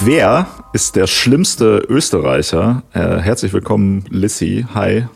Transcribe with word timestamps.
Wer 0.00 0.48
ist 0.74 0.96
der 0.96 1.06
schlimmste 1.06 1.78
Österreicher? 1.88 2.82
Äh, 2.92 3.18
herzlich 3.20 3.54
willkommen, 3.54 4.04
Lissy. 4.10 4.66
Hi. 4.74 5.06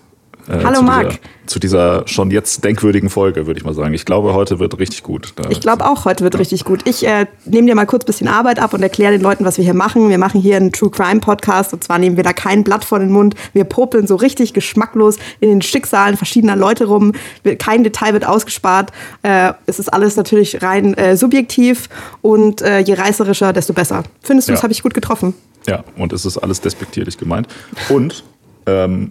Äh, 0.48 0.64
Hallo 0.64 0.78
zu 0.78 0.82
Marc. 0.82 1.08
Dieser, 1.08 1.20
zu 1.46 1.58
dieser 1.58 2.08
schon 2.08 2.30
jetzt 2.30 2.64
denkwürdigen 2.64 3.10
Folge, 3.10 3.46
würde 3.46 3.58
ich 3.58 3.64
mal 3.64 3.74
sagen. 3.74 3.92
Ich 3.92 4.04
glaube, 4.04 4.32
heute 4.32 4.58
wird 4.58 4.78
richtig 4.78 5.02
gut. 5.02 5.34
Ich 5.50 5.60
glaube 5.60 5.86
auch, 5.86 6.04
heute 6.04 6.24
wird 6.24 6.34
ja. 6.34 6.38
richtig 6.38 6.64
gut. 6.64 6.88
Ich 6.88 7.06
äh, 7.06 7.26
nehme 7.44 7.66
dir 7.66 7.74
mal 7.74 7.86
kurz 7.86 8.04
ein 8.04 8.06
bisschen 8.06 8.28
Arbeit 8.28 8.58
ab 8.58 8.72
und 8.72 8.82
erkläre 8.82 9.12
den 9.12 9.20
Leuten, 9.20 9.44
was 9.44 9.58
wir 9.58 9.64
hier 9.64 9.74
machen. 9.74 10.08
Wir 10.08 10.18
machen 10.18 10.40
hier 10.40 10.56
einen 10.56 10.72
True 10.72 10.90
Crime 10.90 11.20
Podcast 11.20 11.72
und 11.72 11.84
zwar 11.84 11.98
nehmen 11.98 12.16
wir 12.16 12.24
da 12.24 12.32
kein 12.32 12.64
Blatt 12.64 12.84
vor 12.84 12.98
den 12.98 13.10
Mund. 13.10 13.34
Wir 13.52 13.64
popeln 13.64 14.06
so 14.06 14.16
richtig 14.16 14.54
geschmacklos 14.54 15.16
in 15.40 15.50
den 15.50 15.62
Schicksalen 15.62 16.16
verschiedener 16.16 16.56
Leute 16.56 16.86
rum. 16.86 17.12
Kein 17.58 17.84
Detail 17.84 18.14
wird 18.14 18.26
ausgespart. 18.26 18.90
Äh, 19.22 19.52
es 19.66 19.78
ist 19.78 19.92
alles 19.92 20.16
natürlich 20.16 20.62
rein 20.62 20.94
äh, 20.94 21.16
subjektiv 21.16 21.88
und 22.22 22.62
äh, 22.62 22.78
je 22.78 22.94
reißerischer, 22.94 23.52
desto 23.52 23.74
besser. 23.74 24.02
Findest 24.22 24.48
du, 24.48 24.52
ja. 24.52 24.56
das 24.56 24.62
habe 24.62 24.72
ich 24.72 24.82
gut 24.82 24.94
getroffen? 24.94 25.34
Ja, 25.66 25.84
und 25.96 26.12
es 26.12 26.24
ist 26.24 26.38
alles 26.38 26.60
despektierlich 26.60 27.18
gemeint. 27.18 27.48
Und 27.90 28.24
ähm, 28.66 29.10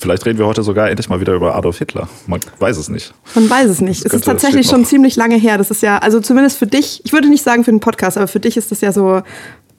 Vielleicht 0.00 0.24
reden 0.26 0.38
wir 0.38 0.46
heute 0.46 0.62
sogar 0.62 0.88
endlich 0.88 1.08
mal 1.08 1.20
wieder 1.20 1.34
über 1.34 1.56
Adolf 1.56 1.78
Hitler. 1.78 2.08
Man 2.26 2.40
weiß 2.60 2.76
es 2.76 2.88
nicht. 2.88 3.12
Man 3.34 3.50
weiß 3.50 3.68
es 3.68 3.80
nicht. 3.80 4.06
Es 4.06 4.12
ist 4.12 4.24
tatsächlich 4.24 4.68
schon 4.68 4.84
ziemlich 4.84 5.16
lange 5.16 5.36
her. 5.36 5.58
Das 5.58 5.72
ist 5.72 5.82
ja, 5.82 5.98
also 5.98 6.20
zumindest 6.20 6.56
für 6.58 6.68
dich, 6.68 7.02
ich 7.04 7.12
würde 7.12 7.28
nicht 7.28 7.42
sagen 7.42 7.64
für 7.64 7.72
den 7.72 7.80
Podcast, 7.80 8.16
aber 8.16 8.28
für 8.28 8.38
dich 8.38 8.56
ist 8.56 8.70
das 8.70 8.80
ja 8.80 8.92
so 8.92 9.22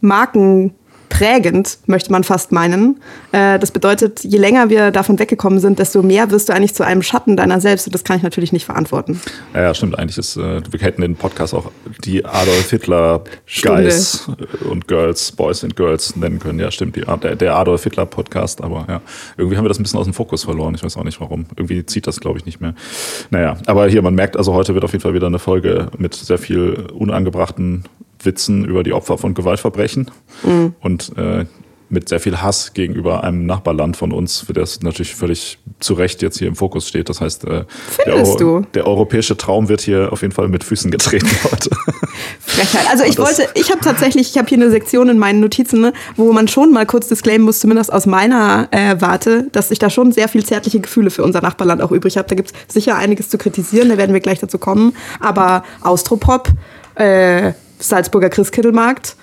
Marken 0.02 0.76
prägend, 1.10 1.80
möchte 1.88 2.12
man 2.12 2.24
fast 2.24 2.52
meinen. 2.52 3.02
Äh, 3.32 3.60
das 3.60 3.72
bedeutet, 3.72 4.24
je 4.24 4.38
länger 4.38 4.70
wir 4.70 4.92
davon 4.92 5.20
weggekommen 5.20 5.60
sind, 5.60 5.80
desto 5.80 6.02
mehr 6.04 6.32
wirst 6.32 6.50
du 6.50 6.54
eigentlich 6.54 6.76
zu 6.76 6.84
einem 6.84 7.02
Schatten 7.02 7.36
deiner 7.36 7.60
selbst 7.60 7.88
und 7.88 7.94
das 7.94 8.04
kann 8.04 8.18
ich 8.18 8.24
natürlich 8.24 8.54
nicht 8.54 8.66
verantworten. 8.66 9.20
Ja, 9.54 9.62
ja 9.62 9.74
stimmt. 9.74 9.98
Eigentlich 9.98 10.18
ist, 10.18 10.38
äh, 10.38 10.62
wir 10.70 10.80
hätten 10.80 11.02
den 11.02 11.16
Podcast 11.16 11.54
auch 11.54 11.72
die 12.04 12.24
Adolf 12.24 12.70
Hitler 12.70 13.24
Guys 13.62 14.30
und 14.70 14.88
Girls, 14.88 15.32
Boys 15.32 15.64
and 15.64 15.76
Girls 15.76 16.16
nennen 16.16 16.40
können. 16.40 16.60
Ja, 16.60 16.72
stimmt. 16.72 16.96
Der 16.96 17.56
Adolf 17.56 17.84
Hitler 17.84 18.06
Podcast, 18.06 18.64
aber 18.64 18.86
ja, 18.88 19.02
irgendwie 19.38 19.58
haben 19.58 19.66
wir 19.66 19.70
das 19.70 19.80
ein 19.80 19.84
bisschen 19.84 20.00
aus 20.00 20.06
dem 20.06 20.14
Fokus 20.14 20.44
verloren. 20.44 20.76
Ich 20.76 20.84
weiß 20.84 20.96
auch 20.98 21.04
nicht 21.04 21.20
warum. 21.20 21.46
Irgendwie 21.56 21.86
zieht 21.86 22.08
das, 22.08 22.20
glaube 22.20 22.38
ich, 22.40 22.46
nicht 22.46 22.62
mehr. 22.62 22.74
Naja, 23.30 23.58
aber 23.66 23.88
hier, 23.88 24.02
man 24.02 24.16
merkt, 24.16 24.38
also 24.38 24.54
heute 24.54 24.74
wird 24.74 24.84
auf 24.84 24.92
jeden 24.92 25.02
Fall 25.02 25.14
wieder 25.14 25.28
eine 25.28 25.40
Folge 25.40 25.88
mit 25.98 26.14
sehr 26.14 26.38
viel 26.38 26.88
unangebrachten 26.94 27.84
Witzen 28.24 28.66
über 28.66 28.84
die 28.84 28.94
Opfer 28.94 29.18
von 29.18 29.34
Gewaltverbrechen 29.34 30.12
mhm. 30.44 30.76
und 30.82 31.18
äh, 31.18 31.46
mit 31.90 32.08
sehr 32.08 32.20
viel 32.20 32.40
Hass 32.42 32.74
gegenüber 32.74 33.24
einem 33.24 33.46
Nachbarland 33.46 33.98
von 33.98 34.12
uns, 34.12 34.42
für 34.42 34.54
das 34.54 34.82
natürlich 34.82 35.16
völlig 35.16 35.58
zu 35.80 35.96
Recht 35.96 36.22
jetzt 36.22 36.38
hier 36.38 36.48
im 36.48 36.56
Fokus 36.56 36.88
steht. 36.88 37.10
Das 37.10 37.20
heißt, 37.20 37.46
äh, 37.46 37.66
der, 38.06 38.16
Euro, 38.16 38.62
der, 38.74 38.86
europäische 38.86 39.36
Traum 39.36 39.70
wird 39.70 39.82
hier 39.82 40.14
auf 40.14 40.22
jeden 40.22 40.34
Fall 40.34 40.48
mit 40.50 40.64
Füßen 40.64 40.92
getreten 40.92 41.28
heute. 41.52 41.70
Frechheit. 42.40 42.88
Also 42.92 43.04
ich 43.06 43.18
wollte, 43.18 43.48
ich 43.56 43.72
habe 43.72 43.82
tatsächlich, 43.82 44.30
ich 44.30 44.38
habe 44.38 44.48
hier 44.48 44.60
eine 44.60 44.70
Sektion 44.70 45.10
in 45.10 45.18
meinen 45.18 45.40
Notizen, 45.40 45.82
ne, 45.82 45.94
wo 46.16 46.32
man 46.32 46.48
schon 46.48 46.72
mal 46.72 46.86
kurz 46.86 47.08
disclaimen 47.08 47.46
muss, 47.46 47.60
zumindest 47.60 47.92
aus 47.92 48.06
meiner 48.06 48.68
äh, 48.72 48.96
Warte, 49.00 49.48
dass 49.52 49.72
ich 49.72 49.80
da 49.80 49.90
schon 49.90 50.12
sehr 50.12 50.28
viel 50.28 50.46
zärtliche 50.46 50.80
Gefühle 50.80 51.10
für 51.10 51.24
unser 51.24 51.42
Nachbarland 51.42 51.82
auch 51.82 51.92
übrig 51.92 52.18
habe. 52.18 52.28
Da 52.28 52.36
gibt 52.36 52.52
es 52.52 52.74
sicher 52.74 52.98
einiges 52.98 53.30
zu 53.30 53.40
kritisieren, 53.40 53.90
da 53.90 53.98
werden 53.98 54.14
wir 54.14 54.22
gleich 54.22 54.40
dazu 54.40 54.60
kommen. 54.60 54.96
Aber 55.20 55.64
Austropop, 55.82 56.50
äh, 56.96 57.54
Salzburger 57.80 58.30
Christkindlmarkt, 58.30 59.16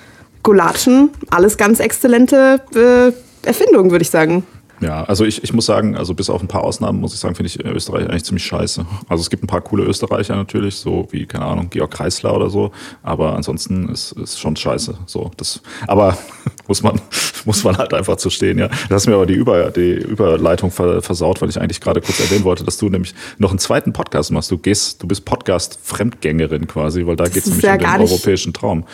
Gulatschen, 0.43 1.11
alles 1.31 1.57
ganz 1.57 1.81
exzellente 1.81 2.61
äh, 2.75 3.47
Erfindungen, 3.47 3.91
würde 3.91 4.03
ich 4.03 4.11
sagen. 4.11 4.45
Ja, 4.81 5.05
also 5.05 5.25
ich, 5.25 5.43
ich 5.43 5.53
muss 5.53 5.67
sagen, 5.67 5.97
also 5.97 6.15
bis 6.15 6.29
auf 6.29 6.43
ein 6.43 6.49
paar 6.49 6.63
Ausnahmen 6.63 7.01
muss 7.01 7.15
ich 7.15 7.21
sagen, 7.21 7.35
finde 7.35 7.49
ich 7.49 7.65
Österreich 7.65 8.09
eigentlich 8.09 8.25
ziemlich 8.25 8.45
scheiße. 8.45 8.85
Also 9.09 9.23
es 9.23 9.31
gibt 9.31 9.43
ein 9.43 9.47
paar 9.47 9.63
coole 9.63 9.85
Österreicher 9.85 10.37
natürlich, 10.37 10.77
so 10.77 11.09
wie, 11.11 11.27
keine 11.27 11.47
Ahnung, 11.47 11.71
Georg 11.71 11.91
Kreisler 11.91 12.35
oder 12.35 12.51
so, 12.51 12.73
aber 13.03 13.35
ansonsten 13.35 13.89
ist 13.89 14.15
es 14.19 14.39
schon 14.39 14.55
scheiße. 14.55 14.99
So, 15.07 15.31
das, 15.37 15.63
aber 15.87 16.19
muss 16.69 16.83
man, 16.83 17.01
muss 17.47 17.65
man 17.65 17.79
halt 17.79 17.95
einfach 17.95 18.17
zu 18.17 18.29
stehen, 18.29 18.59
ja. 18.59 18.69
Du 18.69 18.95
hast 18.95 19.07
mir 19.07 19.15
aber 19.15 19.27
die, 19.27 19.35
Über, 19.35 19.71
die 19.71 19.95
Überleitung 19.95 20.71
versaut, 20.71 21.41
weil 21.41 21.49
ich 21.49 21.61
eigentlich 21.61 21.81
gerade 21.81 22.01
kurz 22.01 22.21
erwähnen 22.21 22.45
wollte, 22.45 22.65
dass 22.65 22.77
du 22.77 22.89
nämlich 22.89 23.15
noch 23.39 23.51
einen 23.51 23.59
zweiten 23.59 23.93
Podcast 23.93 24.31
machst. 24.31 24.51
Du 24.51 24.59
gehst, 24.59 25.03
du 25.03 25.07
bist 25.07 25.25
Podcast-Fremdgängerin 25.25 26.67
quasi, 26.67 27.07
weil 27.07 27.17
da 27.17 27.25
geht 27.25 27.47
es 27.47 27.47
nämlich 27.47 27.65
um 27.65 27.79
den 27.79 28.01
europäischen 28.01 28.53
Traum. 28.53 28.85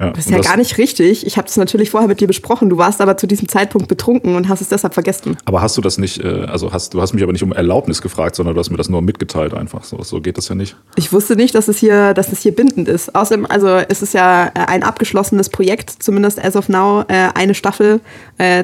Ja, 0.00 0.10
das 0.10 0.26
ist 0.26 0.30
ja 0.30 0.38
das 0.38 0.46
gar 0.46 0.56
nicht 0.56 0.76
richtig. 0.76 1.24
Ich 1.24 1.36
habe 1.36 1.46
das 1.46 1.56
natürlich 1.56 1.90
vorher 1.90 2.08
mit 2.08 2.20
dir 2.20 2.26
besprochen. 2.26 2.68
Du 2.68 2.78
warst 2.78 3.00
aber 3.00 3.16
zu 3.16 3.28
diesem 3.28 3.48
Zeitpunkt 3.48 3.86
betrunken 3.86 4.34
und 4.34 4.48
hast 4.48 4.60
es 4.60 4.68
deshalb 4.68 4.92
vergessen. 4.92 5.36
Aber 5.44 5.62
hast 5.62 5.76
du 5.76 5.80
das 5.80 5.98
nicht, 5.98 6.18
äh, 6.22 6.46
also 6.48 6.72
hast, 6.72 6.94
du 6.94 7.00
hast 7.00 7.12
mich 7.12 7.22
aber 7.22 7.32
nicht 7.32 7.44
um 7.44 7.52
Erlaubnis 7.52 8.02
gefragt, 8.02 8.34
sondern 8.34 8.56
du 8.56 8.60
hast 8.60 8.70
mir 8.70 8.76
das 8.76 8.88
nur 8.88 9.02
mitgeteilt 9.02 9.54
einfach. 9.54 9.84
So, 9.84 10.02
so 10.02 10.20
geht 10.20 10.36
das 10.36 10.48
ja 10.48 10.56
nicht. 10.56 10.74
Ich 10.96 11.12
wusste 11.12 11.36
nicht, 11.36 11.54
dass 11.54 11.68
es 11.68 11.78
hier, 11.78 12.12
dass 12.12 12.32
es 12.32 12.40
hier 12.40 12.52
bindend 12.52 12.88
ist. 12.88 13.14
Außerdem, 13.14 13.46
also 13.46 13.68
es 13.68 14.02
ist 14.02 14.14
ja 14.14 14.46
äh, 14.46 14.66
ein 14.66 14.82
abgeschlossenes 14.82 15.48
Projekt, 15.48 15.90
zumindest 15.90 16.44
as 16.44 16.56
of 16.56 16.68
now, 16.68 17.04
äh, 17.06 17.28
eine 17.34 17.54
Staffel 17.54 18.00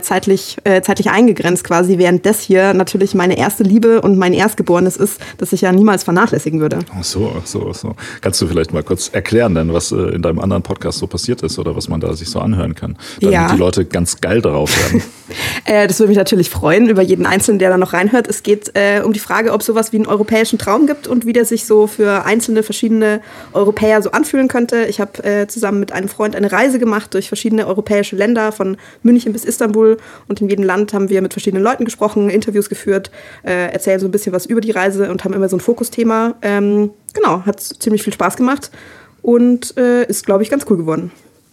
zeitlich, 0.03 0.57
zeitlich 0.83 1.11
eingegrenzt 1.11 1.63
quasi, 1.63 1.97
während 1.97 2.27
das 2.27 2.41
hier 2.41 2.75
natürlich 2.75 3.15
meine 3.15 3.39
erste 3.39 3.63
Liebe 3.63 4.01
und 4.01 4.19
mein 4.19 4.33
Erstgeborenes 4.33 4.97
ist, 4.97 5.21
das 5.39 5.53
ich 5.53 5.61
ja 5.61 5.71
niemals 5.71 6.03
vernachlässigen 6.03 6.59
würde. 6.59 6.81
Ach 6.93 7.05
so, 7.05 7.33
ach 7.41 7.47
so, 7.47 7.69
ach 7.71 7.75
so. 7.77 7.95
Kannst 8.21 8.43
du 8.43 8.49
vielleicht 8.49 8.73
mal 8.73 8.83
kurz 8.83 9.11
erklären, 9.11 9.55
denn 9.55 9.73
was 9.73 9.93
in 9.93 10.23
deinem 10.23 10.41
anderen 10.41 10.65
Podcast 10.65 10.99
so 10.99 11.07
passiert? 11.07 11.20
Passiert 11.21 11.43
ist 11.43 11.59
oder 11.59 11.77
was 11.77 11.89
man 11.89 12.01
da 12.01 12.15
sich 12.15 12.31
so 12.31 12.41
anhören 12.41 12.75
kann, 12.75 12.97
damit 13.21 13.35
ja. 13.35 13.53
die 13.53 13.59
Leute 13.59 13.85
ganz 13.85 14.21
geil 14.23 14.41
darauf 14.41 14.75
werden. 14.77 15.03
äh, 15.67 15.87
das 15.87 15.99
würde 15.99 16.09
mich 16.09 16.17
natürlich 16.17 16.49
freuen 16.49 16.89
über 16.89 17.03
jeden 17.03 17.27
Einzelnen, 17.27 17.59
der 17.59 17.69
da 17.69 17.77
noch 17.77 17.93
reinhört. 17.93 18.27
Es 18.27 18.43
geht 18.43 18.71
äh, 18.75 19.03
um 19.05 19.13
die 19.13 19.21
Frage, 19.21 19.53
ob 19.53 19.61
es 19.61 19.67
sowas 19.67 19.93
wie 19.93 19.97
einen 19.97 20.07
europäischen 20.07 20.59
Traum 20.59 20.87
gibt 20.87 21.07
und 21.07 21.27
wie 21.27 21.35
der 21.35 21.45
sich 21.45 21.67
so 21.67 21.87
für 21.87 22.25
einzelne 22.25 22.63
verschiedene 22.63 23.21
Europäer 23.53 24.01
so 24.01 24.13
anfühlen 24.13 24.49
könnte. 24.49 24.87
Ich 24.87 24.99
habe 24.99 25.23
äh, 25.23 25.47
zusammen 25.47 25.79
mit 25.79 25.93
einem 25.93 26.09
Freund 26.09 26.35
eine 26.35 26.51
Reise 26.51 26.79
gemacht 26.79 27.13
durch 27.13 27.29
verschiedene 27.29 27.67
europäische 27.67 28.17
Länder, 28.17 28.51
von 28.51 28.79
München 29.03 29.35
bis 29.35 29.45
Istanbul. 29.45 29.99
Und 30.27 30.41
in 30.41 30.49
jedem 30.49 30.65
Land 30.65 30.95
haben 30.95 31.11
wir 31.11 31.21
mit 31.21 31.35
verschiedenen 31.35 31.63
Leuten 31.63 31.85
gesprochen, 31.85 32.31
Interviews 32.31 32.71
geführt, 32.71 33.11
äh, 33.43 33.71
erzählen 33.73 34.01
so 34.01 34.07
ein 34.07 34.11
bisschen 34.11 34.33
was 34.33 34.47
über 34.47 34.63
die 34.63 34.71
Reise 34.71 35.11
und 35.11 35.25
haben 35.25 35.35
immer 35.35 35.51
so 35.51 35.57
ein 35.57 35.61
Fokusthema. 35.61 36.37
Ähm, 36.41 36.91
genau, 37.13 37.45
hat 37.45 37.61
ziemlich 37.61 38.03
viel 38.03 38.15
Spaß 38.15 38.37
gemacht 38.37 38.71
und 39.23 39.77
äh, 39.77 40.05
ist, 40.05 40.27
glaube 40.27 40.43
ich, 40.43 40.51
ganz 40.51 40.65
cool 40.69 40.77
geworden. 40.77 41.11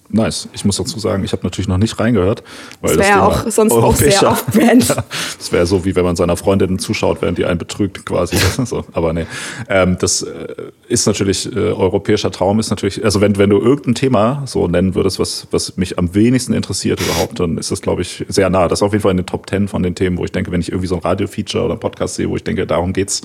Nice. 0.09 0.47
Ich 0.53 0.63
muss 0.63 0.77
dazu 0.77 0.99
sagen, 0.99 1.23
ich 1.25 1.33
habe 1.33 1.43
natürlich 1.43 1.67
noch 1.67 1.77
nicht 1.77 1.99
reingehört. 1.99 2.41
Weil 2.79 2.95
das 2.95 3.07
wäre 3.07 3.23
auch 3.23 3.49
sonst 3.49 3.73
auch 3.73 3.95
sehr 3.95 4.23
off-brand. 4.23 4.87
Ja, 4.87 5.03
das 5.37 5.51
wäre 5.51 5.65
so, 5.65 5.83
wie 5.83 5.95
wenn 5.95 6.05
man 6.05 6.15
seiner 6.15 6.37
Freundin 6.37 6.79
zuschaut, 6.79 7.21
während 7.21 7.37
die 7.37 7.45
einen 7.45 7.57
betrügt 7.57 8.05
quasi. 8.05 8.37
so. 8.65 8.85
Aber 8.93 9.11
nee, 9.11 9.25
ähm, 9.69 9.97
das 9.99 10.21
äh, 10.21 10.47
ist 10.87 11.07
natürlich, 11.07 11.53
äh, 11.53 11.59
europäischer 11.59 12.31
Traum 12.31 12.59
ist 12.59 12.69
natürlich, 12.69 13.03
also 13.03 13.19
wenn, 13.19 13.37
wenn 13.37 13.49
du 13.49 13.59
irgendein 13.59 13.95
Thema 13.95 14.43
so 14.45 14.67
nennen 14.67 14.95
würdest, 14.95 15.19
was, 15.19 15.47
was 15.51 15.75
mich 15.75 15.97
am 15.99 16.15
wenigsten 16.15 16.53
interessiert 16.53 17.01
überhaupt, 17.01 17.39
dann 17.41 17.57
ist 17.57 17.71
das, 17.71 17.81
glaube 17.81 18.01
ich, 18.01 18.25
sehr 18.29 18.49
nah. 18.49 18.69
Das 18.69 18.79
ist 18.79 18.83
auf 18.83 18.93
jeden 18.93 19.01
Fall 19.01 19.11
in 19.11 19.17
den 19.17 19.25
Top 19.25 19.45
Ten 19.45 19.67
von 19.67 19.83
den 19.83 19.93
Themen, 19.93 20.17
wo 20.17 20.23
ich 20.23 20.31
denke, 20.31 20.51
wenn 20.51 20.61
ich 20.61 20.69
irgendwie 20.69 20.87
so 20.87 20.95
ein 20.95 21.01
Radio-Feature 21.01 21.65
oder 21.65 21.73
ein 21.73 21.79
Podcast 21.79 22.15
sehe, 22.15 22.29
wo 22.29 22.37
ich 22.37 22.43
denke, 22.45 22.65
darum 22.65 22.93
geht's, 22.93 23.21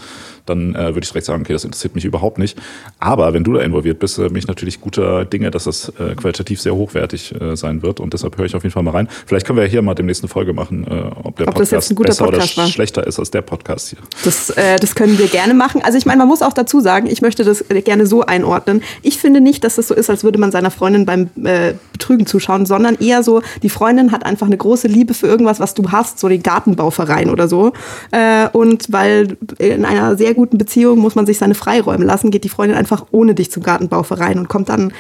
dann 0.47 0.75
äh, 0.75 0.95
würde 0.95 1.01
ich 1.05 1.11
direkt 1.11 1.27
sagen, 1.27 1.43
okay, 1.43 1.53
das 1.53 1.65
interessiert 1.65 1.95
mich 1.95 2.05
überhaupt 2.05 2.39
nicht. 2.39 2.59
Aber 2.99 3.33
wenn 3.33 3.45
du 3.45 3.53
da 3.53 3.61
involviert 3.61 4.01
bist, 4.01 4.19
äh, 4.19 4.27
bin 4.29 4.39
ich 4.39 4.49
natürlich 4.49 4.81
guter 4.81 5.25
Dinge, 5.25 5.53
dass 5.53 5.65
das 5.65 5.91
äh, 6.01 6.15
qualitativ 6.17 6.61
sehr 6.61 6.72
hochwertig 6.75 7.35
äh, 7.41 7.57
sein 7.57 7.83
wird. 7.83 8.01
Und 8.01 8.13
deshalb 8.13 8.37
höre 8.37 8.47
ich 8.47 8.55
auf 8.55 8.63
jeden 8.63 8.73
Fall 8.73 8.83
mal 8.83 8.93
rein. 8.93 9.09
Vielleicht 9.27 9.47
können 9.47 9.59
wir 9.59 9.67
hier 9.67 9.83
mal 9.83 9.95
demnächst 9.95 10.23
eine 10.23 10.29
Folge 10.29 10.53
machen, 10.53 10.87
äh, 10.87 11.03
ob 11.23 11.37
der 11.37 11.49
ob 11.49 11.55
Podcast 11.55 11.71
besser 11.71 11.95
Podcast 11.95 12.21
oder 12.23 12.63
war. 12.63 12.67
schlechter 12.69 13.07
ist 13.07 13.19
als 13.19 13.31
der 13.31 13.43
Podcast 13.43 13.91
hier. 13.91 13.99
Das, 14.25 14.51
äh, 14.51 14.77
das 14.77 14.95
können 14.95 15.19
wir 15.19 15.29
gerne 15.29 15.55
machen. 15.55 15.83
Also 15.83 15.99
ich 15.99 16.07
meine, 16.07 16.19
man 16.19 16.29
muss 16.29 16.43
auch 16.43 16.53
dazu 16.53 16.81
sagen, 16.81 17.07
ich 17.07 17.23
möchte 17.23 17.45
das 17.45 17.65
gerne 17.85 18.07
so 18.07 18.23
einordnen. 18.23 18.83
Ich 19.03 19.19
finde 19.19 19.41
nicht, 19.41 19.65
dass 19.65 19.77
das 19.77 19.89
so 19.89 19.95
ist, 19.95 20.11
als 20.11 20.25
würde 20.25 20.39
man 20.39 20.51
seiner 20.51 20.71
Freundin 20.71 21.07
beim 21.07 21.31
äh, 21.45 21.75
Betrügen 21.93 22.27
zuschauen, 22.27 22.67
sondern 22.67 22.97
eher 22.97 23.23
so, 23.23 23.43
die 23.63 23.69
Freundin 23.69 24.13
hat 24.13 24.25
einfach 24.27 24.47
eine 24.47 24.57
große 24.57 24.89
Liebe 24.89 25.15
für 25.15 25.27
irgendwas, 25.27 25.61
was 25.61 25.75
du 25.75 25.91
hast, 25.93 26.19
so 26.19 26.29
den 26.29 26.43
Gartenbauverein 26.43 27.31
oder 27.31 27.49
so. 27.49 27.73
Äh, 28.11 28.49
und 28.53 28.93
weil 28.93 29.37
in 29.59 29.85
einer 29.85 30.17
sehr 30.17 30.35
guten 30.35 30.59
Beziehung 30.59 30.99
muss 30.99 31.15
man 31.15 31.27
sich 31.27 31.39
seine 31.39 31.55
Freiräume 31.55 32.05
lassen, 32.05 32.31
geht 32.31 32.45
die 32.45 32.49
Freundin 32.49 32.77
einfach 32.77 33.07
ohne 33.11 33.35
dich 33.35 33.51
zum 33.51 33.63
Gartenbauverein 33.63 34.39
und 34.39 34.49
kommt 34.49 34.69
dann 34.69 34.93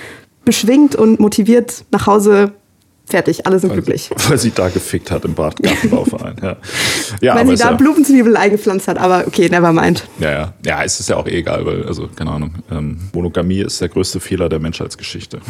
beschwingt 0.44 0.94
und 0.94 1.20
motiviert 1.20 1.84
nach 1.90 2.06
Hause 2.06 2.52
Fertig, 3.04 3.46
alle 3.46 3.58
sind 3.58 3.70
weil, 3.70 3.78
glücklich. 3.78 4.10
Weil 4.28 4.38
sie 4.38 4.52
da 4.52 4.68
gefickt 4.68 5.10
hat 5.10 5.24
im 5.24 5.34
Badgartenbauverein. 5.34 6.36
ja. 6.42 6.56
ja, 7.20 7.34
weil 7.34 7.46
sie 7.48 7.56
da 7.56 7.70
ja, 7.70 7.76
Blumenzwiebel 7.76 8.36
eingepflanzt 8.36 8.88
hat, 8.88 8.96
aber 8.96 9.24
okay, 9.26 9.48
never 9.50 9.72
mind. 9.72 10.04
Ja, 10.18 10.30
ja. 10.30 10.54
Ja, 10.64 10.84
es 10.84 11.00
ist 11.00 11.08
ja 11.08 11.16
auch 11.16 11.26
eh 11.26 11.38
egal, 11.38 11.66
weil, 11.66 11.84
also, 11.84 12.08
keine 12.14 12.30
Ahnung, 12.30 12.54
ähm, 12.70 12.98
Monogamie 13.12 13.60
ist 13.60 13.80
der 13.80 13.88
größte 13.88 14.20
Fehler 14.20 14.48
der 14.48 14.60
Menschheitsgeschichte. 14.60 15.40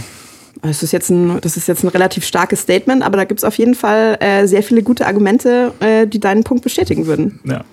Das 0.63 0.83
ist 0.83 0.93
jetzt 0.93 1.11
ein, 1.11 1.41
das 1.41 1.57
ist 1.57 1.67
jetzt 1.67 1.83
ein 1.83 1.89
relativ 1.89 2.25
starkes 2.25 2.61
Statement, 2.61 3.03
aber 3.03 3.17
da 3.17 3.25
gibt 3.25 3.41
es 3.41 3.45
auf 3.45 3.59
jeden 3.59 3.75
Fall 3.75 4.17
äh, 4.21 4.47
sehr 4.47 4.63
viele 4.63 4.83
gute 4.83 5.07
Argumente, 5.07 5.73
äh, 5.81 6.07
die 6.07 6.21
deinen 6.21 6.45
Punkt 6.45 6.63
bestätigen 6.63 7.07
würden. 7.07 7.41
Ja. 7.45 7.65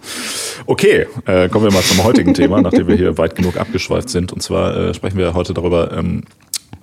Okay, 0.65 1.07
äh, 1.25 1.49
kommen 1.49 1.65
wir 1.65 1.71
mal 1.71 1.83
zum 1.83 2.03
heutigen 2.03 2.33
Thema, 2.33 2.61
nachdem 2.61 2.87
wir 2.87 2.95
hier 2.95 3.17
weit 3.17 3.35
genug 3.35 3.57
abgeschweift 3.57 4.09
sind. 4.09 4.33
Und 4.33 4.41
zwar 4.41 4.75
äh, 4.75 4.93
sprechen 4.93 5.17
wir 5.17 5.33
heute 5.33 5.53
darüber, 5.53 5.91
ähm, 5.91 6.23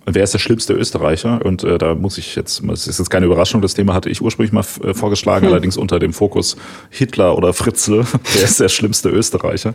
wer 0.07 0.23
ist 0.23 0.33
der 0.33 0.39
schlimmste 0.39 0.73
Österreicher? 0.73 1.45
Und 1.45 1.65
äh, 1.65 1.79
da 1.79 1.95
muss 1.95 2.17
ich 2.19 2.37
jetzt, 2.37 2.63
das 2.67 2.87
ist 2.87 2.99
jetzt 2.99 3.11
keine 3.11 3.27
Überraschung, 3.27 3.61
das 3.61 3.75
Thema 3.75 3.93
hatte 3.93 4.09
ich 4.09 4.23
ursprünglich 4.23 4.53
mal 4.53 4.65
äh, 4.83 4.95
vorgeschlagen, 4.95 5.47
hm. 5.47 5.53
allerdings 5.53 5.77
unter 5.77 5.99
dem 5.99 6.13
Fokus 6.13 6.57
Hitler 6.91 7.37
oder 7.37 7.53
Fritzl, 7.53 8.05
wer 8.35 8.43
ist 8.43 8.61
der 8.61 8.69
schlimmste 8.69 9.11
Österreicher? 9.11 9.75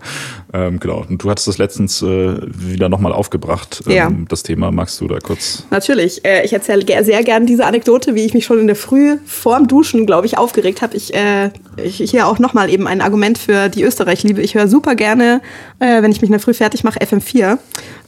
Ähm, 0.53 0.79
genau, 0.79 1.05
und 1.07 1.23
du 1.23 1.29
hattest 1.29 1.47
das 1.47 1.57
letztens 1.57 2.01
äh, 2.01 2.37
wieder 2.41 2.89
nochmal 2.89 3.11
aufgebracht, 3.11 3.83
ähm, 3.85 3.91
ja. 3.91 4.11
das 4.29 4.43
Thema. 4.43 4.71
Magst 4.71 5.01
du 5.01 5.07
da 5.07 5.19
kurz? 5.19 5.65
Natürlich, 5.69 6.23
äh, 6.25 6.45
ich 6.45 6.53
erzähle 6.53 6.85
sehr 7.03 7.23
gern 7.23 7.45
diese 7.45 7.65
Anekdote, 7.65 8.15
wie 8.15 8.25
ich 8.25 8.33
mich 8.33 8.45
schon 8.45 8.59
in 8.59 8.67
der 8.67 8.75
Früh 8.75 9.17
vorm 9.25 9.67
Duschen, 9.67 10.05
glaube 10.05 10.27
ich, 10.27 10.37
aufgeregt 10.37 10.81
habe. 10.81 10.95
Ich, 10.95 11.13
äh, 11.13 11.47
ich 11.47 11.51
hier 11.77 12.27
auch 12.27 12.39
nochmal 12.39 12.69
eben 12.69 12.87
ein 12.87 13.01
Argument 13.01 13.37
für 13.37 13.69
die 13.69 13.83
Österreich-Liebe. 13.83 14.41
Ich 14.41 14.55
höre 14.55 14.67
super 14.67 14.95
gerne, 14.95 15.41
äh, 15.79 16.01
wenn 16.01 16.11
ich 16.11 16.21
mich 16.21 16.29
in 16.29 16.33
der 16.33 16.39
Früh 16.39 16.53
fertig 16.53 16.83
mache, 16.83 16.99
FM4 16.99 17.57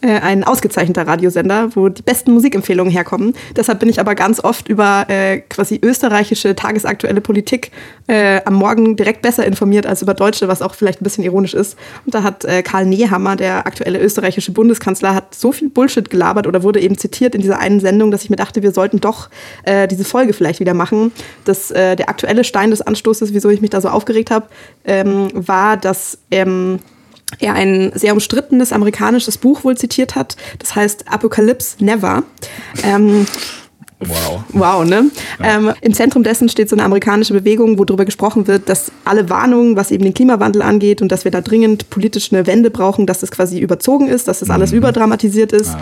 äh, 0.04 0.20
ein 0.20 0.44
ausgezeichneter 0.44 1.08
Radiosender, 1.08 1.76
wo 1.76 1.90
die 1.90 2.02
besten 2.02 2.34
Musikempfehlungen 2.34 2.92
herkommen. 2.92 3.34
Deshalb 3.56 3.80
bin 3.80 3.90
ich 3.90 4.00
aber 4.00 4.16
ganz 4.16 4.44
oft 4.44 4.68
über 4.68 5.06
äh, 5.08 5.40
quasi 5.40 5.80
österreichische 5.82 6.56
tagesaktuelle 6.56 7.22
Politik 7.22 7.72
äh, 8.08 8.42
am 8.46 8.56
Morgen 8.56 8.96
direkt 8.96 9.22
besser 9.22 9.46
informiert 9.46 9.86
als 9.86 10.02
über 10.02 10.14
deutsche, 10.14 10.48
was 10.48 10.62
auch 10.62 10.76
vielleicht 10.76 11.02
ein 11.02 11.06
bisschen 11.06 11.24
ironisch 11.24 11.54
ist. 11.54 11.78
Und 12.06 12.14
da 12.14 12.24
hat 12.24 12.44
äh, 12.44 12.62
Karl 12.64 12.86
Nehammer, 12.86 13.36
der 13.36 13.66
aktuelle 13.66 14.00
österreichische 14.00 14.52
Bundeskanzler, 14.52 15.16
hat 15.16 15.34
so 15.36 15.52
viel 15.52 15.70
Bullshit 15.70 16.10
gelabert 16.10 16.48
oder 16.48 16.64
wurde 16.64 16.82
eben 16.82 16.98
zitiert 16.98 17.34
in 17.34 17.42
dieser 17.42 17.60
einen 17.60 17.80
Sendung, 17.80 18.12
dass 18.12 18.24
ich 18.24 18.30
mir 18.30 18.36
dachte, 18.36 18.62
wir 18.62 18.74
sollten 18.74 19.00
doch 19.00 19.30
äh, 19.64 19.88
diese 19.88 20.04
Folge 20.04 20.34
vielleicht 20.34 20.60
wieder 20.60 20.74
machen. 20.74 21.14
Das, 21.46 21.72
äh, 21.72 21.96
der 21.96 22.10
aktuelle 22.10 22.44
Stein 22.44 22.72
des 22.72 22.82
Anstoßes, 22.82 23.34
wieso 23.34 23.50
ich 23.54 23.62
mich 23.62 23.70
da 23.70 23.82
so 23.82 23.90
aufgeregt 23.90 24.32
habe, 24.32 24.48
ähm, 24.86 25.30
war, 25.34 25.78
dass 25.78 26.18
ähm, 26.32 26.80
er 27.40 27.54
ein 27.54 27.92
sehr 27.96 28.14
umstrittenes 28.14 28.72
amerikanisches 28.72 29.38
Buch 29.38 29.64
wohl 29.64 29.78
zitiert 29.78 30.16
hat. 30.16 30.36
Das 30.60 30.76
heißt 30.76 31.12
Apocalypse 31.12 31.84
Never. 31.84 32.24
Ähm, 32.84 33.26
Wow. 34.08 34.44
Wow, 34.50 34.86
ne? 34.86 35.12
Ja. 35.40 35.56
Ähm, 35.56 35.72
Im 35.82 35.94
Zentrum 35.94 36.24
dessen 36.24 36.50
steht 36.50 36.70
so 36.70 36.76
eine 36.76 36.84
amerikanische 36.84 37.34
Bewegung, 37.34 37.78
wo 37.78 37.86
darüber 37.86 38.06
gesprochen 38.06 38.48
wird, 38.48 38.70
dass 38.70 38.92
alle 39.06 39.30
Warnungen, 39.30 39.76
was 39.76 39.92
eben 39.92 40.04
den 40.04 40.14
Klimawandel 40.14 40.62
angeht 40.62 41.02
und 41.02 41.12
dass 41.12 41.24
wir 41.24 41.32
da 41.32 41.42
dringend 41.42 41.90
politisch 41.90 42.32
eine 42.32 42.46
Wende 42.48 42.70
brauchen, 42.70 43.06
dass 43.06 43.20
das 43.20 43.32
quasi 43.32 43.60
überzogen 43.60 44.08
ist, 44.08 44.28
dass 44.28 44.40
das 44.40 44.50
alles 44.50 44.72
mhm. 44.72 44.80
überdramatisiert 44.80 45.52
ist. 45.52 45.70
Ah, 45.70 45.80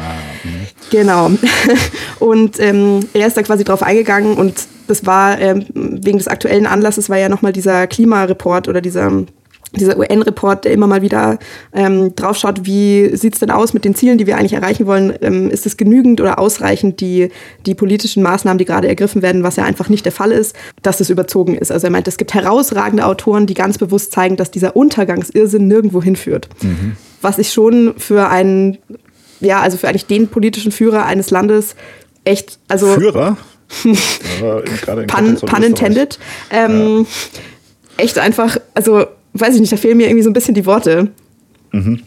genau. 0.90 1.32
und 2.20 2.60
ähm, 2.60 3.00
er 3.14 3.28
ist 3.28 3.38
da 3.38 3.44
quasi 3.44 3.64
drauf 3.64 3.84
eingegangen 3.84 4.36
und 4.36 4.54
das 4.92 5.06
war 5.06 5.40
ähm, 5.40 5.66
wegen 5.74 6.18
des 6.18 6.28
aktuellen 6.28 6.68
Anlasses 6.68 7.10
war 7.10 7.18
ja 7.18 7.30
nochmal 7.30 7.54
dieser 7.54 7.88
Klimareport 7.88 8.68
oder 8.68 8.82
dieser 8.82 9.26
dieser 9.74 9.98
UN-Report, 9.98 10.66
der 10.66 10.74
immer 10.74 10.88
mal 10.88 11.02
wieder 11.02 11.40
ähm, 11.74 12.14
draufschaut, 12.16 12.66
wie 12.66 13.16
sieht 13.16 13.34
es 13.36 13.40
denn 13.40 13.52
aus 13.52 13.74
mit 13.74 13.86
den 13.86 13.96
Zielen, 13.96 14.18
die 14.18 14.28
wir 14.28 14.38
eigentlich 14.38 14.54
erreichen 14.54 14.86
wollen? 14.86 15.14
Ähm, 15.22 15.50
ist 15.50 15.66
es 15.66 15.78
genügend 15.78 16.20
oder 16.20 16.40
ausreichend, 16.40 17.00
die, 17.00 17.30
die 17.66 17.74
politischen 17.74 18.22
Maßnahmen, 18.22 18.58
die 18.58 18.66
gerade 18.66 18.90
ergriffen 18.90 19.22
werden, 19.22 19.44
was 19.44 19.56
ja 19.56 19.64
einfach 19.64 19.88
nicht 19.88 20.04
der 20.04 20.12
Fall 20.12 20.32
ist, 20.32 20.56
dass 20.82 21.00
es 21.00 21.10
überzogen 21.10 21.56
ist? 21.56 21.72
Also 21.72 21.88
er 21.88 21.92
meint, 21.92 22.08
es 22.10 22.18
gibt 22.18 22.34
herausragende 22.34 23.06
Autoren, 23.06 23.48
die 23.48 23.54
ganz 23.54 23.78
bewusst 23.78 24.12
zeigen, 24.12 24.36
dass 24.36 24.52
dieser 24.52 24.76
Untergangsirrsinn 24.76 25.68
nirgendwo 25.68 26.04
hinführt. 26.04 26.50
Mhm. 26.62 26.98
Was 27.22 27.38
ich 27.38 27.54
schon 27.54 27.94
für 27.98 28.28
einen, 28.28 28.78
ja, 29.40 29.62
also 29.62 29.78
für 29.78 29.88
eigentlich 29.88 30.08
den 30.08 30.28
politischen 30.28 30.74
Führer 30.74 31.06
eines 31.06 31.30
Landes 31.30 31.76
echt, 32.26 32.60
also. 32.68 32.88
Führer? 32.88 33.38
Pun, 35.08 35.36
pun 35.36 35.64
intended. 35.64 36.20
Ähm, 36.50 37.00
ja. 37.00 38.04
Echt 38.04 38.18
einfach, 38.18 38.58
also 38.74 39.06
weiß 39.34 39.56
ich 39.56 39.62
nicht, 39.62 39.72
da 39.72 39.78
fehlen 39.78 39.98
mir 39.98 40.08
irgendwie 40.08 40.24
so 40.24 40.30
ein 40.30 40.34
bisschen 40.34 40.54
die 40.54 40.66
Worte. 40.66 41.10
Mhm. 41.72 42.02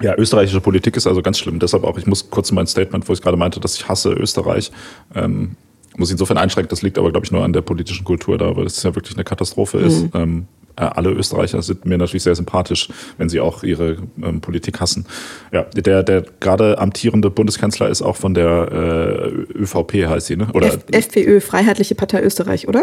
Ja, 0.00 0.16
österreichische 0.16 0.60
Politik 0.60 0.96
ist 0.96 1.06
also 1.06 1.22
ganz 1.22 1.38
schlimm. 1.38 1.58
Deshalb 1.58 1.84
auch, 1.84 1.96
ich 1.96 2.06
muss 2.06 2.28
kurz 2.28 2.50
mein 2.50 2.66
Statement, 2.66 3.08
wo 3.08 3.12
ich 3.12 3.22
gerade 3.22 3.36
meinte, 3.36 3.60
dass 3.60 3.76
ich 3.76 3.88
hasse 3.88 4.12
Österreich, 4.12 4.72
ähm, 5.14 5.56
muss 5.96 6.08
ich 6.08 6.14
insofern 6.14 6.38
einschränken. 6.38 6.70
Das 6.70 6.82
liegt 6.82 6.98
aber, 6.98 7.10
glaube 7.12 7.24
ich, 7.24 7.32
nur 7.32 7.44
an 7.44 7.52
der 7.52 7.60
politischen 7.60 8.04
Kultur 8.04 8.38
da, 8.38 8.56
weil 8.56 8.66
es 8.66 8.82
ja 8.82 8.94
wirklich 8.94 9.14
eine 9.16 9.24
Katastrophe 9.24 9.78
mhm. 9.78 9.86
ist. 9.86 10.06
Ähm, 10.14 10.38
äh, 10.40 10.61
alle 10.76 11.10
Österreicher 11.10 11.62
sind 11.62 11.84
mir 11.84 11.98
natürlich 11.98 12.22
sehr 12.22 12.34
sympathisch, 12.34 12.88
wenn 13.18 13.28
sie 13.28 13.40
auch 13.40 13.62
ihre 13.62 13.98
ähm, 14.22 14.40
Politik 14.40 14.80
hassen. 14.80 15.06
Ja, 15.52 15.62
der, 15.62 16.02
der 16.02 16.24
gerade 16.40 16.78
amtierende 16.78 17.30
Bundeskanzler 17.30 17.88
ist 17.88 18.02
auch 18.02 18.16
von 18.16 18.34
der 18.34 18.68
äh, 18.72 19.58
ÖVP, 19.58 20.08
heißt 20.08 20.28
sie, 20.28 20.36
ne? 20.36 20.48
Oder 20.52 20.68
F 20.68 20.84
FPÖ, 20.90 21.40
Freiheitliche 21.40 21.94
Partei 21.94 22.22
Österreich, 22.22 22.68
oder? 22.68 22.80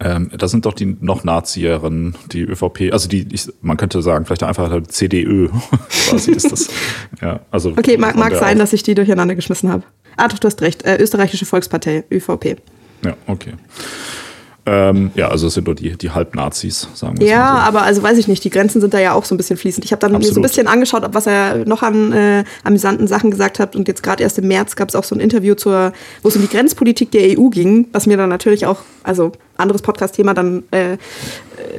Ähm, 0.00 0.30
das 0.36 0.52
sind 0.52 0.64
doch 0.64 0.74
die 0.74 0.96
noch 1.00 1.24
Nazieren, 1.24 2.14
die 2.30 2.42
ÖVP, 2.42 2.92
also 2.92 3.08
die, 3.08 3.26
ich, 3.32 3.48
man 3.62 3.76
könnte 3.76 4.00
sagen, 4.00 4.26
vielleicht 4.26 4.44
einfach 4.44 4.70
halt 4.70 4.92
CDÖ 4.92 5.48
quasi 6.08 6.32
ist 6.32 6.52
das. 6.52 6.68
Ja, 7.20 7.40
also 7.50 7.70
okay, 7.70 7.96
mag, 7.96 8.14
mag 8.14 8.34
sein, 8.36 8.58
dass 8.58 8.72
ich 8.72 8.84
die 8.84 8.94
durcheinander 8.94 9.34
geschmissen 9.34 9.70
habe. 9.70 9.82
Ah, 10.16 10.28
doch, 10.28 10.38
du 10.38 10.46
hast 10.46 10.62
recht. 10.62 10.84
Äh, 10.84 10.98
Österreichische 11.00 11.46
Volkspartei, 11.46 12.04
ÖVP. 12.12 12.58
Ja, 13.04 13.16
okay. 13.26 13.54
Ähm, 14.70 15.10
ja, 15.14 15.28
also 15.28 15.46
es 15.46 15.54
sind 15.54 15.66
nur 15.66 15.74
die, 15.74 15.96
die 15.96 16.10
Halbnazis, 16.10 16.88
sagen 16.92 17.18
wir 17.18 17.26
Ja, 17.26 17.54
so. 17.54 17.68
aber 17.68 17.82
also 17.82 18.02
weiß 18.02 18.18
ich 18.18 18.28
nicht, 18.28 18.44
die 18.44 18.50
Grenzen 18.50 18.82
sind 18.82 18.92
da 18.92 18.98
ja 18.98 19.14
auch 19.14 19.24
so 19.24 19.34
ein 19.34 19.38
bisschen 19.38 19.56
fließend. 19.56 19.82
Ich 19.84 19.92
habe 19.92 20.00
dann 20.00 20.14
Absolut. 20.14 20.28
mir 20.28 20.34
so 20.34 20.40
ein 20.40 20.42
bisschen 20.42 20.66
angeschaut, 20.66 21.08
was 21.12 21.26
er 21.26 21.64
noch 21.64 21.82
an 21.82 22.12
äh, 22.12 22.44
amüsanten 22.64 23.06
Sachen 23.06 23.30
gesagt 23.30 23.60
hat. 23.60 23.74
Und 23.74 23.88
jetzt 23.88 24.02
gerade 24.02 24.22
erst 24.22 24.38
im 24.38 24.48
März 24.48 24.76
gab 24.76 24.90
es 24.90 24.94
auch 24.94 25.04
so 25.04 25.14
ein 25.14 25.20
Interview, 25.20 25.54
zur, 25.54 25.92
wo 26.22 26.28
es 26.28 26.36
um 26.36 26.42
die 26.42 26.48
Grenzpolitik 26.48 27.10
der 27.12 27.38
EU 27.38 27.48
ging, 27.48 27.88
was 27.92 28.06
mir 28.06 28.18
dann 28.18 28.28
natürlich 28.28 28.66
auch, 28.66 28.80
also 29.04 29.32
anderes 29.58 29.82
Podcast-Thema 29.82 30.34
dann 30.34 30.62
äh, 30.70 30.96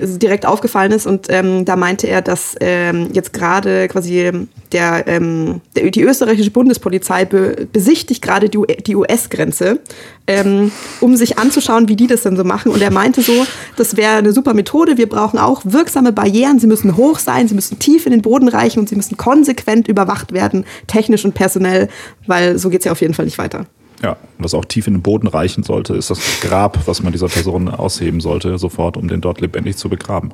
direkt 0.02 0.46
aufgefallen 0.46 0.92
ist. 0.92 1.08
Und 1.08 1.28
ähm, 1.30 1.66
da 1.66 1.76
meinte 1.76 2.08
er, 2.08 2.22
dass 2.22 2.56
ähm, 2.60 3.10
jetzt 3.14 3.34
gerade 3.34 3.88
quasi 3.88 4.32
der, 4.72 5.08
ähm, 5.08 5.62
der, 5.76 5.90
die 5.90 6.02
österreichische 6.02 6.52
Bundespolizei 6.52 7.26
be 7.26 7.68
besichtigt 7.72 8.22
gerade 8.22 8.50
die, 8.50 8.60
die 8.86 8.96
US-Grenze, 8.96 9.80
ähm, 10.28 10.72
um 11.00 11.16
sich 11.16 11.38
anzuschauen, 11.38 11.88
wie 11.88 11.96
die 11.96 12.08
das 12.08 12.24
denn 12.24 12.38
so 12.38 12.44
machen. 12.44 12.72
Und 12.72 12.82
er 12.82 12.92
meinte 12.92 13.22
so, 13.22 13.46
das 13.78 13.98
wäre 13.98 14.18
eine 14.18 14.34
super 14.34 14.54
Methode. 14.54 14.98
Wir 14.98 15.10
brauchen 15.10 15.40
auch 15.40 15.62
wirksame 15.64 16.12
Barrieren. 16.12 16.60
Sie 16.60 16.68
müssen 16.68 16.98
hoch 16.98 17.20
sein, 17.20 17.48
sie 17.48 17.56
müssen 17.56 17.80
tief 17.80 18.06
in 18.06 18.12
den 18.12 18.22
Boden 18.22 18.48
reichen 18.48 18.80
und 18.80 18.90
sie 18.90 18.96
müssen 18.96 19.18
konsequent 19.18 19.88
überwacht 19.88 20.34
werden, 20.34 20.66
technisch 20.88 21.26
und 21.26 21.34
personell, 21.34 21.90
weil 22.28 22.58
so 22.58 22.70
geht 22.70 22.82
es 22.82 22.86
ja 22.86 22.92
auf 22.92 23.02
jeden 23.02 23.14
Fall 23.14 23.26
nicht 23.26 23.38
weiter. 23.38 23.66
Ja, 24.02 24.16
was 24.38 24.54
auch 24.54 24.64
tief 24.64 24.88
in 24.88 24.94
den 24.94 25.02
Boden 25.02 25.28
reichen 25.28 25.64
sollte, 25.64 25.94
ist 25.94 26.10
das 26.10 26.20
Grab, 26.42 26.88
was 26.88 27.04
man 27.04 27.12
dieser 27.12 27.28
Person 27.28 27.68
ausheben 27.68 28.22
sollte, 28.22 28.58
sofort, 28.58 28.96
um 28.96 29.10
den 29.10 29.20
dort 29.20 29.42
lebendig 29.42 29.76
zu 29.76 29.90
begraben. 29.90 30.32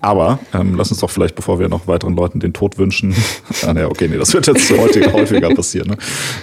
Aber 0.00 0.40
ähm, 0.52 0.74
lass 0.76 0.90
uns 0.90 1.00
doch 1.00 1.10
vielleicht, 1.10 1.34
bevor 1.36 1.58
wir 1.58 1.68
noch 1.68 1.86
weiteren 1.86 2.16
Leuten 2.16 2.40
den 2.40 2.52
Tod 2.52 2.78
wünschen. 2.78 3.14
ah, 3.66 3.72
ne, 3.72 3.88
okay, 3.88 4.08
nee, 4.08 4.18
das 4.18 4.34
wird 4.34 4.46
jetzt 4.46 4.70
häufiger, 4.70 5.12
häufiger 5.12 5.54
passieren. 5.54 5.88
Ne? 5.88 5.96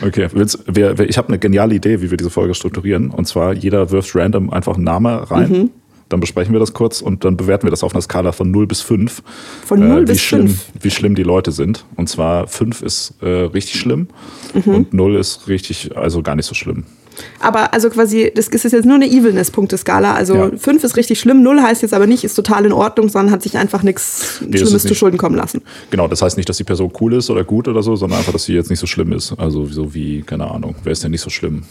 Okay, 0.06 0.27
wir, 0.33 0.98
wir, 0.98 1.10
ich 1.10 1.18
habe 1.18 1.27
eine 1.27 1.39
geniale 1.39 1.75
Idee, 1.75 2.01
wie 2.01 2.10
wir 2.10 2.18
diese 2.18 2.30
Folge 2.30 2.56
strukturieren. 2.56 3.10
Und 3.10 3.25
zwar, 3.25 3.54
jeder 3.54 3.92
wirft 3.92 4.15
random 4.15 4.50
einfach 4.50 4.75
einen 4.75 4.86
Namen 4.86 5.15
rein. 5.15 5.50
Mhm. 5.50 5.69
Dann 6.13 6.19
besprechen 6.19 6.54
wir 6.54 6.60
das 6.60 6.74
kurz 6.74 7.01
und 7.01 7.25
dann 7.25 7.38
bewerten 7.38 7.63
wir 7.63 7.71
das 7.71 7.83
auf 7.83 7.95
einer 7.95 8.01
Skala 8.04 8.33
von 8.33 8.51
0 8.51 8.68
bis 8.68 8.81
5. 8.81 9.24
Von 9.65 9.80
0 9.80 10.04
äh, 10.04 10.06
bis 10.06 10.21
schlimm, 10.21 10.48
5? 10.48 10.65
Wie 10.80 10.92
schlimm 10.92 11.15
die 11.15 11.24
Leute 11.24 11.51
sind. 11.51 11.86
Und 11.95 12.07
zwar 12.07 12.45
5 12.45 12.83
ist 12.83 13.15
äh, 13.24 13.27
richtig 13.27 13.80
schlimm 13.80 14.10
mhm. 14.54 14.75
und 14.75 14.93
0 14.93 15.15
ist 15.15 15.48
richtig, 15.48 15.98
also 15.98 16.22
gar 16.22 16.36
nicht 16.36 16.46
so 16.46 16.53
schlimm. 16.53 16.84
Aber 17.39 17.74
also 17.74 17.89
quasi, 17.89 18.32
das 18.36 18.48
ist 18.48 18.72
jetzt 18.72 18.86
nur 18.86 18.93
eine 18.93 19.08
Evilness-Punkte-Skala. 19.08 20.13
Also 20.13 20.51
5 20.55 20.67
ja. 20.67 20.74
ist 20.88 20.98
richtig 20.98 21.20
schlimm, 21.20 21.41
0 21.41 21.63
heißt 21.63 21.82
jetzt 21.82 21.96
aber 21.96 22.05
nicht, 22.05 22.24
ist 22.24 22.36
total 22.36 22.67
in 22.67 22.74
Ordnung, 22.74 23.10
sondern 23.10 23.34
hat 23.34 23.41
sich 23.41 23.58
einfach 23.58 23.82
nichts 23.82 24.39
nee, 24.48 24.60
Schlimmes 24.60 24.84
zu 24.84 24.93
Schulden 24.93 25.17
kommen 25.17 25.36
lassen. 25.36 25.63
Genau, 25.89 26.08
das 26.08 26.22
heißt 26.22 26.38
nicht, 26.38 26.48
dass 26.48 26.58
die 26.58 26.63
Person 26.63 26.93
cool 27.01 27.13
ist 27.13 27.32
oder 27.32 27.43
gut 27.43 27.67
oder 27.67 27.82
so, 27.82 27.96
sondern 27.96 28.20
einfach, 28.20 28.34
dass 28.34 28.43
sie 28.43 28.53
jetzt 28.53 28.70
nicht 28.70 28.79
so 28.79 28.86
schlimm 28.86 29.13
ist. 29.13 29.34
Also 29.39 29.65
so 29.65 29.96
wie, 29.96 30.22
keine 30.22 30.51
Ahnung, 30.51 30.75
wer 30.84 30.91
ist 30.91 31.03
denn 31.03 31.10
nicht 31.10 31.22
so 31.22 31.32
schlimm? 31.32 31.63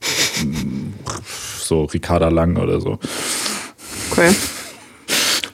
so 1.64 1.84
Ricarda 1.84 2.28
Lang 2.28 2.56
oder 2.56 2.80
so. 2.80 2.98
Okay. 4.16 4.34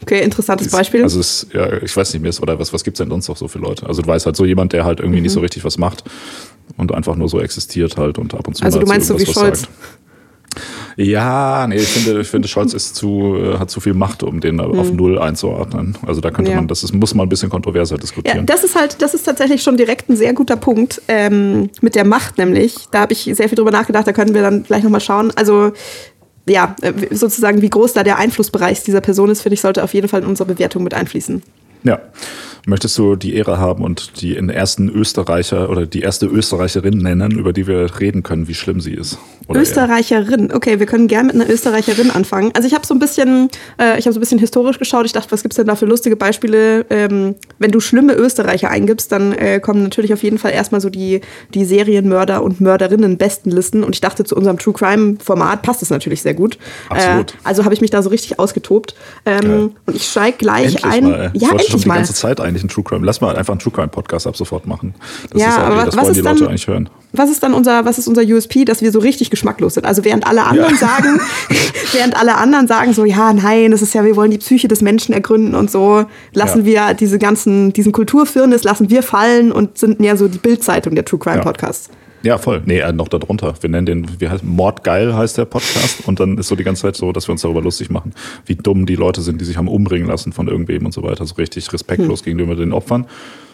Okay, 0.02 0.22
interessantes 0.22 0.70
Beispiel. 0.70 1.02
Also 1.02 1.20
es, 1.20 1.46
ja, 1.52 1.82
ich 1.82 1.94
weiß 1.94 2.14
nicht 2.14 2.22
mehr, 2.22 2.32
oder 2.42 2.58
was, 2.58 2.72
was 2.72 2.82
gibt 2.84 2.96
es 2.96 2.98
denn 2.98 3.10
sonst 3.10 3.28
noch 3.28 3.36
so 3.36 3.48
für 3.48 3.58
Leute? 3.58 3.86
Also 3.86 4.02
du 4.02 4.08
weißt 4.08 4.26
halt 4.26 4.36
so 4.36 4.44
jemand, 4.44 4.72
der 4.72 4.84
halt 4.84 5.00
irgendwie 5.00 5.18
mhm. 5.18 5.24
nicht 5.24 5.32
so 5.32 5.40
richtig 5.40 5.64
was 5.64 5.78
macht 5.78 6.04
und 6.76 6.92
einfach 6.92 7.16
nur 7.16 7.28
so 7.28 7.40
existiert 7.40 7.96
halt 7.96 8.18
und 8.18 8.34
ab 8.34 8.46
und 8.48 8.54
zu 8.54 8.64
also 8.64 8.80
du 8.80 8.86
meinst 8.86 9.08
so 9.08 9.18
wie 9.18 9.26
Scholz? 9.26 9.60
Sagt. 9.60 9.70
Ja, 10.96 11.66
nee, 11.68 11.76
ich 11.76 11.88
finde, 11.88 12.20
ich 12.20 12.28
finde 12.28 12.48
Scholz 12.48 12.74
ist 12.74 12.96
zu, 12.96 13.36
äh, 13.36 13.58
hat 13.58 13.70
zu 13.70 13.80
viel 13.80 13.94
Macht, 13.94 14.22
um 14.22 14.40
den 14.40 14.56
mhm. 14.56 14.78
auf 14.78 14.92
Null 14.92 15.18
einzuordnen. 15.18 15.96
Also 16.06 16.20
da 16.20 16.30
könnte 16.30 16.50
ja. 16.50 16.56
man, 16.56 16.68
das 16.68 16.82
ist, 16.82 16.92
muss 16.92 17.14
man 17.14 17.26
ein 17.26 17.28
bisschen 17.28 17.48
kontroverser 17.48 17.96
diskutieren. 17.96 18.38
Ja, 18.38 18.42
das 18.42 18.64
ist 18.64 18.74
halt, 18.74 19.00
das 19.00 19.14
ist 19.14 19.22
tatsächlich 19.22 19.62
schon 19.62 19.76
direkt 19.76 20.08
ein 20.10 20.16
sehr 20.16 20.34
guter 20.34 20.56
Punkt 20.56 21.00
ähm, 21.08 21.70
mit 21.80 21.94
der 21.94 22.04
Macht 22.04 22.38
nämlich. 22.38 22.74
Da 22.90 23.00
habe 23.00 23.12
ich 23.12 23.22
sehr 23.22 23.48
viel 23.48 23.56
drüber 23.56 23.70
nachgedacht, 23.70 24.06
da 24.06 24.12
können 24.12 24.34
wir 24.34 24.42
dann 24.42 24.64
gleich 24.64 24.82
nochmal 24.82 25.00
schauen. 25.00 25.30
Also 25.36 25.72
ja, 26.50 26.74
äh, 26.82 27.14
sozusagen, 27.14 27.62
wie 27.62 27.70
groß 27.70 27.92
da 27.92 28.02
der 28.02 28.18
Einflussbereich 28.18 28.82
dieser 28.82 29.00
Person 29.00 29.30
ist, 29.30 29.42
finde 29.42 29.54
ich, 29.54 29.60
sollte 29.60 29.82
auf 29.82 29.94
jeden 29.94 30.08
Fall 30.08 30.22
in 30.22 30.26
unsere 30.26 30.52
Bewertung 30.52 30.82
mit 30.82 30.94
einfließen. 30.94 31.42
Ja. 31.84 32.00
Möchtest 32.66 32.96
du 32.98 33.16
die 33.16 33.34
Ehre 33.34 33.58
haben 33.58 33.84
und 33.84 34.20
die 34.20 34.36
ersten 34.36 34.88
Österreicher 34.88 35.70
oder 35.70 35.86
die 35.86 36.00
erste 36.00 36.26
Österreicherin 36.26 36.98
nennen, 36.98 37.32
über 37.32 37.52
die 37.52 37.66
wir 37.66 38.00
reden 38.00 38.22
können, 38.22 38.48
wie 38.48 38.54
schlimm 38.54 38.80
sie 38.80 38.94
ist? 38.94 39.18
Oder 39.48 39.62
Österreicherin, 39.62 40.52
okay, 40.52 40.78
wir 40.78 40.86
können 40.86 41.08
gerne 41.08 41.32
mit 41.32 41.34
einer 41.34 41.50
Österreicherin 41.50 42.10
anfangen. 42.10 42.52
Also 42.54 42.68
ich 42.68 42.74
habe 42.74 42.86
so 42.86 42.94
ein 42.94 43.00
bisschen, 43.00 43.48
äh, 43.80 43.98
ich 43.98 44.06
habe 44.06 44.12
so 44.12 44.18
ein 44.18 44.20
bisschen 44.20 44.38
historisch 44.38 44.78
geschaut. 44.78 45.06
Ich 45.06 45.12
dachte, 45.12 45.32
was 45.32 45.42
gibt 45.42 45.54
es 45.54 45.56
denn 45.56 45.66
da 45.66 45.74
für 45.74 45.86
lustige 45.86 46.14
Beispiele? 46.14 46.86
Ähm, 46.88 47.34
wenn 47.58 47.72
du 47.72 47.80
schlimme 47.80 48.12
Österreicher 48.12 48.70
eingibst, 48.70 49.10
dann 49.10 49.32
äh, 49.32 49.58
kommen 49.58 49.82
natürlich 49.82 50.12
auf 50.12 50.22
jeden 50.22 50.38
Fall 50.38 50.52
erstmal 50.52 50.80
so 50.80 50.88
die, 50.88 51.20
die 51.52 51.64
Serienmörder 51.64 52.44
und 52.44 52.60
Mörderinnen 52.60 53.18
Bestenlisten. 53.18 53.82
Und 53.82 53.96
ich 53.96 54.00
dachte, 54.00 54.22
zu 54.22 54.36
unserem 54.36 54.58
True 54.58 54.74
Crime 54.74 55.16
Format 55.20 55.62
passt 55.62 55.82
es 55.82 55.90
natürlich 55.90 56.22
sehr 56.22 56.34
gut. 56.34 56.56
Absolut. 56.88 57.32
Äh, 57.32 57.36
also 57.42 57.64
habe 57.64 57.74
ich 57.74 57.80
mich 57.80 57.90
da 57.90 58.02
so 58.02 58.10
richtig 58.10 58.38
ausgetobt. 58.38 58.94
Ähm, 59.26 59.72
und 59.86 59.96
ich 59.96 60.04
steige 60.06 60.36
gleich 60.38 60.76
endlich 60.76 60.84
ein. 60.84 61.04
Mal. 61.04 61.30
Ja, 61.34 61.48
ich 61.48 61.50
endlich 61.50 61.68
schon 61.70 61.80
die 61.80 61.88
mal. 61.88 61.96
ganze 61.96 62.14
Zeit 62.14 62.40
eigentlich 62.50 62.62
einen 62.62 62.68
True 62.70 62.84
Crime. 62.84 63.04
Lass 63.06 63.20
mal 63.20 63.34
einfach 63.36 63.52
einen 63.52 63.60
True 63.60 63.72
Crime 63.72 63.88
Podcast 63.88 64.26
ab 64.26 64.36
sofort 64.36 64.66
machen. 64.66 64.94
Das 65.32 65.40
Ja, 65.40 65.48
ist 65.48 65.58
aber 65.58 65.84
das 65.84 65.86
was 65.86 65.96
wollen 65.96 66.06
ist 66.10 66.16
die 66.16 66.20
Leute 66.20 66.38
dann- 66.40 66.48
eigentlich 66.48 66.66
hören. 66.66 66.90
Was 67.12 67.28
ist 67.28 67.42
dann 67.42 67.54
unser, 67.54 67.84
was 67.84 67.98
ist 67.98 68.06
unser 68.06 68.22
USP, 68.22 68.64
dass 68.64 68.82
wir 68.82 68.92
so 68.92 69.00
richtig 69.00 69.30
geschmacklos 69.30 69.74
sind? 69.74 69.84
Also 69.84 70.04
während 70.04 70.26
alle 70.26 70.44
anderen 70.44 70.72
Ja. 70.74 70.76
sagen, 70.88 71.20
während 71.92 72.16
alle 72.16 72.36
anderen 72.36 72.68
sagen 72.68 72.92
so, 72.92 73.04
ja, 73.04 73.32
nein, 73.32 73.70
das 73.72 73.82
ist 73.82 73.94
ja, 73.94 74.04
wir 74.04 74.14
wollen 74.14 74.30
die 74.30 74.38
Psyche 74.38 74.68
des 74.68 74.80
Menschen 74.80 75.12
ergründen 75.12 75.54
und 75.56 75.70
so, 75.70 76.04
lassen 76.34 76.64
wir 76.64 76.94
diese 76.94 77.18
ganzen, 77.18 77.72
diesen 77.72 77.90
Kulturfirnis 77.92 78.62
lassen 78.62 78.90
wir 78.90 79.02
fallen 79.02 79.50
und 79.50 79.76
sind 79.78 79.98
mehr 79.98 80.16
so 80.16 80.28
die 80.28 80.38
Bildzeitung 80.38 80.94
der 80.94 81.04
True 81.04 81.18
Crime 81.18 81.36
Ja. 81.38 81.42
Podcasts. 81.42 81.90
Ja, 82.22 82.36
voll. 82.38 82.62
Nee, 82.66 82.80
äh, 82.80 82.92
noch 82.92 83.08
darunter. 83.08 83.54
Wir 83.60 83.70
nennen 83.70 83.86
den, 83.86 84.20
wie 84.20 84.28
heißt, 84.28 84.44
Mordgeil 84.44 85.14
heißt 85.14 85.38
der 85.38 85.46
Podcast. 85.46 86.06
Und 86.06 86.20
dann 86.20 86.36
ist 86.38 86.48
so 86.48 86.56
die 86.56 86.64
ganze 86.64 86.82
Zeit 86.82 86.96
so, 86.96 87.12
dass 87.12 87.28
wir 87.28 87.32
uns 87.32 87.42
darüber 87.42 87.62
lustig 87.62 87.90
machen, 87.90 88.12
wie 88.46 88.56
dumm 88.56 88.84
die 88.86 88.96
Leute 88.96 89.22
sind, 89.22 89.40
die 89.40 89.44
sich 89.44 89.56
haben 89.56 89.68
umbringen 89.68 90.06
lassen 90.08 90.32
von 90.32 90.48
irgendwem 90.48 90.84
und 90.84 90.92
so 90.92 91.02
weiter. 91.02 91.24
So 91.24 91.36
richtig 91.36 91.66
Hm. 91.66 91.70
respektlos 91.72 92.22
gegenüber 92.22 92.54
den 92.54 92.72
Opfern. 92.72 93.06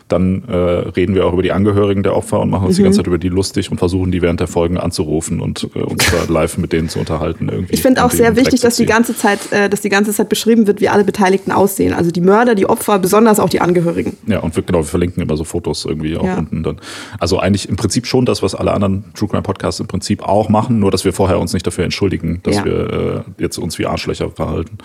Dann 0.09 0.45
äh, 0.49 0.55
reden 0.55 1.17
wir 1.17 1.27
auch 1.27 1.33
über 1.33 1.43
die 1.43 1.51
Angehörigen 1.51 2.05
der 2.05 2.17
Opfer 2.17 2.39
und 2.39 2.49
machen 2.51 2.67
uns 2.67 2.77
die 2.77 2.83
Mhm. 2.83 2.87
ganze 2.87 2.99
Zeit 2.99 3.07
über 3.09 3.19
die 3.19 3.29
lustig 3.29 3.73
und 3.73 3.79
versuchen 3.79 4.13
die 4.13 4.23
während 4.23 4.39
der 4.39 4.47
Folgen 4.47 4.79
anzurufen 4.79 5.41
und 5.41 5.69
äh, 5.75 5.81
uns 5.81 6.05
da 6.13 6.33
live 6.33 6.59
mit 6.59 6.73
denen 6.73 6.89
zu 6.89 7.01
unterhalten. 7.01 7.49
Irgendwie 7.49 7.75
Ich 7.75 7.83
finde 7.83 8.05
auch 8.05 8.13
sehr 8.13 8.37
wichtig, 8.37 8.61
dass 8.61 8.77
die 8.77 8.87
ganze 8.87 9.17
Zeit, 9.17 9.51
äh, 9.51 9.69
dass 9.69 9.81
die 9.81 9.89
ganze 9.89 10.13
Zeit 10.13 10.29
beschrieben 10.29 10.69
wird, 10.69 10.81
wie 10.81 10.89
alle 10.89 11.03
Beteiligten 11.03 11.51
aussehen. 11.51 11.93
Also 11.93 12.13
die 12.13 12.21
Mörder, 12.21 12.55
die 12.55 12.67
Opfer, 12.69 13.01
besonders 13.01 13.41
auch 13.41 13.49
die 13.49 13.61
Angehörigen. 13.61 14.17
Ja, 14.29 14.39
und 14.41 14.55
wir, 14.55 14.63
genau, 14.63 14.79
wir 14.79 14.85
verlinken 14.85 15.23
immer 15.23 15.37
so 15.37 15.43
Fotos 15.43 15.85
irgendwie 15.85 16.17
auch 16.17 16.25
Ja. 16.25 16.39
unten 16.39 16.63
dann. 16.63 16.77
Also 17.19 17.41
eigentlich 17.41 17.69
im 17.69 17.75
Prinzip 17.77 18.07
schon 18.07 18.25
das, 18.27 18.43
was 18.45 18.55
alle 18.55 18.73
anderen 18.73 19.05
True 19.15 19.29
Crime 19.29 19.43
Podcasts 19.43 19.81
im 19.81 19.89
Prinzip 19.89 20.23
auch 20.23 20.49
machen, 20.49 20.79
nur 20.79 20.93
dass 20.93 21.05
wir 21.05 21.13
vorher 21.13 21.41
uns 21.41 21.53
nicht 21.53 21.67
dafür 21.67 21.83
entschuldigen, 21.83 22.41
dass 22.45 22.57
Ja. 22.59 22.65
wir 22.65 23.25
äh, 23.39 23.43
jetzt 23.43 23.59
uns 23.59 23.77
wie 23.81 23.87
Arschlöcher 23.87 24.31
verhalten. 24.31 24.79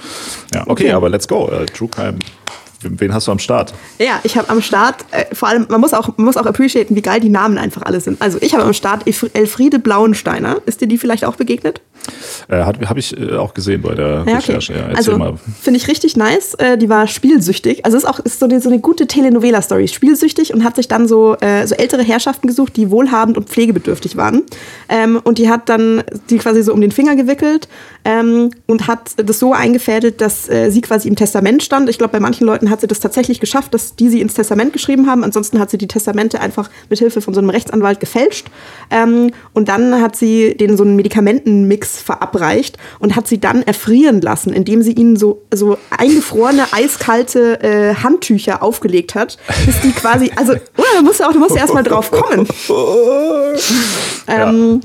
Ja, 0.54 0.62
okay, 0.62 0.72
Okay. 0.72 0.92
aber 0.94 1.10
let's 1.10 1.28
go. 1.28 1.48
Äh, 1.52 1.68
True 1.68 1.90
Crime. 1.90 2.18
Wen 2.84 3.14
hast 3.14 3.28
du 3.28 3.32
am 3.32 3.40
Start? 3.40 3.74
Ja, 4.00 4.20
ich 4.24 4.38
habe 4.38 4.50
am 4.50 4.62
Start, 4.62 5.06
äh, 5.12 5.34
vor 5.36 5.50
allem, 5.50 5.66
man 5.70 5.80
muss, 5.82 5.94
auch, 5.94 6.18
man 6.18 6.26
muss 6.26 6.38
auch 6.38 6.46
appreciaten, 6.46 6.96
wie 6.96 7.02
geil 7.02 7.20
die 7.20 7.30
Namen 7.30 7.58
einfach 7.58 7.84
alle 7.84 8.02
sind. 8.02 8.22
Also 8.22 8.38
ich 8.42 8.54
habe 8.54 8.64
am 8.64 8.74
Start 8.74 9.06
Elf- 9.08 9.30
Elfriede 9.34 9.80
Blauensteiner. 9.80 10.62
Ist 10.66 10.82
dir 10.82 10.88
die 10.88 10.98
vielleicht 10.98 11.26
auch 11.26 11.36
begegnet? 11.36 11.82
Äh, 12.48 12.64
Habe 12.64 13.00
ich 13.00 13.18
äh, 13.18 13.36
auch 13.36 13.54
gesehen 13.54 13.82
bei 13.82 13.96
der 13.96 14.24
Ja, 14.28 14.36
Recherche. 14.38 14.74
Ja, 14.74 14.86
also 14.96 15.38
finde 15.62 15.78
ich 15.78 15.88
richtig 15.88 16.18
nice. 16.18 16.54
Äh, 16.56 16.78
die 16.78 16.90
war 16.90 17.08
spielsüchtig. 17.08 17.86
Also 17.86 17.98
ist 17.98 18.06
auch 18.06 18.20
ist 18.20 18.40
so, 18.40 18.46
eine, 18.46 18.62
so 18.62 18.70
eine 18.70 18.80
gute 18.80 19.08
Telenovela-Story. 19.08 19.88
Spielsüchtig 19.88 20.54
und 20.54 20.64
hat 20.64 20.76
sich 20.76 20.88
dann 20.88 21.08
so, 21.08 21.36
äh, 21.42 21.66
so 21.68 21.76
ältere 21.76 22.04
Herrschaften 22.04 22.48
gesucht, 22.48 22.76
die 22.78 22.92
wohlhabend 22.92 23.38
und 23.38 23.50
pflegebedürftig 23.50 24.18
waren. 24.18 24.44
Ähm, 24.90 25.20
und 25.24 25.38
die 25.38 25.50
hat 25.50 25.70
dann 25.70 26.04
die 26.30 26.38
quasi 26.38 26.64
so 26.64 26.74
um 26.74 26.82
den 26.82 26.92
Finger 26.92 27.16
gewickelt 27.16 27.68
ähm, 28.06 28.52
und 28.68 28.88
hat 28.88 29.12
das 29.18 29.40
so 29.40 29.54
eingefädelt, 29.54 30.22
dass 30.22 30.50
äh, 30.50 30.70
sie 30.72 30.82
quasi 30.82 31.08
im 31.08 31.16
Testament 31.16 31.64
stand. 31.64 31.90
Ich 31.90 31.98
glaube, 31.98 32.14
bei 32.14 32.20
manchen 32.20 32.46
Leuten 32.46 32.70
hat 32.70 32.82
sie 32.82 32.88
das 32.88 33.00
tatsächlich 33.00 33.40
geschafft, 33.40 33.74
dass 33.74 33.96
die 33.96 34.10
sie 34.10 34.22
ins 34.22 34.34
Testament 34.34 34.74
geschrieben 34.74 35.08
haben. 35.08 35.24
Ansonsten 35.24 35.60
hat 35.60 35.70
sie 35.70 35.78
die 35.78 35.88
Testamente 35.88 36.40
einfach 36.40 36.70
mit 36.90 37.00
Hilfe 37.00 37.22
von 37.22 37.34
so 37.34 37.40
einem 37.40 37.50
Rechtsanwalt 37.50 38.00
gefälscht. 38.00 38.48
Ähm, 38.90 39.32
und 39.54 39.70
dann 39.70 40.02
hat 40.02 40.16
sie 40.16 40.56
denen 40.56 40.78
so 40.78 40.84
einen 40.84 40.96
Medikamentenmix 40.96 41.91
verabreicht 42.00 42.78
und 43.00 43.16
hat 43.16 43.28
sie 43.28 43.40
dann 43.40 43.64
erfrieren 43.64 44.22
lassen, 44.22 44.54
indem 44.54 44.82
sie 44.82 44.94
ihnen 44.94 45.16
so, 45.16 45.42
so 45.54 45.78
eingefrorene, 45.90 46.66
eiskalte 46.72 47.62
äh, 47.62 47.96
Handtücher 47.96 48.64
aufgelegt 48.64 49.16
hat, 49.16 49.38
bis 49.66 49.82
die 49.82 49.92
quasi, 49.92 50.32
also, 50.36 50.54
oder, 50.54 50.88
du 50.98 51.04
musst 51.04 51.20
ja 51.20 51.28
auch, 51.28 51.34
du 51.34 51.40
musst 51.40 51.56
ja 51.56 51.62
erstmal 51.62 51.84
drauf 51.84 52.12
kommen. 52.12 52.48
Ähm, 54.28 54.82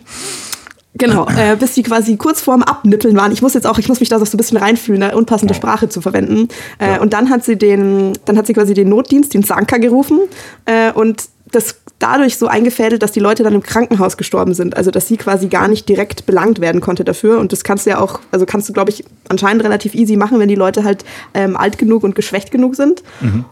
Genau, 0.99 1.27
äh, 1.29 1.57
bis 1.57 1.75
die 1.75 1.83
quasi 1.83 2.17
kurz 2.17 2.41
vorm 2.41 2.63
Abnippeln 2.63 3.17
waren. 3.17 3.31
Ich 3.31 3.43
muss 3.43 3.53
jetzt 3.55 3.67
auch, 3.67 3.79
ich 3.79 3.89
muss 3.89 4.01
mich 4.01 4.09
da 4.09 4.19
so 4.19 4.25
ein 4.25 4.37
bisschen 4.39 4.57
reinfühlen, 4.57 5.01
da 5.03 5.15
unpassende 5.15 5.53
Sprache 5.53 5.89
zu 5.89 6.01
verwenden. 6.01 6.49
Äh, 6.79 6.99
Und 6.99 7.13
dann 7.13 7.29
hat 7.29 7.45
sie 7.45 7.57
den, 7.57 8.15
dann 8.25 8.39
hat 8.39 8.47
sie 8.47 8.55
quasi 8.55 8.73
den 8.73 8.89
Notdienst, 8.89 9.35
den 9.35 9.43
Sanka 9.43 9.77
gerufen 9.77 10.21
äh, 10.65 10.93
und 10.93 11.25
das 11.51 11.77
dadurch 11.99 12.37
so 12.37 12.47
eingefädelt, 12.47 13.03
dass 13.03 13.13
die 13.13 13.21
Leute 13.21 13.43
dann 13.43 13.55
im 13.55 13.63
Krankenhaus 13.63 14.17
gestorben 14.17 14.53
sind. 14.53 14.77
Also 14.77 14.91
dass 14.91 15.09
sie 15.09 15.17
quasi 15.17 15.49
gar 15.49 15.69
nicht 15.69 15.89
direkt 15.89 16.27
belangt 16.27 16.61
werden 16.61 16.81
konnte 16.81 17.05
dafür. 17.05 17.39
Und 17.39 17.53
das 17.53 17.65
kannst 17.65 17.87
du 17.87 17.91
ja 17.91 18.01
auch, 18.01 18.21
also 18.33 18.45
kannst 18.45 18.69
du, 18.69 18.73
glaube 18.73 18.91
ich, 18.91 19.05
anscheinend 19.29 19.65
relativ 19.65 19.95
easy 19.95 20.17
machen, 20.17 20.39
wenn 20.39 20.49
die 20.49 20.57
Leute 20.57 20.85
halt 20.85 21.05
ähm, 21.35 21.57
alt 21.57 21.79
genug 21.79 22.03
und 22.03 22.15
geschwächt 22.15 22.51
genug 22.51 22.75
sind. 22.75 23.03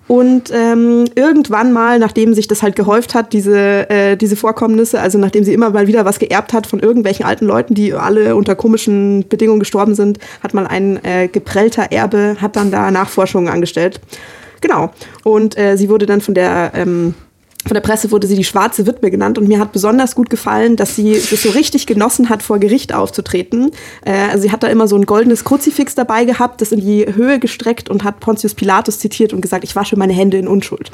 Und 0.09 0.51
ähm, 0.53 1.05
irgendwann 1.15 1.73
mal, 1.73 1.99
nachdem 1.99 2.35
sich 2.35 2.49
das 2.49 2.63
halt 2.63 2.77
gehäuft 2.77 3.15
hat, 3.15 3.33
diese, 3.33 3.89
äh, 3.89 4.17
diese 4.17 4.37
Vorkommnisse, 4.37 5.01
also 5.01 5.19
nachdem 5.19 5.45
sie 5.45 5.55
immer 5.55 5.71
mal 5.71 5.87
wieder 5.87 6.05
was 6.05 6.19
geerbt 6.19 6.53
hat 6.53 6.67
von 6.67 6.81
irgendwelchen 6.81 7.25
alten 7.25 7.47
Leuten, 7.47 7.75
die 7.75 7.95
alle 7.95 8.37
unter 8.37 8.57
komischen 8.57 9.27
Bedingungen 9.29 9.61
gestorben 9.61 9.95
sind, 9.95 10.19
hat 10.43 10.53
mal 10.53 10.67
ein 10.67 11.03
äh, 11.05 11.29
geprellter 11.29 11.93
Erbe, 11.93 12.37
hat 12.41 12.57
dann 12.57 12.71
da 12.71 12.91
Nachforschungen 12.91 13.53
angestellt. 13.53 14.01
Genau. 14.61 14.93
Und 15.23 15.59
äh, 15.59 15.77
sie 15.77 15.89
wurde 15.89 16.07
dann 16.07 16.21
von 16.21 16.35
der 16.35 16.73
ähm, 16.75 17.15
von 17.67 17.75
der 17.75 17.81
Presse 17.81 18.11
wurde 18.11 18.27
sie 18.27 18.37
die 18.37 18.45
schwarze 18.45 18.87
Witwe 18.87 19.11
genannt 19.11 19.39
und 19.39 19.49
mir 19.49 19.59
hat 19.59 19.73
besonders 19.73 20.15
gut 20.15 20.31
gefallen, 20.31 20.77
dass 20.77 20.97
sie 20.97 21.13
das 21.13 21.43
so 21.43 21.51
richtig 21.51 21.87
genossen 21.87 22.29
hat, 22.29 22.43
vor 22.43 22.59
Gericht 22.59 22.95
aufzutreten. 22.95 23.71
Äh, 24.05 24.13
also 24.31 24.43
sie 24.43 24.53
hat 24.53 24.63
da 24.63 24.69
immer 24.69 24.87
so 24.87 24.97
ein 24.97 25.07
goldenes 25.07 25.45
Kruzifix 25.45 25.95
dabei 25.95 26.25
gehabt, 26.25 26.61
das 26.61 26.73
in 26.73 26.81
die 26.81 27.07
Höhe 27.15 27.39
gestreckt 27.39 27.89
und 27.89 28.05
hat 28.05 28.21
Pontius 28.21 28.55
Pilatus 28.55 28.99
zitiert 28.99 29.33
und 29.33 29.41
gesagt, 29.41 29.65
ich 29.65 29.75
wasche 29.75 29.97
meine 29.97 30.13
Hände 30.13 30.37
in 30.39 30.49
Unschuld. 30.49 30.91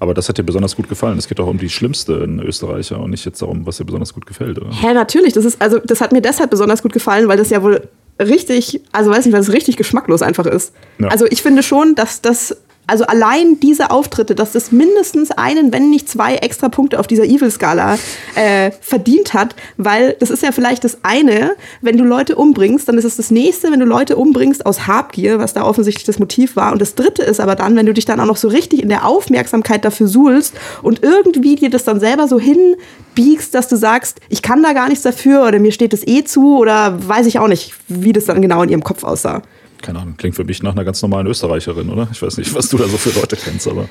Aber 0.00 0.14
das 0.14 0.28
hat 0.28 0.38
dir 0.38 0.42
besonders 0.42 0.76
gut 0.76 0.88
gefallen. 0.88 1.18
Es 1.18 1.28
geht 1.28 1.38
doch 1.38 1.46
um 1.46 1.58
die 1.58 1.70
schlimmsten 1.70 2.40
Österreicher 2.40 3.00
und 3.00 3.10
nicht 3.10 3.24
jetzt 3.24 3.40
darum, 3.42 3.66
was 3.66 3.76
dir 3.78 3.84
besonders 3.84 4.14
gut 4.14 4.26
gefällt, 4.26 4.58
oder? 4.58 4.70
Hä, 4.72 4.94
natürlich, 4.94 5.32
das 5.32 5.44
ist, 5.44 5.60
also 5.60 5.78
das 5.78 6.00
hat 6.00 6.12
mir 6.12 6.20
deshalb 6.20 6.50
besonders 6.50 6.82
gut 6.82 6.92
gefallen, 6.92 7.28
weil 7.28 7.36
das 7.36 7.50
ja 7.50 7.62
wohl 7.62 7.88
richtig, 8.20 8.80
also 8.92 9.10
weiß 9.10 9.24
nicht, 9.24 9.34
weil 9.34 9.40
es 9.40 9.52
richtig 9.52 9.76
geschmacklos 9.76 10.22
einfach 10.22 10.46
ist. 10.46 10.72
Ja. 10.98 11.08
Also 11.08 11.26
ich 11.26 11.42
finde 11.42 11.62
schon, 11.62 11.94
dass 11.94 12.20
das, 12.20 12.56
also 12.86 13.04
allein 13.04 13.60
diese 13.60 13.90
Auftritte, 13.90 14.34
dass 14.34 14.52
das 14.52 14.72
mindestens 14.72 15.30
einen, 15.30 15.72
wenn 15.72 15.88
nicht 15.88 16.08
zwei 16.08 16.34
extra 16.36 16.68
Punkte 16.68 16.98
auf 16.98 17.06
dieser 17.06 17.24
Evil-Skala 17.24 17.96
äh, 18.34 18.72
verdient 18.80 19.34
hat, 19.34 19.54
weil 19.76 20.16
das 20.18 20.30
ist 20.30 20.42
ja 20.42 20.50
vielleicht 20.50 20.82
das 20.82 20.98
eine, 21.04 21.54
wenn 21.80 21.96
du 21.96 22.04
Leute 22.04 22.34
umbringst, 22.34 22.88
dann 22.88 22.98
ist 22.98 23.04
es 23.04 23.16
das 23.16 23.30
nächste, 23.30 23.70
wenn 23.70 23.78
du 23.78 23.86
Leute 23.86 24.16
umbringst 24.16 24.66
aus 24.66 24.88
Habgier, 24.88 25.38
was 25.38 25.54
da 25.54 25.64
offensichtlich 25.64 26.06
das 26.06 26.18
Motiv 26.18 26.56
war. 26.56 26.72
Und 26.72 26.82
das 26.82 26.96
dritte 26.96 27.22
ist 27.22 27.40
aber 27.40 27.54
dann, 27.54 27.76
wenn 27.76 27.86
du 27.86 27.94
dich 27.94 28.04
dann 28.04 28.18
auch 28.18 28.26
noch 28.26 28.36
so 28.36 28.48
richtig 28.48 28.82
in 28.82 28.88
der 28.88 29.06
Aufmerksamkeit 29.06 29.84
dafür 29.84 30.08
suhlst 30.08 30.54
und 30.82 31.04
irgendwie 31.04 31.54
dir 31.54 31.70
das 31.70 31.84
dann 31.84 32.00
selber 32.00 32.26
so 32.26 32.40
hinbiegst, 32.40 33.54
dass 33.54 33.68
du 33.68 33.76
sagst, 33.76 34.18
ich 34.28 34.42
kann 34.42 34.62
da 34.62 34.72
gar 34.72 34.88
nichts 34.88 35.04
dafür 35.04 35.46
oder 35.46 35.60
mir 35.60 35.72
steht 35.72 35.92
das 35.92 36.06
eh 36.06 36.24
zu 36.24 36.58
oder 36.58 36.98
weiß 37.08 37.26
ich 37.26 37.38
auch 37.38 37.48
nicht, 37.48 37.74
wie 37.86 38.12
das 38.12 38.24
dann 38.24 38.42
genau 38.42 38.64
in 38.64 38.70
ihrem 38.70 38.84
Kopf 38.84 39.04
aussah. 39.04 39.42
Keine 39.82 39.98
Ahnung, 39.98 40.16
klingt 40.16 40.36
für 40.36 40.44
mich 40.44 40.62
nach 40.62 40.72
einer 40.72 40.84
ganz 40.84 41.02
normalen 41.02 41.26
Österreicherin, 41.26 41.90
oder? 41.90 42.08
Ich 42.12 42.22
weiß 42.22 42.38
nicht, 42.38 42.54
was 42.54 42.68
du 42.68 42.78
da 42.78 42.86
so 42.88 42.96
für 42.96 43.10
Leute 43.18 43.36
kennst, 43.36 43.66
aber. 43.68 43.88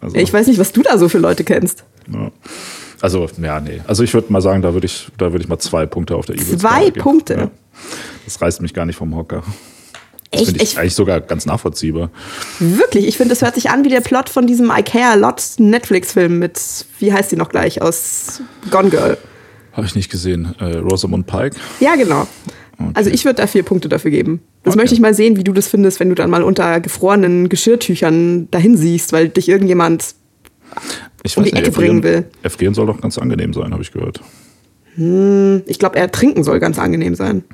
Also, 0.00 0.16
Ich 0.16 0.32
weiß 0.32 0.46
nicht, 0.48 0.58
was 0.58 0.72
du 0.72 0.82
da 0.82 0.98
so 0.98 1.08
für 1.08 1.18
Leute 1.18 1.44
kennst. 1.44 1.84
ja. 2.12 2.30
Also, 3.02 3.26
ja, 3.42 3.60
nee. 3.60 3.80
Also 3.86 4.02
ich 4.04 4.12
würde 4.12 4.30
mal 4.30 4.42
sagen, 4.42 4.60
da 4.60 4.74
würde 4.74 4.84
ich, 4.84 5.08
da 5.16 5.32
würde 5.32 5.42
ich 5.42 5.48
mal 5.48 5.58
zwei 5.58 5.86
Punkte 5.86 6.16
auf 6.16 6.26
der 6.26 6.34
Evil 6.34 6.58
Zwei 6.58 6.90
Punkte? 6.90 7.50
Das 8.26 8.42
reißt 8.42 8.60
mich 8.60 8.74
gar 8.74 8.84
nicht 8.84 8.96
vom 8.96 9.16
Hocker. 9.16 9.42
Das 10.30 10.42
finde 10.42 10.62
ich 10.62 10.72
Ich- 10.72 10.78
eigentlich 10.78 10.94
sogar 10.94 11.20
ganz 11.22 11.46
nachvollziehbar. 11.46 12.10
Wirklich, 12.58 13.06
ich 13.06 13.16
finde, 13.16 13.30
das 13.30 13.40
hört 13.40 13.54
sich 13.54 13.70
an 13.70 13.84
wie 13.84 13.88
der 13.88 14.02
Plot 14.02 14.28
von 14.28 14.46
diesem 14.46 14.70
IKEA 14.70 15.14
Lot 15.14 15.42
Netflix-Film 15.56 16.38
mit, 16.38 16.60
wie 16.98 17.10
heißt 17.10 17.32
die 17.32 17.36
noch 17.36 17.48
gleich, 17.48 17.80
aus 17.80 18.42
Gone 18.70 18.90
Girl. 18.90 19.16
Habe 19.72 19.86
ich 19.86 19.94
nicht 19.94 20.10
gesehen. 20.10 20.54
Äh, 20.60 20.76
Rosamund 20.76 21.26
Pike. 21.26 21.56
Ja, 21.80 21.96
genau. 21.96 22.26
Also 22.94 23.10
ich 23.10 23.24
würde 23.24 23.36
da 23.36 23.46
vier 23.46 23.62
Punkte 23.62 23.88
dafür 23.88 24.10
geben. 24.10 24.40
Das 24.62 24.72
Okay. 24.74 24.82
möchte 24.82 24.94
ich 24.94 25.00
mal 25.00 25.14
sehen, 25.14 25.36
wie 25.36 25.44
du 25.44 25.52
das 25.52 25.68
findest, 25.68 26.00
wenn 26.00 26.08
du 26.08 26.14
dann 26.14 26.30
mal 26.30 26.42
unter 26.42 26.80
gefrorenen 26.80 27.48
Geschirrtüchern 27.48 28.48
dahin 28.50 28.76
siehst, 28.76 29.12
weil 29.12 29.28
dich 29.28 29.48
irgendjemand 29.48 30.14
Ich 31.22 31.36
Um 31.36 31.44
die 31.44 31.52
Ecke 31.52 31.70
bringen 31.70 32.02
will. 32.02 32.24
Erfrieren 32.42 32.74
soll 32.74 32.86
doch 32.86 33.00
ganz 33.00 33.18
angenehm 33.18 33.52
sein, 33.52 33.72
habe 33.72 33.82
ich 33.82 33.92
gehört. 33.92 34.20
Ich 34.96 35.78
glaube, 35.78 35.96
ertrinken 35.96 36.42
soll 36.44 36.58
ganz 36.60 36.78
angenehm 36.78 37.14
sein. 37.14 37.44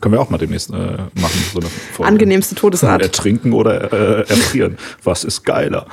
Können 0.00 0.14
wir 0.14 0.20
auch 0.20 0.30
mal 0.30 0.38
demnächst 0.38 0.70
äh, 0.70 0.72
machen, 0.74 1.40
so 1.52 1.60
eine 1.60 1.68
Folge. 1.92 2.08
Angenehmste 2.08 2.54
Todesart. 2.54 3.02
Ertrinken 3.02 3.52
oder 3.52 3.92
äh, 3.92 4.28
erfrieren. 4.28 4.76
Was 5.04 5.24
ist 5.24 5.44
geiler? 5.44 5.86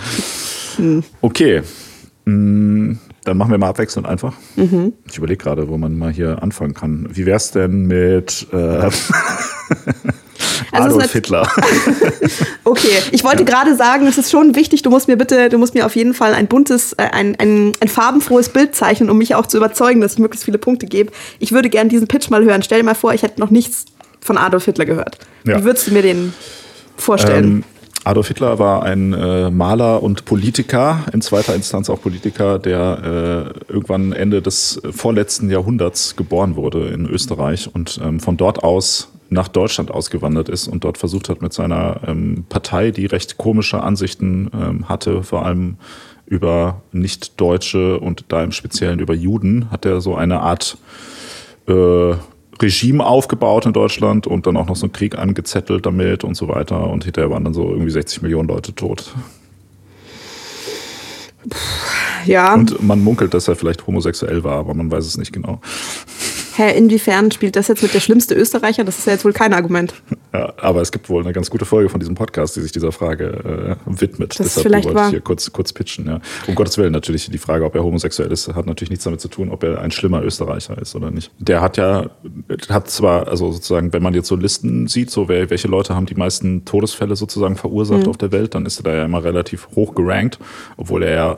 Hm. 0.77 1.03
Okay. 1.21 1.61
Mm, 2.25 2.93
Dann 3.27 3.35
machen 3.35 3.51
wir 3.51 3.57
mal 3.57 3.67
abwechselnd 3.67 4.07
einfach. 4.07 4.33
Mhm. 4.55 4.93
Ich 5.05 5.17
überlege 5.17 5.43
gerade, 5.43 5.67
wo 5.67 5.77
man 5.77 5.97
mal 5.97 6.13
hier 6.13 6.41
anfangen 6.41 6.73
kann. 6.73 7.09
Wie 7.11 7.25
wär's 7.25 7.51
denn 7.51 7.85
mit. 7.85 8.47
Äh, 8.53 8.89
Also 10.71 10.97
Adolf 10.97 11.13
Hitler. 11.13 11.47
okay, 12.63 13.01
ich 13.11 13.23
wollte 13.23 13.43
ja. 13.43 13.49
gerade 13.49 13.75
sagen, 13.75 14.05
es 14.07 14.17
ist 14.17 14.31
schon 14.31 14.55
wichtig, 14.55 14.81
du 14.81 14.89
musst 14.89 15.07
mir 15.07 15.17
bitte, 15.17 15.49
du 15.49 15.57
musst 15.57 15.73
mir 15.73 15.85
auf 15.85 15.95
jeden 15.95 16.13
Fall 16.13 16.33
ein 16.33 16.47
buntes, 16.47 16.93
äh, 16.93 17.03
ein, 17.03 17.35
ein, 17.39 17.73
ein 17.79 17.87
farbenfrohes 17.87 18.49
Bild 18.49 18.75
zeichnen, 18.75 19.09
um 19.09 19.17
mich 19.17 19.35
auch 19.35 19.45
zu 19.45 19.57
überzeugen, 19.57 20.01
dass 20.01 20.13
ich 20.13 20.19
möglichst 20.19 20.45
viele 20.45 20.57
Punkte 20.57 20.85
gebe. 20.85 21.11
Ich 21.39 21.51
würde 21.51 21.69
gerne 21.69 21.89
diesen 21.89 22.07
Pitch 22.07 22.29
mal 22.29 22.43
hören. 22.43 22.63
Stell 22.63 22.79
dir 22.79 22.85
mal 22.85 22.95
vor, 22.95 23.13
ich 23.13 23.23
hätte 23.23 23.39
noch 23.39 23.49
nichts 23.49 23.85
von 24.19 24.37
Adolf 24.37 24.65
Hitler 24.65 24.85
gehört. 24.85 25.19
Ja. 25.45 25.59
Wie 25.59 25.63
würdest 25.63 25.87
du 25.87 25.91
mir 25.91 26.01
den 26.01 26.33
vorstellen? 26.97 27.45
Ähm, 27.45 27.63
Adolf 28.07 28.29
Hitler 28.29 28.57
war 28.57 28.83
ein 28.83 29.11
äh, 29.11 29.51
Maler 29.51 30.01
und 30.01 30.23
Politiker, 30.23 31.03
in 31.11 31.21
zweiter 31.21 31.53
Instanz 31.53 31.89
auch 31.89 32.01
Politiker, 32.01 32.57
der 32.57 33.53
äh, 33.67 33.71
irgendwann 33.73 34.13
Ende 34.13 34.41
des 34.41 34.81
vorletzten 34.91 35.49
Jahrhunderts 35.49 36.15
geboren 36.15 36.55
wurde 36.55 36.87
in 36.87 37.05
Österreich 37.05 37.69
und 37.73 37.99
ähm, 38.01 38.21
von 38.21 38.37
dort 38.37 38.63
aus 38.63 39.09
nach 39.27 39.49
Deutschland 39.49 39.91
ausgewandert 39.91 40.47
ist 40.47 40.69
und 40.69 40.85
dort 40.85 40.97
versucht 40.97 41.27
hat 41.27 41.41
mit 41.41 41.51
seiner 41.51 41.99
ähm, 42.07 42.45
Partei, 42.47 42.91
die 42.91 43.07
recht 43.07 43.37
komische 43.37 43.83
Ansichten 43.83 44.51
ähm, 44.53 44.87
hatte, 44.87 45.21
vor 45.23 45.45
allem 45.45 45.75
über 46.25 46.81
Nicht-Deutsche 46.93 47.99
und 47.99 48.23
da 48.29 48.41
im 48.41 48.53
Speziellen 48.53 48.99
über 48.99 49.15
Juden, 49.15 49.69
hat 49.69 49.85
er 49.85 49.99
so 49.99 50.15
eine 50.15 50.39
Art 50.39 50.77
äh, 51.67 52.13
Regime 52.61 53.05
aufgebaut 53.05 53.65
in 53.65 53.73
Deutschland 53.73 54.27
und 54.27 54.47
dann 54.47 54.57
auch 54.57 54.67
noch 54.67 54.75
so 54.75 54.85
einen 54.85 54.93
Krieg 54.93 55.17
angezettelt 55.17 55.85
damit 55.85 56.23
und 56.23 56.35
so 56.35 56.47
weiter. 56.47 56.89
Und 56.89 57.03
hinterher 57.03 57.29
waren 57.29 57.43
dann 57.43 57.53
so 57.53 57.69
irgendwie 57.69 57.91
60 57.91 58.21
Millionen 58.21 58.47
Leute 58.47 58.73
tot. 58.73 59.13
Ja. 62.25 62.53
Und 62.53 62.83
man 62.83 63.01
munkelt, 63.03 63.33
dass 63.33 63.47
er 63.47 63.55
vielleicht 63.55 63.87
homosexuell 63.87 64.43
war, 64.43 64.59
aber 64.59 64.73
man 64.73 64.91
weiß 64.91 65.05
es 65.05 65.17
nicht 65.17 65.31
genau. 65.31 65.61
Hä, 66.57 66.75
inwiefern 66.75 67.29
spielt 67.29 67.55
das 67.55 67.67
jetzt 67.67 67.83
mit 67.83 67.93
der 67.93 67.99
schlimmste 67.99 68.33
Österreicher? 68.33 68.83
Das 68.83 68.97
ist 68.97 69.05
ja 69.05 69.13
jetzt 69.13 69.23
wohl 69.23 69.31
kein 69.31 69.53
Argument. 69.53 69.93
Ja, 70.33 70.53
aber 70.57 70.81
es 70.81 70.91
gibt 70.91 71.07
wohl 71.07 71.21
eine 71.21 71.31
ganz 71.31 71.51
gute 71.51 71.65
Folge 71.65 71.87
von 71.87 71.99
diesem 71.99 72.15
Podcast, 72.15 72.55
die 72.55 72.61
sich 72.61 72.71
dieser 72.71 72.91
Frage 72.91 73.77
äh, 73.85 74.01
widmet. 74.01 74.31
Das 74.31 74.47
Deshalb 74.47 74.65
vielleicht 74.65 74.87
wollte 74.87 75.01
ich 75.01 75.09
hier 75.09 75.21
kurz, 75.21 75.51
kurz 75.51 75.71
pitchen. 75.71 76.07
Ja. 76.07 76.19
Um 76.47 76.55
Gottes 76.55 76.79
Willen 76.79 76.93
natürlich 76.93 77.29
die 77.29 77.37
Frage, 77.37 77.63
ob 77.63 77.75
er 77.75 77.83
homosexuell 77.83 78.31
ist, 78.31 78.47
hat 78.47 78.65
natürlich 78.65 78.89
nichts 78.89 79.03
damit 79.03 79.21
zu 79.21 79.27
tun, 79.27 79.51
ob 79.51 79.61
er 79.61 79.81
ein 79.81 79.91
schlimmer 79.91 80.23
Österreicher 80.23 80.81
ist 80.81 80.95
oder 80.95 81.11
nicht. 81.11 81.31
Der 81.37 81.61
hat 81.61 81.77
ja, 81.77 82.09
hat 82.69 82.89
zwar, 82.89 83.27
also 83.27 83.51
sozusagen, 83.51 83.93
wenn 83.93 84.01
man 84.01 84.15
jetzt 84.15 84.27
so 84.27 84.35
Listen 84.35 84.87
sieht, 84.87 85.11
so 85.11 85.27
welche 85.27 85.67
Leute 85.67 85.93
haben 85.93 86.07
die 86.07 86.15
meisten 86.15 86.65
Todesfälle 86.65 87.15
sozusagen 87.15 87.55
verursacht 87.55 88.03
mhm. 88.03 88.09
auf 88.09 88.17
der 88.17 88.31
Welt, 88.31 88.55
dann 88.55 88.65
ist 88.65 88.79
er 88.79 88.83
da 88.83 88.95
ja 88.95 89.05
immer 89.05 89.23
relativ 89.23 89.67
hoch 89.75 89.93
gerankt, 89.93 90.39
obwohl 90.75 91.03
er 91.03 91.13
ja 91.13 91.37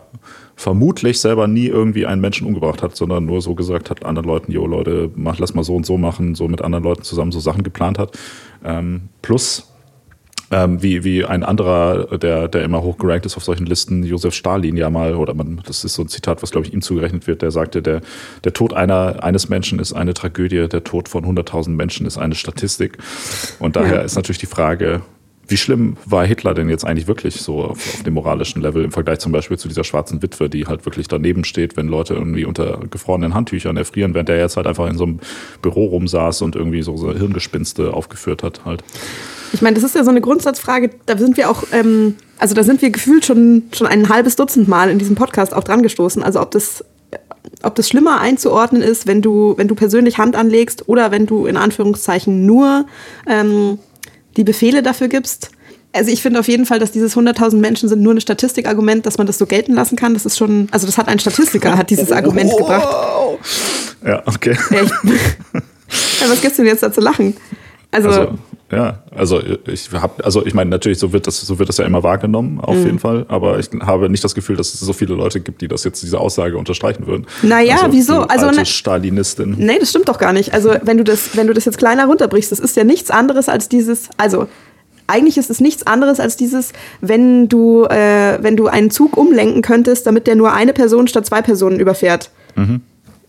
vermutlich 0.59 1.21
selber 1.21 1.47
nie 1.47 1.67
irgendwie 1.67 2.05
einen 2.05 2.19
Menschen 2.19 2.45
umgebracht 2.45 2.83
hat, 2.83 2.93
sondern 2.93 3.25
nur 3.25 3.41
so 3.41 3.55
gesagt 3.55 3.89
hat 3.89 4.05
anderen 4.05 4.27
Leuten, 4.27 4.51
jo 4.51 4.67
Leute, 4.67 5.09
mach, 5.15 5.39
lass 5.39 5.53
mal 5.53 5.63
so 5.63 5.73
und 5.73 5.85
so 5.85 5.97
machen, 5.97 6.35
so 6.35 6.49
mit 6.49 6.61
anderen 6.61 6.83
Leuten 6.83 7.03
zusammen 7.03 7.31
so 7.31 7.39
Sachen 7.39 7.63
geplant 7.63 7.97
hat. 7.97 8.19
Ähm, 8.65 9.03
plus 9.21 9.71
ähm, 10.51 10.83
wie, 10.83 11.05
wie 11.05 11.23
ein 11.23 11.43
anderer, 11.43 12.17
der, 12.17 12.49
der 12.49 12.63
immer 12.63 12.83
hochgerankt 12.83 13.25
ist 13.25 13.37
auf 13.37 13.43
solchen 13.45 13.67
Listen, 13.67 14.03
Josef 14.03 14.33
Stalin 14.33 14.75
ja 14.75 14.89
mal, 14.89 15.15
oder 15.15 15.33
man, 15.33 15.61
das 15.65 15.85
ist 15.85 15.93
so 15.93 16.01
ein 16.01 16.09
Zitat, 16.09 16.43
was 16.43 16.51
glaube 16.51 16.67
ich 16.67 16.73
ihm 16.73 16.81
zugerechnet 16.81 17.25
wird, 17.25 17.41
der 17.41 17.51
sagte, 17.51 17.81
der, 17.81 18.01
der 18.43 18.51
Tod 18.51 18.73
einer, 18.73 19.23
eines 19.23 19.47
Menschen 19.47 19.79
ist 19.79 19.93
eine 19.93 20.13
Tragödie, 20.13 20.67
der 20.67 20.83
Tod 20.83 21.07
von 21.07 21.23
100.000 21.23 21.69
Menschen 21.69 22.05
ist 22.05 22.17
eine 22.17 22.35
Statistik. 22.35 22.97
Und 23.59 23.77
daher 23.77 23.95
ja. 23.95 24.01
ist 24.01 24.17
natürlich 24.17 24.39
die 24.39 24.45
Frage, 24.45 25.03
wie 25.49 25.57
schlimm 25.57 25.97
war 26.05 26.25
Hitler 26.25 26.53
denn 26.53 26.69
jetzt 26.69 26.85
eigentlich 26.85 27.07
wirklich 27.07 27.41
so 27.41 27.63
auf, 27.63 27.71
auf, 27.71 28.03
dem 28.03 28.13
moralischen 28.13 28.61
Level 28.61 28.83
im 28.83 28.91
Vergleich 28.91 29.19
zum 29.19 29.31
Beispiel 29.31 29.57
zu 29.57 29.67
dieser 29.67 29.83
schwarzen 29.83 30.21
Witwe, 30.21 30.49
die 30.49 30.67
halt 30.67 30.85
wirklich 30.85 31.07
daneben 31.07 31.43
steht, 31.43 31.75
wenn 31.75 31.87
Leute 31.87 32.13
irgendwie 32.13 32.45
unter 32.45 32.79
gefrorenen 32.89 33.33
Handtüchern 33.33 33.75
erfrieren, 33.75 34.13
während 34.13 34.29
der 34.29 34.37
jetzt 34.37 34.57
halt 34.57 34.67
einfach 34.67 34.87
in 34.87 34.97
so 34.97 35.05
einem 35.05 35.19
Büro 35.61 35.85
rumsaß 35.85 36.43
und 36.43 36.55
irgendwie 36.55 36.81
so, 36.81 36.95
so 36.97 37.11
Hirngespinste 37.11 37.93
aufgeführt 37.93 38.43
hat 38.43 38.61
halt. 38.65 38.83
Ich 39.51 39.61
meine, 39.61 39.73
das 39.75 39.83
ist 39.83 39.95
ja 39.95 40.03
so 40.03 40.11
eine 40.11 40.21
Grundsatzfrage, 40.21 40.91
da 41.07 41.17
sind 41.17 41.35
wir 41.35 41.49
auch, 41.49 41.63
ähm, 41.71 42.15
also 42.37 42.53
da 42.53 42.63
sind 42.63 42.81
wir 42.81 42.91
gefühlt 42.91 43.25
schon, 43.25 43.63
schon 43.73 43.87
ein 43.87 44.09
halbes 44.09 44.35
Dutzend 44.35 44.67
Mal 44.67 44.89
in 44.91 44.99
diesem 44.99 45.15
Podcast 45.15 45.55
auch 45.55 45.63
dran 45.63 45.81
gestoßen. 45.81 46.21
Also 46.21 46.39
ob 46.41 46.51
das 46.51 46.83
ob 47.63 47.75
das 47.75 47.89
schlimmer 47.89 48.21
einzuordnen 48.21 48.81
ist, 48.81 49.07
wenn 49.07 49.21
du, 49.21 49.55
wenn 49.57 49.67
du 49.67 49.75
persönlich 49.75 50.17
Hand 50.17 50.35
anlegst 50.35 50.87
oder 50.87 51.11
wenn 51.11 51.25
du 51.25 51.45
in 51.45 51.57
Anführungszeichen 51.57 52.45
nur 52.45 52.85
ähm, 53.27 53.79
die 54.39 54.43
Befehle 54.45 54.81
dafür 54.81 55.09
gibst. 55.09 55.51
Also 55.91 56.11
ich 56.11 56.21
finde 56.21 56.39
auf 56.39 56.47
jeden 56.47 56.65
Fall, 56.65 56.79
dass 56.79 56.91
dieses 56.91 57.17
100.000 57.17 57.57
Menschen 57.57 57.89
sind 57.89 58.01
nur 58.01 58.13
ein 58.13 58.21
Statistikargument, 58.21 59.05
dass 59.05 59.17
man 59.17 59.27
das 59.27 59.37
so 59.37 59.45
gelten 59.45 59.73
lassen 59.73 59.95
kann. 59.95 60.13
Das 60.13 60.25
ist 60.25 60.37
schon, 60.37 60.69
also 60.71 60.85
das 60.85 60.97
hat 60.97 61.07
ein 61.07 61.19
Statistiker, 61.19 61.77
hat 61.77 61.89
dieses 61.89 62.11
Argument 62.11 62.55
gebracht. 62.55 62.87
Ja, 64.05 64.23
okay. 64.25 64.57
Ja, 66.21 66.25
ich, 66.25 66.29
was 66.29 66.41
gibst 66.41 66.59
du 66.59 66.61
denn 66.61 66.71
jetzt 66.71 66.83
da 66.83 66.91
zu 66.93 67.01
lachen? 67.01 67.35
Also, 67.91 68.09
also 68.09 68.37
ja, 68.71 69.01
also 69.15 69.41
ich 69.65 69.91
habe, 69.93 70.23
also 70.23 70.45
ich 70.45 70.53
meine 70.53 70.69
natürlich, 70.69 70.99
so 70.99 71.11
wird 71.11 71.25
das, 71.25 71.41
so 71.41 71.57
wird 71.57 71.69
das 71.69 71.77
ja 71.77 71.85
immer 71.85 72.03
wahrgenommen, 72.03 72.59
auf 72.59 72.75
mhm. 72.75 72.85
jeden 72.85 72.99
Fall. 72.99 73.25
Aber 73.27 73.57
ich 73.57 73.69
habe 73.81 74.09
nicht 74.09 74.23
das 74.23 74.35
Gefühl, 74.35 74.57
dass 74.57 74.73
es 74.73 74.79
so 74.79 74.93
viele 74.93 75.15
Leute 75.15 75.39
gibt, 75.39 75.61
die 75.61 75.67
das 75.67 75.83
jetzt 75.83 76.03
diese 76.03 76.19
Aussage 76.19 76.55
unterstreichen 76.55 77.07
würden. 77.07 77.25
Naja, 77.41 77.77
also, 77.81 77.93
wieso? 77.93 78.21
Also 78.21 78.45
eine 78.47 78.65
Stalinistin. 78.67 79.55
Nee, 79.57 79.79
das 79.79 79.89
stimmt 79.89 80.07
doch 80.07 80.19
gar 80.19 80.33
nicht. 80.33 80.53
Also 80.53 80.75
wenn 80.83 80.97
du 80.97 81.03
das, 81.03 81.35
wenn 81.35 81.47
du 81.47 81.53
das 81.53 81.65
jetzt 81.65 81.79
kleiner 81.79 82.05
runterbrichst, 82.05 82.51
das 82.51 82.59
ist 82.59 82.75
ja 82.75 82.83
nichts 82.83 83.09
anderes 83.09 83.49
als 83.49 83.69
dieses, 83.69 84.09
also 84.17 84.47
eigentlich 85.07 85.37
ist 85.39 85.49
es 85.49 85.59
nichts 85.59 85.87
anderes 85.87 86.19
als 86.19 86.37
dieses, 86.37 86.71
wenn 87.01 87.49
du, 87.49 87.85
äh, 87.85 88.37
wenn 88.41 88.55
du 88.55 88.67
einen 88.67 88.91
Zug 88.91 89.17
umlenken 89.17 89.63
könntest, 89.63 90.05
damit 90.05 90.27
der 90.27 90.35
nur 90.35 90.53
eine 90.53 90.73
Person 90.73 91.07
statt 91.07 91.25
zwei 91.25 91.41
Personen 91.41 91.79
überfährt. 91.79 92.29
Mhm. 92.55 92.81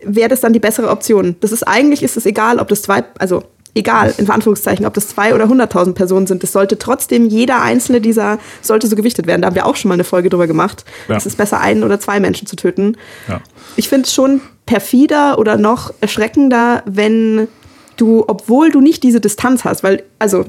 Wäre 0.02 0.28
das 0.28 0.40
dann 0.40 0.52
die 0.52 0.60
bessere 0.60 0.90
Option? 0.90 1.36
Das 1.40 1.52
ist 1.52 1.62
eigentlich 1.62 2.02
ist 2.02 2.18
es 2.18 2.26
egal, 2.26 2.58
ob 2.58 2.68
das 2.68 2.82
zwei, 2.82 3.04
also 3.18 3.44
egal, 3.74 4.14
in 4.18 4.28
Anführungszeichen, 4.28 4.86
ob 4.86 4.94
das 4.94 5.08
zwei 5.08 5.34
oder 5.34 5.48
hunderttausend 5.48 5.96
Personen 5.96 6.26
sind, 6.26 6.42
es 6.44 6.52
sollte 6.52 6.78
trotzdem 6.78 7.26
jeder 7.28 7.62
einzelne 7.62 8.00
dieser 8.00 8.38
sollte 8.62 8.86
so 8.86 8.96
gewichtet 8.96 9.26
werden. 9.26 9.42
Da 9.42 9.46
haben 9.46 9.54
wir 9.54 9.66
auch 9.66 9.76
schon 9.76 9.88
mal 9.88 9.94
eine 9.94 10.04
Folge 10.04 10.28
drüber 10.28 10.46
gemacht. 10.46 10.84
Ja. 11.08 11.16
Es 11.16 11.26
ist 11.26 11.36
besser, 11.36 11.60
einen 11.60 11.84
oder 11.84 12.00
zwei 12.00 12.20
Menschen 12.20 12.46
zu 12.46 12.56
töten. 12.56 12.96
Ja. 13.28 13.40
Ich 13.76 13.88
finde 13.88 14.06
es 14.06 14.14
schon 14.14 14.40
perfider 14.66 15.38
oder 15.38 15.56
noch 15.56 15.92
erschreckender, 16.00 16.82
wenn 16.86 17.48
du, 17.96 18.24
obwohl 18.26 18.70
du 18.70 18.80
nicht 18.80 19.02
diese 19.02 19.20
Distanz 19.20 19.64
hast, 19.64 19.82
weil, 19.82 20.04
also, 20.18 20.46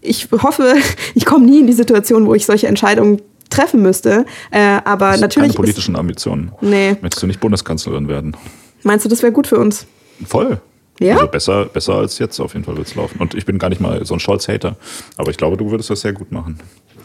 ich 0.00 0.28
hoffe, 0.30 0.74
ich 1.14 1.24
komme 1.24 1.46
nie 1.46 1.60
in 1.60 1.66
die 1.66 1.72
Situation, 1.72 2.26
wo 2.26 2.34
ich 2.34 2.46
solche 2.46 2.66
Entscheidungen 2.68 3.20
treffen 3.50 3.82
müsste. 3.82 4.26
Äh, 4.50 4.80
aber 4.84 5.12
das 5.12 5.20
natürlich. 5.20 5.50
Keine 5.50 5.56
politischen 5.56 5.96
Ambitionen. 5.96 6.52
Nee. 6.60 6.96
Möchtest 7.00 7.22
du 7.22 7.26
nicht 7.26 7.40
Bundeskanzlerin 7.40 8.08
werden? 8.08 8.36
Meinst 8.82 9.04
du, 9.04 9.08
das 9.08 9.22
wäre 9.22 9.32
gut 9.32 9.46
für 9.46 9.58
uns? 9.58 9.86
Voll. 10.26 10.60
Ja? 11.00 11.14
Also 11.14 11.26
besser, 11.26 11.64
besser 11.66 11.94
als 11.94 12.18
jetzt 12.18 12.38
auf 12.40 12.52
jeden 12.54 12.64
Fall 12.64 12.76
wird 12.76 12.86
es 12.86 12.94
laufen. 12.94 13.18
Und 13.20 13.34
ich 13.34 13.44
bin 13.44 13.58
gar 13.58 13.68
nicht 13.68 13.80
mal 13.80 14.04
so 14.04 14.14
ein 14.14 14.20
Scholz-Hater. 14.20 14.76
Aber 15.16 15.30
ich 15.30 15.36
glaube, 15.36 15.56
du 15.56 15.70
würdest 15.70 15.90
das 15.90 16.00
sehr 16.00 16.12
gut 16.12 16.30
machen. 16.32 16.58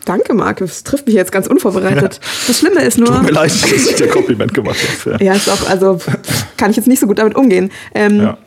Danke, 0.06 0.34
Marc. 0.34 0.58
Das 0.58 0.84
trifft 0.84 1.06
mich 1.08 1.16
jetzt 1.16 1.32
ganz 1.32 1.48
unvorbereitet. 1.48 2.16
Ja. 2.22 2.30
Das 2.48 2.60
Schlimme 2.60 2.82
ist 2.82 2.98
nur. 2.98 3.08
Tut 3.08 3.24
mir 3.24 3.32
leid, 3.32 3.52
dass 3.52 3.72
ich 3.72 3.96
dir 3.96 4.08
Kompliment 4.08 4.54
gemacht 4.54 4.78
habe. 5.06 5.24
Ja, 5.24 5.34
ist 5.34 5.50
auch, 5.50 5.70
also 5.70 6.00
kann 6.58 6.72
ich 6.72 6.78
jetzt 6.78 6.88
nicht 6.88 7.00
so 7.00 7.08
gut 7.08 7.20
damit 7.20 7.36
umgehen. 7.36 7.72
Ähm, 7.94 8.22
ja. 8.22 8.38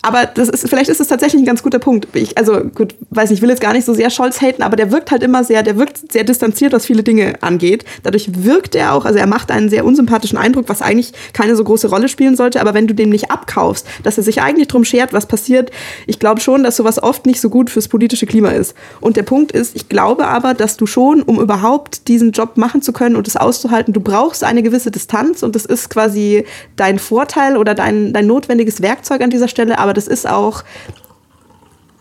Aber 0.00 0.26
das 0.26 0.48
ist, 0.48 0.68
vielleicht 0.68 0.88
ist 0.88 1.00
es 1.00 1.08
tatsächlich 1.08 1.42
ein 1.42 1.44
ganz 1.44 1.62
guter 1.62 1.80
Punkt. 1.80 2.06
Ich, 2.12 2.38
also 2.38 2.60
gut, 2.60 2.94
weiß 3.10 3.30
nicht, 3.30 3.38
ich 3.38 3.42
will 3.42 3.50
jetzt 3.50 3.60
gar 3.60 3.72
nicht 3.72 3.84
so 3.84 3.94
sehr 3.94 4.10
Scholz 4.10 4.40
haten, 4.40 4.62
aber 4.62 4.76
der 4.76 4.92
wirkt 4.92 5.10
halt 5.10 5.24
immer 5.24 5.42
sehr, 5.42 5.64
der 5.64 5.76
wirkt 5.76 6.12
sehr 6.12 6.22
distanziert, 6.22 6.72
was 6.72 6.86
viele 6.86 7.02
Dinge 7.02 7.34
angeht. 7.40 7.84
Dadurch 8.04 8.30
wirkt 8.44 8.76
er 8.76 8.94
auch, 8.94 9.04
also 9.04 9.18
er 9.18 9.26
macht 9.26 9.50
einen 9.50 9.68
sehr 9.68 9.84
unsympathischen 9.84 10.38
Eindruck, 10.38 10.68
was 10.68 10.82
eigentlich 10.82 11.12
keine 11.32 11.56
so 11.56 11.64
große 11.64 11.88
Rolle 11.88 12.08
spielen 12.08 12.36
sollte. 12.36 12.60
Aber 12.60 12.74
wenn 12.74 12.86
du 12.86 12.94
dem 12.94 13.10
nicht 13.10 13.32
abkaufst, 13.32 13.86
dass 14.04 14.16
er 14.16 14.22
sich 14.22 14.40
eigentlich 14.40 14.68
drum 14.68 14.84
schert, 14.84 15.12
was 15.12 15.26
passiert, 15.26 15.72
ich 16.06 16.20
glaube 16.20 16.40
schon, 16.40 16.62
dass 16.62 16.76
sowas 16.76 17.02
oft 17.02 17.26
nicht 17.26 17.40
so 17.40 17.50
gut 17.50 17.68
fürs 17.68 17.88
politische 17.88 18.26
Klima 18.26 18.50
ist. 18.50 18.76
Und 19.00 19.16
der 19.16 19.24
Punkt 19.24 19.50
ist, 19.50 19.74
ich 19.74 19.88
glaube 19.88 20.28
aber, 20.28 20.54
dass 20.54 20.76
du 20.76 20.86
schon, 20.86 21.22
um 21.22 21.40
überhaupt 21.40 22.06
diesen 22.06 22.30
Job 22.30 22.56
machen 22.56 22.82
zu 22.82 22.92
können 22.92 23.16
und 23.16 23.26
es 23.26 23.36
auszuhalten, 23.36 23.92
du 23.92 24.00
brauchst 24.00 24.44
eine 24.44 24.62
gewisse 24.62 24.92
Distanz 24.92 25.42
und 25.42 25.56
das 25.56 25.64
ist 25.64 25.90
quasi 25.90 26.44
dein 26.76 27.00
Vorteil 27.00 27.56
oder 27.56 27.74
dein, 27.74 28.12
dein 28.12 28.28
notwendiges 28.28 28.80
Werkzeug 28.80 29.22
an 29.22 29.30
dieser 29.30 29.48
Stelle. 29.48 29.78
Aber 29.78 29.87
das 29.94 30.08
ist 30.08 30.28
auch, 30.28 30.64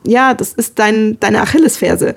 ja, 0.06 0.34
das 0.34 0.54
ist 0.54 0.80
dein, 0.80 1.20
deine 1.20 1.42
Achillesferse. 1.42 2.16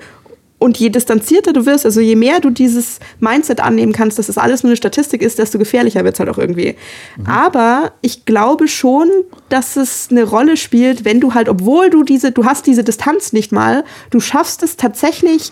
Und 0.61 0.77
je 0.77 0.89
distanzierter 0.89 1.53
du 1.53 1.65
wirst, 1.65 1.87
also 1.87 2.01
je 2.01 2.15
mehr 2.15 2.39
du 2.39 2.51
dieses 2.51 2.99
Mindset 3.19 3.59
annehmen 3.61 3.93
kannst, 3.93 4.19
dass 4.19 4.27
das 4.27 4.37
alles 4.37 4.61
nur 4.61 4.69
eine 4.69 4.77
Statistik 4.77 5.23
ist, 5.23 5.39
desto 5.39 5.57
gefährlicher 5.57 6.03
wird 6.03 6.13
es 6.13 6.19
halt 6.19 6.29
auch 6.29 6.37
irgendwie. 6.37 6.75
Mhm. 7.17 7.25
Aber 7.25 7.93
ich 8.01 8.25
glaube 8.25 8.67
schon, 8.67 9.09
dass 9.49 9.75
es 9.75 10.09
eine 10.11 10.23
Rolle 10.23 10.57
spielt, 10.57 11.03
wenn 11.03 11.19
du 11.19 11.33
halt, 11.33 11.49
obwohl 11.49 11.89
du 11.89 12.03
diese, 12.03 12.31
du 12.31 12.45
hast 12.45 12.67
diese 12.67 12.83
Distanz 12.83 13.33
nicht 13.33 13.51
mal, 13.51 13.83
du 14.11 14.19
schaffst 14.19 14.61
es 14.61 14.77
tatsächlich 14.77 15.51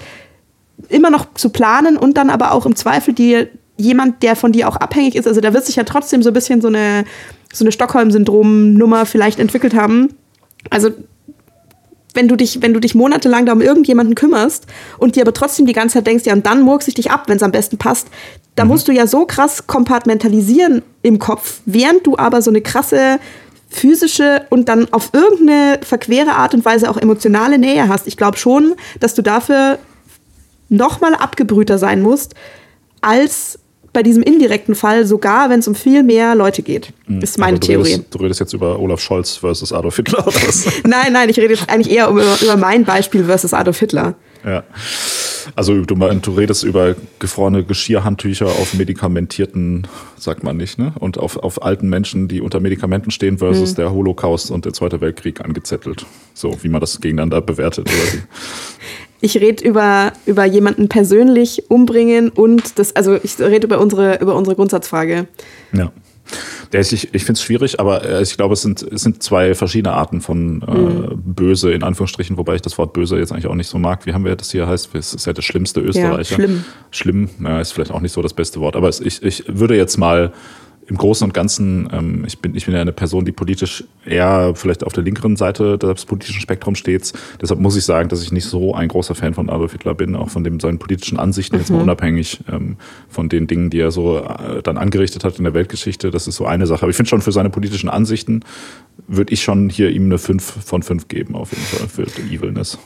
immer 0.89 1.09
noch 1.09 1.33
zu 1.33 1.49
planen 1.49 1.97
und 1.97 2.15
dann 2.15 2.29
aber 2.29 2.51
auch 2.51 2.67
im 2.67 2.75
Zweifel 2.75 3.15
dir 3.15 3.49
jemand, 3.77 4.21
der 4.21 4.35
von 4.35 4.51
dir 4.51 4.69
auch 4.69 4.75
abhängig 4.75 5.15
ist, 5.15 5.27
also 5.27 5.41
da 5.41 5.55
wird 5.55 5.65
sich 5.65 5.77
ja 5.77 5.85
trotzdem 5.85 6.21
so 6.21 6.29
ein 6.29 6.33
bisschen 6.33 6.61
so 6.61 6.67
eine, 6.67 7.03
so 7.51 7.63
eine 7.63 7.71
Stockholm-Syndrom-Nummer 7.71 9.05
vielleicht 9.05 9.39
entwickelt 9.39 9.73
haben 9.73 10.15
also 10.69 10.89
wenn 12.13 12.27
du 12.27 12.35
dich, 12.35 12.61
wenn 12.61 12.73
du 12.73 12.79
dich 12.79 12.95
monatelang 12.95 13.45
da 13.45 13.53
um 13.53 13.61
irgendjemanden 13.61 14.15
kümmerst 14.15 14.65
und 14.97 15.15
dir 15.15 15.21
aber 15.21 15.33
trotzdem 15.33 15.65
die 15.65 15.73
ganze 15.73 15.95
Zeit 15.95 16.07
denkst, 16.07 16.25
ja, 16.25 16.33
und 16.33 16.45
dann 16.45 16.61
murks 16.61 16.87
ich 16.87 16.95
dich 16.95 17.11
ab, 17.11 17.23
wenn 17.27 17.37
es 17.37 17.43
am 17.43 17.51
besten 17.51 17.77
passt, 17.77 18.07
da 18.55 18.63
mhm. 18.63 18.71
musst 18.71 18.87
du 18.87 18.91
ja 18.91 19.07
so 19.07 19.25
krass 19.25 19.67
kompartmentalisieren 19.67 20.81
im 21.01 21.19
Kopf, 21.19 21.61
während 21.65 22.05
du 22.07 22.17
aber 22.17 22.41
so 22.41 22.49
eine 22.49 22.61
krasse 22.61 23.19
physische 23.69 24.47
und 24.49 24.67
dann 24.67 24.91
auf 24.91 25.11
irgendeine 25.13 25.79
verquere 25.83 26.31
Art 26.31 26.55
und 26.55 26.65
Weise 26.65 26.89
auch 26.89 26.97
emotionale 26.97 27.59
Nähe 27.59 27.87
hast. 27.87 28.07
Ich 28.07 28.17
glaube 28.17 28.37
schon, 28.37 28.73
dass 28.99 29.13
du 29.13 29.21
dafür 29.21 29.77
nochmal 30.69 31.13
abgebrühter 31.13 31.77
sein 31.77 32.01
musst, 32.01 32.33
als 33.01 33.59
bei 33.93 34.03
diesem 34.03 34.23
indirekten 34.23 34.75
Fall, 34.75 35.05
sogar 35.05 35.49
wenn 35.49 35.59
es 35.59 35.67
um 35.67 35.75
viel 35.75 36.03
mehr 36.03 36.35
Leute 36.35 36.61
geht. 36.61 36.93
Mhm. 37.07 37.21
Ist 37.21 37.37
meine 37.37 37.59
du 37.59 37.67
Theorie. 37.67 37.93
Redest, 37.93 38.15
du 38.15 38.17
redest 38.19 38.39
jetzt 38.39 38.53
über 38.53 38.79
Olaf 38.79 38.99
Scholz 38.99 39.37
versus 39.37 39.73
Adolf 39.73 39.95
Hitler 39.95 40.25
oder 40.27 40.35
was? 40.35 40.65
nein, 40.83 41.13
nein, 41.13 41.29
ich 41.29 41.37
rede 41.37 41.53
jetzt 41.53 41.69
eigentlich 41.69 41.95
eher 41.95 42.09
über, 42.09 42.23
über 42.41 42.57
mein 42.57 42.85
Beispiel 42.85 43.23
versus 43.23 43.53
Adolf 43.53 43.79
Hitler. 43.79 44.15
Ja. 44.45 44.63
Also 45.55 45.81
du, 45.83 45.95
du 45.95 46.31
redest 46.31 46.63
über 46.63 46.95
gefrorene 47.19 47.63
Geschirrhandtücher 47.63 48.45
auf 48.45 48.73
medikamentierten, 48.73 49.87
sagt 50.17 50.43
man 50.43 50.57
nicht, 50.57 50.77
ne? 50.77 50.93
Und 50.99 51.17
auf, 51.17 51.37
auf 51.37 51.63
alten 51.63 51.89
Menschen, 51.89 52.27
die 52.27 52.41
unter 52.41 52.59
Medikamenten 52.59 53.11
stehen, 53.11 53.39
versus 53.39 53.71
mhm. 53.71 53.75
der 53.75 53.91
Holocaust 53.91 54.51
und 54.51 54.65
der 54.65 54.73
Zweite 54.73 55.01
Weltkrieg 55.01 55.41
angezettelt. 55.41 56.05
So, 56.33 56.57
wie 56.61 56.69
man 56.69 56.81
das 56.81 57.01
gegeneinander 57.01 57.41
bewertet. 57.41 57.89
Ich 59.21 59.35
rede 59.37 59.63
über, 59.63 60.13
über 60.25 60.45
jemanden 60.45 60.87
persönlich 60.87 61.69
umbringen 61.69 62.29
und 62.29 62.79
das, 62.79 62.95
also 62.95 63.17
ich 63.21 63.39
rede 63.39 63.67
über 63.67 63.79
unsere, 63.79 64.19
über 64.19 64.35
unsere 64.35 64.55
Grundsatzfrage. 64.55 65.27
Ja. 65.73 65.91
Ich 66.71 66.93
ich 66.93 67.25
finde 67.25 67.33
es 67.33 67.41
schwierig, 67.41 67.79
aber 67.79 68.05
äh, 68.07 68.21
ich 68.21 68.37
glaube, 68.37 68.53
es 68.53 68.61
sind, 68.61 68.83
es 68.83 69.01
sind 69.01 69.23
zwei 69.23 69.55
verschiedene 69.55 69.93
Arten 69.93 70.21
von 70.21 70.61
äh, 70.61 70.71
mhm. 70.71 71.21
böse, 71.23 71.71
in 71.71 71.81
Anführungsstrichen, 71.81 72.37
wobei 72.37 72.55
ich 72.55 72.61
das 72.61 72.77
Wort 72.77 72.93
böse 72.93 73.17
jetzt 73.17 73.31
eigentlich 73.31 73.47
auch 73.47 73.55
nicht 73.55 73.69
so 73.69 73.79
mag. 73.79 74.05
Wie 74.05 74.13
haben 74.13 74.25
wir 74.25 74.35
das 74.35 74.51
hier 74.51 74.67
heißt? 74.67 74.93
Es 74.93 75.15
ist 75.15 75.25
ja 75.25 75.33
der 75.33 75.41
schlimmste 75.41 75.81
Österreicher. 75.81 76.37
Ja, 76.37 76.45
schlimm. 76.45 76.63
Schlimm, 76.91 77.29
ja, 77.43 77.59
ist 77.59 77.71
vielleicht 77.71 77.91
auch 77.91 78.01
nicht 78.01 78.11
so 78.11 78.21
das 78.21 78.33
beste 78.33 78.59
Wort, 78.59 78.75
aber 78.75 78.87
es, 78.87 78.99
ich, 78.99 79.23
ich 79.23 79.43
würde 79.47 79.75
jetzt 79.75 79.97
mal 79.97 80.31
im 80.89 80.97
Großen 80.97 81.23
und 81.23 81.33
Ganzen, 81.33 81.87
ähm, 81.93 82.23
ich, 82.25 82.39
bin, 82.39 82.55
ich 82.55 82.65
bin 82.65 82.73
ja 82.73 82.81
eine 82.81 82.91
Person, 82.91 83.23
die 83.23 83.31
politisch 83.31 83.83
eher 84.05 84.53
vielleicht 84.55 84.83
auf 84.83 84.93
der 84.93 85.03
linkeren 85.03 85.35
Seite 85.35 85.77
des 85.77 86.05
politischen 86.05 86.41
Spektrums 86.41 86.79
steht. 86.79 87.13
Deshalb 87.41 87.59
muss 87.59 87.75
ich 87.75 87.85
sagen, 87.85 88.09
dass 88.09 88.23
ich 88.23 88.31
nicht 88.31 88.45
so 88.45 88.73
ein 88.73 88.87
großer 88.87 89.13
Fan 89.13 89.35
von 89.35 89.49
Adolf 89.49 89.73
Hitler 89.73 89.93
bin, 89.93 90.15
auch 90.15 90.29
von 90.29 90.43
dem, 90.43 90.59
seinen 90.59 90.79
politischen 90.79 91.19
Ansichten, 91.19 91.55
mhm. 91.55 91.61
jetzt 91.61 91.69
mal 91.69 91.77
mhm. 91.77 91.83
unabhängig 91.83 92.39
ähm, 92.51 92.77
von 93.07 93.29
den 93.29 93.45
Dingen, 93.45 93.69
die 93.69 93.79
er 93.79 93.91
so 93.91 94.17
äh, 94.17 94.63
dann 94.63 94.77
angerichtet 94.77 95.23
hat 95.23 95.37
in 95.37 95.43
der 95.43 95.53
Weltgeschichte. 95.53 96.09
Das 96.09 96.27
ist 96.27 96.37
so 96.37 96.45
eine 96.45 96.65
Sache. 96.65 96.81
Aber 96.81 96.89
ich 96.89 96.95
finde 96.95 97.09
schon 97.09 97.21
für 97.21 97.31
seine 97.31 97.51
politischen 97.51 97.89
Ansichten 97.89 98.41
würde 99.07 99.31
ich 99.31 99.43
schon 99.43 99.69
hier 99.69 99.91
ihm 99.91 100.05
eine 100.05 100.17
5 100.17 100.65
von 100.65 100.83
5 100.83 101.07
geben, 101.07 101.35
auf 101.35 101.51
jeden 101.51 101.63
Fall, 101.63 101.87
für 101.87 102.03
die 102.03 102.35
Evilness. 102.35 102.79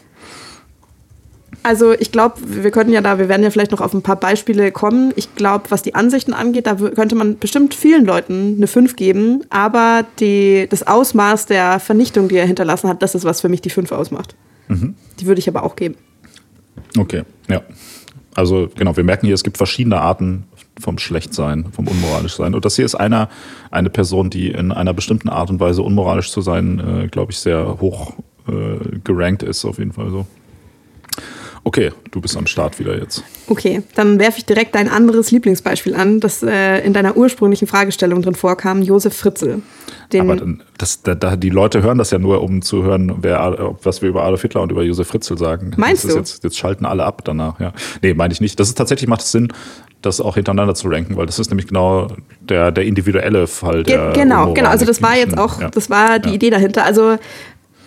Also 1.63 1.93
ich 1.93 2.11
glaube, 2.11 2.35
wir 2.45 2.71
könnten 2.71 2.91
ja 2.91 3.01
da, 3.01 3.17
wir 3.17 3.29
werden 3.29 3.41
ja 3.41 3.49
vielleicht 3.49 3.71
noch 3.71 3.79
auf 3.79 3.93
ein 3.93 4.01
paar 4.01 4.17
Beispiele 4.17 4.71
kommen. 4.71 5.13
Ich 5.15 5.33
glaube, 5.35 5.65
was 5.69 5.81
die 5.81 5.95
Ansichten 5.95 6.33
angeht, 6.33 6.67
da 6.67 6.75
könnte 6.75 7.15
man 7.15 7.39
bestimmt 7.39 7.73
vielen 7.73 8.05
Leuten 8.05 8.55
eine 8.57 8.67
5 8.67 8.97
geben, 8.97 9.43
aber 9.49 10.05
die, 10.19 10.67
das 10.69 10.85
Ausmaß 10.85 11.45
der 11.45 11.79
Vernichtung, 11.79 12.27
die 12.27 12.35
er 12.35 12.45
hinterlassen 12.45 12.89
hat, 12.89 13.01
das 13.01 13.15
ist, 13.15 13.23
was 13.23 13.39
für 13.39 13.49
mich 13.49 13.61
die 13.61 13.69
5 13.69 13.93
ausmacht. 13.93 14.35
Mhm. 14.67 14.95
Die 15.19 15.25
würde 15.25 15.39
ich 15.39 15.47
aber 15.47 15.63
auch 15.63 15.77
geben. 15.77 15.95
Okay, 16.97 17.23
ja. 17.49 17.61
Also 18.35 18.69
genau, 18.75 18.97
wir 18.97 19.03
merken 19.03 19.27
hier, 19.27 19.35
es 19.35 19.43
gibt 19.43 19.57
verschiedene 19.57 20.01
Arten 20.01 20.45
vom 20.79 20.97
Schlechtsein, 20.97 21.65
vom 21.71 21.87
unmoralisch 21.87 22.35
sein. 22.35 22.55
Und 22.55 22.65
das 22.65 22.75
hier 22.75 22.85
ist 22.85 22.95
einer, 22.95 23.29
eine 23.71 23.89
Person, 23.89 24.29
die 24.29 24.49
in 24.49 24.71
einer 24.71 24.93
bestimmten 24.93 25.29
Art 25.29 25.49
und 25.49 25.59
Weise 25.59 25.83
unmoralisch 25.83 26.31
zu 26.31 26.41
sein, 26.41 26.79
äh, 26.79 27.07
glaube 27.07 27.31
ich, 27.31 27.39
sehr 27.39 27.79
hoch 27.79 28.13
äh, 28.47 28.99
gerankt 29.03 29.43
ist, 29.43 29.63
auf 29.65 29.77
jeden 29.77 29.93
Fall 29.93 30.09
so. 30.09 30.25
Okay, 31.65 31.91
du 32.11 32.19
bist 32.19 32.35
am 32.35 32.45
Start 32.45 32.77
wieder 32.79 32.97
jetzt. 32.99 33.23
Okay, 33.47 33.83
dann 33.95 34.19
werfe 34.19 34.39
ich 34.39 34.45
direkt 34.45 34.75
ein 34.75 34.89
anderes 34.89 35.31
Lieblingsbeispiel 35.31 35.95
an, 35.95 36.19
das 36.19 36.43
äh, 36.43 36.79
in 36.79 36.91
deiner 36.91 37.15
ursprünglichen 37.15 37.67
Fragestellung 37.67 38.21
drin 38.21 38.35
vorkam, 38.35 38.81
Josef 38.81 39.15
Fritzl. 39.15 39.61
Aber 40.19 40.37
das, 40.77 41.01
da, 41.01 41.15
da, 41.15 41.35
die 41.35 41.49
Leute 41.49 41.81
hören 41.81 41.97
das 41.97 42.11
ja 42.11 42.19
nur, 42.19 42.41
um 42.41 42.61
zu 42.61 42.83
hören, 42.83 43.15
wer, 43.21 43.75
was 43.81 44.01
wir 44.01 44.09
über 44.09 44.23
Adolf 44.23 44.41
Hitler 44.41 44.61
und 44.61 44.71
über 44.71 44.83
Josef 44.83 45.07
Fritzl 45.07 45.37
sagen. 45.37 45.71
Meinst 45.77 46.03
du? 46.03 46.15
Jetzt, 46.15 46.43
jetzt, 46.43 46.57
schalten 46.57 46.85
alle 46.85 47.05
ab 47.05 47.23
danach, 47.23 47.59
ja. 47.59 47.73
Nee, 48.01 48.13
meine 48.13 48.33
ich 48.33 48.41
nicht. 48.41 48.59
Das 48.59 48.67
ist 48.67 48.77
tatsächlich, 48.77 49.09
macht 49.09 49.21
es 49.21 49.31
Sinn, 49.31 49.51
das 50.01 50.21
auch 50.21 50.35
hintereinander 50.35 50.75
zu 50.75 50.87
ranken, 50.89 51.15
weil 51.17 51.25
das 51.25 51.39
ist 51.39 51.49
nämlich 51.49 51.67
genau 51.67 52.09
der, 52.41 52.71
der 52.71 52.83
individuelle 52.83 53.47
Fall 53.47 53.83
der. 53.83 54.11
Ge 54.11 54.23
genau, 54.23 54.53
genau. 54.53 54.69
Also 54.69 54.85
das 54.85 55.01
war 55.01 55.15
jetzt 55.15 55.37
auch, 55.37 55.61
ja. 55.61 55.69
das 55.69 55.89
war 55.89 56.19
die 56.19 56.29
ja. 56.29 56.35
Idee 56.35 56.49
dahinter. 56.49 56.83
Also 56.83 57.17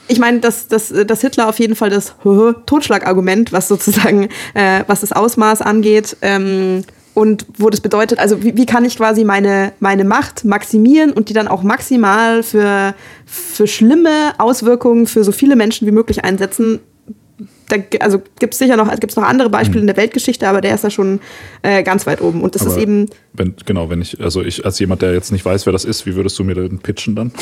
ich 0.08 0.18
meine, 0.18 0.40
dass, 0.40 0.68
dass, 0.68 0.88
dass 0.88 1.20
Hitler 1.20 1.48
auf 1.48 1.58
jeden 1.58 1.74
Fall 1.74 1.90
das 1.90 2.14
Totschlagargument, 2.66 3.52
was 3.52 3.68
sozusagen, 3.68 4.28
äh, 4.54 4.84
was 4.86 5.00
das 5.00 5.12
Ausmaß 5.12 5.62
angeht, 5.62 6.16
ähm, 6.22 6.84
und 7.14 7.46
wo 7.56 7.70
das 7.70 7.80
bedeutet, 7.80 8.18
also 8.18 8.42
wie, 8.42 8.58
wie, 8.58 8.66
kann 8.66 8.84
ich 8.84 8.98
quasi 8.98 9.24
meine, 9.24 9.72
meine 9.80 10.04
Macht 10.04 10.44
maximieren 10.44 11.12
und 11.12 11.30
die 11.30 11.32
dann 11.32 11.48
auch 11.48 11.62
maximal 11.62 12.42
für, 12.42 12.94
für 13.24 13.66
schlimme 13.66 14.34
Auswirkungen 14.36 15.06
für 15.06 15.24
so 15.24 15.32
viele 15.32 15.56
Menschen 15.56 15.86
wie 15.86 15.92
möglich 15.92 16.24
einsetzen, 16.24 16.80
da, 17.68 17.76
also 18.00 18.22
gibt 18.38 18.54
es 18.54 18.58
sicher 18.58 18.76
noch, 18.76 18.88
gibt's 18.98 19.16
noch 19.16 19.24
andere 19.24 19.50
Beispiele 19.50 19.80
mhm. 19.80 19.88
in 19.88 19.94
der 19.94 19.96
Weltgeschichte, 19.96 20.48
aber 20.48 20.60
der 20.60 20.74
ist 20.74 20.84
da 20.84 20.90
schon 20.90 21.20
äh, 21.62 21.82
ganz 21.82 22.06
weit 22.06 22.22
oben. 22.22 22.42
Und 22.42 22.54
das 22.54 22.62
aber 22.62 22.72
ist 22.72 22.78
eben. 22.78 23.10
Wenn, 23.32 23.54
genau, 23.64 23.90
wenn 23.90 24.00
ich, 24.00 24.20
also 24.20 24.42
ich 24.42 24.64
als 24.64 24.78
jemand, 24.78 25.02
der 25.02 25.12
jetzt 25.12 25.32
nicht 25.32 25.44
weiß, 25.44 25.66
wer 25.66 25.72
das 25.72 25.84
ist, 25.84 26.06
wie 26.06 26.14
würdest 26.14 26.38
du 26.38 26.44
mir 26.44 26.54
den 26.54 26.78
pitchen 26.78 27.14
dann? 27.14 27.32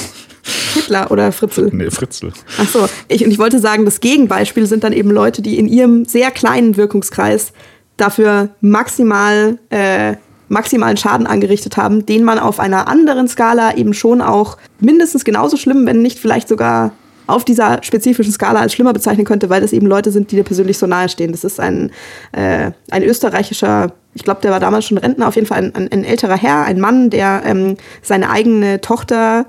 Hitler 0.75 1.11
oder 1.11 1.31
Fritzl? 1.31 1.71
Nee, 1.73 1.91
Fritzl. 1.91 2.33
Ach 2.59 2.69
so, 2.69 2.89
ich, 3.09 3.25
und 3.25 3.31
ich 3.31 3.39
wollte 3.39 3.61
sagen, 3.61 3.85
das 3.85 4.01
Gegenbeispiel 4.01 4.67
sind 4.67 4.83
dann 4.83 4.93
eben 4.93 5.11
Leute, 5.11 5.43
die 5.43 5.59
in 5.59 5.69
ihrem 5.69 6.05
sehr 6.05 6.31
kleinen 6.31 6.77
Wirkungskreis 6.77 7.53
dafür 7.97 8.49
maximal 8.61 9.59
äh, 9.71 10.15
maximalen 10.49 10.97
Schaden 10.97 11.27
angerichtet 11.27 11.77
haben, 11.77 12.07
den 12.07 12.25
man 12.25 12.39
auf 12.39 12.61
einer 12.61 12.89
anderen 12.89 13.29
Skala 13.29 13.77
eben 13.77 13.95
schon 13.95 14.21
auch 14.21 14.59
mindestens 14.81 15.25
genauso 15.25 15.57
schlimm, 15.57 15.87
wenn 15.87 16.03
nicht 16.03 16.19
vielleicht 16.19 16.49
sogar 16.49 16.93
auf 17.27 17.45
dieser 17.45 17.83
spezifischen 17.83 18.33
Skala 18.33 18.61
als 18.61 18.73
schlimmer 18.73 18.93
bezeichnen 18.93 19.25
könnte, 19.25 19.51
weil 19.51 19.61
das 19.61 19.73
eben 19.73 19.87
Leute 19.87 20.11
sind, 20.11 20.31
die 20.31 20.37
dir 20.37 20.45
persönlich 20.45 20.79
so 20.79 20.87
nahe 20.87 21.09
stehen. 21.09 21.33
Das 21.33 21.45
ist 21.45 21.61
ein, 21.61 21.91
äh, 22.33 22.71
ein 22.91 23.03
österreichischer, 23.03 23.93
ich 24.15 24.25
glaube, 24.25 24.41
der 24.43 24.51
war 24.51 24.61
damals 24.61 24.87
schon 24.87 24.99
Rentner, 24.99 25.29
auf 25.29 25.35
jeden 25.35 25.47
Fall 25.47 25.59
ein, 25.59 25.75
ein, 25.75 25.91
ein 25.91 26.05
älterer 26.05 26.37
Herr, 26.37 26.65
ein 26.65 26.81
Mann, 26.81 27.11
der 27.11 27.43
ähm, 27.45 27.77
seine 28.03 28.31
eigene 28.31 28.81
Tochter 28.81 29.47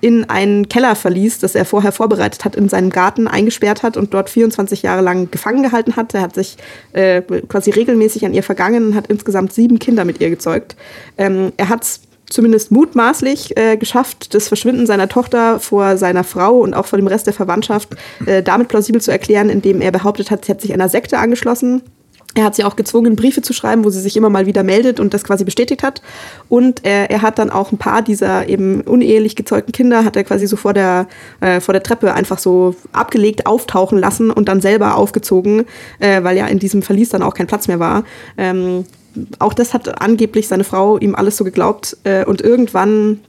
in 0.00 0.28
einen 0.28 0.68
Keller 0.68 0.94
verließ, 0.94 1.38
das 1.38 1.54
er 1.54 1.64
vorher 1.64 1.90
vorbereitet 1.90 2.44
hat, 2.44 2.54
in 2.54 2.68
seinem 2.68 2.90
Garten 2.90 3.26
eingesperrt 3.26 3.82
hat 3.82 3.96
und 3.96 4.12
dort 4.12 4.28
24 4.28 4.82
Jahre 4.82 5.00
lang 5.00 5.30
gefangen 5.30 5.62
gehalten 5.62 5.96
hat. 5.96 6.14
Er 6.14 6.20
hat 6.20 6.34
sich 6.34 6.56
äh, 6.92 7.22
quasi 7.22 7.70
regelmäßig 7.70 8.24
an 8.26 8.34
ihr 8.34 8.42
vergangen 8.42 8.88
und 8.88 8.94
hat 8.94 9.06
insgesamt 9.08 9.52
sieben 9.52 9.78
Kinder 9.78 10.04
mit 10.04 10.20
ihr 10.20 10.28
gezeugt. 10.28 10.76
Ähm, 11.16 11.52
er 11.56 11.70
hat 11.70 11.82
es 11.82 12.00
zumindest 12.28 12.70
mutmaßlich 12.70 13.56
äh, 13.56 13.76
geschafft, 13.76 14.34
das 14.34 14.48
Verschwinden 14.48 14.86
seiner 14.86 15.08
Tochter 15.08 15.60
vor 15.60 15.96
seiner 15.96 16.24
Frau 16.24 16.58
und 16.58 16.74
auch 16.74 16.86
vor 16.86 16.98
dem 16.98 17.06
Rest 17.06 17.26
der 17.26 17.34
Verwandtschaft 17.34 17.90
äh, 18.26 18.42
damit 18.42 18.68
plausibel 18.68 19.00
zu 19.00 19.10
erklären, 19.10 19.48
indem 19.48 19.80
er 19.80 19.92
behauptet 19.92 20.30
hat, 20.30 20.44
sie 20.44 20.52
hat 20.52 20.60
sich 20.60 20.72
einer 20.72 20.88
Sekte 20.88 21.18
angeschlossen. 21.18 21.82
Er 22.36 22.44
hat 22.44 22.54
sie 22.54 22.64
auch 22.64 22.76
gezwungen, 22.76 23.16
Briefe 23.16 23.40
zu 23.40 23.54
schreiben, 23.54 23.82
wo 23.82 23.88
sie 23.88 24.00
sich 24.00 24.14
immer 24.14 24.28
mal 24.28 24.44
wieder 24.44 24.62
meldet 24.62 25.00
und 25.00 25.14
das 25.14 25.24
quasi 25.24 25.44
bestätigt 25.44 25.82
hat. 25.82 26.02
Und 26.50 26.84
äh, 26.84 27.06
er 27.06 27.22
hat 27.22 27.38
dann 27.38 27.48
auch 27.48 27.72
ein 27.72 27.78
paar 27.78 28.02
dieser 28.02 28.46
eben 28.46 28.82
unehelich 28.82 29.36
gezeugten 29.36 29.72
Kinder, 29.72 30.04
hat 30.04 30.16
er 30.16 30.24
quasi 30.24 30.46
so 30.46 30.56
vor 30.56 30.74
der, 30.74 31.08
äh, 31.40 31.60
vor 31.60 31.72
der 31.72 31.82
Treppe 31.82 32.12
einfach 32.12 32.38
so 32.38 32.76
abgelegt 32.92 33.46
auftauchen 33.46 33.98
lassen 33.98 34.30
und 34.30 34.48
dann 34.48 34.60
selber 34.60 34.96
aufgezogen, 34.96 35.64
äh, 35.98 36.22
weil 36.24 36.36
ja 36.36 36.46
in 36.46 36.58
diesem 36.58 36.82
Verlies 36.82 37.08
dann 37.08 37.22
auch 37.22 37.32
kein 37.32 37.46
Platz 37.46 37.68
mehr 37.68 37.80
war. 37.80 38.04
Ähm, 38.36 38.84
auch 39.38 39.54
das 39.54 39.74
hat 39.74 40.00
angeblich 40.00 40.48
seine 40.48 40.64
Frau 40.64 40.98
ihm 40.98 41.14
alles 41.14 41.36
so 41.36 41.44
geglaubt. 41.44 41.96
Äh, 42.04 42.24
und 42.24 42.40
irgendwann 42.40 43.20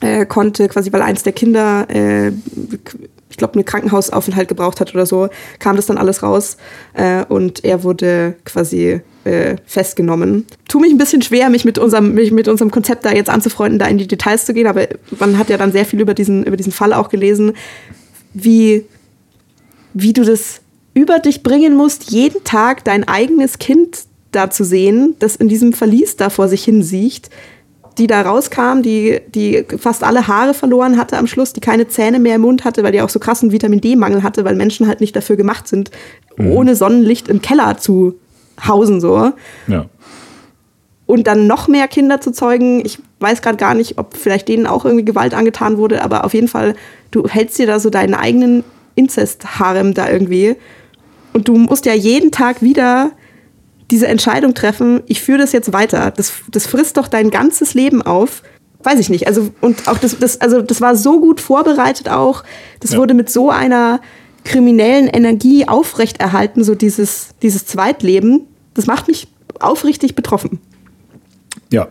äh, 0.00 0.26
konnte 0.26 0.68
quasi, 0.68 0.92
weil 0.92 1.02
eins 1.02 1.22
der 1.22 1.32
Kinder, 1.32 1.86
äh, 1.88 2.28
ich 2.28 3.36
glaube, 3.36 3.54
einen 3.54 3.64
Krankenhausaufenthalt 3.64 4.48
gebraucht 4.48 4.80
hat 4.80 4.94
oder 4.94 5.06
so, 5.06 5.28
kam 5.58 5.76
das 5.76 5.86
dann 5.86 5.98
alles 5.98 6.22
raus 6.22 6.56
äh, 6.94 7.24
und 7.26 7.64
er 7.64 7.84
wurde 7.84 8.34
quasi 8.44 9.00
äh, 9.24 9.56
festgenommen. 9.66 10.46
Tu 10.68 10.80
mich 10.80 10.92
ein 10.92 10.98
bisschen 10.98 11.22
schwer, 11.22 11.50
mich 11.50 11.64
mit 11.64 11.78
unserem, 11.78 12.14
mich 12.14 12.32
mit 12.32 12.48
unserem 12.48 12.70
Konzept 12.70 13.04
da 13.04 13.12
jetzt 13.12 13.30
anzufreunden, 13.30 13.78
da 13.78 13.86
in 13.86 13.98
die 13.98 14.08
Details 14.08 14.46
zu 14.46 14.54
gehen, 14.54 14.66
aber 14.66 14.88
man 15.18 15.38
hat 15.38 15.50
ja 15.50 15.58
dann 15.58 15.72
sehr 15.72 15.84
viel 15.84 16.00
über 16.00 16.14
diesen, 16.14 16.44
über 16.44 16.56
diesen 16.56 16.72
Fall 16.72 16.92
auch 16.92 17.08
gelesen, 17.08 17.52
wie, 18.32 18.86
wie 19.92 20.12
du 20.12 20.24
das 20.24 20.60
über 20.94 21.18
dich 21.18 21.42
bringen 21.42 21.76
musst, 21.76 22.10
jeden 22.10 22.42
Tag 22.44 22.84
dein 22.84 23.06
eigenes 23.06 23.58
Kind 23.58 24.04
da 24.32 24.50
zu 24.50 24.64
sehen, 24.64 25.16
das 25.18 25.36
in 25.36 25.48
diesem 25.48 25.72
Verlies 25.72 26.16
da 26.16 26.30
vor 26.30 26.48
sich 26.48 26.64
hin 26.64 26.82
sieht, 26.82 27.30
die 27.98 28.06
da 28.06 28.22
rauskam, 28.22 28.82
die, 28.82 29.20
die 29.34 29.64
fast 29.78 30.04
alle 30.04 30.26
Haare 30.26 30.54
verloren 30.54 30.96
hatte 30.96 31.18
am 31.18 31.26
Schluss, 31.26 31.52
die 31.52 31.60
keine 31.60 31.88
Zähne 31.88 32.18
mehr 32.18 32.36
im 32.36 32.42
Mund 32.42 32.64
hatte, 32.64 32.82
weil 32.82 32.92
die 32.92 33.02
auch 33.02 33.08
so 33.08 33.18
krassen 33.18 33.52
Vitamin 33.52 33.80
D-Mangel 33.80 34.22
hatte, 34.22 34.44
weil 34.44 34.54
Menschen 34.54 34.86
halt 34.86 35.00
nicht 35.00 35.14
dafür 35.14 35.36
gemacht 35.36 35.68
sind, 35.68 35.90
mhm. 36.36 36.52
ohne 36.52 36.76
Sonnenlicht 36.76 37.28
im 37.28 37.42
Keller 37.42 37.78
zu 37.78 38.14
hausen 38.66 39.00
so. 39.00 39.32
Ja. 39.66 39.86
Und 41.06 41.26
dann 41.26 41.46
noch 41.46 41.66
mehr 41.66 41.88
Kinder 41.88 42.20
zu 42.20 42.30
zeugen. 42.30 42.84
Ich 42.84 43.00
weiß 43.18 43.42
gerade 43.42 43.56
gar 43.56 43.74
nicht, 43.74 43.98
ob 43.98 44.16
vielleicht 44.16 44.48
denen 44.48 44.66
auch 44.66 44.84
irgendwie 44.84 45.04
Gewalt 45.04 45.34
angetan 45.34 45.76
wurde, 45.76 46.02
aber 46.02 46.24
auf 46.24 46.34
jeden 46.34 46.48
Fall, 46.48 46.74
du 47.10 47.26
hältst 47.26 47.58
dir 47.58 47.66
da 47.66 47.80
so 47.80 47.90
deinen 47.90 48.14
eigenen 48.14 48.62
Inzest-Harem 48.94 49.92
da 49.92 50.08
irgendwie. 50.08 50.56
Und 51.32 51.48
du 51.48 51.56
musst 51.56 51.84
ja 51.84 51.94
jeden 51.94 52.30
Tag 52.30 52.62
wieder 52.62 53.10
diese 53.90 54.06
Entscheidung 54.06 54.54
treffen, 54.54 55.02
ich 55.06 55.20
führe 55.20 55.38
das 55.38 55.52
jetzt 55.52 55.72
weiter. 55.72 56.10
Das, 56.10 56.32
das 56.50 56.66
frisst 56.66 56.96
doch 56.96 57.08
dein 57.08 57.30
ganzes 57.30 57.74
Leben 57.74 58.02
auf. 58.02 58.42
weiß 58.82 58.98
ich 58.98 59.10
nicht. 59.10 59.26
Also, 59.26 59.50
und 59.60 59.88
auch 59.88 59.98
das, 59.98 60.18
das, 60.18 60.40
also 60.40 60.62
das 60.62 60.80
war 60.80 60.96
so 60.96 61.20
gut 61.20 61.40
vorbereitet 61.40 62.08
auch. 62.08 62.44
Das 62.80 62.92
ja. 62.92 62.98
wurde 62.98 63.14
mit 63.14 63.30
so 63.30 63.50
einer 63.50 64.00
kriminellen 64.44 65.06
Energie 65.06 65.68
aufrechterhalten, 65.68 66.64
so 66.64 66.74
dieses, 66.74 67.30
dieses 67.42 67.66
Zweitleben. 67.66 68.46
Das 68.74 68.86
macht 68.86 69.08
mich 69.08 69.28
aufrichtig 69.58 70.14
betroffen. 70.14 70.60
Ja, 71.70 71.88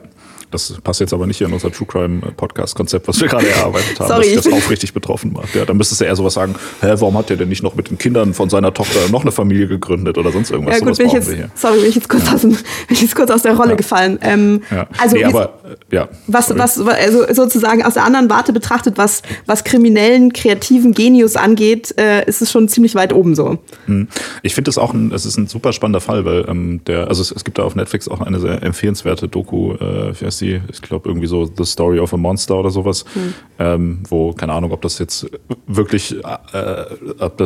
das 0.51 0.73
passt 0.83 0.99
jetzt 0.99 1.13
aber 1.13 1.27
nicht 1.27 1.41
in 1.41 1.51
unser 1.53 1.71
True 1.71 1.87
Crime 1.87 2.21
Podcast 2.35 2.75
Konzept, 2.75 3.07
was 3.07 3.19
wir 3.21 3.27
gerade 3.27 3.47
erarbeitet 3.49 3.99
haben, 3.99 4.07
Sorry, 4.07 4.33
dass 4.33 4.43
sich 4.43 4.51
das 4.51 4.53
aufrichtig 4.53 4.93
betroffen 4.93 5.33
macht. 5.33 5.55
Ja, 5.55 5.65
dann 5.65 5.77
müsstest 5.77 6.01
du 6.01 6.05
eher 6.05 6.15
sowas 6.15 6.33
sagen, 6.33 6.55
hä, 6.81 6.87
warum 6.97 7.17
hat 7.17 7.29
der 7.29 7.37
denn 7.37 7.49
nicht 7.49 7.63
noch 7.63 7.75
mit 7.75 7.89
den 7.89 7.97
Kindern 7.97 8.33
von 8.33 8.49
seiner 8.49 8.73
Tochter 8.73 8.99
noch 9.11 9.21
eine 9.21 9.31
Familie 9.31 9.67
gegründet 9.67 10.17
oder 10.17 10.31
sonst 10.31 10.51
irgendwas? 10.51 10.79
Ja, 10.79 10.85
gut, 10.85 10.97
bin 10.97 11.07
ich 11.07 11.13
jetzt, 11.13 11.31
sorry, 11.55 11.79
bin 11.79 11.89
ich 11.89 11.95
jetzt 11.95 12.09
kurz, 12.09 12.25
ja. 12.25 12.33
aus, 12.33 12.41
bin 12.41 12.57
ich 12.89 13.01
jetzt 13.01 13.15
kurz 13.15 13.31
aus 13.31 13.43
der 13.43 13.55
Rolle 13.55 13.71
ja. 13.71 13.75
gefallen. 13.75 14.19
Ähm, 14.21 14.61
ja. 14.71 14.87
Also, 14.97 15.15
nee, 15.15 15.23
aber, 15.23 15.53
äh, 15.89 15.95
ja. 15.95 16.09
Was, 16.27 16.57
was, 16.57 16.79
also 16.79 17.25
sozusagen 17.33 17.83
aus 17.83 17.93
der 17.93 18.03
anderen 18.03 18.29
Warte 18.29 18.53
betrachtet, 18.53 18.97
was, 18.97 19.21
was 19.45 19.63
kriminellen, 19.63 20.33
kreativen 20.33 20.93
Genius 20.93 21.35
angeht, 21.35 21.93
äh, 21.97 22.25
ist 22.25 22.41
es 22.41 22.51
schon 22.51 22.67
ziemlich 22.67 22.95
weit 22.95 23.13
oben 23.13 23.35
so. 23.35 23.59
Hm. 23.85 24.07
Ich 24.41 24.55
finde 24.55 24.69
es 24.69 24.77
auch 24.77 24.93
ein, 24.93 25.11
es 25.11 25.25
ist 25.25 25.37
ein 25.37 25.47
super 25.47 25.73
spannender 25.73 26.01
Fall, 26.01 26.25
weil 26.25 26.45
ähm, 26.47 26.81
der, 26.85 27.07
also 27.07 27.21
es, 27.21 27.31
es, 27.31 27.43
gibt 27.43 27.57
da 27.57 27.63
auf 27.63 27.75
Netflix 27.75 28.07
auch 28.07 28.21
eine 28.21 28.39
sehr 28.39 28.63
empfehlenswerte 28.63 29.27
Doku, 29.27 29.73
äh, 29.73 30.19
wie 30.19 30.25
heißt 30.25 30.38
die? 30.41 30.61
Ich 30.71 30.81
glaube 30.81 31.09
irgendwie 31.09 31.27
so 31.27 31.45
The 31.45 31.65
Story 31.65 31.99
of 31.99 32.13
a 32.13 32.17
Monster 32.17 32.57
oder 32.59 32.71
sowas, 32.71 33.05
mhm. 33.15 33.33
ähm, 33.59 33.99
wo, 34.09 34.33
keine 34.33 34.53
Ahnung, 34.53 34.71
ob 34.71 34.81
das 34.81 34.99
jetzt 34.99 35.29
wirklich, 35.67 36.15
äh, 36.15 36.85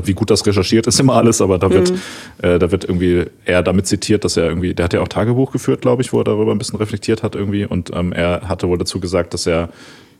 wie 0.03 0.13
gut 0.13 0.29
das 0.29 0.45
recherchiert 0.45 0.87
ist 0.87 0.99
immer 0.99 1.15
alles, 1.15 1.41
aber 1.41 1.57
da 1.57 1.69
wird, 1.69 1.91
mhm. 1.91 1.97
äh, 2.41 2.59
da 2.59 2.71
wird 2.71 2.83
irgendwie 2.85 3.25
er 3.45 3.63
damit 3.63 3.87
zitiert, 3.87 4.23
dass 4.23 4.37
er 4.37 4.45
irgendwie, 4.45 4.73
der 4.73 4.85
hat 4.85 4.93
ja 4.93 5.01
auch 5.01 5.07
Tagebuch 5.07 5.51
geführt, 5.51 5.81
glaube 5.81 6.01
ich, 6.01 6.13
wo 6.13 6.19
er 6.19 6.23
darüber 6.23 6.51
ein 6.51 6.57
bisschen 6.57 6.77
reflektiert 6.77 7.23
hat 7.23 7.35
irgendwie 7.35 7.65
und 7.65 7.91
ähm, 7.93 8.13
er 8.13 8.47
hatte 8.47 8.67
wohl 8.67 8.77
dazu 8.77 8.99
gesagt, 8.99 9.33
dass 9.33 9.47
er 9.47 9.69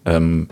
ähm, 0.06 0.48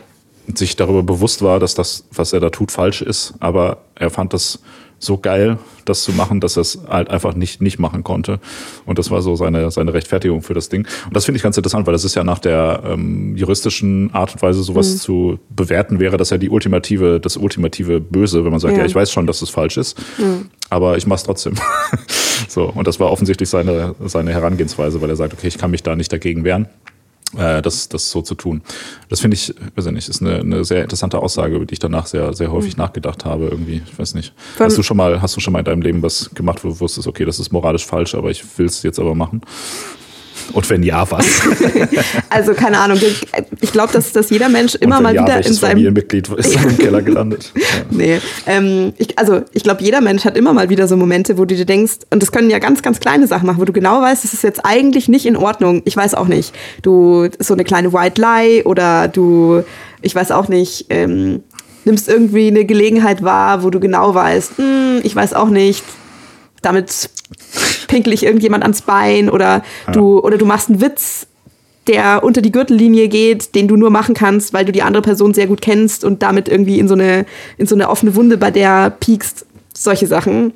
sich 0.54 0.76
darüber 0.76 1.04
bewusst 1.04 1.42
war, 1.42 1.60
dass 1.60 1.76
das, 1.76 2.06
was 2.12 2.34
er 2.34 2.40
da 2.40 2.50
tut, 2.50 2.72
falsch 2.72 3.02
ist, 3.02 3.34
aber 3.40 3.78
er 3.96 4.10
fand 4.10 4.34
das 4.34 4.60
so 5.04 5.18
geil, 5.18 5.58
das 5.86 6.04
zu 6.04 6.12
machen, 6.14 6.40
dass 6.40 6.58
er 6.58 6.62
es 6.62 6.80
halt 6.88 7.10
einfach 7.10 7.34
nicht, 7.34 7.60
nicht 7.60 7.80
machen 7.80 8.04
konnte. 8.04 8.40
Und 8.86 9.00
das 9.00 9.10
war 9.10 9.22
so 9.22 9.36
seine, 9.36 9.72
seine 9.72 9.94
Rechtfertigung 9.94 10.44
für 10.44 10.54
das 10.54 10.70
Ding. 10.70 10.88
Und 11.08 11.16
das 11.16 11.26
finde 11.26 11.38
ich 11.38 11.44
ganz 11.44 11.58
interessant, 11.58 11.88
weil 11.88 11.94
das 11.94 12.06
ist 12.06 12.16
ja 12.16 12.24
nach 12.24 12.38
der 12.40 12.84
ähm, 12.86 13.36
juristischen 13.36 14.14
Art 14.14 14.34
und 14.34 14.42
Weise 14.42 14.62
sowas 14.62 14.94
mhm. 14.94 14.98
zu 14.98 15.40
bewerten 15.50 16.00
wäre, 16.00 16.18
dass 16.18 16.30
ja 16.30 16.38
die 16.38 16.50
ultimative, 16.50 17.20
das 17.20 17.36
ultimative 17.36 18.00
Böse, 18.00 18.46
wenn 18.46 18.52
man 18.52 18.60
sagt, 18.60 18.74
ja, 18.74 18.82
ja 18.82 18.86
ich 18.86 18.96
weiß 18.96 19.12
schon, 19.12 19.26
dass 19.26 19.42
es 19.42 19.50
falsch 19.50 19.78
ist, 19.78 20.00
mhm. 20.20 20.50
aber 20.70 20.98
ich 20.98 21.08
mach's 21.08 21.24
trotzdem. 21.24 21.56
so. 22.48 22.66
Und 22.66 22.88
das 22.88 23.00
war 23.00 23.12
offensichtlich 23.12 23.50
seine, 23.50 23.96
seine 24.06 24.32
Herangehensweise, 24.32 25.02
weil 25.02 25.10
er 25.10 25.16
sagt, 25.16 25.34
okay, 25.34 25.48
ich 25.48 25.58
kann 25.58 25.72
mich 25.72 25.82
da 25.82 25.96
nicht 25.96 26.14
dagegen 26.14 26.44
wehren 26.44 26.68
äh, 27.38 27.62
das, 27.62 27.90
das 27.90 28.10
so 28.10 28.22
zu 28.22 28.36
tun. 28.36 28.62
Das 29.10 29.20
finde 29.20 29.36
ich, 29.36 29.54
weiß 29.76 29.86
ich 29.86 29.92
nicht, 29.92 30.10
ist 30.10 30.22
eine, 30.22 30.40
eine 30.40 30.66
sehr 30.66 30.84
interessante 30.84 31.20
Aussage, 31.20 31.56
über 31.56 31.66
die 31.66 31.74
ich 31.74 31.80
danach 31.80 32.06
sehr, 32.08 32.34
sehr 32.34 32.52
häufig 32.52 32.78
mhm. 32.78 32.84
nachgedacht 32.84 33.26
habe, 33.26 33.46
irgendwie. 33.46 33.82
Ich 33.86 33.98
weiß 33.98 34.14
nicht. 34.16 34.34
hast 34.60 34.78
du 34.78 34.84
schon 34.84 34.98
mal, 34.98 35.22
hast 35.22 35.36
du 35.36 35.40
schon 35.42 35.54
mal 35.54 35.60
in 35.60 35.66
deinem 35.66 35.82
Leben 35.82 36.02
was 36.02 36.30
gemacht, 36.34 36.64
wo 36.64 36.70
du 36.70 36.80
wusstest, 36.80 37.08
okay, 37.08 37.26
das 37.26 37.40
ist 37.40 37.52
moralisch 37.52 37.86
falsch, 37.86 38.16
aber 38.16 38.32
ich 38.32 38.44
will 38.58 38.66
es 38.66 38.84
jetzt 38.84 39.00
aber 39.00 39.16
machen? 39.16 39.42
Und 40.54 40.70
wenn 40.70 40.84
ja, 40.84 41.10
was? 41.10 41.26
also 42.30 42.54
keine 42.54 42.80
Ahnung. 42.80 43.00
Ich 43.62 43.72
glaube, 43.72 43.94
dass, 43.94 44.12
dass 44.12 44.30
jeder 44.30 44.50
Mensch 44.50 44.76
immer 44.76 45.02
mal 45.02 45.16
ja, 45.16 45.24
wieder 45.24 45.38
in 45.38 45.54
seinem 45.54 45.72
Familienmitglied 45.72 46.30
ist 46.38 46.56
im 46.56 46.78
Keller 46.78 47.02
gelandet. 47.02 47.52
Ja. 47.56 47.62
Nee, 47.92 48.20
ähm, 48.48 48.94
ich, 48.98 49.20
also 49.20 49.42
ich 49.54 49.64
glaube, 49.64 49.84
jeder 49.84 50.02
Mensch 50.02 50.24
hat 50.26 50.38
immer 50.38 50.54
mal 50.54 50.70
wieder 50.70 50.88
so 50.88 50.96
Momente, 50.96 51.38
wo 51.38 51.46
du 51.46 51.56
dir 51.56 51.66
denkst, 51.66 52.00
und 52.10 52.24
das 52.24 52.32
können 52.32 52.50
ja 52.50 52.58
ganz, 52.60 52.82
ganz 52.82 53.00
kleine 53.00 53.28
Sachen 53.28 53.46
machen, 53.46 53.60
wo 53.60 53.66
du 53.66 53.74
genau 53.74 54.02
weißt, 54.02 54.24
das 54.24 54.34
ist 54.34 54.44
jetzt 54.44 54.66
eigentlich 54.66 55.08
nicht 55.08 55.26
in 55.26 55.36
Ordnung. 55.36 55.82
Ich 55.86 55.96
weiß 55.96 56.16
auch 56.16 56.28
nicht. 56.28 56.54
Du 56.82 57.28
so 57.40 57.54
eine 57.54 57.64
kleine 57.64 57.94
White 57.94 58.20
Lie 58.20 58.64
oder 58.64 59.08
du, 59.08 59.64
ich 60.02 60.16
weiß 60.16 60.32
auch 60.32 60.48
nicht. 60.48 60.86
Ähm, 60.90 61.44
nimmst 61.86 62.08
irgendwie 62.08 62.48
eine 62.48 62.66
Gelegenheit 62.66 63.24
wahr, 63.24 63.64
wo 63.64 63.70
du 63.70 63.80
genau 63.80 64.14
weißt, 64.14 64.58
hm, 64.58 65.00
ich 65.04 65.16
weiß 65.16 65.34
auch 65.34 65.50
nicht, 65.50 65.84
damit 66.62 67.10
pinkel 67.88 68.14
ich 68.14 68.24
irgendjemand 68.24 68.64
ans 68.64 68.82
Bein 68.82 69.30
oder 69.30 69.64
ja. 69.88 69.94
du, 69.94 70.20
oder 70.20 70.38
du 70.38 70.46
machst 70.46 70.70
einen 70.70 70.82
Witz, 70.82 71.28
der 71.88 72.24
unter 72.24 72.42
die 72.42 72.52
Gürtellinie 72.52 73.08
geht, 73.08 73.56
den 73.56 73.68
du 73.68 73.76
nur 73.76 73.90
machen 73.90 74.14
kannst, 74.14 74.54
weil 74.54 74.66
du 74.66 74.72
die 74.72 74.84
andere 74.84 75.02
Person 75.02 75.34
sehr 75.34 75.48
gut 75.48 75.62
kennst 75.62 76.04
und 76.04 76.22
damit 76.22 76.48
irgendwie 76.48 76.80
in 76.80 76.88
so 76.88 76.94
eine, 76.94 77.26
in 77.58 77.68
so 77.68 77.76
eine 77.76 77.90
offene 77.90 78.16
Wunde 78.16 78.38
bei 78.38 78.52
der 78.52 78.90
piekst. 78.92 79.46
Solche 79.74 80.06
Sachen. 80.08 80.54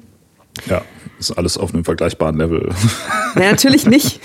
Ja 0.67 0.81
ist 1.19 1.31
alles 1.31 1.57
auf 1.57 1.73
einem 1.73 1.85
vergleichbaren 1.85 2.37
Level. 2.37 2.69
Naja, 3.35 3.51
natürlich 3.51 3.85
nicht. 3.85 4.21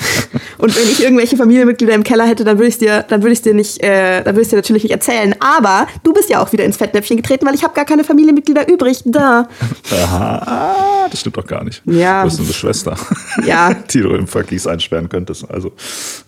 Und 0.59 0.77
wenn 0.77 0.85
ich 0.85 1.03
irgendwelche 1.03 1.37
Familienmitglieder 1.37 1.95
im 1.95 2.05
Keller 2.05 2.27
hätte, 2.27 2.45
dann 2.45 2.59
würde 2.59 2.69
ich 2.69 2.79
dir, 2.79 3.05
dann 3.09 3.23
würde 3.23 3.33
ich 3.33 3.43
dir 3.43 3.55
nicht, 3.55 3.83
äh, 3.83 4.23
dann 4.23 4.35
würde 4.35 4.43
ich 4.43 4.49
dir 4.49 4.57
natürlich 4.57 4.85
nicht 4.85 4.93
erzählen. 4.93 5.35
Aber 5.41 5.89
du 6.05 6.13
bist 6.13 6.31
ja 6.31 6.41
auch 6.41 6.53
wieder 6.53 6.65
ins 6.65 6.77
Fettnäpfchen 6.77 7.17
getreten, 7.17 7.47
weil 7.47 7.55
ich 7.55 7.65
habe 7.65 7.75
gar 7.75 7.85
keine 7.85 8.05
Familienmitglieder 8.05 8.69
übrig. 8.69 9.03
Da. 9.05 9.49
Aha, 9.91 11.07
das 11.11 11.21
stimmt 11.21 11.37
doch 11.37 11.47
gar 11.47 11.65
nicht. 11.65 11.83
Ja. 11.87 12.23
Du 12.23 12.29
bist 12.29 12.41
eine 12.41 12.53
Schwester. 12.53 12.97
Ja. 13.45 13.75
Die 13.75 14.01
du 14.01 14.11
im 14.15 14.27
Vergieß 14.27 14.67
einsperren 14.67 15.09
könntest. 15.09 15.51
Also 15.51 15.73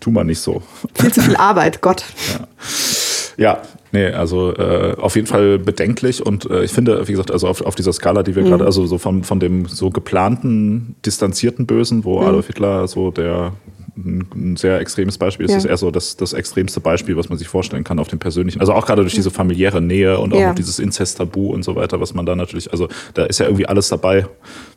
tu 0.01 0.11
mal 0.11 0.25
nicht 0.25 0.41
so. 0.41 0.63
Viel 0.95 1.13
zu 1.13 1.21
viel 1.21 1.37
Arbeit, 1.37 1.81
Gott. 1.81 2.05
Ja. 2.33 2.49
Ja, 3.37 3.63
Nee, 3.93 4.07
also 4.07 4.55
äh, 4.55 4.97
auf 4.99 5.17
jeden 5.17 5.27
Fall 5.27 5.59
bedenklich 5.59 6.25
und 6.25 6.51
äh, 6.51 6.65
ich 6.65 6.73
finde, 6.73 7.07
wie 7.09 7.13
gesagt, 7.13 7.31
also 7.31 7.47
auf, 7.47 7.61
auf 7.61 7.75
dieser 7.75 7.93
Skala, 7.93 8.23
die 8.23 8.35
wir 8.35 8.43
mhm. 8.43 8.49
gerade, 8.49 8.65
also 8.65 8.87
so 8.87 8.97
von, 8.97 9.23
von 9.23 9.39
dem 9.39 9.67
so 9.67 9.91
geplanten, 9.91 10.97
distanzierten 11.05 11.67
Bösen, 11.67 12.05
wo 12.05 12.21
mhm. 12.21 12.27
Adolf 12.27 12.47
Hitler 12.47 12.89
so 12.89 13.11
der 13.11 13.53
ein 13.95 14.57
sehr 14.57 14.81
extremes 14.81 15.19
Beispiel 15.19 15.45
ist, 15.45 15.53
ja. 15.53 15.59
ist 15.59 15.65
eher 15.67 15.77
so 15.77 15.91
das, 15.91 16.17
das 16.17 16.33
extremste 16.33 16.81
Beispiel, 16.81 17.17
was 17.17 17.29
man 17.29 17.37
sich 17.37 17.49
vorstellen 17.49 17.85
kann 17.85 17.99
auf 17.99 18.09
dem 18.09 18.19
persönlichen. 18.19 18.61
Also 18.61 18.73
auch 18.73 18.87
gerade 18.87 19.03
durch 19.03 19.15
diese 19.15 19.31
familiäre 19.31 19.83
Nähe 19.83 20.19
und 20.19 20.33
auch 20.33 20.41
ja. 20.41 20.55
dieses 20.55 20.79
Inzest-Tabu 20.79 21.53
und 21.53 21.63
so 21.63 21.77
weiter, 21.77 22.01
was 22.01 22.15
man 22.15 22.25
da 22.25 22.35
natürlich, 22.35 22.73
also 22.73 22.89
da 23.13 23.27
ist 23.27 23.39
ja 23.39 23.47
irgendwie 23.47 23.67
alles 23.67 23.89
dabei, 23.89 24.27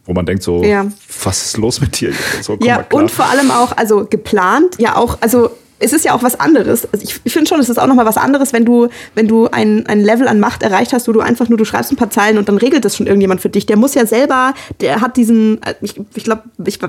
wo 0.04 0.13
man 0.13 0.25
denkt 0.25 0.43
so, 0.43 0.63
ja. 0.63 0.86
was 1.23 1.45
ist 1.45 1.58
los 1.58 1.80
mit 1.80 2.01
dir? 2.01 2.12
So, 2.41 2.58
ja, 2.62 2.86
und 2.91 3.10
vor 3.10 3.25
allem 3.25 3.51
auch, 3.51 3.78
also 3.78 4.06
geplant, 4.06 4.75
ja 4.80 4.97
auch, 4.97 5.17
also 5.21 5.49
es 5.80 5.94
ist 5.94 6.06
ja 6.06 6.14
auch 6.14 6.24
was 6.24 6.40
anderes. 6.40 6.88
Also 6.92 7.06
ich, 7.24 7.34
finde 7.34 7.50
schon, 7.50 7.60
es 7.60 7.70
ist 7.70 7.78
auch 7.78 7.88
nochmal 7.88 8.06
was 8.06 8.18
anderes, 8.18 8.54
wenn 8.54 8.66
du, 8.66 8.88
wenn 9.14 9.28
du 9.28 9.48
ein, 9.48 9.86
ein 9.88 10.02
Level 10.02 10.28
an 10.28 10.40
Macht 10.40 10.64
erreicht 10.64 10.94
hast, 10.94 11.08
wo 11.08 11.12
du 11.12 11.20
einfach 11.20 11.50
nur, 11.50 11.58
du 11.58 11.66
schreibst 11.66 11.92
ein 11.92 11.98
paar 11.98 12.10
Zeilen 12.10 12.38
und 12.38 12.48
dann 12.48 12.58
regelt 12.58 12.86
das 12.86 12.96
schon 12.96 13.08
irgendjemand 13.08 13.42
für 13.42 13.50
dich. 13.50 13.66
Der 13.66 13.78
muss 13.78 13.94
ja 13.94 14.06
selber, 14.06 14.54
der 14.80 15.02
hat 15.02 15.18
diesen, 15.18 15.62
äh, 15.64 15.76
ich, 15.82 15.96
ich 16.16 16.24
glaube, 16.24 16.44
ich 16.66 16.80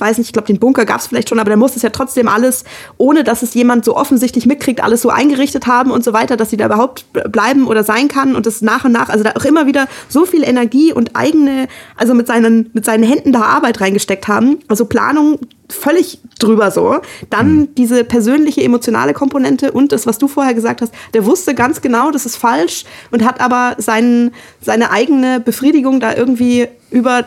weiß 0.00 0.18
nicht, 0.18 0.28
ich 0.28 0.32
glaube, 0.32 0.46
den 0.46 0.58
Bunker 0.58 0.84
gab 0.84 1.00
es 1.00 1.06
vielleicht 1.06 1.28
schon, 1.28 1.38
aber 1.38 1.50
der 1.50 1.56
muss 1.56 1.76
es 1.76 1.82
ja 1.82 1.90
trotzdem 1.90 2.28
alles, 2.28 2.64
ohne 2.96 3.24
dass 3.24 3.42
es 3.42 3.54
jemand 3.54 3.84
so 3.84 3.96
offensichtlich 3.96 4.46
mitkriegt, 4.46 4.82
alles 4.82 5.02
so 5.02 5.10
eingerichtet 5.10 5.66
haben 5.66 5.90
und 5.90 6.04
so 6.04 6.12
weiter, 6.12 6.36
dass 6.36 6.50
sie 6.50 6.56
da 6.56 6.66
überhaupt 6.66 7.04
bleiben 7.12 7.66
oder 7.66 7.84
sein 7.84 8.08
kann 8.08 8.34
und 8.34 8.46
das 8.46 8.62
nach 8.62 8.84
und 8.84 8.92
nach, 8.92 9.08
also 9.08 9.24
da 9.24 9.32
auch 9.36 9.44
immer 9.44 9.66
wieder 9.66 9.86
so 10.08 10.24
viel 10.24 10.42
Energie 10.42 10.92
und 10.92 11.16
eigene, 11.16 11.68
also 11.96 12.14
mit 12.14 12.26
seinen, 12.26 12.70
mit 12.72 12.84
seinen 12.84 13.04
Händen 13.04 13.32
da 13.32 13.42
Arbeit 13.42 13.80
reingesteckt 13.80 14.28
haben. 14.28 14.58
Also 14.68 14.84
Planung 14.86 15.38
völlig 15.72 16.20
drüber 16.38 16.70
so. 16.70 17.00
Dann 17.28 17.56
mhm. 17.56 17.74
diese 17.74 18.04
persönliche, 18.04 18.62
emotionale 18.62 19.14
Komponente 19.14 19.72
und 19.72 19.92
das, 19.92 20.06
was 20.06 20.18
du 20.18 20.28
vorher 20.28 20.54
gesagt 20.54 20.82
hast, 20.82 20.92
der 21.14 21.24
wusste 21.26 21.54
ganz 21.54 21.80
genau, 21.80 22.10
das 22.10 22.26
ist 22.26 22.36
falsch 22.36 22.84
und 23.10 23.24
hat 23.24 23.40
aber 23.40 23.76
seinen, 23.78 24.32
seine 24.60 24.90
eigene 24.90 25.40
Befriedigung 25.40 26.00
da 26.00 26.14
irgendwie 26.14 26.68
über 26.90 27.24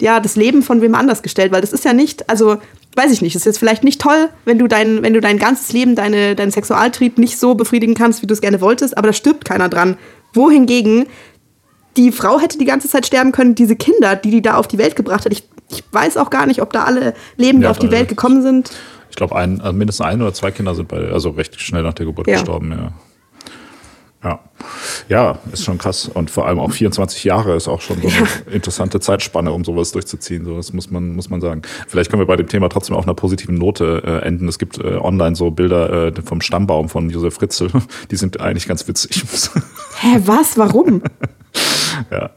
ja, 0.00 0.20
das 0.20 0.36
Leben 0.36 0.62
von 0.62 0.80
wem 0.82 0.94
anders 0.94 1.22
gestellt, 1.22 1.52
weil 1.52 1.60
das 1.60 1.72
ist 1.72 1.84
ja 1.84 1.92
nicht, 1.92 2.28
also 2.28 2.58
weiß 2.96 3.12
ich 3.12 3.22
nicht, 3.22 3.34
es 3.34 3.42
ist 3.42 3.46
jetzt 3.46 3.58
vielleicht 3.58 3.84
nicht 3.84 4.00
toll, 4.00 4.28
wenn 4.44 4.58
du 4.58 4.66
dein, 4.66 5.02
wenn 5.02 5.12
du 5.12 5.20
dein 5.20 5.38
ganzes 5.38 5.72
Leben, 5.72 5.94
deine, 5.94 6.34
deinen 6.34 6.50
Sexualtrieb 6.50 7.18
nicht 7.18 7.38
so 7.38 7.54
befriedigen 7.54 7.94
kannst, 7.94 8.22
wie 8.22 8.26
du 8.26 8.34
es 8.34 8.40
gerne 8.40 8.60
wolltest, 8.60 8.96
aber 8.96 9.08
da 9.08 9.12
stirbt 9.12 9.44
keiner 9.44 9.68
dran. 9.68 9.96
Wohingegen 10.32 11.06
die 11.96 12.12
Frau 12.12 12.40
hätte 12.40 12.58
die 12.58 12.64
ganze 12.64 12.88
Zeit 12.88 13.06
sterben 13.06 13.32
können, 13.32 13.54
diese 13.54 13.76
Kinder, 13.76 14.16
die 14.16 14.30
die 14.30 14.42
da 14.42 14.56
auf 14.56 14.68
die 14.68 14.78
Welt 14.78 14.96
gebracht 14.96 15.24
hat. 15.24 15.32
Ich, 15.32 15.44
ich 15.70 15.82
weiß 15.92 16.16
auch 16.16 16.30
gar 16.30 16.46
nicht, 16.46 16.60
ob 16.60 16.72
da 16.72 16.84
alle 16.84 17.14
lebend 17.36 17.64
ja, 17.64 17.70
auf 17.70 17.78
die 17.78 17.90
Welt 17.90 18.08
gekommen 18.08 18.42
sind. 18.42 18.70
Ich 19.10 19.16
glaube, 19.16 19.34
ein, 19.36 19.60
also 19.60 19.72
mindestens 19.72 20.06
ein 20.06 20.20
oder 20.20 20.34
zwei 20.34 20.50
Kinder 20.50 20.74
sind 20.74 20.88
bei, 20.88 21.08
also 21.10 21.30
recht 21.30 21.58
schnell 21.60 21.82
nach 21.82 21.94
der 21.94 22.06
Geburt 22.06 22.26
ja. 22.26 22.34
gestorben, 22.34 22.70
ja. 22.70 22.92
Ja. 24.26 24.40
ja, 25.08 25.38
ist 25.52 25.64
schon 25.64 25.78
krass. 25.78 26.10
Und 26.12 26.30
vor 26.30 26.48
allem 26.48 26.58
auch 26.58 26.72
24 26.72 27.22
Jahre 27.22 27.54
ist 27.54 27.68
auch 27.68 27.80
schon 27.80 28.02
so 28.02 28.08
eine 28.08 28.16
ja. 28.16 28.26
interessante 28.52 28.98
Zeitspanne, 28.98 29.52
um 29.52 29.64
sowas 29.64 29.92
durchzuziehen. 29.92 30.44
So, 30.44 30.56
das 30.56 30.72
muss 30.72 30.90
man, 30.90 31.14
muss 31.14 31.30
man 31.30 31.40
sagen. 31.40 31.62
Vielleicht 31.86 32.10
können 32.10 32.20
wir 32.20 32.26
bei 32.26 32.36
dem 32.36 32.48
Thema 32.48 32.68
trotzdem 32.68 32.96
auf 32.96 33.04
einer 33.04 33.14
positiven 33.14 33.56
Note 33.56 34.02
äh, 34.04 34.26
enden. 34.26 34.48
Es 34.48 34.58
gibt 34.58 34.78
äh, 34.78 34.96
online 34.96 35.36
so 35.36 35.52
Bilder 35.52 36.08
äh, 36.08 36.22
vom 36.22 36.40
Stammbaum 36.40 36.88
von 36.88 37.08
Josef 37.08 37.34
Fritzl. 37.34 37.68
Die 38.10 38.16
sind 38.16 38.40
eigentlich 38.40 38.66
ganz 38.66 38.88
witzig. 38.88 39.22
Hä, 40.00 40.20
was? 40.24 40.58
Warum? 40.58 41.02
ja 42.10 42.30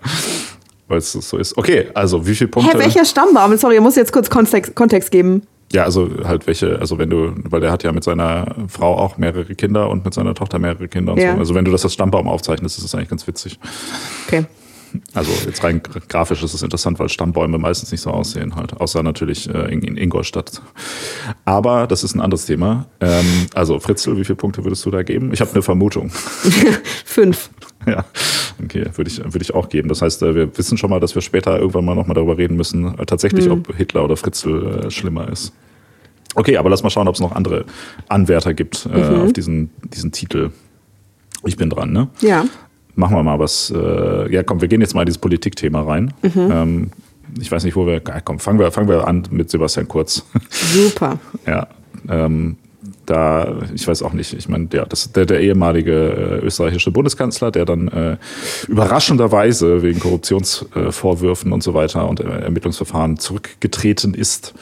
weil 0.89 0.97
es 0.97 1.11
so 1.11 1.37
ist. 1.37 1.55
Okay, 1.55 1.87
also 1.93 2.25
wie 2.25 2.33
viele 2.33 2.49
Punkte? 2.49 2.71
Hä, 2.71 2.79
welcher 2.79 3.05
Stammbaum? 3.05 3.55
Sorry, 3.57 3.75
ich 3.75 3.81
muss 3.81 3.95
jetzt 3.95 4.11
kurz 4.11 4.29
Kontext, 4.29 4.75
Kontext 4.75 5.11
geben. 5.11 5.43
Ja, 5.71 5.83
also 5.83 6.09
halt 6.23 6.47
welche, 6.47 6.79
also 6.79 6.97
wenn 6.97 7.09
du, 7.09 7.33
weil 7.43 7.61
der 7.61 7.71
hat 7.71 7.83
ja 7.83 7.91
mit 7.91 8.03
seiner 8.03 8.55
Frau 8.67 8.97
auch 8.97 9.17
mehrere 9.17 9.53
Kinder 9.53 9.89
und 9.89 10.03
mit 10.03 10.13
seiner 10.13 10.33
Tochter 10.33 10.57
mehrere 10.57 10.87
Kinder 10.87 11.13
und 11.13 11.19
ja. 11.19 11.33
so. 11.33 11.39
Also 11.39 11.55
wenn 11.55 11.65
du 11.65 11.71
das 11.71 11.83
als 11.83 11.93
Stammbaum 11.93 12.27
aufzeichnest, 12.27 12.77
ist 12.77 12.83
das 12.83 12.95
eigentlich 12.95 13.09
ganz 13.09 13.27
witzig. 13.27 13.59
Okay. 14.27 14.45
Also 15.13 15.31
jetzt 15.45 15.63
rein 15.63 15.81
grafisch 15.83 16.43
ist 16.43 16.53
es 16.53 16.61
interessant, 16.61 16.99
weil 16.99 17.09
Stammbäume 17.09 17.57
meistens 17.57 17.91
nicht 17.91 18.01
so 18.01 18.11
aussehen 18.11 18.55
halt, 18.55 18.79
außer 18.79 19.03
natürlich 19.03 19.49
äh, 19.49 19.71
in, 19.71 19.81
in, 19.81 19.97
Ingolstadt. 19.97 20.61
Aber 21.45 21.87
das 21.87 22.03
ist 22.03 22.15
ein 22.15 22.21
anderes 22.21 22.45
Thema. 22.45 22.87
Ähm, 22.99 23.47
also 23.53 23.79
Fritzl, 23.79 24.17
wie 24.17 24.23
viele 24.23 24.35
Punkte 24.35 24.63
würdest 24.63 24.85
du 24.85 24.91
da 24.91 25.03
geben? 25.03 25.31
Ich 25.33 25.41
habe 25.41 25.51
eine 25.51 25.61
Vermutung. 25.61 26.09
Fünf. 27.05 27.49
Ja, 27.85 28.05
okay, 28.63 28.85
würde 28.95 29.09
ich, 29.09 29.19
würde 29.23 29.41
ich 29.41 29.53
auch 29.53 29.69
geben. 29.69 29.89
Das 29.89 30.01
heißt, 30.01 30.21
äh, 30.23 30.35
wir 30.35 30.57
wissen 30.57 30.77
schon 30.77 30.89
mal, 30.89 30.99
dass 30.99 31.15
wir 31.15 31.21
später 31.21 31.57
irgendwann 31.59 31.85
mal 31.85 31.95
nochmal 31.95 32.15
darüber 32.15 32.37
reden 32.37 32.57
müssen, 32.57 32.97
äh, 32.97 33.05
tatsächlich, 33.05 33.45
hm. 33.45 33.51
ob 33.51 33.75
Hitler 33.75 34.03
oder 34.03 34.17
Fritzl 34.17 34.85
äh, 34.85 34.91
schlimmer 34.91 35.29
ist. 35.29 35.53
Okay, 36.35 36.57
aber 36.57 36.69
lass 36.69 36.83
mal 36.83 36.89
schauen, 36.89 37.07
ob 37.07 37.15
es 37.15 37.21
noch 37.21 37.31
andere 37.31 37.65
Anwärter 38.07 38.53
gibt 38.53 38.85
äh, 38.85 38.97
mhm. 38.97 39.21
auf 39.21 39.33
diesen, 39.33 39.71
diesen 39.83 40.11
Titel. 40.11 40.51
Ich 41.43 41.57
bin 41.57 41.69
dran, 41.69 41.91
ne? 41.91 42.09
Ja. 42.21 42.45
Machen 42.95 43.15
wir 43.15 43.23
mal 43.23 43.39
was. 43.39 43.71
Äh, 43.75 44.33
ja, 44.33 44.43
komm, 44.43 44.61
wir 44.61 44.67
gehen 44.67 44.81
jetzt 44.81 44.93
mal 44.93 45.01
in 45.01 45.05
dieses 45.05 45.19
Politikthema 45.19 45.81
rein. 45.81 46.13
Mhm. 46.21 46.51
Ähm, 46.51 46.91
ich 47.39 47.51
weiß 47.51 47.63
nicht, 47.63 47.75
wo 47.75 47.85
wir. 47.85 47.99
Komm, 47.99 48.39
fangen 48.39 48.59
wir, 48.59 48.71
fangen 48.71 48.89
wir 48.89 49.07
an 49.07 49.23
mit 49.31 49.49
Sebastian 49.49 49.87
Kurz. 49.87 50.25
Super. 50.49 51.19
ja. 51.45 51.67
Ähm, 52.07 52.57
da, 53.09 53.55
ich 53.73 53.87
weiß 53.87 54.03
auch 54.03 54.13
nicht, 54.13 54.33
ich 54.33 54.47
meine, 54.49 54.67
ja, 54.71 54.85
das 54.85 55.11
der, 55.11 55.25
der 55.25 55.41
ehemalige 55.41 55.91
äh, 56.41 56.45
österreichische 56.45 56.91
Bundeskanzler, 56.91 57.51
der 57.51 57.65
dann 57.65 57.87
äh, 57.87 58.17
überraschenderweise 58.67 59.81
wegen 59.81 59.99
Korruptionsvorwürfen 59.99 61.51
und 61.51 61.63
so 61.63 61.73
weiter 61.73 62.07
und 62.07 62.19
Ermittlungsverfahren 62.19 63.17
zurückgetreten 63.17 64.13
ist 64.13 64.53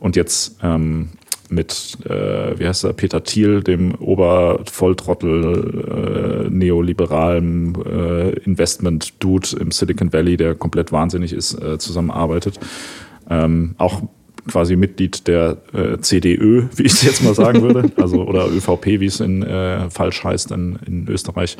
und 0.00 0.16
jetzt 0.16 0.56
ähm, 0.62 1.10
mit, 1.52 1.98
äh, 2.04 2.58
wie 2.58 2.66
heißt 2.66 2.84
er, 2.84 2.92
Peter 2.94 3.22
Thiel, 3.22 3.62
dem 3.62 3.94
Obervolltrottel, 3.94 6.46
äh, 6.46 6.50
neoliberalen 6.50 7.76
äh, 7.84 8.30
Investment-Dude 8.40 9.56
im 9.60 9.70
Silicon 9.70 10.12
Valley, 10.12 10.36
der 10.36 10.54
komplett 10.54 10.92
wahnsinnig 10.92 11.32
ist, 11.32 11.60
äh, 11.62 11.78
zusammenarbeitet. 11.78 12.58
Ähm, 13.28 13.74
auch 13.78 14.02
quasi 14.48 14.76
Mitglied 14.76 15.28
der 15.28 15.58
äh, 15.72 15.98
CDÖ, 15.98 16.64
wie 16.76 16.82
ich 16.82 16.92
es 16.92 17.02
jetzt 17.02 17.22
mal 17.22 17.34
sagen 17.34 17.62
würde, 17.62 17.92
also 17.96 18.24
oder 18.24 18.48
ÖVP, 18.48 19.00
wie 19.00 19.06
es 19.06 19.20
in 19.20 19.42
äh, 19.42 19.90
falsch 19.90 20.24
heißt 20.24 20.50
in, 20.52 20.78
in 20.86 21.08
Österreich. 21.08 21.56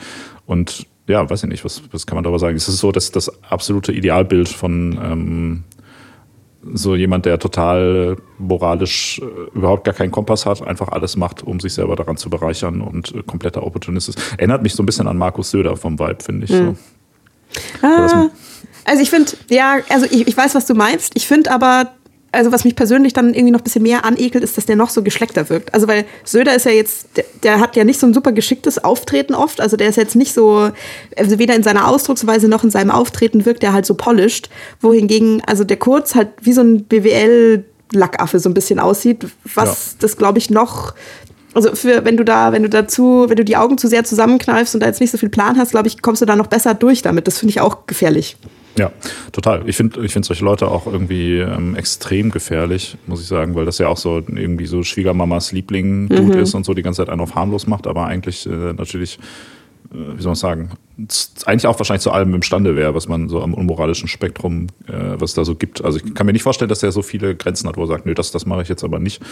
Und 0.47 0.87
ja, 1.09 1.29
weiß 1.29 1.43
ich 1.43 1.49
nicht, 1.49 1.65
was, 1.65 1.83
was 1.93 2.07
kann 2.07 2.17
man 2.17 2.25
darüber 2.25 2.39
sagen? 2.39 2.57
Es 2.57 2.69
ist 2.69 2.79
so, 2.79 2.93
dass 2.93 3.11
das 3.11 3.43
absolute 3.43 3.93
Idealbild 3.93 4.49
von 4.49 4.99
ähm, 5.03 5.65
so 6.75 6.95
jemand, 6.95 7.27
der 7.27 7.39
total 7.39 8.17
moralisch 8.39 9.21
äh, 9.21 9.57
überhaupt 9.57 9.85
gar 9.85 9.95
keinen 9.95 10.11
Kompass 10.11 10.47
hat, 10.47 10.67
einfach 10.67 10.89
alles 10.89 11.17
macht, 11.17 11.43
um 11.43 11.61
sich 11.61 11.75
selber 11.75 11.97
daran 11.97 12.17
zu 12.17 12.31
bereichern 12.31 12.81
und 12.81 13.15
äh, 13.15 13.23
kompletter 13.23 13.65
Opportunist 13.65 14.11
ist. 14.11 14.19
Erinnert 14.37 14.63
mich 14.63 14.75
so 14.75 14.83
ein 14.83 14.87
bisschen 14.87 15.09
an 15.09 15.19
Markus 15.19 15.51
Söder 15.51 15.77
vom 15.77 15.99
Vibe, 15.99 16.23
finde 16.23 16.45
ich. 16.45 16.53
Mhm. 16.53 16.77
So. 17.81 17.87
Ah, 17.87 18.31
also 18.85 19.03
ich 19.03 19.11
finde, 19.11 19.33
ja, 19.51 19.79
also 19.89 20.07
ich, 20.07 20.27
ich 20.27 20.37
weiß, 20.37 20.55
was 20.55 20.67
du 20.67 20.75
meinst. 20.75 21.13
Ich 21.15 21.27
finde 21.27 21.51
aber, 21.51 21.93
also 22.33 22.51
was 22.51 22.65
mich 22.65 22.75
persönlich 22.75 23.13
dann 23.13 23.35
irgendwie 23.35 23.53
noch 23.53 23.61
ein 23.61 23.65
bisschen 23.65 23.83
mehr 23.83 24.05
anekelt, 24.05 24.43
ist, 24.43 24.57
dass 24.57 24.67
der 24.67 24.77
noch 24.77 24.89
so 24.89 25.03
geschleckter 25.03 25.51
wirkt. 25.51 25.73
Also 25.75 25.87
weil 25.87 26.07
Söder 26.25 26.55
ist 26.55 26.65
ja 26.65 26.73
jetzt, 26.73 27.09
der, 27.17 27.25
der, 27.43 27.61
hat 27.61 27.77
ja 27.77 27.85
nicht 27.85 28.01
so 28.01 28.07
ein 28.07 28.15
super 28.15 28.33
geschicktes 28.33 28.83
Auftreten 28.83 29.35
oft. 29.35 29.61
Also 29.61 29.77
der 29.77 29.89
ist 29.89 29.97
jetzt 29.97 30.17
nicht 30.17 30.33
so, 30.33 30.71
also 31.17 31.39
weder 31.39 31.55
in 31.55 31.63
seiner 31.63 31.87
Ausdrucksweise 31.89 32.49
noch 32.49 32.65
in 32.65 32.71
seinem 32.71 32.91
Auftreten 32.91 33.45
wirkt 33.45 33.63
er 33.63 33.75
halt 33.75 33.85
so 33.85 33.95
polished. 33.95 34.49
Wohingegen, 34.81 35.43
also 35.47 35.63
der 35.65 35.77
Kurz 35.77 36.15
halt 36.15 36.31
wie 36.41 36.55
so 36.55 36.63
ein 36.63 36.85
BWL 36.85 37.65
Lackaffe 37.93 38.39
so 38.39 38.49
ein 38.49 38.55
bisschen 38.55 38.79
aussieht, 38.79 39.27
was 39.55 39.93
ja. 39.93 39.99
das 40.01 40.17
glaube 40.17 40.39
ich 40.39 40.49
noch 40.49 40.95
also 41.55 41.75
für, 41.75 42.07
wenn 42.07 42.17
du 42.17 42.25
da, 42.25 42.53
wenn 42.53 42.63
du 42.63 42.71
dazu, 42.71 43.27
wenn 43.29 43.37
du 43.37 43.45
die 43.45 43.59
Augen 43.59 43.77
zu 43.77 43.87
sehr 43.87 44.05
zusammenkneifst 44.05 44.75
und 44.75 44.81
da 44.81 44.87
jetzt 44.87 45.03
nicht 45.03 45.11
so 45.11 45.19
viel 45.19 45.29
Plan 45.29 45.59
hast, 45.59 45.73
glaube 45.73 45.87
ich, 45.87 46.01
kommst 46.01 46.23
du 46.23 46.27
da 46.27 46.35
noch 46.35 46.47
besser 46.47 46.73
durch 46.73 47.03
damit. 47.03 47.27
Das 47.27 47.39
finde 47.39 47.51
ich 47.51 47.61
auch 47.61 47.87
gefährlich. 47.87 48.39
Ja, 48.79 48.91
total. 49.33 49.69
Ich 49.69 49.77
finde 49.77 50.05
ich 50.05 50.13
find 50.13 50.25
solche 50.25 50.45
Leute 50.45 50.69
auch 50.69 50.87
irgendwie 50.87 51.39
ähm, 51.39 51.77
extrem 51.77 52.31
gefährlich, 52.31 52.97
muss 53.07 53.21
ich 53.21 53.27
sagen, 53.27 53.55
weil 53.55 53.67
das 53.67 53.79
ja 53.79 53.89
auch 53.89 53.99
so 53.99 54.17
irgendwie 54.17 54.67
so 54.67 54.83
Schwiegermamas 54.83 55.53
Liebling 55.53 56.09
mhm. 56.09 56.33
ist 56.33 56.55
und 56.55 56.65
so 56.65 56.73
die 56.73 56.83
ganze 56.83 56.99
Zeit 56.99 57.11
einen 57.11 57.21
auf 57.21 57.35
harmlos 57.35 57.67
macht, 57.67 57.87
aber 57.87 58.07
eigentlich 58.07 58.47
äh, 58.47 58.73
natürlich, 58.73 59.19
äh, 59.93 60.17
wie 60.17 60.23
soll 60.23 60.31
man 60.31 60.37
sagen, 60.37 60.71
eigentlich 61.45 61.67
auch 61.67 61.79
wahrscheinlich 61.79 62.03
zu 62.03 62.13
allem 62.13 62.33
imstande 62.35 62.75
wäre, 62.75 62.95
was 62.95 63.09
man 63.09 63.29
so 63.29 63.43
am 63.43 63.53
unmoralischen 63.53 64.09
Spektrum, 64.09 64.69
äh, 64.87 64.93
was 65.19 65.35
da 65.35 65.45
so 65.45 65.55
gibt. 65.55 65.85
Also 65.85 65.99
ich 65.99 66.15
kann 66.15 66.27
mir 66.27 66.33
nicht 66.33 66.43
vorstellen, 66.43 66.69
dass 66.71 66.83
er 66.83 66.93
so 66.93 67.03
viele 67.03 67.35
Grenzen 67.35 67.69
hat, 67.69 67.77
wo 67.77 67.83
er 67.83 67.89
sagt, 67.89 68.07
nö, 68.07 68.15
das, 68.15 68.31
das 68.31 68.47
mache 68.47 68.63
ich 68.63 68.69
jetzt 68.69 68.85
aber 68.85 68.99
nicht. 68.99 69.23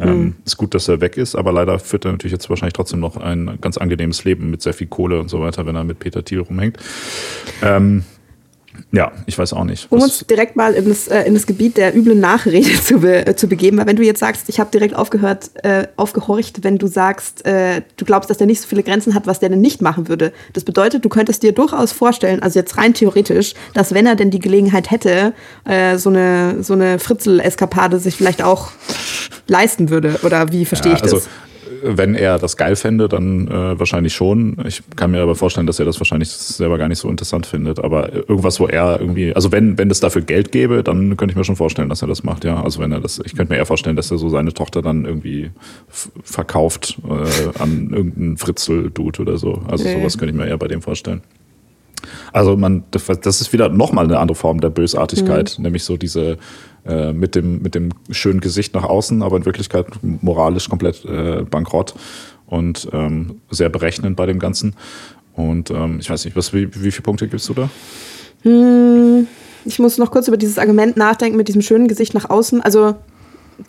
Ähm, 0.00 0.20
mhm. 0.20 0.34
Ist 0.44 0.56
gut, 0.56 0.74
dass 0.74 0.88
er 0.88 1.00
weg 1.00 1.16
ist, 1.16 1.36
aber 1.36 1.52
leider 1.52 1.78
führt 1.78 2.04
er 2.04 2.12
natürlich 2.12 2.32
jetzt 2.32 2.50
wahrscheinlich 2.50 2.74
trotzdem 2.74 2.98
noch 2.98 3.16
ein 3.16 3.58
ganz 3.60 3.78
angenehmes 3.78 4.24
Leben 4.24 4.50
mit 4.50 4.62
sehr 4.62 4.74
viel 4.74 4.88
Kohle 4.88 5.20
und 5.20 5.28
so 5.28 5.40
weiter, 5.40 5.66
wenn 5.66 5.76
er 5.76 5.84
mit 5.84 6.00
Peter 6.00 6.24
Thiel 6.24 6.40
rumhängt. 6.40 6.78
Ähm, 7.62 8.04
ja, 8.92 9.12
ich 9.26 9.38
weiß 9.38 9.52
auch 9.52 9.64
nicht. 9.64 9.86
Um 9.90 10.00
uns 10.00 10.24
direkt 10.26 10.56
mal 10.56 10.74
in 10.74 10.88
das, 10.88 11.08
äh, 11.08 11.22
in 11.22 11.34
das 11.34 11.46
Gebiet 11.46 11.76
der 11.76 11.96
üblen 11.96 12.20
Nachrede 12.20 12.70
zu, 12.82 13.00
be, 13.00 13.26
äh, 13.26 13.36
zu 13.36 13.48
begeben, 13.48 13.78
weil 13.78 13.86
wenn 13.86 13.96
du 13.96 14.02
jetzt 14.02 14.20
sagst, 14.20 14.48
ich 14.48 14.60
habe 14.60 14.70
direkt 14.70 14.94
aufgehört, 14.94 15.50
äh, 15.62 15.86
aufgehorcht, 15.96 16.64
wenn 16.64 16.78
du 16.78 16.86
sagst, 16.86 17.44
äh, 17.46 17.82
du 17.96 18.04
glaubst, 18.04 18.30
dass 18.30 18.38
der 18.38 18.46
nicht 18.46 18.60
so 18.60 18.68
viele 18.68 18.82
Grenzen 18.82 19.14
hat, 19.14 19.26
was 19.26 19.40
der 19.40 19.48
denn 19.48 19.60
nicht 19.60 19.82
machen 19.82 20.08
würde. 20.08 20.32
Das 20.52 20.64
bedeutet, 20.64 21.04
du 21.04 21.08
könntest 21.08 21.42
dir 21.42 21.52
durchaus 21.52 21.92
vorstellen, 21.92 22.42
also 22.42 22.58
jetzt 22.58 22.76
rein 22.76 22.94
theoretisch, 22.94 23.54
dass 23.74 23.94
wenn 23.94 24.06
er 24.06 24.16
denn 24.16 24.30
die 24.30 24.38
Gelegenheit 24.38 24.90
hätte, 24.90 25.32
äh, 25.64 25.98
so 25.98 26.10
eine, 26.10 26.62
so 26.62 26.72
eine 26.72 26.98
Fritzel-Eskapade 26.98 27.98
sich 27.98 28.16
vielleicht 28.16 28.42
auch 28.42 28.70
leisten 29.46 29.90
würde. 29.90 30.20
Oder 30.22 30.52
wie 30.52 30.64
verstehe 30.64 30.92
ja, 30.92 30.96
ich 30.96 31.02
das? 31.02 31.12
Also 31.12 31.28
wenn 31.82 32.14
er 32.14 32.38
das 32.38 32.56
geil 32.56 32.76
fände, 32.76 33.08
dann 33.08 33.48
äh, 33.48 33.78
wahrscheinlich 33.78 34.14
schon. 34.14 34.56
Ich 34.66 34.82
kann 34.96 35.10
mir 35.10 35.20
aber 35.20 35.34
vorstellen, 35.34 35.66
dass 35.66 35.78
er 35.78 35.84
das 35.84 36.00
wahrscheinlich 36.00 36.30
selber 36.30 36.78
gar 36.78 36.88
nicht 36.88 36.98
so 36.98 37.08
interessant 37.08 37.46
findet. 37.46 37.78
Aber 37.82 38.12
irgendwas, 38.12 38.60
wo 38.60 38.66
er 38.66 39.00
irgendwie, 39.00 39.34
also 39.34 39.52
wenn, 39.52 39.78
wenn 39.78 39.90
es 39.90 40.00
dafür 40.00 40.22
Geld 40.22 40.52
gäbe, 40.52 40.82
dann 40.82 41.16
könnte 41.16 41.32
ich 41.32 41.36
mir 41.36 41.44
schon 41.44 41.56
vorstellen, 41.56 41.88
dass 41.88 42.02
er 42.02 42.08
das 42.08 42.24
macht, 42.24 42.44
ja. 42.44 42.62
Also 42.62 42.80
wenn 42.80 42.92
er 42.92 43.00
das, 43.00 43.20
ich 43.24 43.34
könnte 43.34 43.52
mir 43.52 43.58
eher 43.58 43.66
vorstellen, 43.66 43.96
dass 43.96 44.10
er 44.10 44.18
so 44.18 44.28
seine 44.28 44.52
Tochter 44.52 44.82
dann 44.82 45.04
irgendwie 45.04 45.50
verkauft 45.88 46.98
äh, 47.08 47.58
an 47.60 47.90
irgendeinen 47.92 48.36
Fritzel-Dude 48.36 49.22
oder 49.22 49.38
so. 49.38 49.62
Also 49.68 49.84
okay. 49.84 49.98
sowas 49.98 50.18
könnte 50.18 50.34
ich 50.34 50.38
mir 50.40 50.46
eher 50.46 50.58
bei 50.58 50.68
dem 50.68 50.82
vorstellen. 50.82 51.22
Also 52.32 52.56
man, 52.56 52.84
das 52.90 53.40
ist 53.40 53.52
wieder 53.52 53.68
nochmal 53.68 54.04
eine 54.04 54.18
andere 54.18 54.36
Form 54.36 54.60
der 54.60 54.70
Bösartigkeit, 54.70 55.56
mhm. 55.58 55.64
nämlich 55.64 55.84
so 55.84 55.96
diese 55.96 56.38
äh, 56.86 57.12
mit, 57.12 57.34
dem, 57.34 57.62
mit 57.62 57.74
dem 57.74 57.90
schönen 58.10 58.40
Gesicht 58.40 58.74
nach 58.74 58.84
außen, 58.84 59.22
aber 59.22 59.36
in 59.36 59.44
Wirklichkeit 59.44 59.86
moralisch 60.02 60.68
komplett 60.68 61.04
äh, 61.04 61.42
bankrott 61.42 61.94
und 62.46 62.88
ähm, 62.92 63.40
sehr 63.50 63.68
berechnend 63.68 64.16
bei 64.16 64.26
dem 64.26 64.38
Ganzen. 64.38 64.74
Und 65.34 65.70
ähm, 65.70 65.98
ich 66.00 66.10
weiß 66.10 66.24
nicht, 66.24 66.36
was, 66.36 66.52
wie, 66.52 66.68
wie 66.74 66.90
viele 66.90 67.02
Punkte 67.02 67.28
gibst 67.28 67.48
du 67.48 67.54
da? 67.54 67.70
Hm, 68.42 69.26
ich 69.64 69.78
muss 69.78 69.98
noch 69.98 70.10
kurz 70.10 70.28
über 70.28 70.36
dieses 70.36 70.58
Argument 70.58 70.96
nachdenken 70.96 71.36
mit 71.36 71.48
diesem 71.48 71.62
schönen 71.62 71.88
Gesicht 71.88 72.14
nach 72.14 72.28
außen. 72.28 72.60
Also 72.60 72.96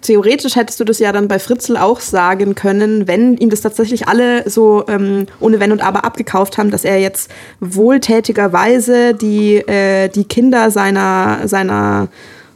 theoretisch 0.02 0.56
hättest 0.56 0.80
du 0.80 0.84
das 0.84 1.00
ja 1.00 1.12
dann 1.12 1.28
bei 1.28 1.39
Fritzl 1.39 1.78
auch 1.78 2.00
sagen 2.00 2.56
können, 2.56 3.08
wenn 3.08 3.38
ihm 3.38 3.50
das 3.50 3.62
tatsächlich 3.62 4.08
alle 4.08 4.50
so 4.50 4.86
ähm, 4.88 5.26
ohne 5.39 5.60
Wenn 5.60 5.72
und 5.72 5.82
Aber 5.82 6.06
abgekauft 6.06 6.58
haben, 6.58 6.72
dass 6.72 6.86
er 6.86 7.00
jetzt 7.00 7.30
wohltätigerweise 7.60 9.13
die, 9.13 9.56
äh, 9.56 10.10
die 10.10 10.26
Kinder 10.26 10.72
seiner, 10.72 11.48
seiner 11.48 12.08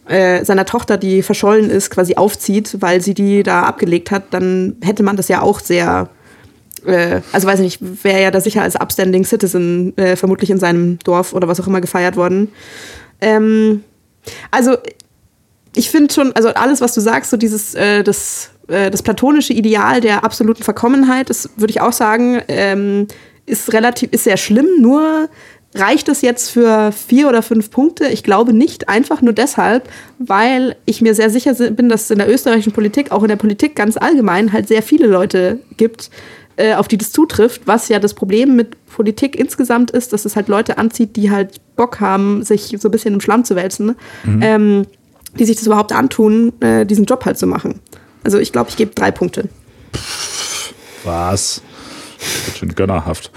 äh, 0.08 0.44
seiner 0.44 0.66
Tochter, 0.66 0.98
die 0.98 1.24
verschollen 1.24 1.70
ist, 1.70 1.90
quasi 1.90 2.16
aufzieht, 2.16 2.78
weil 2.82 3.02
sie 3.02 3.14
die 3.14 3.44
da 3.44 3.64
abgelegt 3.64 4.12
hat, 4.12 4.26
dann 4.32 4.76
hätte 4.82 5.04
man 5.04 5.16
das 5.16 5.28
ja 5.28 5.42
auch 5.42 5.60
sehr, 5.60 6.10
äh, 6.86 7.22
also 7.32 7.48
weiß 7.48 7.60
ich 7.62 7.80
nicht, 7.82 8.04
wäre 8.04 8.22
ja 8.22 8.32
da 8.32 8.42
sicher 8.42 8.62
als 8.62 8.76
Upstanding 8.76 9.24
Citizen 9.24 9.98
äh, 9.98 10.16
vermutlich 10.16 10.50
in 10.50 10.60
seinem 10.60 11.00
Dorf 11.00 11.34
oder 11.34 11.48
was 11.48 11.60
auch 11.60 11.68
immer 11.68 11.82
gefeiert 11.82 12.16
worden. 12.16 12.50
Ähm, 13.22 13.84
also 14.52 14.78
ich 15.76 15.90
finde 15.90 16.14
schon, 16.14 16.34
also 16.34 16.50
alles, 16.50 16.82
was 16.82 16.94
du 16.94 17.02
sagst, 17.02 17.32
so 17.32 17.38
dieses, 17.38 17.74
äh, 17.74 18.04
das, 18.04 18.52
äh, 18.68 18.92
das 18.92 19.02
platonische 19.02 19.54
Ideal 19.54 20.02
der 20.02 20.24
absoluten 20.24 20.64
Verkommenheit, 20.64 21.30
das 21.30 21.50
würde 21.56 21.72
ich 21.72 21.82
auch 21.82 21.94
sagen, 21.94 22.42
ähm, 22.48 23.08
ist 23.46 23.74
relativ, 23.74 24.12
ist 24.12 24.24
sehr 24.26 24.38
schlimm, 24.38 24.68
nur 24.80 25.30
Reicht 25.76 26.08
es 26.08 26.22
jetzt 26.22 26.52
für 26.52 26.92
vier 26.92 27.28
oder 27.28 27.42
fünf 27.42 27.72
Punkte? 27.72 28.08
Ich 28.08 28.24
glaube 28.24 28.54
nicht, 28.54 28.90
einfach 28.90 29.22
nur 29.22 29.34
deshalb, 29.34 29.90
weil 30.20 30.76
ich 30.86 31.02
mir 31.02 31.16
sehr 31.16 31.32
sicher 31.32 31.54
bin, 31.72 31.90
dass 31.90 32.04
es 32.04 32.12
in 32.12 32.20
der 32.20 32.30
österreichischen 32.30 32.74
Politik, 32.74 33.12
auch 33.12 33.24
in 33.24 33.30
der 33.30 33.38
Politik 33.38 33.76
ganz 33.76 33.98
allgemein, 33.98 34.54
halt 34.54 34.68
sehr 34.68 34.84
viele 34.84 35.08
Leute 35.08 35.60
gibt, 35.78 36.12
äh, 36.58 36.76
auf 36.76 36.88
die 36.88 36.98
das 36.98 37.12
zutrifft, 37.12 37.64
was 37.66 37.90
ja 37.90 37.98
das 38.00 38.14
Problem 38.14 38.56
mit 38.56 38.86
Politik 38.86 39.36
insgesamt 39.36 39.90
ist, 39.90 40.14
dass 40.14 40.26
es 40.26 40.36
halt 40.36 40.48
Leute 40.48 40.78
anzieht, 40.78 41.16
die 41.16 41.32
halt 41.32 41.60
Bock 41.76 42.00
haben, 42.00 42.44
sich 42.44 42.76
so 42.80 42.88
ein 42.88 42.92
bisschen 42.92 43.16
im 43.16 43.22
Schlamm 43.22 43.44
zu 43.44 43.56
wälzen, 43.56 43.96
mhm. 44.24 44.42
ähm, 44.44 44.88
die 45.40 45.46
sich 45.46 45.56
das 45.56 45.66
überhaupt 45.66 45.92
antun, 45.92 46.54
äh, 46.62 46.86
diesen 46.86 47.06
Job 47.06 47.26
halt 47.26 47.40
zu 47.40 47.48
machen. 47.48 47.80
Also 48.24 48.38
ich 48.38 48.52
glaube, 48.52 48.70
ich 48.70 48.78
gebe 48.78 48.94
drei 48.94 49.10
Punkte. 49.10 49.50
Was? 51.04 51.62
Das 52.20 52.46
wird 52.46 52.58
schon 52.58 52.76
gönnerhaft. 52.76 53.32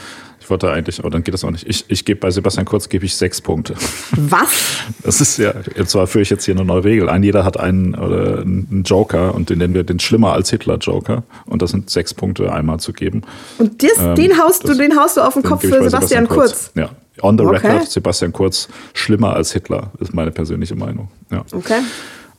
Ich 0.46 0.50
wollte 0.50 0.70
eigentlich, 0.70 1.00
aber 1.00 1.10
dann 1.10 1.24
geht 1.24 1.34
das 1.34 1.42
auch 1.42 1.50
nicht. 1.50 1.68
Ich, 1.68 1.86
ich 1.88 2.04
gebe 2.04 2.20
bei 2.20 2.30
Sebastian 2.30 2.66
Kurz 2.66 2.88
gebe 2.88 3.04
ich 3.04 3.16
sechs 3.16 3.40
Punkte. 3.40 3.74
Was? 4.12 4.76
Das 5.02 5.20
ist 5.20 5.38
ja, 5.38 5.52
und 5.76 5.88
zwar 5.88 6.06
führe 6.06 6.22
ich 6.22 6.30
jetzt 6.30 6.44
hier 6.44 6.54
eine 6.54 6.64
neue 6.64 6.84
Regel 6.84 7.08
ein. 7.08 7.24
Jeder 7.24 7.44
hat 7.44 7.58
einen, 7.58 7.96
oder 7.96 8.42
einen 8.42 8.84
Joker 8.84 9.34
und 9.34 9.50
den 9.50 9.58
nennen 9.58 9.74
wir 9.74 9.82
den 9.82 9.98
schlimmer 9.98 10.34
als 10.34 10.50
Hitler 10.50 10.76
Joker. 10.76 11.24
Und 11.46 11.62
das 11.62 11.72
sind 11.72 11.90
sechs 11.90 12.14
Punkte 12.14 12.52
einmal 12.52 12.78
zu 12.78 12.92
geben. 12.92 13.22
Und 13.58 13.82
das, 13.82 13.98
ähm, 13.98 14.14
den, 14.14 14.38
haust 14.38 14.68
du, 14.68 14.74
den 14.74 14.96
haust 14.96 15.16
du 15.16 15.22
auf 15.22 15.34
den 15.34 15.42
Kopf 15.42 15.62
für 15.62 15.82
Sebastian, 15.82 15.90
Sebastian 15.90 16.28
Kurz. 16.28 16.50
Kurz. 16.50 16.70
Ja. 16.76 16.90
On 17.22 17.36
the 17.36 17.44
okay. 17.44 17.56
record, 17.56 17.90
Sebastian 17.90 18.32
Kurz 18.32 18.68
schlimmer 18.94 19.34
als 19.34 19.52
Hitler, 19.52 19.90
ist 19.98 20.14
meine 20.14 20.30
persönliche 20.30 20.76
Meinung. 20.76 21.08
Ja. 21.32 21.44
Okay. 21.50 21.80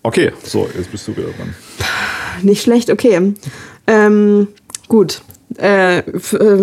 Okay, 0.04 0.32
so, 0.44 0.70
jetzt 0.78 0.90
bist 0.92 1.06
du 1.10 1.18
wieder 1.18 1.28
dran. 1.38 1.54
Nicht 2.42 2.64
schlecht, 2.64 2.90
okay. 2.90 3.34
Ähm, 3.86 4.48
gut. 4.88 5.22
Äh, 5.58 6.00
äh, 6.00 6.04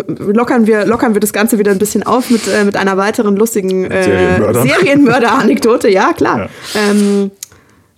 lockern, 0.08 0.66
wir, 0.66 0.84
lockern 0.84 1.14
wir 1.14 1.20
das 1.20 1.32
Ganze 1.32 1.58
wieder 1.58 1.70
ein 1.70 1.78
bisschen 1.78 2.02
auf 2.02 2.28
mit, 2.30 2.46
äh, 2.46 2.64
mit 2.64 2.76
einer 2.76 2.96
weiteren 2.98 3.34
lustigen 3.36 3.90
äh, 3.90 4.38
Serienmörder-Anekdote. 4.52 5.88
ja, 5.88 6.12
klar. 6.12 6.50
Ja. 6.74 6.80
Ähm, 6.90 7.30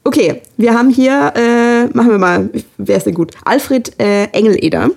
okay, 0.04 0.42
wir 0.56 0.74
haben 0.74 0.90
hier, 0.90 1.32
äh, 1.34 1.86
machen 1.96 2.10
wir 2.10 2.18
mal, 2.18 2.50
wer 2.78 2.96
ist 2.96 3.06
denn 3.06 3.14
gut? 3.14 3.32
Alfred 3.44 4.00
äh, 4.00 4.26
Engeleder. 4.26 4.90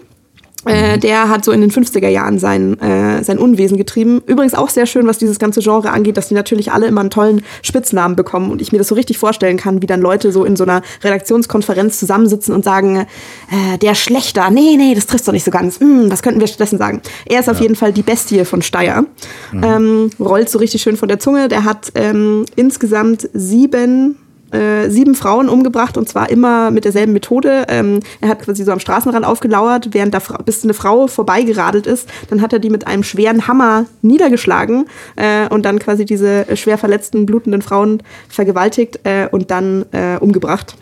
Äh, 0.70 0.96
mhm. 0.96 1.00
der 1.00 1.30
hat 1.30 1.44
so 1.44 1.52
in 1.52 1.62
den 1.62 1.72
50er 1.72 2.08
Jahren 2.08 2.38
sein, 2.38 2.80
äh, 2.80 3.24
sein 3.24 3.40
Unwesen 3.40 3.78
getrieben. 3.78 4.22
Übrigens 4.28 4.54
auch 4.54 4.70
sehr 4.70 4.86
schön, 4.86 5.08
was 5.08 5.18
dieses 5.18 5.40
ganze 5.40 5.62
Genre 5.62 5.90
angeht, 5.90 6.16
dass 6.16 6.28
die 6.28 6.36
natürlich 6.36 6.72
alle 6.72 6.86
immer 6.86 7.02
einen 7.02 7.10
tollen 7.10 7.42
Spitznamen 7.64 8.16
bekommen 8.16 8.52
und 8.52 8.62
ich 8.62 8.72
mir 8.72 8.78
das 8.78 8.88
so 8.88 8.96
richtig 8.96 9.18
vorstellen 9.18 9.58
kann, 9.58 9.82
wie 9.82 9.88
dann 9.88 10.02
Leute 10.02 10.32
so 10.32 10.46
in 10.46 10.56
so 10.56 10.64
einer 10.64 10.82
Redaktionskonferenz 11.04 12.00
zusammensitzen 12.00 12.54
und 12.54 12.64
sagen, 12.64 13.08
äh, 13.52 13.78
der 13.80 13.96
Schlechter, 13.96 14.50
nee, 14.52 14.76
nee, 14.78 14.94
das 14.94 15.08
trifft 15.08 15.28
doch 15.28 15.34
nicht 15.34 15.46
so 15.46 15.52
ganz. 15.52 15.80
Hm, 15.80 16.12
was 16.12 16.22
könnten 16.22 16.40
wir 16.40 16.48
stattdessen 16.48 16.78
sagen? 16.78 17.02
Er 17.26 17.40
ist 17.40 17.48
ja. 17.48 17.54
auf 17.54 17.62
jeden 17.62 17.76
Fall 17.76 17.92
die 17.92 18.04
Bestie 18.04 18.46
von 18.46 18.62
Steyr. 18.62 19.06
Mhm. 19.52 19.64
Ähm, 19.64 20.10
rollt 20.20 20.50
so 20.50 20.60
richtig 20.60 20.82
schön 20.82 20.98
von 20.98 21.08
der 21.08 21.20
Zunge. 21.20 21.48
Der 21.48 21.64
hat 21.64 21.92
ähm, 21.96 22.46
insgesamt 22.56 23.28
sieben 23.34 24.18
äh, 24.52 24.89
sieben 24.89 25.16
Frauen 25.16 25.50
umgebracht 25.50 25.97
und 25.97 26.08
zwar 26.10 26.30
immer 26.30 26.72
mit 26.72 26.86
derselben 26.86 27.14
Methode. 27.14 27.66
Ähm, 27.70 28.00
er 28.22 28.30
hat 28.30 28.41
quasi 28.41 28.64
so 28.64 28.72
am 28.72 28.80
Straßenrand 28.80 29.26
aufgelauert, 29.26 29.89
während 29.91 30.14
da 30.14 30.20
bis 30.45 30.64
eine 30.64 30.74
Frau 30.74 31.08
vorbeigeradelt 31.08 31.88
ist. 31.88 32.10
Dann 32.30 32.41
hat 32.41 32.54
er 32.54 32.60
die 32.60 32.70
mit 32.70 32.88
einem 32.88 33.04
schweren 33.04 33.47
Hammer 33.47 33.86
niedergeschlagen 34.02 34.88
äh, 35.16 35.47
und 35.50 35.64
dann 35.64 35.80
quasi 35.80 36.06
diese 36.06 36.45
schwer 36.56 36.78
verletzten, 36.78 37.26
blutenden 37.26 37.62
Frauen 37.62 38.02
vergewaltigt 38.28 39.00
äh, 39.04 39.28
und 39.32 39.52
dann 39.52 39.86
äh, 39.91 40.18
umgebracht. 40.20 40.76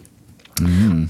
Mhm. 0.59 1.09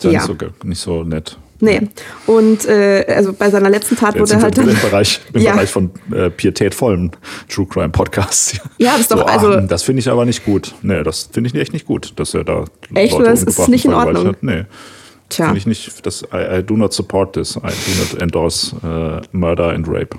Das 0.00 0.12
ja. 0.12 0.26
Nicht 0.26 0.40
so, 0.40 0.66
nicht 0.66 0.80
so 0.80 1.04
nett. 1.04 1.38
Nee. 1.60 1.88
Und 2.26 2.66
äh, 2.66 3.04
also 3.08 3.32
bei 3.32 3.50
seiner 3.50 3.70
letzten 3.70 3.96
Tat 3.96 4.18
wurde 4.18 4.40
halt. 4.40 4.58
Im 4.58 4.66
Bereich, 4.66 5.20
im 5.32 5.40
ja. 5.40 5.52
Bereich 5.52 5.70
von 5.70 5.90
äh, 6.12 6.30
pietätvollen 6.30 7.12
True 7.48 7.66
Crime 7.66 7.90
Podcasts. 7.90 8.58
Ja, 8.78 8.92
das 8.92 9.02
ist 9.02 9.12
doch. 9.12 9.18
So, 9.18 9.24
also, 9.24 9.52
ach, 9.52 9.66
das 9.66 9.82
finde 9.82 10.00
ich 10.00 10.08
aber 10.08 10.24
nicht 10.24 10.44
gut. 10.44 10.74
Nee, 10.82 11.02
das 11.02 11.28
finde 11.32 11.48
ich 11.48 11.54
echt 11.54 11.72
nicht 11.72 11.86
gut, 11.86 12.12
dass 12.16 12.34
er 12.34 12.44
da. 12.44 12.64
Echt, 12.94 13.12
Leute 13.12 13.30
das 13.30 13.42
ist 13.44 13.68
nicht 13.68 13.84
in 13.84 13.94
Ordnung. 13.94 14.28
Hat. 14.28 14.42
Nee. 14.42 14.64
Tja. 15.28 15.46
Finde 15.46 15.58
ich 15.58 15.66
nicht. 15.66 16.04
Das, 16.04 16.22
I, 16.22 16.58
I, 16.58 16.62
do 16.62 16.76
not 16.76 16.92
support 16.92 17.32
this. 17.32 17.56
I 17.56 17.60
do 17.60 18.14
not 18.14 18.22
endorse 18.22 18.76
uh, 18.84 19.20
murder 19.32 19.70
and 19.70 19.86
rape. 19.88 20.18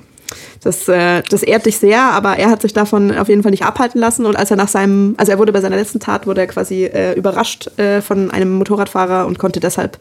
Das, 0.64 0.88
äh, 0.88 1.22
das 1.30 1.44
ehrt 1.44 1.68
dich 1.68 1.78
sehr, 1.78 2.02
aber 2.02 2.38
er 2.38 2.50
hat 2.50 2.64
sich 2.64 2.74
davon 2.74 3.16
auf 3.16 3.30
jeden 3.30 3.44
Fall 3.44 3.52
nicht 3.52 3.64
abhalten 3.64 4.02
lassen. 4.02 4.26
Und 4.26 4.36
als 4.36 4.50
er 4.50 4.58
nach 4.58 4.68
seinem, 4.68 5.14
also 5.18 5.32
er 5.32 5.38
wurde 5.38 5.54
bei 5.54 5.62
seiner 5.62 5.76
letzten 5.76 6.00
Tat, 6.00 6.26
wurde 6.26 6.42
er 6.42 6.48
quasi 6.48 6.86
äh, 6.86 7.14
überrascht 7.14 7.78
äh, 7.78 8.02
von 8.02 8.32
einem 8.32 8.56
Motorradfahrer 8.56 9.28
und 9.28 9.38
konnte 9.38 9.60
deshalb 9.60 10.00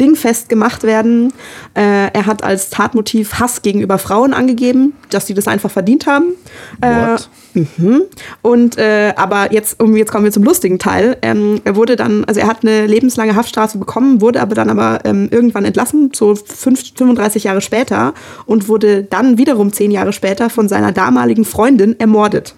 dingfest 0.00 0.48
gemacht 0.48 0.82
werden. 0.82 1.32
Äh, 1.74 2.12
er 2.12 2.26
hat 2.26 2.42
als 2.44 2.70
Tatmotiv 2.70 3.34
Hass 3.34 3.62
gegenüber 3.62 3.98
Frauen 3.98 4.32
angegeben, 4.32 4.94
dass 5.10 5.26
sie 5.26 5.34
das 5.34 5.48
einfach 5.48 5.70
verdient 5.70 6.06
haben. 6.06 6.34
Äh, 6.80 7.16
mhm. 7.54 8.02
Und 8.42 8.78
äh, 8.78 9.12
aber 9.16 9.52
jetzt, 9.52 9.80
um, 9.82 9.96
jetzt 9.96 10.10
kommen 10.10 10.24
wir 10.24 10.32
zum 10.32 10.44
lustigen 10.44 10.78
Teil. 10.78 11.16
Ähm, 11.22 11.60
er 11.64 11.76
wurde 11.76 11.96
dann, 11.96 12.24
also 12.24 12.40
er 12.40 12.46
hat 12.46 12.62
eine 12.62 12.86
lebenslange 12.86 13.34
Haftstrafe 13.34 13.78
bekommen, 13.78 14.20
wurde 14.20 14.40
aber 14.40 14.54
dann 14.54 14.70
aber 14.70 15.00
ähm, 15.04 15.28
irgendwann 15.30 15.64
entlassen, 15.64 16.10
so 16.14 16.34
fünf, 16.34 16.82
35 16.96 17.44
Jahre 17.44 17.60
später, 17.60 18.14
und 18.46 18.68
wurde 18.68 19.02
dann 19.04 19.38
wiederum 19.38 19.72
zehn 19.72 19.90
Jahre 19.90 20.12
später 20.12 20.50
von 20.50 20.68
seiner 20.68 20.92
damaligen 20.92 21.44
Freundin 21.44 21.98
ermordet. 21.98 22.54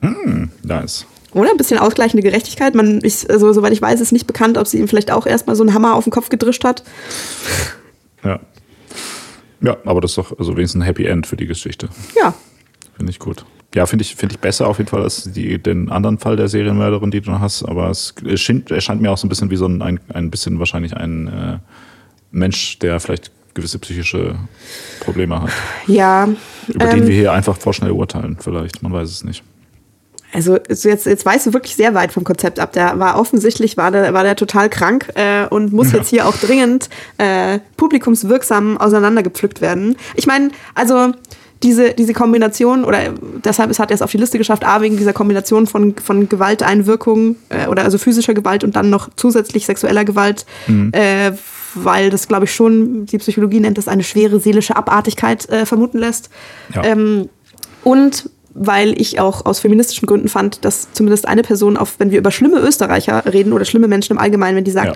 Mm, 0.00 0.44
nice. 0.62 1.06
Oder? 1.32 1.50
Ein 1.50 1.56
bisschen 1.56 1.78
ausgleichende 1.78 2.22
Gerechtigkeit. 2.22 2.74
Man, 2.74 3.00
ich, 3.02 3.28
also, 3.30 3.52
soweit 3.52 3.72
ich 3.72 3.82
weiß, 3.82 4.00
ist 4.00 4.12
nicht 4.12 4.26
bekannt, 4.26 4.56
ob 4.56 4.66
sie 4.66 4.78
ihm 4.78 4.88
vielleicht 4.88 5.10
auch 5.10 5.26
erstmal 5.26 5.56
so 5.56 5.62
einen 5.62 5.74
Hammer 5.74 5.94
auf 5.94 6.04
den 6.04 6.10
Kopf 6.10 6.28
gedrischt 6.28 6.64
hat. 6.64 6.82
Ja. 8.24 8.40
Ja, 9.60 9.76
aber 9.84 10.00
das 10.00 10.12
ist 10.12 10.18
doch 10.18 10.38
also 10.38 10.56
wenigstens 10.56 10.82
ein 10.82 10.84
Happy 10.84 11.04
End 11.06 11.26
für 11.26 11.36
die 11.36 11.46
Geschichte. 11.46 11.88
Ja. 12.16 12.34
Finde 12.96 13.10
ich 13.10 13.18
gut. 13.18 13.44
Ja, 13.74 13.84
finde 13.86 14.02
ich, 14.02 14.16
find 14.16 14.32
ich 14.32 14.38
besser 14.38 14.66
auf 14.66 14.78
jeden 14.78 14.88
Fall 14.88 15.02
als 15.02 15.30
die, 15.30 15.58
den 15.58 15.90
anderen 15.90 16.18
Fall 16.18 16.36
der 16.36 16.48
Serienmörderin, 16.48 17.10
die 17.10 17.20
du 17.20 17.38
hast. 17.38 17.64
Aber 17.64 17.90
es 17.90 18.14
erscheint, 18.24 18.70
erscheint 18.70 19.02
mir 19.02 19.10
auch 19.10 19.18
so 19.18 19.26
ein 19.26 19.28
bisschen 19.28 19.50
wie 19.50 19.56
so 19.56 19.66
ein, 19.66 19.82
ein, 19.82 20.00
ein 20.14 20.30
bisschen 20.30 20.58
wahrscheinlich 20.58 20.96
ein 20.96 21.28
äh, 21.28 21.58
Mensch, 22.30 22.78
der 22.78 22.98
vielleicht 23.00 23.30
gewisse 23.54 23.78
psychische 23.78 24.36
Probleme 25.00 25.42
hat. 25.42 25.50
Ja. 25.86 26.28
Über 26.68 26.86
ähm, 26.86 27.00
den 27.00 27.06
wir 27.08 27.14
hier 27.14 27.32
einfach 27.32 27.56
vorschnell 27.58 27.90
urteilen, 27.90 28.38
vielleicht. 28.40 28.82
Man 28.82 28.92
weiß 28.92 29.10
es 29.10 29.24
nicht. 29.24 29.42
Also 30.32 30.58
jetzt, 30.68 30.84
jetzt 30.84 31.24
weißt 31.24 31.46
du 31.46 31.52
wirklich 31.54 31.74
sehr 31.74 31.94
weit 31.94 32.12
vom 32.12 32.24
Konzept 32.24 32.60
ab. 32.60 32.72
Der 32.72 32.98
war 32.98 33.18
offensichtlich, 33.18 33.76
war 33.76 33.90
der, 33.90 34.12
war 34.12 34.24
der 34.24 34.36
total 34.36 34.68
krank 34.68 35.08
äh, 35.14 35.46
und 35.46 35.72
muss 35.72 35.92
ja. 35.92 35.98
jetzt 35.98 36.08
hier 36.08 36.26
auch 36.26 36.36
dringend 36.36 36.90
äh, 37.16 37.60
publikumswirksam 37.76 38.76
auseinandergepflückt 38.76 39.60
werden. 39.60 39.96
Ich 40.16 40.26
meine, 40.26 40.50
also 40.74 41.12
diese, 41.62 41.92
diese 41.94 42.12
Kombination, 42.12 42.84
oder 42.84 43.14
deshalb 43.44 43.76
hat 43.78 43.90
er 43.90 43.94
es 43.94 44.02
auf 44.02 44.10
die 44.10 44.18
Liste 44.18 44.38
geschafft, 44.38 44.64
A, 44.64 44.80
wegen 44.80 44.96
dieser 44.96 45.12
Kombination 45.12 45.66
von, 45.66 45.96
von 45.96 46.28
Gewalteinwirkung 46.28 47.36
äh, 47.48 47.66
oder 47.66 47.84
also 47.84 47.98
physischer 47.98 48.34
Gewalt 48.34 48.64
und 48.64 48.76
dann 48.76 48.90
noch 48.90 49.08
zusätzlich 49.16 49.66
sexueller 49.66 50.04
Gewalt, 50.04 50.46
mhm. 50.66 50.92
äh, 50.92 51.32
weil 51.74 52.10
das, 52.10 52.28
glaube 52.28 52.44
ich, 52.44 52.54
schon, 52.54 53.06
die 53.06 53.18
Psychologie 53.18 53.60
nennt 53.60 53.78
das 53.78 53.88
eine 53.88 54.04
schwere 54.04 54.40
seelische 54.40 54.76
Abartigkeit 54.76 55.48
äh, 55.48 55.66
vermuten 55.66 55.98
lässt. 55.98 56.30
Ja. 56.74 56.84
Ähm, 56.84 57.28
und 57.82 58.30
weil 58.58 59.00
ich 59.00 59.20
auch 59.20 59.46
aus 59.46 59.60
feministischen 59.60 60.06
Gründen 60.06 60.28
fand, 60.28 60.64
dass 60.64 60.92
zumindest 60.92 61.28
eine 61.28 61.42
Person, 61.42 61.76
auf, 61.76 61.98
wenn 61.98 62.10
wir 62.10 62.18
über 62.18 62.30
schlimme 62.30 62.58
Österreicher 62.60 63.24
reden 63.32 63.52
oder 63.52 63.64
schlimme 63.64 63.88
Menschen 63.88 64.12
im 64.12 64.18
Allgemeinen, 64.18 64.56
wenn 64.56 64.64
die 64.64 64.70
sagt, 64.70 64.86
ja. 64.86 64.94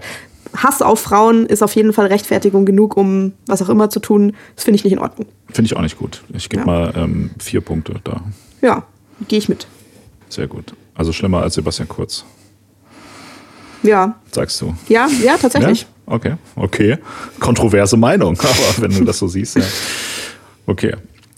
Hass 0.57 0.83
auf 0.83 1.01
Frauen 1.01 1.47
ist 1.47 1.63
auf 1.63 1.75
jeden 1.75 1.93
Fall 1.93 2.07
Rechtfertigung 2.07 2.67
genug, 2.67 2.97
um 2.97 3.33
was 3.47 3.63
auch 3.63 3.71
immer 3.71 3.89
zu 3.89 4.01
tun, 4.01 4.35
das 4.55 4.65
finde 4.65 4.77
ich 4.77 4.85
nicht 4.85 4.93
in 4.93 4.99
Ordnung. 4.99 5.27
Finde 5.51 5.67
ich 5.67 5.77
auch 5.77 5.81
nicht 5.81 5.99
gut. 5.99 6.23
Ich 6.35 6.51
gebe 6.51 6.63
ja. 6.63 6.67
mal 6.67 6.93
ähm, 6.95 7.31
vier 7.39 7.63
Punkte 7.63 7.95
da. 8.05 8.23
Ja, 8.61 8.83
gehe 9.29 9.39
ich 9.39 9.49
mit. 9.49 9.67
Sehr 10.29 10.47
gut. 10.47 10.75
Also 10.95 11.13
schlimmer 11.13 11.43
als 11.43 11.55
Sebastian 11.55 11.89
Kurz. 11.89 12.25
Ja. 13.83 14.17
Sagst 14.31 14.61
du? 14.61 14.75
Ja, 14.89 15.09
ja, 15.23 15.37
tatsächlich. 15.39 15.83
Ja? 15.83 16.15
Okay, 16.15 16.35
okay. 16.57 16.99
Kontroverse 17.41 17.97
Meinung, 17.97 18.39
aber 18.41 18.83
wenn 18.83 18.91
du 18.91 19.05
das 19.05 19.19
so 19.19 19.29
siehst, 19.29 19.57
ja. 19.57 19.65
Okay. 20.67 20.95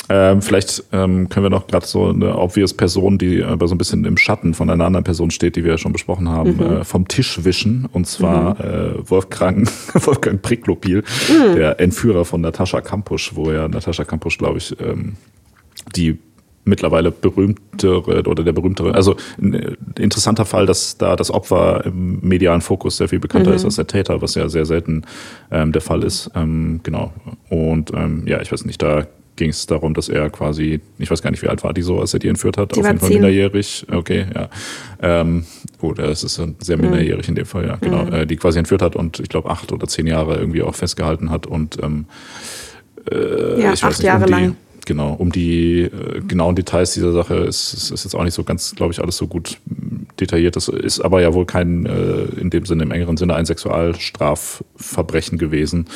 Ähm, 0.09 0.43
vielleicht 0.43 0.85
ähm, 0.93 1.29
können 1.29 1.47
wir 1.47 1.51
noch 1.51 1.67
gerade 1.67 1.87
so 1.87 2.09
eine 2.09 2.37
obvious 2.37 2.75
Person, 2.75 3.17
die 3.17 3.43
aber 3.43 3.69
so 3.69 3.75
ein 3.75 3.79
bisschen 3.79 4.05
im 4.05 4.17
Schatten 4.17 4.53
von 4.53 4.69
einer 4.69 4.85
anderen 4.85 5.05
Person 5.05 5.31
steht, 5.31 5.57
die 5.57 5.65
wir 5.65 5.73
ja 5.73 5.79
schon 5.79 5.93
besprochen 5.93 6.29
haben, 6.29 6.57
mhm. 6.57 6.63
äh, 6.63 6.85
vom 6.85 7.09
Tisch 7.09 7.45
wischen. 7.45 7.89
Und 7.93 8.07
zwar 8.07 8.55
mhm. 8.55 9.01
äh, 9.01 9.11
Wolfgang, 9.11 9.71
Wolfgang 10.07 10.43
Priklopil, 10.43 10.99
mhm. 11.29 11.55
der 11.55 11.81
Entführer 11.81 12.25
von 12.25 12.43
Natascha 12.43 12.81
Kampusch, 12.81 13.33
wo 13.35 13.51
ja 13.51 13.67
Natascha 13.69 14.05
Kampusch, 14.05 14.37
glaube 14.37 14.59
ich, 14.59 14.79
ähm, 14.81 15.15
die 15.97 16.19
mittlerweile 16.67 17.11
berühmtere 17.11 18.23
oder 18.27 18.43
der 18.43 18.53
berühmtere, 18.53 18.95
also 18.95 19.17
ein 19.39 19.77
interessanter 19.99 20.47
Fall, 20.47 20.65
dass 20.65 20.97
da 20.97 21.15
das 21.15 21.31
Opfer 21.31 21.85
im 21.85 22.21
medialen 22.21 22.63
Fokus 22.63 22.97
sehr 22.97 23.09
viel 23.09 23.19
bekannter 23.19 23.51
mhm. 23.51 23.57
ist 23.57 23.65
als 23.67 23.77
der 23.77 23.87
Täter, 23.87 24.23
was 24.23 24.35
ja 24.35 24.49
sehr 24.49 24.65
selten 24.65 25.03
ähm, 25.51 25.73
der 25.73 25.83
Fall 25.83 26.03
ist. 26.03 26.31
Ähm, 26.35 26.81
genau. 26.83 27.13
Und 27.51 27.93
ähm, 27.95 28.27
ja, 28.27 28.41
ich 28.41 28.51
weiß 28.51 28.65
nicht, 28.65 28.81
da 28.83 29.07
ging 29.37 29.51
es 29.51 29.67
darum, 29.67 29.95
dass 29.95 30.09
er 30.09 30.31
quasi, 30.31 30.81
ich 30.99 31.11
weiß 31.11 31.23
gar 31.23 31.31
nicht, 31.31 31.43
wie 31.43 31.49
alt 31.49 31.63
war 31.65 31.75
die 31.75 31.83
so, 31.83 32.01
als 32.01 32.15
er 32.15 32.21
die 32.21 32.29
entführt 32.29 32.57
hat, 32.57 32.75
die 32.75 32.81
auf 32.81 32.87
jeden 32.87 32.99
Fall 32.99 33.09
minderjährig. 33.11 33.87
Okay, 33.91 34.27
ja. 34.35 34.49
Ähm, 35.03 35.45
gut, 35.79 35.99
das 35.99 36.23
ist 36.23 36.41
sehr 36.61 36.77
minderjährig 36.77 37.27
mhm. 37.27 37.33
in 37.33 37.35
dem 37.37 37.47
Fall, 37.47 37.67
ja, 37.67 37.77
genau. 37.77 38.05
Mhm. 38.05 38.13
Äh, 38.13 38.27
die 38.27 38.37
quasi 38.37 38.59
entführt 38.59 38.83
hat 38.83 38.97
und 38.97 39.21
ich 39.21 39.29
glaube 39.29 39.51
acht 39.51 39.73
oder 39.73 39.87
zehn 39.89 40.07
Jahre 40.07 40.37
irgendwie 40.37 40.63
auch 40.63 40.75
festgehalten 40.75 41.31
hat 41.31 41.47
und 41.47 41.83
ähm, 41.83 42.07
äh, 43.11 43.61
ja, 43.61 43.73
ich 43.73 43.83
weiß 43.83 43.85
acht 43.85 43.99
nicht, 43.99 44.07
Jahre 44.07 44.21
um 44.21 44.27
die, 44.27 44.33
lang. 44.33 44.57
Genau, 44.87 45.15
um 45.15 45.33
die 45.33 45.83
äh, 45.83 46.21
genauen 46.27 46.57
Details 46.57 46.95
dieser 46.95 47.13
Sache 47.13 47.37
ist, 47.37 47.75
ist, 47.75 47.91
ist 47.91 48.05
jetzt 48.05 48.15
auch 48.15 48.25
nicht 48.25 48.35
so 48.35 48.45
ganz, 48.45 48.75
glaube 48.75 48.93
ich, 48.93 49.01
alles 49.01 49.17
so 49.17 49.27
gut 49.27 49.59
detailliert. 50.21 50.57
Das 50.57 50.69
ist 50.69 51.01
aber 51.01 51.21
ja 51.23 51.33
wohl 51.35 51.47
kein, 51.47 51.87
äh, 51.87 52.25
in 52.41 52.51
dem 52.51 52.67
Sinne, 52.67 52.83
im 52.85 52.91
engeren 52.91 53.17
Sinne, 53.17 53.35
ein 53.35 53.47
Sexualstrafverbrechen 53.47 55.39
gewesen. 55.39 55.87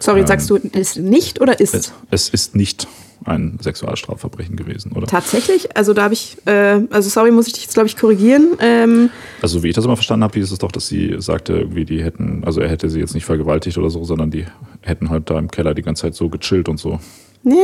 Sorry, 0.00 0.20
ähm, 0.20 0.26
sagst 0.26 0.50
du, 0.50 0.56
ist 0.56 0.96
nicht 0.98 1.40
oder 1.40 1.60
ist? 1.60 1.74
Es, 1.74 1.92
es 2.10 2.28
ist 2.28 2.56
nicht 2.56 2.88
ein 3.28 3.58
Sexualstrafverbrechen 3.62 4.56
gewesen, 4.56 4.92
oder? 4.92 5.06
Tatsächlich? 5.06 5.76
Also 5.76 5.94
da 5.94 6.04
habe 6.04 6.14
ich, 6.14 6.36
äh, 6.46 6.80
also 6.90 7.08
sorry, 7.08 7.30
muss 7.30 7.46
ich 7.46 7.52
dich 7.54 7.62
jetzt, 7.64 7.74
glaube 7.74 7.88
ich, 7.88 7.96
korrigieren. 7.96 8.56
Ähm, 8.60 9.10
also 9.42 9.62
wie 9.62 9.68
ich 9.68 9.74
das 9.74 9.84
immer 9.84 9.96
verstanden 9.96 10.24
habe, 10.24 10.38
hieß 10.38 10.50
es 10.50 10.58
doch, 10.58 10.72
dass 10.72 10.88
sie 10.88 11.16
sagte, 11.18 11.54
irgendwie 11.54 11.84
die 11.84 12.02
hätten, 12.02 12.42
also 12.44 12.60
er 12.60 12.68
hätte 12.68 12.88
sie 12.88 13.00
jetzt 13.00 13.14
nicht 13.14 13.24
vergewaltigt 13.24 13.78
oder 13.78 13.90
so, 13.90 14.04
sondern 14.04 14.30
die 14.30 14.46
hätten 14.82 15.10
halt 15.10 15.30
da 15.30 15.38
im 15.38 15.50
Keller 15.50 15.74
die 15.74 15.82
ganze 15.82 16.02
Zeit 16.02 16.14
so 16.14 16.28
gechillt 16.28 16.68
und 16.68 16.78
so. 16.78 16.98
Nee, 17.42 17.56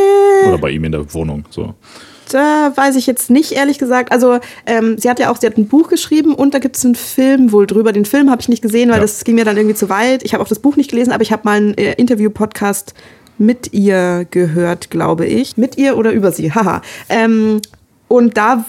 oder 0.47 0.59
bei 0.59 0.71
ihm 0.71 0.85
in 0.85 0.93
der 0.93 1.13
Wohnung. 1.15 1.45
So. 1.51 1.75
Da 2.31 2.73
weiß 2.75 2.97
ich 2.97 3.07
jetzt 3.07 3.31
nicht, 3.31 3.53
ehrlich 3.53 3.79
gesagt. 3.79 4.13
Also, 4.13 4.39
ähm, 4.67 4.97
sie 4.99 5.11
hat 5.11 5.19
ja 5.19 5.31
auch, 5.31 5.37
sie 5.37 5.47
hat 5.47 5.59
ein 5.59 5.69
Buch 5.69 5.89
geschrieben 5.89 6.35
und 6.35 6.55
da 6.55 6.59
gibt 6.59 6.77
es 6.77 6.85
einen 6.85 6.95
Film 6.95 7.53
wohl 7.53 7.67
drüber. 7.67 7.93
Den 7.93 8.05
Film 8.05 8.31
habe 8.31 8.41
ich 8.41 8.49
nicht 8.49 8.63
gesehen, 8.63 8.89
weil 8.89 8.97
ja. 8.97 9.03
das 9.03 9.25
ging 9.25 9.35
mir 9.35 9.45
dann 9.45 9.57
irgendwie 9.57 9.75
zu 9.75 9.89
weit. 9.89 10.23
Ich 10.23 10.33
habe 10.33 10.43
auch 10.43 10.49
das 10.49 10.59
Buch 10.59 10.77
nicht 10.77 10.91
gelesen, 10.91 11.13
aber 11.13 11.23
ich 11.23 11.33
habe 11.33 11.43
mal 11.45 11.57
einen 11.57 11.75
äh, 11.75 11.93
Interview-Podcast 11.95 12.95
mit 13.39 13.73
ihr 13.73 14.27
gehört, 14.31 14.91
glaube 14.91 15.27
ich. 15.27 15.57
Mit 15.57 15.77
ihr 15.77 15.97
oder 15.97 16.13
über 16.13 16.33
sie, 16.33 16.53
haha. 16.53 16.83
Ähm, 17.09 17.61
und 18.09 18.37
da 18.37 18.65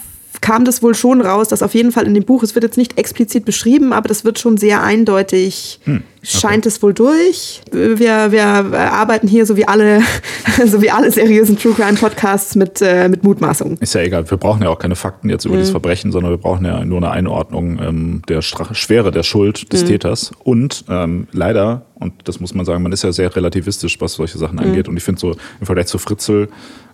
kam 0.45 0.63
das 0.63 0.83
wohl 0.83 0.93
schon 0.93 1.21
raus, 1.21 1.47
dass 1.47 1.63
auf 1.63 1.73
jeden 1.73 1.91
Fall 1.91 2.05
in 2.05 2.13
dem 2.13 2.23
Buch, 2.23 2.43
es 2.43 2.53
wird 2.53 2.63
jetzt 2.63 2.77
nicht 2.77 2.99
explizit 2.99 3.45
beschrieben, 3.45 3.93
aber 3.93 4.07
das 4.07 4.25
wird 4.25 4.37
schon 4.37 4.57
sehr 4.57 4.83
eindeutig, 4.83 5.79
hm, 5.85 5.95
okay. 5.95 6.03
scheint 6.21 6.67
es 6.67 6.83
wohl 6.83 6.93
durch. 6.93 7.61
Wir, 7.71 8.31
wir 8.31 8.45
arbeiten 8.45 9.27
hier 9.27 9.47
so 9.47 9.57
wie 9.57 9.67
alle, 9.67 10.01
so 10.67 10.83
wie 10.83 10.91
alle 10.91 11.09
seriösen 11.09 11.57
True 11.57 11.73
Crime 11.73 11.97
Podcasts 11.97 12.53
mit, 12.53 12.79
äh, 12.83 13.09
mit 13.09 13.23
Mutmaßungen. 13.23 13.79
Ist 13.79 13.95
ja 13.95 14.01
egal, 14.01 14.29
wir 14.29 14.37
brauchen 14.37 14.61
ja 14.61 14.69
auch 14.69 14.77
keine 14.77 14.95
Fakten 14.95 15.29
jetzt 15.29 15.45
über 15.45 15.55
hm. 15.55 15.61
das 15.61 15.71
Verbrechen, 15.71 16.11
sondern 16.11 16.31
wir 16.31 16.37
brauchen 16.37 16.63
ja 16.63 16.85
nur 16.85 16.97
eine 16.97 17.09
Einordnung 17.09 17.79
ähm, 17.81 18.21
der 18.29 18.43
Stra 18.43 18.71
Schwere 18.75 19.09
der 19.09 19.23
Schuld 19.23 19.73
des 19.73 19.81
hm. 19.81 19.87
Täters. 19.87 20.31
Und 20.43 20.85
ähm, 20.89 21.27
leider, 21.31 21.87
und 21.95 22.13
das 22.25 22.39
muss 22.39 22.53
man 22.53 22.67
sagen, 22.67 22.83
man 22.83 22.91
ist 22.91 23.03
ja 23.03 23.11
sehr 23.11 23.35
relativistisch, 23.35 23.99
was 23.99 24.13
solche 24.13 24.37
Sachen 24.37 24.59
hm. 24.59 24.67
angeht. 24.67 24.87
Und 24.89 24.95
ich 24.95 25.03
finde 25.03 25.19
so 25.19 25.31
im 25.59 25.65
Vergleich 25.65 25.87
zu 25.87 25.97
Fritzel 25.97 26.49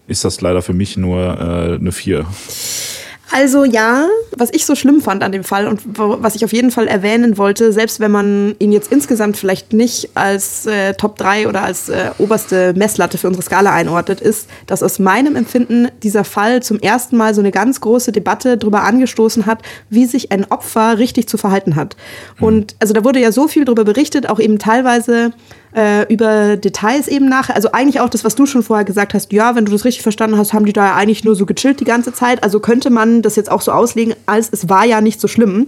ist 0.08 0.24
das 0.24 0.40
leider 0.40 0.62
für 0.62 0.74
mich 0.74 0.96
nur 0.96 1.20
äh, 1.20 1.76
eine 1.76 1.92
4. 1.92 2.26
Also 3.32 3.64
ja, 3.64 4.08
was 4.36 4.50
ich 4.52 4.66
so 4.66 4.76
schlimm 4.76 5.00
fand 5.00 5.24
an 5.24 5.32
dem 5.32 5.46
Fall 5.46 5.68
und 5.68 5.82
was 5.86 6.36
ich 6.36 6.44
auf 6.44 6.52
jeden 6.52 6.70
Fall 6.70 6.88
erwähnen 6.88 7.38
wollte, 7.38 7.72
selbst 7.72 8.02
wenn 8.02 8.12
man 8.12 8.56
ihn 8.60 8.74
jetzt 8.74 8.92
insgesamt 8.92 9.38
vielleicht 9.38 9.72
nicht 9.72 10.10
als 10.16 10.66
äh, 10.66 10.94
Top 10.96 11.18
3 11.18 11.48
oder 11.48 11.64
als 11.64 11.88
äh, 11.88 12.12
oberste 12.18 12.74
Messlatte 12.74 13.18
für 13.18 13.28
unsere 13.28 13.44
Skala 13.44 13.74
einordnet, 13.74 14.20
ist, 14.20 14.50
dass 14.68 14.84
aus 14.84 15.00
meinem 15.00 15.38
Empfinden 15.38 15.88
dieser 16.04 16.26
Fall 16.26 16.62
zum 16.62 16.80
ersten 16.80 17.16
Mal 17.16 17.34
so 17.34 17.40
eine 17.40 17.52
ganz 17.52 17.80
große 17.80 18.12
Debatte 18.12 18.58
darüber 18.58 18.84
angestoßen 18.84 19.46
hat, 19.46 19.60
wie 19.90 20.06
sich 20.06 20.32
ein 20.32 20.52
Opfer 20.52 20.98
richtig 20.98 21.30
zu 21.30 21.38
verhalten 21.38 21.78
hat. 21.78 21.96
Mhm. 22.38 22.46
Und 22.46 22.76
also 22.80 22.94
da 22.94 23.06
wurde 23.06 23.20
ja 23.20 23.32
so 23.32 23.48
viel 23.48 23.64
darüber 23.64 23.86
berichtet, 23.86 24.30
auch 24.30 24.40
eben 24.40 24.60
teilweise 24.60 25.32
äh, 25.76 26.12
über 26.12 26.58
Details 26.58 27.08
eben 27.08 27.30
nachher. 27.30 27.56
Also 27.56 27.72
eigentlich 27.72 28.00
auch 28.00 28.10
das, 28.10 28.24
was 28.24 28.36
du 28.36 28.46
schon 28.46 28.64
vorher 28.64 28.86
gesagt 28.86 29.14
hast. 29.14 29.32
Ja, 29.32 29.56
wenn 29.56 29.66
du 29.66 29.72
das 29.72 29.86
richtig 29.86 30.04
verstanden 30.04 30.38
hast, 30.38 30.54
haben 30.54 30.66
die 30.66 30.74
da 30.74 30.88
ja 30.88 30.96
eigentlich 30.96 31.24
nur 31.24 31.36
so 31.36 31.46
gechillt 31.46 31.80
die 31.80 31.86
ganze 31.86 32.14
Zeit. 32.14 32.44
Also 32.44 32.60
könnte 32.60 32.90
man 32.90 33.22
das 33.22 33.36
jetzt 33.36 33.52
auch 33.52 33.62
so 33.62 33.72
auslegen, 33.72 34.16
als 34.26 34.50
es 34.52 34.70
war 34.70 34.86
ja 34.86 35.02
nicht 35.02 35.22
so 35.22 35.28
schlimm. 35.28 35.68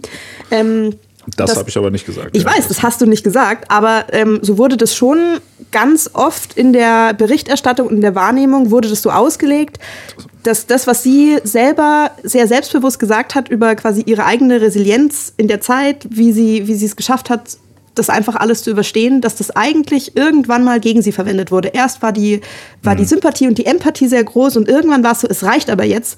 Ähm, 0.51 0.95
das, 1.37 1.55
habe 1.55 1.69
ich 1.69 1.77
aber 1.77 1.89
nicht 1.89 2.05
gesagt. 2.05 2.35
Ich 2.35 2.43
ja. 2.43 2.49
weiß, 2.49 2.67
das 2.67 2.83
hast 2.83 2.99
du 2.99 3.05
nicht 3.05 3.23
gesagt, 3.23 3.71
aber 3.71 4.05
ähm, 4.11 4.39
so 4.41 4.57
wurde 4.57 4.75
das 4.75 4.93
schon 4.93 5.39
ganz 5.71 6.09
oft 6.13 6.57
in 6.57 6.73
der 6.73 7.13
Berichterstattung 7.13 7.87
und 7.87 7.95
in 7.95 8.01
der 8.01 8.15
Wahrnehmung 8.15 8.71
wurde 8.71 8.89
das 8.89 9.01
so 9.01 9.09
ausgelegt, 9.09 9.79
dass 10.43 10.67
das, 10.67 10.85
was 10.85 11.01
sie 11.01 11.37
selber 11.43 12.11
sehr 12.23 12.47
selbstbewusst 12.47 12.99
gesagt 12.99 13.35
hat 13.35 13.47
über 13.47 13.75
quasi 13.75 14.03
ihre 14.05 14.25
eigene 14.25 14.59
Resilienz 14.59 15.33
in 15.37 15.47
der 15.47 15.61
Zeit, 15.61 16.05
wie 16.09 16.33
sie, 16.33 16.67
wie 16.67 16.75
sie 16.75 16.85
es 16.85 16.97
geschafft 16.97 17.29
hat, 17.29 17.57
das 17.95 18.09
einfach 18.09 18.35
alles 18.35 18.63
zu 18.63 18.71
überstehen, 18.71 19.21
dass 19.21 19.35
das 19.35 19.51
eigentlich 19.51 20.15
irgendwann 20.15 20.63
mal 20.63 20.79
gegen 20.79 21.01
sie 21.01 21.11
verwendet 21.11 21.51
wurde. 21.51 21.69
Erst 21.69 22.01
war 22.01 22.11
die, 22.11 22.41
war 22.81 22.93
mhm. 22.93 22.97
die 22.97 23.05
Sympathie 23.05 23.47
und 23.47 23.57
die 23.57 23.65
Empathie 23.65 24.07
sehr 24.07 24.23
groß 24.23 24.57
und 24.57 24.67
irgendwann 24.67 25.03
war 25.03 25.11
es 25.11 25.21
so, 25.21 25.27
es 25.27 25.43
reicht 25.43 25.69
aber 25.69 25.83
jetzt. 25.83 26.17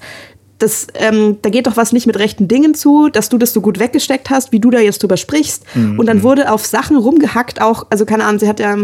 Das, 0.58 0.86
ähm, 0.94 1.36
da 1.42 1.50
geht 1.50 1.66
doch 1.66 1.76
was 1.76 1.92
nicht 1.92 2.06
mit 2.06 2.18
rechten 2.18 2.48
Dingen 2.48 2.74
zu, 2.74 3.10
dass 3.10 3.28
du 3.28 3.36
das 3.36 3.52
so 3.52 3.60
gut 3.60 3.78
weggesteckt 3.78 4.30
hast, 4.30 4.52
wie 4.52 4.60
du 4.60 4.70
da 4.70 4.78
jetzt 4.78 5.02
drüber 5.02 5.18
sprichst. 5.18 5.64
Mhm. 5.74 5.98
Und 5.98 6.06
dann 6.06 6.22
wurde 6.22 6.50
auf 6.50 6.64
Sachen 6.64 6.96
rumgehackt, 6.96 7.60
auch, 7.60 7.86
also 7.90 8.06
keine 8.06 8.24
Ahnung, 8.24 8.38
sie 8.38 8.48
hat 8.48 8.58
ja 8.58 8.74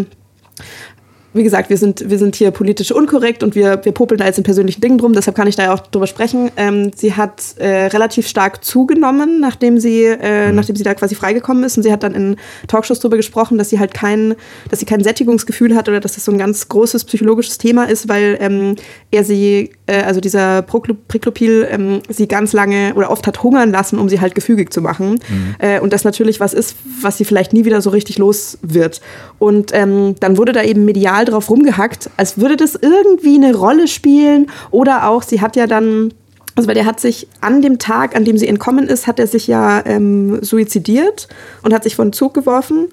wie 1.34 1.42
gesagt, 1.42 1.70
wir 1.70 1.78
sind, 1.78 2.10
wir 2.10 2.18
sind 2.18 2.36
hier 2.36 2.50
politisch 2.50 2.92
unkorrekt 2.92 3.42
und 3.42 3.54
wir, 3.54 3.84
wir 3.84 3.92
popeln 3.92 4.18
da 4.18 4.26
jetzt 4.26 4.38
in 4.38 4.44
persönlichen 4.44 4.80
Dingen 4.80 4.98
drum, 4.98 5.14
deshalb 5.14 5.36
kann 5.36 5.48
ich 5.48 5.56
da 5.56 5.64
ja 5.64 5.74
auch 5.74 5.80
drüber 5.80 6.06
sprechen. 6.06 6.50
Ähm, 6.56 6.90
sie 6.94 7.14
hat 7.14 7.56
äh, 7.56 7.86
relativ 7.86 8.28
stark 8.28 8.62
zugenommen, 8.64 9.40
nachdem 9.40 9.78
sie, 9.78 10.04
äh, 10.04 10.48
mhm. 10.48 10.56
nachdem 10.56 10.76
sie 10.76 10.84
da 10.84 10.94
quasi 10.94 11.14
freigekommen 11.14 11.64
ist. 11.64 11.76
Und 11.76 11.84
sie 11.84 11.92
hat 11.92 12.02
dann 12.02 12.14
in 12.14 12.36
Talkshows 12.68 13.00
darüber 13.00 13.16
gesprochen, 13.16 13.56
dass 13.56 13.70
sie 13.70 13.78
halt 13.78 13.94
kein, 13.94 14.34
dass 14.70 14.80
sie 14.80 14.86
kein 14.86 15.02
Sättigungsgefühl 15.02 15.74
hat 15.74 15.88
oder 15.88 16.00
dass 16.00 16.14
das 16.14 16.24
so 16.24 16.32
ein 16.32 16.38
ganz 16.38 16.68
großes 16.68 17.04
psychologisches 17.04 17.56
Thema 17.56 17.84
ist, 17.84 18.08
weil 18.08 18.36
ähm, 18.40 18.76
er 19.10 19.24
sie, 19.24 19.70
äh, 19.86 20.02
also 20.02 20.20
dieser 20.20 20.62
Priklopil, 20.62 21.66
ähm, 21.70 22.00
sie 22.08 22.28
ganz 22.28 22.52
lange 22.52 22.94
oder 22.94 23.10
oft 23.10 23.26
hat 23.26 23.42
hungern 23.42 23.70
lassen, 23.70 23.98
um 23.98 24.08
sie 24.08 24.20
halt 24.20 24.34
gefügig 24.34 24.72
zu 24.72 24.82
machen. 24.82 25.12
Mhm. 25.12 25.54
Äh, 25.58 25.80
und 25.80 25.94
das 25.94 26.04
natürlich 26.04 26.40
was 26.40 26.52
ist, 26.52 26.76
was 27.00 27.16
sie 27.16 27.24
vielleicht 27.24 27.54
nie 27.54 27.64
wieder 27.64 27.80
so 27.80 27.90
richtig 27.90 28.18
los 28.18 28.58
wird. 28.60 29.00
Und 29.38 29.70
ähm, 29.72 30.14
dann 30.20 30.36
wurde 30.36 30.52
da 30.52 30.62
eben 30.62 30.84
medial 30.84 31.21
total 31.22 31.24
drauf 31.24 31.50
rumgehackt, 31.50 32.10
als 32.16 32.38
würde 32.38 32.56
das 32.56 32.74
irgendwie 32.80 33.36
eine 33.36 33.54
Rolle 33.54 33.88
spielen. 33.88 34.50
Oder 34.70 35.08
auch, 35.08 35.22
sie 35.22 35.40
hat 35.40 35.56
ja 35.56 35.66
dann 35.66 36.12
also 36.54 36.68
weil 36.68 36.74
der 36.74 36.84
hat 36.84 37.00
sich 37.00 37.28
an 37.40 37.62
dem 37.62 37.78
Tag, 37.78 38.14
an 38.14 38.26
dem 38.26 38.36
sie 38.36 38.46
entkommen 38.46 38.86
ist, 38.86 39.06
hat 39.06 39.18
er 39.18 39.26
sich 39.26 39.46
ja 39.46 39.82
ähm, 39.86 40.44
suizidiert 40.44 41.26
und 41.62 41.72
hat 41.72 41.82
sich 41.82 41.96
von 41.96 42.12
Zug 42.12 42.34
geworfen. 42.34 42.88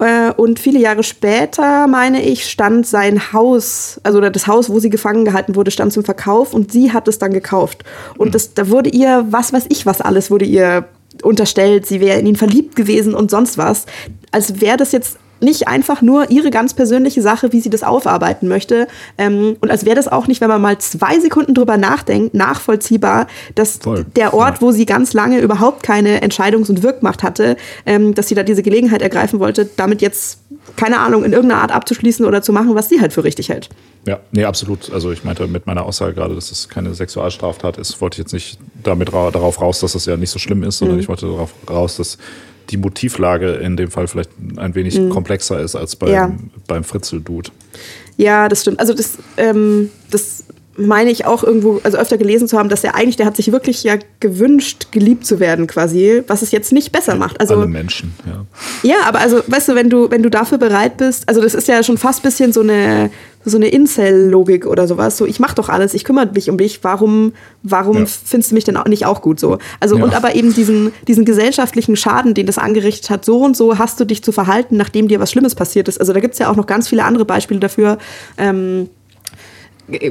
Äh, 0.00 0.32
und 0.32 0.58
viele 0.58 0.80
Jahre 0.80 1.04
später, 1.04 1.86
meine 1.86 2.20
ich, 2.24 2.50
stand 2.50 2.88
sein 2.88 3.32
Haus, 3.32 4.00
also 4.02 4.20
das 4.20 4.48
Haus, 4.48 4.68
wo 4.68 4.80
sie 4.80 4.90
gefangen 4.90 5.24
gehalten 5.24 5.54
wurde, 5.54 5.70
stand 5.70 5.92
zum 5.92 6.02
Verkauf 6.02 6.52
und 6.52 6.72
sie 6.72 6.92
hat 6.92 7.06
es 7.06 7.20
dann 7.20 7.32
gekauft. 7.32 7.84
Und 8.18 8.34
das, 8.34 8.52
da 8.54 8.68
wurde 8.68 8.90
ihr, 8.90 9.24
was 9.30 9.52
weiß 9.52 9.66
ich 9.68 9.86
was 9.86 10.00
alles, 10.00 10.32
wurde 10.32 10.46
ihr 10.46 10.88
unterstellt, 11.22 11.86
sie 11.86 12.00
wäre 12.00 12.18
in 12.18 12.26
ihn 12.26 12.34
verliebt 12.34 12.74
gewesen 12.74 13.14
und 13.14 13.30
sonst 13.30 13.58
was. 13.58 13.86
Als 14.32 14.60
wäre 14.60 14.76
das 14.76 14.90
jetzt 14.90 15.18
nicht 15.44 15.68
einfach 15.68 16.02
nur 16.02 16.30
ihre 16.30 16.50
ganz 16.50 16.74
persönliche 16.74 17.22
Sache, 17.22 17.52
wie 17.52 17.60
sie 17.60 17.70
das 17.70 17.82
aufarbeiten 17.82 18.48
möchte. 18.48 18.88
Ähm, 19.18 19.56
und 19.60 19.70
als 19.70 19.84
wäre 19.84 19.96
das 19.96 20.08
auch 20.08 20.26
nicht, 20.26 20.40
wenn 20.40 20.48
man 20.48 20.60
mal 20.60 20.78
zwei 20.78 21.20
Sekunden 21.20 21.54
drüber 21.54 21.76
nachdenkt, 21.76 22.34
nachvollziehbar, 22.34 23.26
dass 23.54 23.78
Voll. 23.78 24.06
der 24.16 24.34
Ort, 24.34 24.62
wo 24.62 24.72
sie 24.72 24.86
ganz 24.86 25.12
lange 25.12 25.40
überhaupt 25.40 25.82
keine 25.82 26.22
Entscheidungs- 26.22 26.70
und 26.70 26.82
Wirkmacht 26.82 27.22
hatte, 27.22 27.56
ähm, 27.86 28.14
dass 28.14 28.28
sie 28.28 28.34
da 28.34 28.42
diese 28.42 28.62
Gelegenheit 28.62 29.02
ergreifen 29.02 29.40
wollte, 29.40 29.68
damit 29.76 30.02
jetzt, 30.02 30.38
keine 30.76 30.98
Ahnung, 30.98 31.24
in 31.24 31.32
irgendeiner 31.32 31.62
Art 31.62 31.72
abzuschließen 31.72 32.24
oder 32.24 32.42
zu 32.42 32.52
machen, 32.52 32.74
was 32.74 32.88
sie 32.88 33.00
halt 33.00 33.12
für 33.12 33.24
richtig 33.24 33.48
hält. 33.48 33.68
Ja, 34.06 34.20
nee, 34.32 34.44
absolut. 34.44 34.92
Also 34.92 35.12
ich 35.12 35.24
meinte 35.24 35.46
mit 35.46 35.66
meiner 35.66 35.84
Aussage 35.84 36.14
gerade, 36.14 36.34
dass 36.34 36.50
es 36.50 36.68
keine 36.68 36.94
Sexualstraftat 36.94 37.78
ist, 37.78 38.00
wollte 38.00 38.16
ich 38.16 38.18
jetzt 38.18 38.32
nicht 38.32 38.58
damit 38.82 39.12
ra 39.12 39.30
darauf 39.30 39.60
raus, 39.60 39.80
dass 39.80 39.92
das 39.92 40.06
ja 40.06 40.16
nicht 40.16 40.30
so 40.30 40.38
schlimm 40.38 40.62
ist, 40.62 40.78
sondern 40.78 40.96
mhm. 40.96 41.02
ich 41.02 41.08
wollte 41.08 41.26
darauf 41.26 41.52
raus, 41.68 41.96
dass 41.96 42.18
die 42.70 42.76
Motivlage 42.76 43.52
in 43.54 43.76
dem 43.76 43.90
Fall 43.90 44.06
vielleicht 44.06 44.30
ein 44.56 44.74
wenig 44.74 44.98
mhm. 44.98 45.10
komplexer 45.10 45.60
ist 45.60 45.76
als 45.76 45.96
beim, 45.96 46.12
ja. 46.12 46.32
beim 46.66 46.84
Fritzel-Dude. 46.84 47.50
Ja, 48.16 48.48
das 48.48 48.62
stimmt. 48.62 48.80
Also 48.80 48.94
das, 48.94 49.18
ähm, 49.36 49.90
das 50.10 50.44
meine 50.76 51.10
ich 51.10 51.24
auch 51.24 51.44
irgendwo, 51.44 51.80
also 51.84 51.98
öfter 51.98 52.18
gelesen 52.18 52.48
zu 52.48 52.58
haben, 52.58 52.68
dass 52.68 52.84
er 52.84 52.94
eigentlich, 52.94 53.16
der 53.16 53.26
hat 53.26 53.36
sich 53.36 53.52
wirklich 53.52 53.84
ja 53.84 53.96
gewünscht, 54.20 54.88
geliebt 54.90 55.26
zu 55.26 55.40
werden 55.40 55.66
quasi, 55.66 56.22
was 56.26 56.42
es 56.42 56.50
jetzt 56.50 56.72
nicht 56.72 56.92
besser 56.92 57.14
macht. 57.16 57.40
Also, 57.40 57.54
Alle 57.54 57.66
Menschen, 57.66 58.14
ja. 58.26 58.44
Ja, 58.82 58.96
aber 59.06 59.20
also, 59.20 59.42
weißt 59.46 59.68
du, 59.68 59.74
wenn 59.74 59.90
du, 59.90 60.10
wenn 60.10 60.22
du 60.22 60.30
dafür 60.30 60.58
bereit 60.58 60.96
bist, 60.96 61.28
also 61.28 61.40
das 61.40 61.54
ist 61.54 61.68
ja 61.68 61.82
schon 61.82 61.98
fast 61.98 62.20
ein 62.20 62.22
bisschen 62.22 62.52
so 62.52 62.60
eine, 62.60 63.10
so 63.44 63.56
eine 63.56 63.68
Incel-Logik 63.68 64.66
oder 64.66 64.86
sowas. 64.86 65.16
So, 65.16 65.26
ich 65.26 65.40
mach 65.40 65.54
doch 65.54 65.68
alles, 65.68 65.94
ich 65.94 66.04
kümmere 66.04 66.30
mich 66.32 66.50
um 66.50 66.58
dich, 66.58 66.82
warum, 66.82 67.32
warum 67.62 67.98
ja. 67.98 68.06
findest 68.06 68.50
du 68.50 68.54
mich 68.54 68.64
denn 68.64 68.76
auch 68.76 68.86
nicht 68.86 69.06
auch 69.06 69.20
gut 69.22 69.40
so? 69.40 69.58
Also, 69.80 69.96
ja. 69.98 70.04
und 70.04 70.14
aber 70.14 70.34
eben 70.34 70.54
diesen, 70.54 70.92
diesen 71.06 71.24
gesellschaftlichen 71.24 71.96
Schaden, 71.96 72.34
den 72.34 72.46
das 72.46 72.58
angerichtet 72.58 73.10
hat, 73.10 73.24
so 73.24 73.40
und 73.42 73.56
so 73.56 73.78
hast 73.78 74.00
du 74.00 74.04
dich 74.04 74.22
zu 74.22 74.32
verhalten, 74.32 74.76
nachdem 74.76 75.08
dir 75.08 75.20
was 75.20 75.30
Schlimmes 75.30 75.54
passiert 75.54 75.88
ist. 75.88 75.98
Also 75.98 76.12
da 76.12 76.20
gibt 76.20 76.34
es 76.34 76.38
ja 76.38 76.50
auch 76.50 76.56
noch 76.56 76.66
ganz 76.66 76.88
viele 76.88 77.04
andere 77.04 77.24
Beispiele 77.24 77.60
dafür. 77.60 77.98
Ähm, 78.38 78.88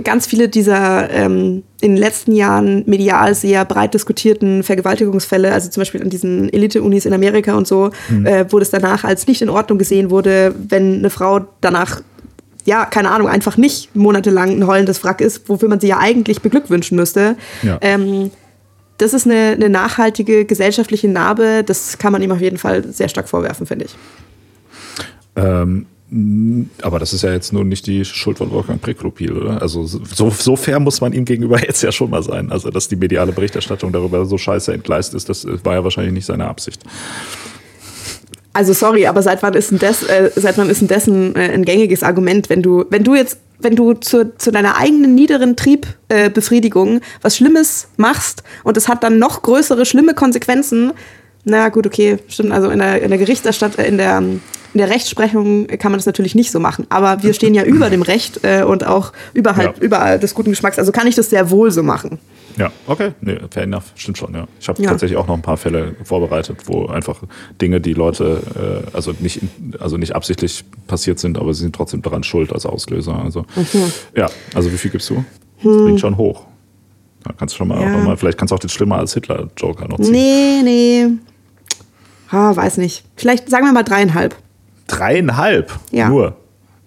ganz 0.03 0.27
viele 0.27 0.49
dieser 0.49 1.09
ähm, 1.09 1.63
in 1.81 1.91
den 1.91 1.97
letzten 1.97 2.34
Jahren 2.34 2.84
medial 2.86 3.34
sehr 3.34 3.65
breit 3.65 3.93
diskutierten 3.93 4.63
Vergewaltigungsfälle, 4.63 5.51
also 5.51 5.69
zum 5.69 5.81
Beispiel 5.81 6.01
an 6.01 6.09
diesen 6.09 6.51
Elite-Unis 6.53 7.05
in 7.05 7.13
Amerika 7.13 7.55
und 7.55 7.67
so, 7.67 7.89
mhm. 8.09 8.25
äh, 8.25 8.45
wo 8.51 8.59
das 8.59 8.69
danach 8.69 9.03
als 9.03 9.27
nicht 9.27 9.41
in 9.41 9.49
Ordnung 9.49 9.79
gesehen 9.79 10.09
wurde, 10.11 10.53
wenn 10.69 10.99
eine 10.99 11.09
Frau 11.09 11.41
danach 11.61 12.01
ja, 12.66 12.86
keine 12.86 13.11
Ahnung, 13.11 13.28
einfach 13.28 13.57
nicht 13.57 13.95
monatelang 13.95 14.51
ein 14.51 14.68
heulendes 14.68 15.03
Wrack 15.03 15.22
ist, 15.22 15.49
wofür 15.49 15.70
man 15.70 15.80
sie 15.80 15.88
ja 15.88 15.99
eigentlich 15.99 16.41
beglückwünschen 16.41 16.95
müsste. 16.95 17.36
Ja. 17.61 17.78
Ähm, 17.82 18.32
das 18.97 19.14
ist 19.14 19.26
eine, 19.26 19.53
eine, 19.53 19.70
nachhaltige 19.70 20.45
gesellschaftliche 20.45 21.07
Narbe, 21.07 21.64
das 21.66 21.97
kann 21.97 22.14
man 22.14 22.22
ihm 22.22 22.32
auf 22.32 22.41
jeden 22.41 22.57
Fall 22.57 22.88
sehr 22.91 23.09
stark 23.09 23.28
vorwerfen, 23.28 23.66
finde 23.66 23.86
ich. 23.86 23.95
Ähm, 25.36 25.88
aber 26.82 26.99
das 26.99 27.11
ist 27.11 27.24
ja 27.24 27.32
jetzt 27.32 27.53
nur 27.53 27.64
nicht 27.64 27.88
die 27.88 28.05
Schuld 28.05 28.38
von 28.38 28.51
Wolfgang 28.51 28.80
Preklopil, 28.80 29.34
oder? 29.34 29.61
Also 29.61 29.84
so, 29.86 30.30
so 30.30 30.55
fair 30.55 30.80
muss 30.80 31.01
man 31.01 31.11
ihm 31.11 31.26
gegenüber 31.26 31.59
jetzt 31.66 31.82
ja 31.82 31.91
schon 31.91 32.11
mal 32.11 32.22
sein. 32.22 32.51
Also 32.51 32.70
dass 32.70 32.88
die 32.88 32.95
mediale 32.95 33.32
Berichterstattung 33.32 33.91
darüber 33.91 34.26
so 34.26 34.38
scheiße 34.38 34.72
entgleist 34.74 35.16
ist, 35.16 35.28
das 35.28 35.47
war 35.64 35.74
ja 35.74 35.84
wahrscheinlich 35.84 36.14
nicht 36.14 36.26
seine 36.26 36.47
Absicht. 36.47 36.84
Also 38.54 38.74
sorry, 38.74 39.08
aber 39.08 39.24
seit 39.24 39.41
wann 39.41 39.56
ist 39.56 39.72
denn 39.72 39.80
das, 39.80 40.04
äh, 40.04 40.30
seit 40.36 40.58
wann 40.60 40.70
ist 40.70 40.82
denn 40.82 40.88
dessen 40.88 41.36
äh, 41.36 41.51
ein 41.51 41.66
gängiges 41.66 42.04
Argument, 42.04 42.49
wenn 42.49 42.62
du, 42.62 42.86
wenn 42.89 43.04
du 43.04 43.16
jetzt, 43.16 43.39
wenn 43.60 43.76
du 43.76 43.93
zu, 43.93 44.36
zu 44.38 44.51
deiner 44.51 44.78
eigenen 44.78 45.16
niederen 45.16 45.56
Triebbefriedigung 45.56 46.97
äh, 46.97 47.01
was 47.24 47.36
Schlimmes 47.38 47.88
machst 47.97 48.43
und 48.64 48.78
es 48.78 48.88
hat 48.88 49.04
dann 49.04 49.18
noch 49.18 49.41
größere 49.41 49.86
schlimme 49.86 50.14
Konsequenzen, 50.14 50.93
na 51.45 51.70
gut, 51.70 51.86
okay, 51.88 52.20
stimmt. 52.28 52.51
Also 52.51 52.70
in 52.70 52.80
der, 52.80 53.01
in 53.01 53.10
der 53.10 53.18
Gerichterstattung, 53.18 53.84
äh, 53.84 53.88
in 53.88 53.97
der 53.97 54.22
in 54.74 54.80
der 54.80 54.89
Rechtsprechung 54.89 55.67
kann 55.67 55.91
man 55.91 55.99
das 55.99 56.05
natürlich 56.05 56.36
nicht 56.36 56.51
so 56.51 56.59
machen. 56.59 56.86
Aber 56.89 57.24
wir 57.24 57.34
stehen 57.34 57.53
ja 57.53 57.63
über 57.63 57.89
dem 57.89 58.01
Recht 58.01 58.39
äh, 58.43 58.63
und 58.63 58.86
auch 58.86 59.13
überhalb, 59.34 59.78
ja. 59.78 59.84
überall 59.84 60.19
des 60.19 60.34
guten 60.34 60.49
Geschmacks. 60.49 60.80
Also 60.80 60.91
kann 60.91 61.07
ich 61.07 61.15
das 61.15 61.30
sehr 61.30 61.49
wohl 61.49 61.71
so 61.71 61.84
machen. 61.84 62.19
Ja, 62.57 62.71
okay, 62.88 63.11
nee, 63.21 63.39
fair 63.49 63.63
enough, 63.63 63.86
stimmt 63.95 64.17
schon, 64.17 64.34
ja. 64.34 64.47
Ich 64.59 64.67
habe 64.69 64.82
ja. 64.82 64.89
tatsächlich 64.89 65.17
auch 65.17 65.28
noch 65.28 65.34
ein 65.34 65.41
paar 65.41 65.57
Fälle 65.57 65.95
vorbereitet, 66.03 66.59
wo 66.65 66.86
einfach 66.86 67.21
Dinge, 67.59 67.82
die 67.82 67.93
Leute, 67.93 68.84
äh, 68.93 68.95
also 68.95 69.13
nicht, 69.19 69.41
also 69.80 69.97
nicht 69.97 70.15
absichtlich 70.15 70.63
passiert 70.88 71.19
sind, 71.19 71.39
aber 71.39 71.53
sie 71.53 71.61
sind 71.61 71.76
trotzdem 71.76 72.03
daran 72.03 72.24
schuld 72.24 72.53
als 72.53 72.65
Auslöser. 72.65 73.19
Also 73.24 73.41
mhm. 73.55 73.91
ja, 74.15 74.30
also 74.53 74.71
wie 74.71 74.78
viel 74.78 74.91
gibst 74.91 75.09
du? 75.09 75.26
Das 75.63 75.74
hm. 75.74 75.84
bringt 75.86 75.99
schon 75.99 76.17
hoch. 76.17 76.45
Da 77.24 77.34
kannst 77.38 77.55
du 77.55 77.57
schon 77.57 77.69
mal, 77.69 77.82
ja. 77.82 77.97
mal, 77.97 78.17
vielleicht 78.17 78.38
kannst 78.38 78.51
du 78.51 78.55
auch 78.55 78.59
den 78.59 78.69
schlimmer 78.69 78.97
als 78.97 79.13
Hitler-Joker 79.13 79.88
noch 79.88 79.99
ziehen. 79.99 80.11
Nee, 80.11 80.61
nee. 80.63 81.07
Ah, 82.30 82.55
weiß 82.55 82.78
nicht. 82.78 83.05
Vielleicht 83.15 83.49
sagen 83.49 83.65
wir 83.65 83.74
mal 83.74 83.84
dreieinhalb. 83.84 84.36
Dreieinhalb? 84.97 85.71
Ja. 85.91 86.09
Nur. 86.09 86.35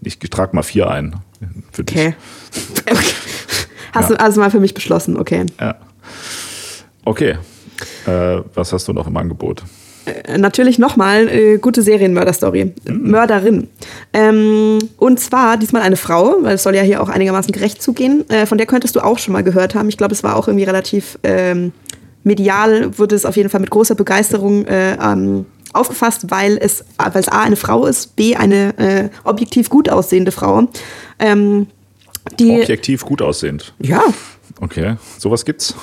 Ich 0.03 0.19
trage 0.19 0.55
mal 0.55 0.63
vier 0.63 0.91
ein. 0.91 1.17
Für 1.73 1.83
okay. 1.83 2.15
dich. 2.55 2.83
okay. 2.93 3.15
Hast 3.93 4.11
ja. 4.11 4.17
du 4.17 4.23
also 4.23 4.41
mal 4.41 4.51
für 4.51 4.61
mich 4.61 4.75
beschlossen, 4.75 5.17
okay. 5.17 5.47
Ja. 5.61 5.77
Okay. 7.05 7.37
Äh, 8.07 8.43
was 8.55 8.73
hast 8.73 8.89
du 8.89 8.93
noch 8.93 9.07
im 9.07 9.17
Angebot? 9.17 9.63
Äh, 10.07 10.39
natürlich 10.39 10.79
nochmal 10.79 11.29
äh, 11.29 11.59
gute 11.59 11.83
Serienmörder-Story. 11.83 12.75
Mhm. 12.85 13.11
Mörderin. 13.11 13.69
Ähm, 14.13 14.79
und 14.97 15.21
zwar 15.21 15.57
diesmal 15.57 15.83
eine 15.83 15.97
Frau, 15.97 16.37
weil 16.43 16.55
es 16.55 16.63
soll 16.63 16.77
ja 16.77 16.83
hier 16.83 17.03
auch 17.03 17.09
einigermaßen 17.09 17.53
gerecht 17.53 17.83
zugehen. 17.83 18.29
Äh, 18.31 18.47
von 18.47 18.59
der 18.59 18.67
könntest 18.67 18.97
du 18.97 19.01
auch 19.01 19.19
schon 19.19 19.33
mal 19.33 19.43
gehört 19.43 19.75
haben. 19.75 19.89
Ich 19.89 19.97
glaube, 19.97 20.15
es 20.15 20.23
war 20.23 20.37
auch 20.37 20.49
irgendwie 20.49 20.65
relativ 20.65 21.19
ähm, 21.23 21.73
medial, 22.23 22.99
wurde 22.99 23.15
es 23.15 23.25
auf 23.25 23.37
jeden 23.37 23.49
Fall 23.49 23.61
mit 23.61 23.71
großer 23.71 23.95
Begeisterung 23.95 24.67
äh, 24.67 24.95
ähm, 24.95 25.47
aufgefasst, 25.77 26.31
weil 26.31 26.59
es, 26.59 26.85
weil 26.99 27.21
es 27.21 27.29
A 27.29 27.43
eine 27.43 27.57
Frau 27.57 27.87
ist, 27.87 28.17
B 28.17 28.37
eine 28.37 28.79
äh, 28.79 29.09
objektiv 29.25 29.71
gut 29.71 29.89
aussehende 29.89 30.33
Frau. 30.33 30.69
Ähm, 31.19 31.69
die, 32.39 32.51
Objektiv 32.51 33.05
gut 33.05 33.23
aussehend. 33.23 33.75
Ja. 33.79 34.03
Okay, 34.61 34.97
sowas 35.19 35.45
gibt's. 35.45 35.75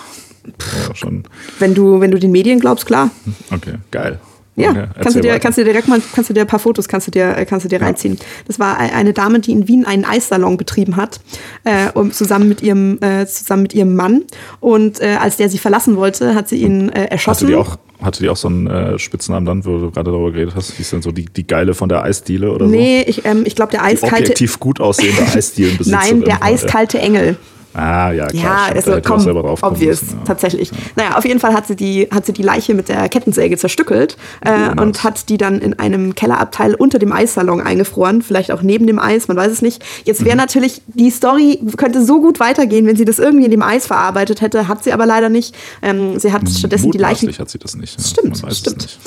Ja, 0.45 0.95
schon. 0.95 1.23
Wenn 1.59 1.73
du, 1.73 2.01
wenn 2.01 2.11
du 2.11 2.19
den 2.19 2.31
Medien 2.31 2.59
glaubst, 2.59 2.85
klar. 2.85 3.11
Okay, 3.51 3.75
geil. 3.91 4.19
Ja, 4.55 4.69
okay, 4.69 4.87
kannst, 5.01 5.15
du 5.15 5.21
dir, 5.21 5.39
kannst 5.39 5.57
du 5.57 5.63
dir 5.63 5.71
direkt 5.71 5.87
mal, 5.87 5.99
kannst 6.13 6.29
du 6.29 6.33
dir 6.33 6.41
ein 6.41 6.47
paar 6.47 6.59
Fotos 6.59 6.87
kannst 6.87 7.07
du 7.07 7.11
dir, 7.11 7.33
kannst 7.45 7.65
du 7.65 7.69
dir 7.69 7.79
ja. 7.79 7.85
reinziehen. 7.85 8.19
Das 8.45 8.59
war 8.59 8.77
eine 8.77 9.11
Dame, 9.11 9.39
die 9.39 9.51
in 9.51 9.67
Wien 9.67 9.85
einen 9.85 10.05
Eissalon 10.05 10.57
betrieben 10.57 10.95
hat, 10.95 11.21
äh, 11.63 11.89
um, 11.93 12.11
zusammen, 12.11 12.49
mit 12.49 12.61
ihrem, 12.61 13.01
äh, 13.01 13.25
zusammen 13.25 13.63
mit 13.63 13.73
ihrem 13.73 13.95
Mann. 13.95 14.23
Und 14.59 15.01
äh, 15.01 15.17
als 15.19 15.37
der 15.37 15.49
sie 15.49 15.57
verlassen 15.57 15.95
wollte, 15.95 16.35
hat 16.35 16.49
sie 16.49 16.57
ihn 16.57 16.89
äh, 16.89 17.05
erschossen. 17.05 17.47
Hatte 17.47 17.53
die 17.53 17.55
auch, 17.55 17.79
hatte 18.03 18.23
die 18.23 18.29
auch 18.29 18.37
so 18.37 18.47
einen 18.47 18.67
äh, 18.67 18.99
Spitznamen 18.99 19.45
dann, 19.45 19.65
wo 19.65 19.77
du 19.79 19.91
gerade 19.91 20.11
darüber 20.11 20.31
geredet 20.31 20.55
hast? 20.55 20.73
Hieß 20.73 20.91
dann 20.91 21.01
so 21.01 21.11
die, 21.11 21.25
die 21.25 21.45
Geile 21.45 21.73
von 21.73 21.89
der 21.89 22.03
Eisdiele 22.03 22.51
oder 22.51 22.65
so? 22.65 22.71
Nee, 22.71 23.03
ich, 23.03 23.25
ähm, 23.25 23.43
ich 23.45 23.55
glaube, 23.55 23.71
der 23.71 23.83
eiskalte. 23.83 24.15
Die 24.15 24.23
objektiv 24.23 24.59
gut 24.59 24.79
aussehende 24.79 25.23
Eisdielenbesitzerin. 25.33 26.19
Nein, 26.19 26.21
der 26.21 26.43
eiskalte 26.43 26.99
Engel. 26.99 27.37
Ah, 27.73 28.11
ja, 28.11 28.27
klar. 28.27 28.75
Ja, 28.75 28.81
stimmt, 28.81 29.07
also 29.07 29.33
komm, 29.33 29.57
obvious, 29.61 30.01
müssen, 30.01 30.17
ja. 30.19 30.25
tatsächlich. 30.25 30.71
Ja. 30.71 30.77
Naja, 30.95 31.17
auf 31.17 31.25
jeden 31.25 31.39
Fall 31.39 31.53
hat 31.53 31.67
sie 31.67 31.75
die, 31.75 32.07
hat 32.11 32.25
sie 32.25 32.33
die 32.33 32.43
Leiche 32.43 32.73
mit 32.73 32.89
der 32.89 33.09
Kettensäge 33.09 33.57
zerstückelt 33.57 34.17
äh, 34.41 34.51
oh, 34.77 34.81
und 34.81 35.03
hat 35.03 35.29
die 35.29 35.37
dann 35.37 35.59
in 35.59 35.79
einem 35.79 36.13
Kellerabteil 36.15 36.75
unter 36.75 36.99
dem 36.99 37.11
Eissalon 37.11 37.61
eingefroren, 37.61 38.21
vielleicht 38.21 38.51
auch 38.51 38.61
neben 38.61 38.85
dem 38.85 38.99
Eis, 38.99 39.27
man 39.27 39.37
weiß 39.37 39.51
es 39.51 39.61
nicht. 39.61 39.83
Jetzt 40.03 40.23
wäre 40.23 40.35
mhm. 40.35 40.41
natürlich, 40.41 40.81
die 40.87 41.09
Story 41.09 41.59
könnte 41.77 42.03
so 42.03 42.21
gut 42.21 42.39
weitergehen, 42.39 42.85
wenn 42.85 42.95
sie 42.95 43.05
das 43.05 43.19
irgendwie 43.19 43.45
in 43.45 43.51
dem 43.51 43.63
Eis 43.63 43.87
verarbeitet 43.87 44.41
hätte, 44.41 44.67
hat 44.67 44.83
sie 44.83 44.93
aber 44.93 45.05
leider 45.05 45.29
nicht. 45.29 45.55
Ähm, 45.81 46.19
sie 46.19 46.31
hat 46.31 46.47
stattdessen 46.49 46.91
die 46.91 46.97
Leichen... 46.97 47.31
hat 47.37 47.49
sie 47.49 47.59
das 47.59 47.75
nicht. 47.75 47.99
Ja. 47.99 48.05
Stimmt, 48.05 48.43
stimmt. 48.53 48.99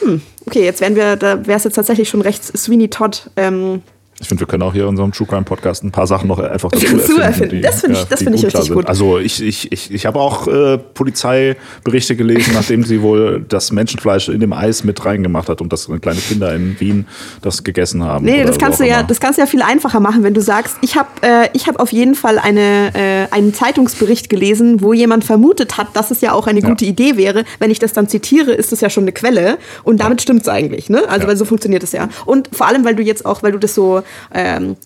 Hm, 0.00 0.22
okay, 0.46 0.64
jetzt 0.64 0.80
wären 0.80 0.96
wir, 0.96 1.16
da 1.16 1.46
wäre 1.46 1.58
es 1.58 1.64
jetzt 1.64 1.74
tatsächlich 1.74 2.08
schon 2.08 2.22
recht 2.22 2.44
Sweeney 2.56 2.88
Todd. 2.88 3.30
Ähm, 3.36 3.82
ich 4.20 4.28
finde, 4.28 4.40
wir 4.40 4.46
können 4.46 4.62
auch 4.62 4.74
hier 4.74 4.82
in 4.82 4.90
unserem 4.90 5.12
True 5.12 5.26
Crime 5.26 5.44
Podcast 5.44 5.82
ein 5.82 5.92
paar 5.92 6.06
Sachen 6.06 6.28
noch 6.28 6.38
einfach 6.38 6.70
dazu 6.70 6.86
erfinden. 6.94 7.20
erfinden. 7.20 7.56
Die, 7.56 7.60
das 7.62 7.80
finde 7.80 7.96
ich, 7.98 8.10
ja, 8.10 8.16
find 8.16 8.36
ich 8.36 8.44
richtig 8.44 8.70
gut. 8.70 8.86
Also 8.86 9.18
ich, 9.18 9.42
ich, 9.42 9.72
ich, 9.72 9.90
ich 9.90 10.04
habe 10.04 10.20
auch 10.20 10.46
äh, 10.46 10.76
Polizeiberichte 10.76 12.16
gelesen, 12.16 12.52
nachdem 12.52 12.84
sie 12.84 13.00
wohl 13.00 13.42
das 13.48 13.72
Menschenfleisch 13.72 14.28
in 14.28 14.40
dem 14.40 14.52
Eis 14.52 14.84
mit 14.84 15.02
reingemacht 15.06 15.48
hat 15.48 15.62
und 15.62 15.72
dass 15.72 15.88
kleine 16.02 16.20
Kinder 16.20 16.54
in 16.54 16.78
Wien 16.78 17.06
das 17.40 17.64
gegessen 17.64 18.04
haben. 18.04 18.26
Nee, 18.26 18.44
das 18.44 18.58
kannst, 18.58 18.78
du 18.78 18.86
ja, 18.86 19.02
das 19.02 19.20
kannst 19.20 19.38
du 19.38 19.42
ja 19.42 19.46
viel 19.46 19.62
einfacher 19.62 20.00
machen, 20.00 20.22
wenn 20.22 20.34
du 20.34 20.42
sagst, 20.42 20.76
ich 20.82 20.96
habe 20.96 21.08
äh, 21.22 21.48
hab 21.58 21.80
auf 21.80 21.90
jeden 21.90 22.14
Fall 22.14 22.38
eine, 22.38 22.90
äh, 22.94 23.34
einen 23.34 23.54
Zeitungsbericht 23.54 24.28
gelesen, 24.28 24.82
wo 24.82 24.92
jemand 24.92 25.24
vermutet 25.24 25.78
hat, 25.78 25.96
dass 25.96 26.10
es 26.10 26.20
ja 26.20 26.32
auch 26.34 26.46
eine 26.46 26.60
gute 26.60 26.84
ja. 26.84 26.90
Idee 26.90 27.16
wäre. 27.16 27.44
Wenn 27.58 27.70
ich 27.70 27.78
das 27.78 27.94
dann 27.94 28.06
zitiere, 28.06 28.52
ist 28.52 28.70
das 28.70 28.82
ja 28.82 28.90
schon 28.90 29.04
eine 29.04 29.12
Quelle 29.12 29.56
und 29.82 30.00
damit 30.00 30.20
ja. 30.20 30.22
stimmt 30.24 30.42
es 30.42 30.48
eigentlich. 30.48 30.90
Ne? 30.90 31.08
Also 31.08 31.26
weil 31.26 31.38
so 31.38 31.46
funktioniert 31.46 31.82
es 31.82 31.92
ja. 31.92 32.10
Und 32.26 32.50
vor 32.52 32.66
allem, 32.66 32.84
weil 32.84 32.94
du 32.94 33.02
jetzt 33.02 33.24
auch, 33.24 33.42
weil 33.42 33.52
du 33.52 33.58
das 33.58 33.74
so 33.74 34.02
ähm, 34.32 34.76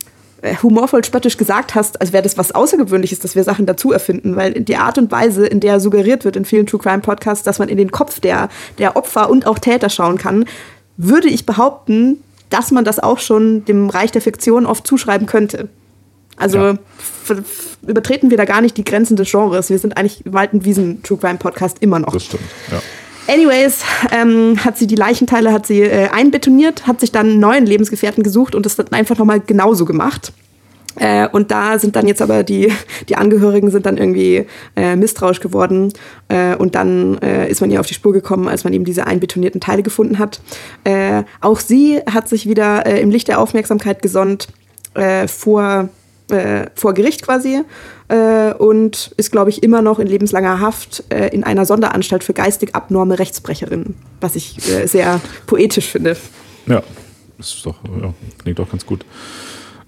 äh, 0.45 0.57
humorvoll 0.63 1.03
spöttisch 1.05 1.39
gesagt 1.39 1.75
hast, 1.75 2.01
als 2.01 2.13
wäre 2.13 2.23
das 2.23 2.37
was 2.37 2.53
Außergewöhnliches, 2.53 3.19
dass 3.19 3.35
wir 3.35 3.45
Sachen 3.45 3.65
dazu 3.65 3.93
erfinden, 3.93 4.37
weil 4.37 4.53
die 4.53 4.77
Art 4.77 4.99
und 4.99 5.11
Weise, 5.11 5.47
in 5.47 5.61
der 5.61 5.81
suggeriert 5.81 6.25
wird 6.25 6.37
in 6.37 6.45
vielen 6.45 6.67
True 6.67 6.81
Crime 6.81 7.01
Podcasts, 7.01 7.45
dass 7.45 7.59
man 7.59 7.71
in 7.71 7.79
den 7.79 7.91
Kopf 7.91 8.21
der, 8.21 8.51
der 8.79 8.97
Opfer 8.97 9.31
und 9.31 9.47
auch 9.47 9.59
Täter 9.59 9.89
schauen 9.89 10.19
kann, 10.19 10.45
würde 10.99 11.29
ich 11.29 11.47
behaupten, 11.47 12.23
dass 12.51 12.71
man 12.71 12.85
das 12.85 12.99
auch 12.99 13.19
schon 13.19 13.65
dem 13.65 13.89
Reich 13.89 14.13
der 14.13 14.21
Fiktion 14.21 14.67
oft 14.67 14.87
zuschreiben 14.87 15.27
könnte. 15.27 15.69
Also 16.37 16.59
ja. 16.59 16.79
übertreten 17.87 18.31
wir 18.31 18.37
da 18.37 18.45
gar 18.45 18.61
nicht 18.61 18.77
die 18.77 18.85
Grenzen 18.85 19.17
des 19.17 19.31
Genres. 19.31 19.71
Wir 19.71 19.79
sind 19.79 19.97
eigentlich 19.97 20.23
Wald- 20.27 20.53
und 20.53 20.65
Wiesen-True 20.65 21.19
Crime 21.19 21.39
Podcast 21.39 21.79
immer 21.81 22.01
noch. 22.01 22.13
Das 22.13 22.25
stimmt, 22.25 22.43
ja. 22.71 22.83
Anyways, 23.27 23.83
ähm, 24.13 24.63
hat 24.65 24.77
sie 24.77 24.87
die 24.87 24.97
Leichenteile 24.97 25.53
hat 25.53 25.67
sie 25.67 25.81
äh, 25.81 26.09
einbetoniert, 26.09 26.87
hat 26.87 27.01
sich 27.01 27.11
dann 27.11 27.31
einen 27.31 27.41
neuen 27.41 27.65
Lebensgefährten 27.65 28.23
gesucht 28.23 28.55
und 28.55 28.67
das 28.67 28.77
dann 28.77 28.93
einfach 28.93 29.17
nochmal 29.17 29.41
genauso 29.41 29.87
gemacht. 29.87 30.33
Äh, 30.97 31.29
und 31.29 31.51
da 31.51 31.79
sind 31.79 31.97
dann 31.97 32.07
jetzt 32.07 32.23
aber 32.23 32.43
die, 32.43 32.73
die 33.09 33.17
Angehörigen 33.17 33.71
sind 33.71 33.87
dann 33.87 33.97
irgendwie 33.97 34.47
äh, 34.77 34.95
misstrauisch 34.97 35.41
geworden. 35.41 35.93
Äh, 36.29 36.55
und 36.57 36.75
dann 36.75 37.19
äh, 37.19 37.49
ist 37.49 37.61
man 37.61 37.71
ihr 37.71 37.81
auf 37.81 37.87
die 37.87 37.95
Spur 37.95 38.13
gekommen, 38.13 38.47
als 38.47 38.65
man 38.65 38.73
eben 38.73 38.85
diese 38.85 39.07
einbetonierten 39.07 39.61
Teile 39.61 39.83
gefunden 39.83 40.19
hat. 40.19 40.41
Äh, 40.85 41.25
auch 41.41 41.61
sie 41.61 42.01
hat 42.11 42.29
sich 42.29 42.49
wieder 42.49 42.87
äh, 42.87 43.01
im 43.01 43.11
Licht 43.11 43.29
der 43.29 43.41
Aufmerksamkeit 43.41 44.03
gesonnt 44.03 44.49
vor 45.27 45.89
vor 46.77 46.95
Gericht 46.95 47.23
quasi 47.23 47.63
äh, 48.09 48.53
und 48.55 49.13
ist, 49.17 49.33
glaube 49.33 49.51
ich, 49.51 49.63
immer 49.63 49.83
noch 49.83 49.99
in 49.99 50.07
lebenslanger 50.07 50.61
Haft 50.61 51.05
äh, 51.11 51.29
in 51.29 51.45
einer 51.45 51.65
Sonderanstalt 51.65 52.25
für 52.25 52.35
geistig 52.35 52.75
abnorme 52.75 53.19
Rechtsbrecherinnen, 53.19 53.95
was 54.21 54.37
ich 54.37 54.59
äh, 54.69 54.87
sehr 54.87 55.21
poetisch 55.47 55.87
finde. 55.87 56.17
Ja, 56.67 56.83
das 57.39 57.55
ist 57.55 57.67
doch, 57.67 57.77
ja, 58.01 58.13
klingt 58.39 58.59
doch 58.59 58.71
ganz 58.71 58.85
gut. 58.85 59.05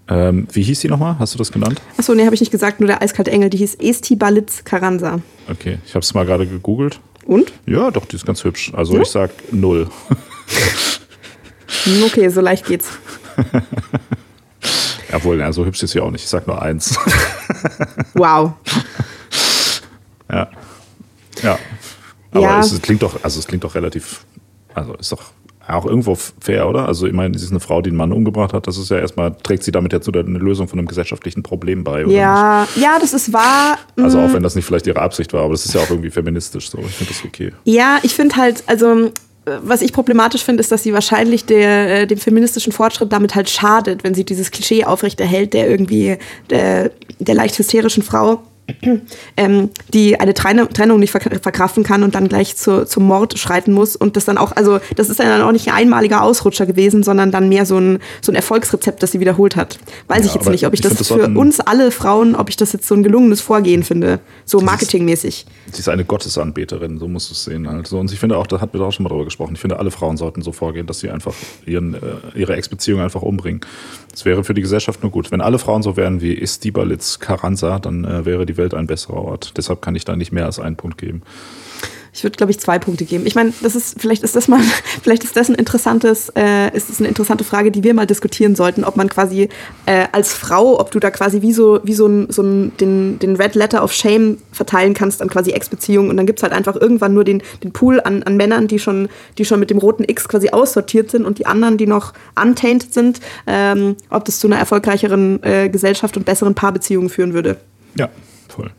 Ähm, 0.08 0.46
wie 0.52 0.62
hieß 0.62 0.80
sie 0.80 0.88
nochmal? 0.88 1.18
Hast 1.18 1.34
du 1.34 1.38
das 1.38 1.50
genannt? 1.50 1.82
Achso, 1.96 2.14
nee, 2.14 2.24
habe 2.24 2.34
ich 2.34 2.40
nicht 2.40 2.52
gesagt, 2.52 2.80
nur 2.80 2.86
der 2.86 3.02
eiskalte 3.02 3.30
Engel. 3.32 3.50
Die 3.50 3.58
hieß 3.58 3.74
Esti 3.76 4.14
Balitz 4.14 4.64
Karanza. 4.64 5.20
Okay, 5.50 5.78
ich 5.84 5.94
habe 5.94 6.02
es 6.04 6.14
mal 6.14 6.24
gerade 6.24 6.46
gegoogelt. 6.46 7.00
Und? 7.24 7.52
Ja, 7.66 7.90
doch, 7.90 8.06
die 8.06 8.14
ist 8.16 8.24
ganz 8.24 8.44
hübsch. 8.44 8.72
Also 8.74 8.94
ja? 8.94 9.02
ich 9.02 9.08
sag 9.08 9.30
null. 9.52 9.88
okay, 12.04 12.28
so 12.28 12.40
leicht 12.40 12.66
geht's. 12.66 12.88
Jawohl, 15.16 15.38
ja, 15.40 15.52
so 15.52 15.64
hübsch 15.64 15.82
ist 15.82 15.92
sie 15.92 16.00
auch 16.00 16.10
nicht. 16.10 16.24
Ich 16.24 16.30
sag 16.30 16.46
nur 16.46 16.60
eins. 16.60 16.98
wow. 18.14 18.52
Ja. 20.28 20.48
Ja. 21.40 21.56
Aber 22.32 22.40
ja. 22.40 22.58
Es, 22.58 22.82
klingt 22.82 23.00
doch, 23.00 23.22
also 23.22 23.38
es 23.38 23.46
klingt 23.46 23.62
doch 23.62 23.76
relativ, 23.76 24.24
also 24.74 24.94
ist 24.94 25.12
doch 25.12 25.22
auch 25.68 25.86
irgendwo 25.86 26.16
fair, 26.16 26.68
oder? 26.68 26.86
Also 26.88 27.06
ich 27.06 27.12
meine, 27.12 27.38
sie 27.38 27.44
ist 27.44 27.50
eine 27.50 27.60
Frau, 27.60 27.80
die 27.80 27.90
einen 27.90 27.96
Mann 27.96 28.12
umgebracht 28.12 28.52
hat. 28.52 28.66
Das 28.66 28.76
ist 28.76 28.90
ja 28.90 28.98
erstmal, 28.98 29.36
trägt 29.36 29.62
sie 29.62 29.72
damit 29.72 29.92
ja 29.92 30.00
zu 30.00 30.12
eine 30.12 30.38
Lösung 30.38 30.68
von 30.68 30.80
einem 30.80 30.88
gesellschaftlichen 30.88 31.42
Problem 31.42 31.84
bei, 31.84 32.04
oder 32.04 32.12
ja, 32.12 32.62
nicht? 32.62 32.84
Ja, 32.84 32.98
das 32.98 33.14
ist 33.14 33.32
wahr. 33.32 33.78
Also 33.96 34.18
auch 34.18 34.28
mm. 34.28 34.34
wenn 34.34 34.42
das 34.42 34.54
nicht 34.54 34.64
vielleicht 34.64 34.86
ihre 34.86 35.00
Absicht 35.00 35.32
war, 35.32 35.42
aber 35.42 35.52
das 35.52 35.64
ist 35.64 35.74
ja 35.74 35.80
auch 35.80 35.90
irgendwie 35.90 36.10
feministisch 36.10 36.70
so. 36.70 36.78
Ich 36.78 36.96
finde 36.96 37.12
das 37.12 37.24
okay. 37.24 37.52
Ja, 37.64 37.98
ich 38.02 38.14
finde 38.14 38.36
halt, 38.36 38.64
also 38.66 39.12
was 39.46 39.80
ich 39.80 39.92
problematisch 39.92 40.44
finde, 40.44 40.60
ist, 40.60 40.72
dass 40.72 40.82
sie 40.82 40.92
wahrscheinlich 40.92 41.44
der, 41.44 42.02
äh, 42.02 42.06
dem 42.06 42.18
feministischen 42.18 42.72
Fortschritt 42.72 43.12
damit 43.12 43.34
halt 43.34 43.48
schadet, 43.48 44.02
wenn 44.02 44.14
sie 44.14 44.24
dieses 44.24 44.50
Klischee 44.50 44.84
aufrechterhält, 44.84 45.54
der 45.54 45.68
irgendwie 45.70 46.18
der, 46.50 46.90
der 47.20 47.34
leicht 47.34 47.58
hysterischen 47.58 48.02
Frau 48.02 48.42
ähm, 49.36 49.70
die 49.92 50.18
eine 50.18 50.34
Trennung 50.34 50.98
nicht 50.98 51.10
verkraften 51.10 51.84
kann 51.84 52.02
und 52.02 52.14
dann 52.14 52.28
gleich 52.28 52.56
zu, 52.56 52.84
zum 52.84 53.06
Mord 53.06 53.38
schreiten 53.38 53.72
muss 53.72 53.96
und 53.96 54.16
das 54.16 54.24
dann 54.24 54.38
auch, 54.38 54.52
also 54.52 54.80
das 54.96 55.08
ist 55.08 55.20
dann 55.20 55.42
auch 55.42 55.52
nicht 55.52 55.68
ein 55.68 55.74
einmaliger 55.74 56.22
Ausrutscher 56.22 56.66
gewesen, 56.66 57.02
sondern 57.02 57.30
dann 57.30 57.48
mehr 57.48 57.66
so 57.66 57.78
ein, 57.78 57.98
so 58.20 58.32
ein 58.32 58.34
Erfolgsrezept, 58.34 59.02
das 59.02 59.12
sie 59.12 59.20
wiederholt 59.20 59.56
hat. 59.56 59.78
Weiß 60.08 60.20
ja, 60.20 60.26
ich 60.26 60.34
jetzt 60.34 60.48
nicht, 60.48 60.66
ob 60.66 60.74
ich, 60.74 60.80
ich 60.80 60.88
das, 60.88 60.98
das 60.98 61.08
für 61.08 61.28
uns 61.28 61.60
alle 61.60 61.90
Frauen, 61.90 62.34
ob 62.34 62.48
ich 62.48 62.56
das 62.56 62.72
jetzt 62.72 62.88
so 62.88 62.94
ein 62.94 63.02
gelungenes 63.02 63.40
Vorgehen 63.40 63.84
finde, 63.84 64.20
so 64.44 64.60
marketingmäßig. 64.60 65.46
Sie 65.70 65.78
ist 65.78 65.88
eine 65.88 66.04
Gottesanbeterin, 66.04 66.98
so 66.98 67.08
musst 67.08 67.30
du 67.30 67.34
es 67.34 67.44
sehen. 67.44 67.66
Also, 67.66 67.98
und 67.98 68.12
ich 68.12 68.18
finde 68.18 68.36
auch, 68.36 68.46
da 68.46 68.60
hatten 68.60 68.78
wir 68.78 68.84
auch 68.84 68.92
schon 68.92 69.04
mal 69.04 69.10
drüber 69.10 69.24
gesprochen, 69.24 69.54
ich 69.54 69.60
finde, 69.60 69.78
alle 69.78 69.90
Frauen 69.90 70.16
sollten 70.16 70.42
so 70.42 70.52
vorgehen, 70.52 70.86
dass 70.86 71.00
sie 71.00 71.10
einfach 71.10 71.34
ihren, 71.64 71.94
äh, 71.94 71.98
ihre 72.34 72.56
Ex-Beziehung 72.56 73.00
einfach 73.00 73.22
umbringen. 73.22 73.60
Das 74.16 74.24
wäre 74.24 74.44
für 74.44 74.54
die 74.54 74.62
Gesellschaft 74.62 75.02
nur 75.02 75.12
gut. 75.12 75.30
Wenn 75.30 75.42
alle 75.42 75.58
Frauen 75.58 75.82
so 75.82 75.98
wären 75.98 76.22
wie 76.22 76.32
Istibalitz 76.32 77.18
Carranza, 77.18 77.78
dann 77.78 78.06
äh, 78.06 78.24
wäre 78.24 78.46
die 78.46 78.56
Welt 78.56 78.72
ein 78.72 78.86
besserer 78.86 79.18
Ort. 79.18 79.58
Deshalb 79.58 79.82
kann 79.82 79.94
ich 79.94 80.06
da 80.06 80.16
nicht 80.16 80.32
mehr 80.32 80.46
als 80.46 80.58
einen 80.58 80.76
Punkt 80.76 80.96
geben. 80.96 81.20
Ich 82.16 82.24
würde, 82.24 82.34
glaube 82.38 82.50
ich, 82.50 82.58
zwei 82.58 82.78
Punkte 82.78 83.04
geben. 83.04 83.26
Ich 83.26 83.34
meine, 83.34 83.52
das 83.60 83.76
ist, 83.76 84.00
vielleicht 84.00 84.22
ist 84.22 84.34
das 84.34 84.48
mal, 84.48 84.60
vielleicht 85.02 85.22
ist 85.22 85.36
das 85.36 85.50
ein 85.50 85.54
interessantes, 85.54 86.32
äh, 86.34 86.74
ist 86.74 86.88
das 86.88 86.98
eine 86.98 87.08
interessante 87.08 87.44
Frage, 87.44 87.70
die 87.70 87.84
wir 87.84 87.92
mal 87.92 88.06
diskutieren 88.06 88.56
sollten, 88.56 88.84
ob 88.84 88.96
man 88.96 89.10
quasi 89.10 89.50
äh, 89.84 90.06
als 90.12 90.32
Frau, 90.32 90.80
ob 90.80 90.90
du 90.90 90.98
da 90.98 91.10
quasi 91.10 91.42
wie 91.42 91.52
so, 91.52 91.78
wie 91.84 91.92
so, 91.92 92.06
ein, 92.06 92.28
so 92.30 92.40
ein, 92.40 92.72
den, 92.78 93.18
den 93.18 93.36
Red 93.36 93.54
Letter 93.54 93.84
of 93.84 93.92
Shame 93.92 94.38
verteilen 94.50 94.94
kannst 94.94 95.20
an 95.20 95.28
quasi 95.28 95.50
Ex-Beziehungen 95.50 96.08
und 96.08 96.16
dann 96.16 96.24
gibt 96.24 96.38
es 96.38 96.42
halt 96.42 96.54
einfach 96.54 96.74
irgendwann 96.74 97.12
nur 97.12 97.22
den, 97.22 97.42
den 97.62 97.72
Pool 97.72 98.00
an, 98.00 98.22
an 98.22 98.38
Männern, 98.38 98.66
die 98.66 98.78
schon, 98.78 99.10
die 99.36 99.44
schon 99.44 99.60
mit 99.60 99.68
dem 99.68 99.76
roten 99.76 100.04
X 100.08 100.26
quasi 100.26 100.48
aussortiert 100.48 101.10
sind 101.10 101.26
und 101.26 101.38
die 101.38 101.44
anderen, 101.44 101.76
die 101.76 101.86
noch 101.86 102.14
untainted 102.40 102.94
sind, 102.94 103.20
ähm, 103.46 103.94
ob 104.08 104.24
das 104.24 104.38
zu 104.38 104.46
einer 104.46 104.56
erfolgreicheren 104.56 105.42
äh, 105.42 105.68
Gesellschaft 105.68 106.16
und 106.16 106.24
besseren 106.24 106.54
Paarbeziehungen 106.54 107.10
führen 107.10 107.34
würde. 107.34 107.58
Ja, 107.94 108.08
voll. 108.48 108.70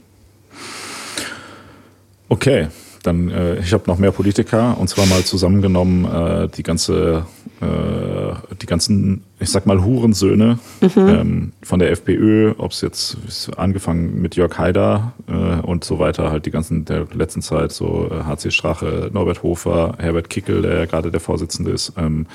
Okay, 2.29 2.69
dann, 3.08 3.30
äh, 3.30 3.60
ich 3.60 3.74
habe 3.74 3.84
noch 3.88 3.97
mehr 3.97 4.12
Politiker 4.12 4.78
und 4.78 4.89
zwar 4.89 5.05
mal 5.08 5.24
zusammengenommen 5.24 6.05
äh, 6.05 6.47
die 6.49 6.64
ganze, 6.64 7.26
äh, 7.62 8.55
die 8.62 8.66
ganzen, 8.66 9.24
ich 9.39 9.49
sag 9.49 9.66
mal, 9.66 9.84
Hurensöhne 9.84 10.60
mhm. 10.82 10.89
ähm, 10.95 11.51
von 11.64 11.80
der 11.80 11.91
FPÖ, 11.91 12.53
ob 12.58 12.72
es 12.72 12.82
jetzt 12.82 13.18
angefangen 13.58 14.22
mit 14.22 14.36
Jörg 14.36 14.58
Haider 14.58 15.14
äh, 15.28 15.62
und 15.62 15.84
so 15.84 15.99
weiter, 15.99 16.32
halt 16.32 16.45
die 16.45 16.51
ganzen 16.51 16.86
der 16.86 17.08
letzten 17.14 17.41
Zeit, 17.41 17.72
so 17.72 18.10
HC 18.12 18.47
äh, 18.47 18.51
Strache, 18.51 19.10
Norbert 19.14 19.41
Hofer, 19.41 19.95
Herbert 19.97 20.30
Kickel, 20.30 20.62
der 20.62 20.78
ja 20.80 20.86
gerade 20.86 21.10
der 21.10 21.22
Vorsitzende 21.22 21.72
ist, 21.72 21.93
ähm, 21.97 22.28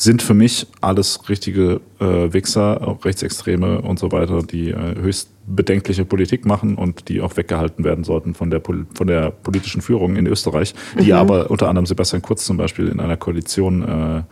sind 0.00 0.22
für 0.22 0.32
mich 0.32 0.66
alles 0.80 1.28
richtige 1.28 1.82
äh, 1.98 2.32
Wichser, 2.32 2.96
Rechtsextreme 3.04 3.82
und 3.82 3.98
so 3.98 4.10
weiter, 4.10 4.42
die 4.42 4.70
äh, 4.70 4.94
höchst 4.98 5.28
bedenkliche 5.46 6.06
Politik 6.06 6.46
machen 6.46 6.76
und 6.76 7.10
die 7.10 7.20
auch 7.20 7.36
weggehalten 7.36 7.84
werden 7.84 8.02
sollten 8.02 8.32
von 8.32 8.50
der, 8.50 8.62
von 8.62 9.06
der 9.06 9.30
politischen 9.30 9.82
Führung 9.82 10.16
in 10.16 10.26
Österreich, 10.26 10.74
die 10.98 11.12
mhm. 11.12 11.18
aber 11.18 11.50
unter 11.50 11.68
anderem 11.68 11.84
Sebastian 11.84 12.22
Kurz 12.22 12.46
zum 12.46 12.56
Beispiel 12.56 12.88
in 12.88 12.98
einer 12.98 13.18
Koalition 13.18 13.82
äh, 13.82 14.22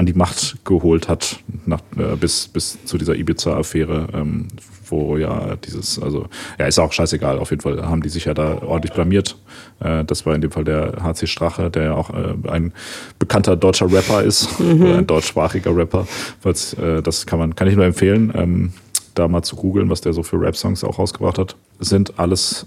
an 0.00 0.06
die 0.06 0.14
Macht 0.14 0.56
geholt 0.64 1.08
hat, 1.08 1.40
nach, 1.66 1.82
äh, 1.98 2.16
bis, 2.16 2.48
bis 2.48 2.82
zu 2.86 2.96
dieser 2.96 3.14
Ibiza-Affäre, 3.16 4.08
ähm, 4.14 4.48
wo 4.86 5.18
ja 5.18 5.56
dieses, 5.56 6.00
also 6.00 6.26
ja, 6.58 6.66
ist 6.66 6.78
auch 6.78 6.90
scheißegal, 6.90 7.38
auf 7.38 7.50
jeden 7.50 7.60
Fall 7.60 7.86
haben 7.86 8.02
die 8.02 8.08
sich 8.08 8.24
ja 8.24 8.32
da 8.32 8.62
ordentlich 8.62 8.94
blamiert. 8.94 9.36
Äh, 9.78 10.06
das 10.06 10.24
war 10.24 10.34
in 10.34 10.40
dem 10.40 10.50
Fall 10.50 10.64
der 10.64 11.02
HC 11.02 11.26
Strache, 11.26 11.70
der 11.70 11.82
ja 11.82 11.94
auch 11.94 12.10
äh, 12.10 12.34
ein 12.48 12.72
bekannter 13.18 13.56
deutscher 13.56 13.92
Rapper 13.92 14.22
ist, 14.22 14.58
mhm. 14.60 14.82
oder 14.82 14.98
ein 14.98 15.06
deutschsprachiger 15.06 15.76
Rapper. 15.76 16.08
Falls, 16.40 16.72
äh, 16.74 17.02
das 17.02 17.26
kann 17.26 17.38
man, 17.38 17.54
kann 17.54 17.68
ich 17.68 17.76
nur 17.76 17.84
empfehlen. 17.84 18.32
Ähm, 18.34 18.72
da 19.14 19.28
mal 19.28 19.42
zu 19.42 19.54
googeln, 19.54 19.90
was 19.90 20.00
der 20.00 20.14
so 20.14 20.22
für 20.22 20.40
Rap-Songs 20.40 20.82
auch 20.82 20.98
rausgebracht 20.98 21.38
hat, 21.38 21.56
sind 21.78 22.18
alles 22.18 22.66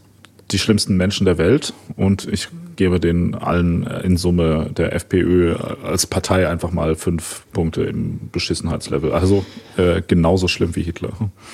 die 0.52 0.60
schlimmsten 0.60 0.98
Menschen 0.98 1.26
der 1.26 1.40
Welt 1.40 1.74
und 1.96 2.28
ich 2.32 2.50
gebe 2.76 3.00
den 3.00 3.36
allen 3.36 3.84
in 4.04 4.18
Summe 4.18 4.70
der 4.76 4.94
FPÖ 4.94 5.56
als 5.84 6.06
Partei 6.06 6.48
einfach 6.48 6.72
mal 6.72 6.96
fünf 6.96 7.44
Punkte 7.54 7.84
im 7.84 8.20
Beschissenheitslevel. 8.32 9.12
Also 9.12 9.46
äh, 9.78 10.02
genauso 10.08 10.48
schlimm 10.48 10.76
wie 10.76 10.84
Hitler. 10.84 11.12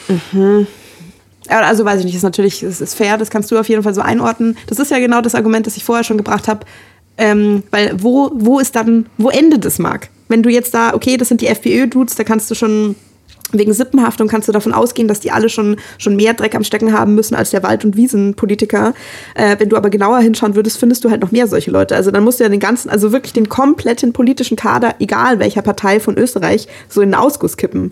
Mhm. 0.08 0.68
Also 1.48 1.84
weiß 1.84 2.00
ich 2.00 2.06
nicht, 2.06 2.16
ist 2.16 2.24
natürlich, 2.24 2.62
es 2.62 2.80
ist 2.80 2.94
fair, 2.94 3.18
das 3.18 3.30
kannst 3.32 3.50
du 3.50 3.58
auf 3.58 3.70
jeden 3.70 3.82
Fall 3.82 3.94
so 3.94 4.02
einordnen. 4.02 4.58
Das 4.68 4.78
ist 4.78 4.92
ja 4.92 5.00
genau 5.00 5.22
das 5.22 5.36
Argument, 5.36 5.66
das 5.66 5.78
ich 5.78 5.84
vorher 5.84 6.04
schon 6.04 6.18
gebracht 6.18 6.48
habe. 6.48 6.66
Ähm, 7.18 7.64
weil 7.72 8.02
wo, 8.02 8.32
wo 8.34 8.60
ist 8.60 8.76
dann, 8.76 9.08
wo 9.18 9.30
endet 9.30 9.66
es, 9.66 9.80
Marc? 9.80 10.10
Wenn 10.28 10.44
du 10.44 10.50
jetzt 10.50 10.74
da, 10.74 10.94
okay, 10.94 11.18
das 11.18 11.28
sind 11.28 11.42
die 11.42 11.48
FPÖ-Dudes, 11.48 12.16
da 12.16 12.24
kannst 12.24 12.50
du 12.52 12.56
schon 12.56 12.96
Wegen 13.52 13.74
Sippenhaftung 13.74 14.28
kannst 14.28 14.48
du 14.48 14.52
davon 14.52 14.74
ausgehen, 14.74 15.08
dass 15.08 15.20
die 15.20 15.32
alle 15.32 15.50
schon, 15.50 15.78
schon 15.98 16.16
mehr 16.16 16.34
Dreck 16.34 16.54
am 16.56 16.64
Stecken 16.64 16.94
haben 16.94 17.16
müssen 17.16 17.36
als 17.36 17.50
der 17.50 17.64
Wald- 17.64 17.84
und 17.84 17.96
Wiesenpolitiker. 17.96 18.94
Äh, 19.34 19.56
wenn 19.60 19.70
du 19.70 19.76
aber 19.76 19.90
genauer 19.90 20.20
hinschauen 20.20 20.56
würdest, 20.56 20.78
findest 20.78 21.04
du 21.04 21.10
halt 21.10 21.22
noch 21.22 21.32
mehr 21.32 21.48
solche 21.48 21.72
Leute. 21.72 21.96
Also 21.96 22.12
dann 22.12 22.24
musst 22.24 22.40
du 22.40 22.44
ja 22.44 22.50
den 22.50 22.60
ganzen, 22.60 22.90
also 22.90 23.12
wirklich 23.12 23.34
den 23.34 23.50
kompletten 23.50 24.14
politischen 24.14 24.56
Kader, 24.56 24.96
egal 25.00 25.40
welcher 25.40 25.64
Partei 25.64 26.00
von 26.00 26.18
Österreich, 26.18 26.68
so 26.88 27.02
in 27.02 27.10
den 27.10 27.16
Ausguss 27.16 27.58
kippen. 27.58 27.92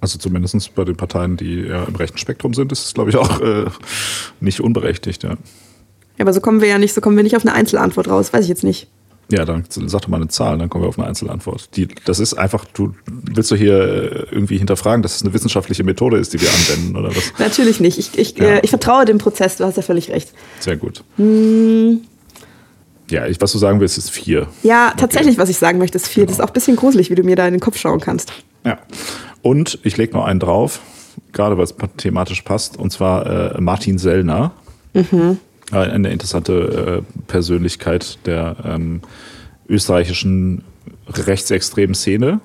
Also 0.00 0.18
zumindest 0.18 0.74
bei 0.74 0.84
den 0.84 0.96
Parteien, 0.96 1.36
die 1.36 1.60
ja 1.60 1.84
im 1.84 1.94
rechten 1.94 2.18
Spektrum 2.18 2.54
sind, 2.54 2.72
ist 2.72 2.86
es, 2.86 2.94
glaube 2.94 3.10
ich, 3.10 3.16
auch 3.16 3.40
äh, 3.40 3.66
nicht 4.40 4.60
unberechtigt, 4.60 5.22
ja. 5.22 5.30
Ja, 5.30 6.24
aber 6.24 6.32
so 6.32 6.40
kommen 6.40 6.60
wir 6.60 6.68
ja 6.68 6.78
nicht, 6.78 6.92
so 6.92 7.00
kommen 7.00 7.16
wir 7.16 7.22
nicht 7.22 7.36
auf 7.36 7.46
eine 7.46 7.54
Einzelantwort 7.54 8.08
raus, 8.08 8.32
weiß 8.32 8.42
ich 8.42 8.48
jetzt 8.48 8.64
nicht. 8.64 8.88
Ja, 9.30 9.44
dann 9.44 9.64
sag 9.68 10.02
doch 10.02 10.08
mal 10.08 10.18
eine 10.18 10.28
Zahl, 10.28 10.58
dann 10.58 10.68
kommen 10.68 10.84
wir 10.84 10.88
auf 10.88 10.98
eine 10.98 11.08
Einzelantwort. 11.08 11.74
Die, 11.76 11.88
das 12.04 12.18
ist 12.18 12.34
einfach, 12.34 12.66
du 12.66 12.94
willst 13.06 13.50
du 13.50 13.56
hier 13.56 13.78
äh, 13.78 14.26
irgendwie 14.30 14.58
hinterfragen, 14.58 15.02
dass 15.02 15.16
es 15.16 15.22
eine 15.22 15.32
wissenschaftliche 15.32 15.84
Methode 15.84 16.18
ist, 16.18 16.34
die 16.34 16.40
wir 16.40 16.48
anwenden, 16.50 16.96
oder 16.96 17.16
was? 17.16 17.32
Natürlich 17.38 17.80
nicht. 17.80 17.98
Ich, 17.98 18.18
ich, 18.18 18.36
ja. 18.36 18.44
äh, 18.44 18.60
ich 18.62 18.70
vertraue 18.70 19.04
dem 19.04 19.18
Prozess, 19.18 19.56
du 19.56 19.64
hast 19.64 19.76
ja 19.76 19.82
völlig 19.82 20.10
recht. 20.10 20.32
Sehr 20.60 20.76
gut. 20.76 21.02
Hm. 21.16 22.02
Ja, 23.10 23.26
ich, 23.26 23.40
was 23.40 23.52
du 23.52 23.58
sagen 23.58 23.80
willst, 23.80 23.96
ist 23.96 24.10
vier. 24.10 24.48
Ja, 24.62 24.88
okay. 24.88 24.96
tatsächlich, 24.98 25.38
was 25.38 25.48
ich 25.48 25.56
sagen 25.56 25.78
möchte, 25.78 25.96
ist 25.96 26.08
vier. 26.08 26.24
Genau. 26.24 26.30
Das 26.30 26.38
ist 26.38 26.44
auch 26.44 26.50
ein 26.50 26.54
bisschen 26.54 26.76
gruselig, 26.76 27.10
wie 27.10 27.14
du 27.14 27.22
mir 27.22 27.36
da 27.36 27.46
in 27.46 27.54
den 27.54 27.60
Kopf 27.60 27.78
schauen 27.78 28.00
kannst. 28.00 28.32
Ja. 28.64 28.78
Und 29.40 29.78
ich 29.82 29.96
lege 29.96 30.12
noch 30.12 30.24
einen 30.24 30.40
drauf, 30.40 30.80
gerade 31.32 31.56
weil 31.56 31.64
es 31.64 31.74
thematisch 31.96 32.42
passt, 32.42 32.76
und 32.76 32.90
zwar 32.90 33.54
äh, 33.56 33.60
Martin 33.60 33.98
Sellner. 33.98 34.52
Mhm 34.92 35.38
eine 35.70 36.10
interessante 36.10 37.02
äh, 37.02 37.22
Persönlichkeit 37.28 38.18
der 38.26 38.56
ähm, 38.64 39.00
österreichischen 39.68 40.64
rechtsextremen 41.08 41.94
Szene. 41.94 42.40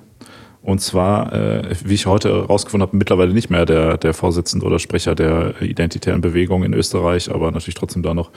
Und 0.62 0.80
zwar, 0.80 1.32
äh, 1.32 1.74
wie 1.84 1.94
ich 1.94 2.06
heute 2.06 2.30
herausgefunden 2.30 2.86
habe, 2.86 2.96
mittlerweile 2.96 3.32
nicht 3.32 3.48
mehr 3.48 3.64
der, 3.64 3.96
der 3.96 4.12
Vorsitzende 4.12 4.66
oder 4.66 4.78
Sprecher 4.78 5.14
der 5.14 5.62
identitären 5.62 6.20
Bewegung 6.20 6.64
in 6.64 6.74
Österreich, 6.74 7.32
aber 7.32 7.50
natürlich 7.50 7.76
trotzdem 7.76 8.02
da 8.02 8.12
noch 8.12 8.30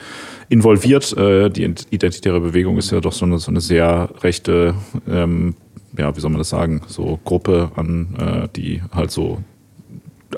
involviert. 0.48 1.14
Äh, 1.16 1.50
die 1.50 1.64
identitäre 1.90 2.40
Bewegung 2.40 2.78
ist 2.78 2.90
ja 2.90 3.00
doch 3.00 3.12
so 3.12 3.24
eine, 3.24 3.38
so 3.38 3.50
eine 3.50 3.60
sehr 3.60 4.08
rechte, 4.22 4.74
ähm, 5.08 5.56
ja, 5.98 6.16
wie 6.16 6.20
soll 6.20 6.30
man 6.30 6.38
das 6.38 6.48
sagen, 6.48 6.82
so 6.86 7.18
Gruppe 7.24 7.72
an, 7.76 8.16
äh, 8.18 8.48
die 8.56 8.82
halt 8.92 9.10
so 9.10 9.42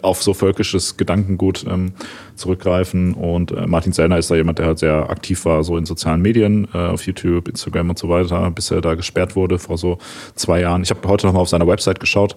auf 0.03 0.23
so 0.23 0.35
völkisches 0.35 0.97
Gedankengut 0.97 1.65
ähm, 1.69 1.93
zurückgreifen. 2.35 3.15
Und 3.15 3.53
äh, 3.53 3.67
Martin 3.67 3.93
Sellner 3.93 4.19
ist 4.19 4.31
da 4.31 4.35
jemand, 4.35 4.59
der 4.59 4.67
halt 4.67 4.79
sehr 4.79 5.11
aktiv 5.11 5.45
war, 5.45 5.63
so 5.63 5.77
in 5.77 5.87
sozialen 5.87 6.23
Medien, 6.23 6.67
äh, 6.75 6.79
auf 6.79 7.07
YouTube, 7.07 7.49
Instagram 7.49 7.91
und 7.91 7.99
so 7.99 8.09
weiter, 8.09 8.51
bis 8.51 8.71
er 8.71 8.81
da 8.81 8.95
gesperrt 8.95 9.37
wurde 9.37 9.59
vor 9.59 9.79
so 9.79 9.99
zwei 10.35 10.61
Jahren. 10.61 10.83
Ich 10.83 10.91
habe 10.91 11.07
heute 11.09 11.27
noch 11.27 11.35
mal 11.35 11.41
auf 11.41 11.49
seiner 11.49 11.67
Website 11.67 12.01
geschaut. 12.01 12.35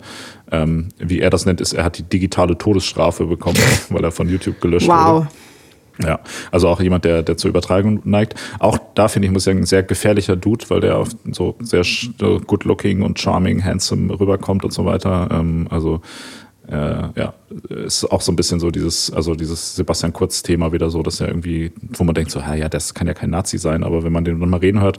Ähm, 0.52 0.90
wie 1.00 1.20
er 1.20 1.30
das 1.30 1.46
nennt, 1.46 1.62
ist, 1.62 1.74
er 1.74 1.84
hat 1.84 1.98
die 1.98 2.04
digitale 2.04 2.58
Todesstrafe 2.58 3.26
bekommen, 3.26 3.58
weil 3.90 4.04
er 4.04 4.12
von 4.12 4.30
YouTube 4.30 4.62
gelöscht 4.62 4.88
wow. 4.88 5.08
wurde. 5.08 5.28
Ja, 6.04 6.20
also 6.52 6.68
auch 6.68 6.80
jemand, 6.80 7.06
der, 7.06 7.24
der 7.24 7.38
zur 7.38 7.50
Übertragung 7.50 8.02
neigt. 8.04 8.36
Auch 8.60 8.78
da 8.94 9.08
finde 9.08 9.28
ich, 9.28 9.32
muss 9.34 9.44
ich 9.44 9.46
sagen, 9.46 9.60
ein 9.60 9.66
sehr 9.66 9.84
gefährlicher 9.84 10.36
Dude, 10.36 10.66
weil 10.70 10.82
der 10.82 11.04
so 11.32 11.56
sehr 11.60 11.84
good 12.46 12.66
looking 12.66 13.02
und 13.02 13.20
charming, 13.20 13.64
handsome 13.64 14.20
rüberkommt 14.20 14.64
und 14.64 14.72
so 14.72 14.86
weiter. 14.86 15.30
Ähm, 15.32 15.68
also 15.70 16.02
äh, 16.70 16.76
ja, 16.76 17.34
ist 17.70 18.04
auch 18.06 18.22
so 18.22 18.32
ein 18.32 18.36
bisschen 18.36 18.60
so 18.60 18.72
dieses, 18.72 19.12
also 19.12 19.36
dieses 19.36 19.76
Sebastian 19.76 20.14
Kurz-Thema 20.14 20.72
wieder 20.72 20.90
so, 20.90 21.02
dass 21.02 21.22
er 21.22 21.30
irgendwie, 21.30 21.72
wo 21.94 22.04
man 22.04 22.14
denkt 22.14 22.32
so, 22.32 22.40
ja, 22.40 22.68
das 22.70 22.94
kann 22.94 23.08
ja 23.08 23.14
kein 23.14 23.30
Nazi 23.30 23.58
sein, 23.58 23.84
aber 23.84 24.04
wenn 24.04 24.12
man 24.12 24.26
den 24.26 24.40
dann 24.40 24.50
mal 24.50 24.58
reden 24.58 24.82
hört, 24.82 24.98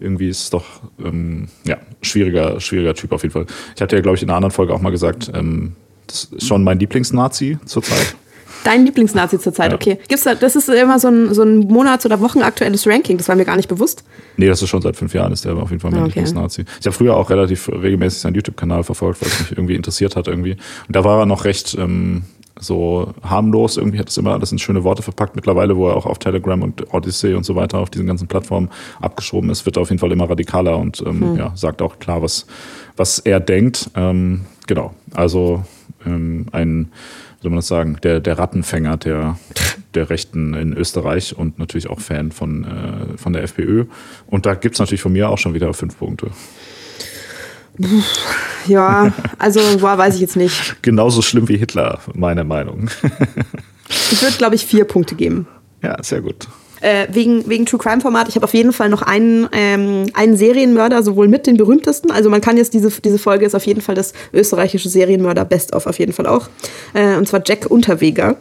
irgendwie 0.00 0.28
ist 0.28 0.44
es 0.44 0.50
doch, 0.50 0.64
ähm, 1.04 1.48
ja, 1.64 1.76
schwieriger, 2.02 2.60
schwieriger 2.60 2.94
Typ 2.94 3.12
auf 3.12 3.22
jeden 3.22 3.32
Fall. 3.32 3.46
Ich 3.76 3.82
hatte 3.82 3.96
ja, 3.96 4.02
glaube 4.02 4.16
ich, 4.16 4.22
in 4.22 4.30
einer 4.30 4.36
anderen 4.36 4.52
Folge 4.52 4.72
auch 4.72 4.80
mal 4.80 4.90
gesagt, 4.90 5.30
ähm, 5.34 5.72
das 6.06 6.24
ist 6.24 6.46
schon 6.46 6.64
mein 6.64 6.78
Lieblingsnazi 6.78 7.58
zurzeit. 7.66 8.16
Dein 8.64 8.84
Lieblingsnazi 8.84 9.38
zurzeit, 9.38 9.70
ja. 9.70 9.76
okay. 9.76 9.98
Gibt's 10.08 10.24
da, 10.24 10.34
das 10.34 10.56
ist 10.56 10.68
immer 10.68 10.98
so 10.98 11.08
ein, 11.08 11.32
so 11.34 11.42
ein 11.42 11.58
Monats- 11.58 12.04
oder 12.06 12.20
Wochenaktuelles 12.20 12.86
Ranking, 12.86 13.16
das 13.18 13.28
war 13.28 13.36
mir 13.36 13.44
gar 13.44 13.56
nicht 13.56 13.68
bewusst. 13.68 14.04
Nee, 14.36 14.48
das 14.48 14.62
ist 14.62 14.68
schon 14.68 14.82
seit 14.82 14.96
fünf 14.96 15.14
Jahren, 15.14 15.32
ist 15.32 15.44
der 15.44 15.56
auf 15.56 15.70
jeden 15.70 15.80
Fall 15.80 15.90
mein 15.90 16.00
ah, 16.00 16.04
okay. 16.04 16.20
Lieblingsnazi. 16.20 16.64
Ich 16.80 16.86
habe 16.86 16.94
früher 16.94 17.16
auch 17.16 17.30
relativ 17.30 17.68
regelmäßig 17.68 18.20
seinen 18.20 18.34
YouTube-Kanal 18.34 18.84
verfolgt, 18.84 19.22
weil 19.22 19.28
es 19.28 19.40
mich 19.40 19.52
irgendwie 19.52 19.74
interessiert 19.74 20.16
hat 20.16 20.28
irgendwie. 20.28 20.52
Und 20.52 20.96
da 20.96 21.04
war 21.04 21.20
er 21.20 21.26
noch 21.26 21.44
recht 21.44 21.76
ähm, 21.78 22.22
so 22.60 23.12
harmlos, 23.22 23.76
irgendwie 23.76 23.98
hat 23.98 24.08
es 24.08 24.18
immer 24.18 24.32
alles 24.32 24.52
in 24.52 24.58
schöne 24.58 24.84
Worte 24.84 25.02
verpackt. 25.02 25.34
Mittlerweile, 25.34 25.76
wo 25.76 25.88
er 25.88 25.96
auch 25.96 26.06
auf 26.06 26.18
Telegram 26.18 26.62
und 26.62 26.92
Odyssey 26.92 27.34
und 27.34 27.44
so 27.44 27.56
weiter 27.56 27.78
auf 27.78 27.90
diesen 27.90 28.06
ganzen 28.06 28.28
Plattformen 28.28 28.68
abgeschoben 29.00 29.50
ist, 29.50 29.64
wird 29.66 29.76
er 29.76 29.82
auf 29.82 29.88
jeden 29.88 29.98
Fall 29.98 30.12
immer 30.12 30.28
radikaler 30.28 30.78
und 30.78 31.02
ähm, 31.06 31.20
hm. 31.20 31.36
ja, 31.36 31.52
sagt 31.54 31.82
auch 31.82 31.98
klar, 31.98 32.22
was, 32.22 32.46
was 32.96 33.18
er 33.18 33.40
denkt. 33.40 33.90
Ähm, 33.94 34.42
genau, 34.66 34.94
also 35.14 35.64
ähm, 36.06 36.46
ein 36.52 36.92
soll 37.40 37.50
man 37.50 37.58
das 37.58 37.68
sagen, 37.68 37.96
der, 38.02 38.20
der 38.20 38.38
Rattenfänger 38.38 38.96
der, 38.98 39.38
der 39.94 40.10
Rechten 40.10 40.54
in 40.54 40.72
Österreich 40.74 41.36
und 41.36 41.58
natürlich 41.58 41.88
auch 41.88 42.00
Fan 42.00 42.32
von, 42.32 42.64
äh, 42.64 43.18
von 43.18 43.32
der 43.32 43.42
FPÖ. 43.42 43.86
Und 44.26 44.46
da 44.46 44.54
gibt 44.54 44.74
es 44.74 44.78
natürlich 44.78 45.02
von 45.02 45.12
mir 45.12 45.30
auch 45.30 45.38
schon 45.38 45.54
wieder 45.54 45.72
fünf 45.72 45.98
Punkte. 45.98 46.30
Ja, 48.66 49.12
also 49.38 49.60
boah, 49.78 49.96
weiß 49.96 50.16
ich 50.16 50.20
jetzt 50.20 50.36
nicht. 50.36 50.82
Genauso 50.82 51.22
schlimm 51.22 51.48
wie 51.48 51.56
Hitler, 51.56 51.98
meine 52.14 52.44
Meinung. 52.44 52.90
ich 53.88 54.22
würde, 54.22 54.36
glaube 54.36 54.54
ich, 54.54 54.66
vier 54.66 54.84
Punkte 54.84 55.14
geben. 55.14 55.48
Ja, 55.82 55.96
sehr 56.02 56.20
gut. 56.20 56.46
Äh, 56.80 57.06
wegen, 57.10 57.48
wegen 57.48 57.66
True 57.66 57.78
Crime 57.78 58.00
Format. 58.00 58.28
Ich 58.28 58.34
habe 58.36 58.44
auf 58.44 58.54
jeden 58.54 58.72
Fall 58.72 58.88
noch 58.88 59.02
einen, 59.02 59.48
ähm, 59.52 60.06
einen 60.14 60.36
Serienmörder, 60.36 61.02
sowohl 61.02 61.28
mit 61.28 61.46
den 61.46 61.56
berühmtesten. 61.56 62.10
Also 62.10 62.30
man 62.30 62.40
kann 62.40 62.56
jetzt 62.56 62.74
diese, 62.74 62.90
diese 63.00 63.18
Folge 63.18 63.46
ist 63.46 63.54
auf 63.54 63.66
jeden 63.66 63.80
Fall 63.80 63.94
das 63.94 64.12
österreichische 64.32 64.88
Serienmörder 64.88 65.44
Best 65.44 65.72
of 65.74 65.86
auf 65.86 65.98
jeden 65.98 66.12
Fall 66.12 66.26
auch. 66.26 66.48
Äh, 66.94 67.16
und 67.16 67.28
zwar 67.28 67.42
Jack 67.44 67.66
Unterweger. 67.70 68.36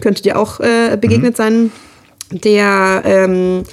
Könnte 0.00 0.22
dir 0.22 0.38
auch 0.38 0.60
äh, 0.60 0.96
begegnet 1.00 1.34
mhm. 1.34 1.36
sein. 1.36 1.72
Der 2.30 3.02
ähm, 3.04 3.64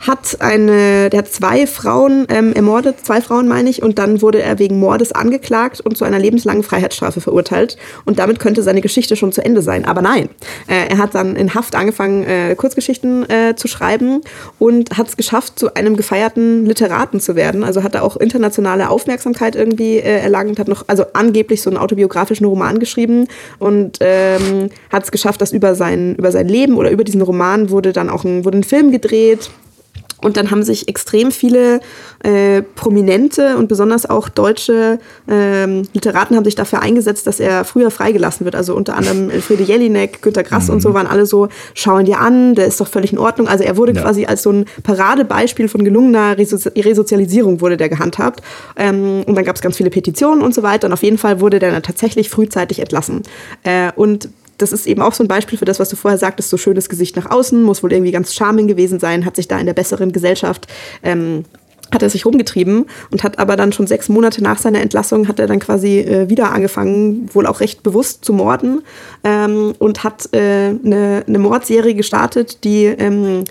hat 0.00 0.40
eine, 0.40 1.10
der 1.10 1.18
hat 1.18 1.28
zwei 1.28 1.66
Frauen 1.66 2.26
ähm, 2.28 2.52
ermordet, 2.52 3.04
zwei 3.04 3.20
Frauen 3.20 3.48
meine 3.48 3.70
ich, 3.70 3.82
und 3.82 3.98
dann 3.98 4.22
wurde 4.22 4.42
er 4.42 4.58
wegen 4.58 4.78
Mordes 4.78 5.12
angeklagt 5.12 5.80
und 5.80 5.96
zu 5.96 6.04
einer 6.04 6.18
lebenslangen 6.18 6.62
Freiheitsstrafe 6.62 7.20
verurteilt. 7.20 7.76
Und 8.04 8.18
damit 8.18 8.38
könnte 8.38 8.62
seine 8.62 8.80
Geschichte 8.80 9.16
schon 9.16 9.32
zu 9.32 9.44
Ende 9.44 9.62
sein. 9.62 9.84
Aber 9.84 10.02
nein, 10.02 10.28
äh, 10.66 10.88
er 10.90 10.98
hat 10.98 11.14
dann 11.14 11.36
in 11.36 11.54
Haft 11.54 11.74
angefangen, 11.74 12.24
äh, 12.24 12.54
Kurzgeschichten 12.54 13.28
äh, 13.28 13.54
zu 13.56 13.68
schreiben 13.68 14.20
und 14.58 14.96
hat 14.96 15.08
es 15.08 15.16
geschafft, 15.16 15.58
zu 15.58 15.74
einem 15.74 15.96
gefeierten 15.96 16.66
Literaten 16.66 17.20
zu 17.20 17.36
werden. 17.36 17.64
Also 17.64 17.82
hat 17.82 17.94
er 17.94 18.02
auch 18.02 18.16
internationale 18.16 18.90
Aufmerksamkeit 18.90 19.56
irgendwie 19.56 19.96
äh, 19.96 20.20
erlangt, 20.20 20.58
hat 20.58 20.68
noch, 20.68 20.84
also 20.86 21.04
angeblich 21.14 21.62
so 21.62 21.70
einen 21.70 21.78
autobiografischen 21.78 22.46
Roman 22.46 22.78
geschrieben 22.78 23.28
und 23.58 23.98
ähm, 24.00 24.70
hat 24.92 25.04
es 25.04 25.10
geschafft, 25.10 25.40
dass 25.40 25.52
über 25.52 25.74
sein, 25.74 26.16
über 26.16 26.32
sein 26.32 26.48
Leben 26.48 26.76
oder 26.76 26.90
über 26.90 27.04
diesen 27.04 27.22
Roman 27.22 27.70
wurde 27.70 27.92
dann 27.92 28.10
auch 28.10 28.24
ein, 28.24 28.44
wurde 28.44 28.58
ein 28.58 28.64
Film 28.64 28.90
gedreht 28.92 29.50
und 30.22 30.36
dann 30.36 30.50
haben 30.50 30.62
sich 30.62 30.88
extrem 30.88 31.30
viele 31.30 31.80
äh, 32.22 32.62
prominente 32.62 33.56
und 33.58 33.68
besonders 33.68 34.08
auch 34.08 34.28
deutsche 34.28 34.98
ähm, 35.28 35.82
Literaten 35.92 36.36
haben 36.36 36.44
sich 36.44 36.54
dafür 36.54 36.80
eingesetzt, 36.80 37.26
dass 37.26 37.38
er 37.38 37.64
früher 37.64 37.90
freigelassen 37.90 38.44
wird. 38.44 38.56
Also 38.56 38.74
unter 38.74 38.96
anderem 38.96 39.28
Elfriede 39.36 39.62
Jelinek, 39.62 40.22
Günter 40.22 40.42
Grass 40.42 40.68
mhm. 40.68 40.74
und 40.74 40.80
so 40.80 40.94
waren 40.94 41.06
alle 41.06 41.26
so, 41.26 41.48
schauen 41.74 42.06
dir 42.06 42.20
an, 42.20 42.54
der 42.54 42.66
ist 42.66 42.80
doch 42.80 42.88
völlig 42.88 43.12
in 43.12 43.18
Ordnung. 43.18 43.46
Also 43.46 43.64
er 43.64 43.76
wurde 43.76 43.92
ja. 43.92 44.02
quasi 44.02 44.24
als 44.24 44.42
so 44.42 44.50
ein 44.50 44.64
Paradebeispiel 44.82 45.68
von 45.68 45.84
gelungener 45.84 46.38
Reso 46.38 46.56
Resozialisierung 46.74 47.60
wurde 47.60 47.76
der 47.76 47.90
gehandhabt. 47.90 48.40
Ähm, 48.76 49.22
und 49.26 49.34
dann 49.34 49.44
gab 49.44 49.56
es 49.56 49.62
ganz 49.62 49.76
viele 49.76 49.90
Petitionen 49.90 50.42
und 50.42 50.54
so 50.54 50.62
weiter. 50.62 50.86
Und 50.86 50.94
auf 50.94 51.02
jeden 51.02 51.18
Fall 51.18 51.40
wurde 51.40 51.58
der 51.58 51.72
dann 51.72 51.82
tatsächlich 51.82 52.30
frühzeitig 52.30 52.78
entlassen. 52.78 53.22
Äh, 53.64 53.92
und 53.96 54.30
das 54.58 54.72
ist 54.72 54.86
eben 54.86 55.02
auch 55.02 55.12
so 55.12 55.24
ein 55.24 55.28
Beispiel 55.28 55.58
für 55.58 55.64
das, 55.64 55.80
was 55.80 55.88
du 55.88 55.96
vorher 55.96 56.18
sagtest, 56.18 56.50
so 56.50 56.56
schönes 56.56 56.88
Gesicht 56.88 57.16
nach 57.16 57.30
außen, 57.30 57.62
muss 57.62 57.82
wohl 57.82 57.92
irgendwie 57.92 58.12
ganz 58.12 58.34
charming 58.34 58.66
gewesen 58.66 59.00
sein, 59.00 59.24
hat 59.24 59.36
sich 59.36 59.48
da 59.48 59.58
in 59.58 59.66
der 59.66 59.74
besseren 59.74 60.12
Gesellschaft 60.12 60.66
ähm, 61.02 61.44
hat 61.92 62.02
er 62.02 62.10
sich 62.10 62.26
rumgetrieben 62.26 62.86
und 63.10 63.22
hat 63.22 63.38
aber 63.38 63.56
dann 63.56 63.72
schon 63.72 63.86
sechs 63.86 64.08
Monate 64.08 64.42
nach 64.42 64.58
seiner 64.58 64.80
Entlassung 64.80 65.28
hat 65.28 65.38
er 65.38 65.46
dann 65.46 65.60
quasi 65.60 66.00
äh, 66.00 66.28
wieder 66.28 66.52
angefangen, 66.52 67.30
wohl 67.32 67.46
auch 67.46 67.60
recht 67.60 67.82
bewusst 67.82 68.24
zu 68.24 68.32
morden 68.32 68.82
ähm, 69.22 69.72
und 69.78 70.02
hat 70.02 70.28
äh, 70.32 70.74
eine, 70.84 71.24
eine 71.26 71.38
Mordserie 71.38 71.94
gestartet, 71.94 72.64
die 72.64 72.86
ähm, 72.86 73.44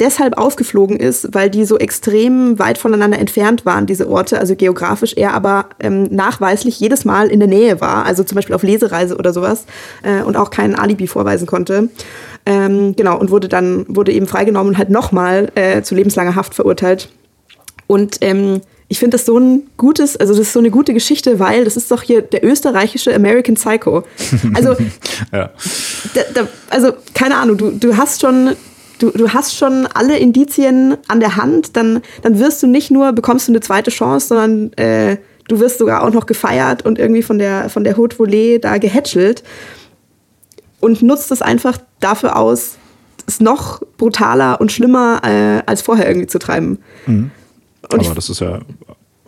deshalb 0.00 0.38
aufgeflogen 0.38 0.96
ist, 0.96 1.28
weil 1.32 1.50
die 1.50 1.64
so 1.64 1.78
extrem 1.78 2.58
weit 2.58 2.78
voneinander 2.78 3.18
entfernt 3.18 3.64
waren, 3.64 3.86
diese 3.86 4.08
Orte, 4.08 4.38
also 4.38 4.56
geografisch 4.56 5.14
er 5.16 5.34
aber 5.34 5.66
ähm, 5.80 6.04
nachweislich 6.10 6.80
jedes 6.80 7.04
Mal 7.04 7.28
in 7.28 7.40
der 7.40 7.48
Nähe 7.48 7.80
war, 7.80 8.04
also 8.04 8.24
zum 8.24 8.36
Beispiel 8.36 8.54
auf 8.54 8.62
Lesereise 8.62 9.16
oder 9.16 9.32
sowas 9.32 9.66
äh, 10.02 10.22
und 10.22 10.36
auch 10.36 10.50
kein 10.50 10.74
Alibi 10.74 11.06
vorweisen 11.06 11.46
konnte. 11.46 11.88
Ähm, 12.44 12.96
genau, 12.96 13.18
und 13.18 13.30
wurde 13.30 13.48
dann, 13.48 13.84
wurde 13.88 14.12
eben 14.12 14.26
freigenommen 14.26 14.72
und 14.72 14.78
halt 14.78 14.90
nochmal 14.90 15.52
äh, 15.54 15.82
zu 15.82 15.94
lebenslanger 15.94 16.34
Haft 16.34 16.54
verurteilt. 16.54 17.08
Und 17.86 18.18
ähm, 18.20 18.60
ich 18.88 18.98
finde 18.98 19.16
das 19.16 19.24
so 19.24 19.38
ein 19.38 19.62
gutes, 19.76 20.16
also 20.16 20.32
das 20.34 20.48
ist 20.48 20.52
so 20.52 20.58
eine 20.58 20.70
gute 20.70 20.92
Geschichte, 20.92 21.38
weil 21.38 21.64
das 21.64 21.76
ist 21.76 21.90
doch 21.90 22.02
hier 22.02 22.20
der 22.20 22.44
österreichische 22.44 23.14
American 23.14 23.54
Psycho. 23.54 24.04
Also, 24.54 24.76
ja. 25.32 25.50
da, 26.14 26.20
da, 26.34 26.48
also 26.68 26.92
keine 27.14 27.36
Ahnung, 27.36 27.56
du, 27.56 27.70
du 27.70 27.96
hast 27.96 28.20
schon 28.20 28.54
du, 29.02 29.10
du 29.10 29.32
hast 29.32 29.56
schon 29.56 29.86
alle 29.86 30.18
Indizien 30.18 30.96
an 31.08 31.20
der 31.20 31.36
Hand, 31.36 31.76
dann, 31.76 32.00
dann 32.22 32.38
wirst 32.38 32.62
du 32.62 32.66
nicht 32.66 32.90
nur, 32.90 33.12
bekommst 33.12 33.48
du 33.48 33.52
eine 33.52 33.60
zweite 33.60 33.90
Chance, 33.90 34.28
sondern 34.28 34.72
äh, 34.74 35.18
du 35.48 35.60
wirst 35.60 35.78
sogar 35.78 36.04
auch 36.04 36.12
noch 36.12 36.26
gefeiert 36.26 36.84
und 36.84 36.98
irgendwie 36.98 37.22
von 37.22 37.38
der, 37.38 37.68
von 37.68 37.84
der 37.84 37.96
Haute 37.96 38.16
Volée 38.16 38.58
da 38.58 38.78
gehätschelt 38.78 39.42
und 40.80 41.02
nutzt 41.02 41.30
es 41.32 41.42
einfach 41.42 41.78
dafür 42.00 42.36
aus, 42.36 42.76
es 43.26 43.40
noch 43.40 43.82
brutaler 43.98 44.60
und 44.60 44.72
schlimmer 44.72 45.20
äh, 45.24 45.62
als 45.66 45.82
vorher 45.82 46.08
irgendwie 46.08 46.26
zu 46.26 46.38
treiben. 46.38 46.78
Mhm. 47.06 47.30
Aber 47.82 48.14
das 48.14 48.30
ist 48.30 48.40
ja 48.40 48.60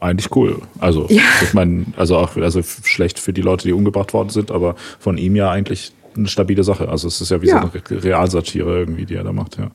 eigentlich 0.01 0.35
cool. 0.37 0.61
Also, 0.79 1.07
ja. 1.09 1.23
ich 1.43 1.55
meine, 1.55 1.87
also 1.97 2.17
auch 2.17 2.37
also 2.37 2.61
schlecht 2.63 3.19
für 3.19 3.33
die 3.33 3.43
Leute, 3.43 3.67
die 3.67 3.73
umgebracht 3.73 4.13
worden 4.13 4.31
sind, 4.31 4.51
aber 4.51 4.77
von 4.99 5.19
ihm 5.19 5.37
ja 5.37 5.51
eigentlich 5.51 5.93
eine 6.17 6.29
stabile 6.29 6.65
Sache. 6.65 6.89
Also 6.89 7.09
es 7.09 7.21
ist 7.21 7.31
ja 7.31 7.43
wie 7.43 7.49
ja. 7.49 7.61
so 7.61 7.71
eine 7.71 8.03
Realsatire 8.05 8.79
irgendwie, 8.79 9.07
die 9.07 9.15
er 9.15 9.25
da 9.25 9.33
macht, 9.33 9.59
ja. 9.59 9.71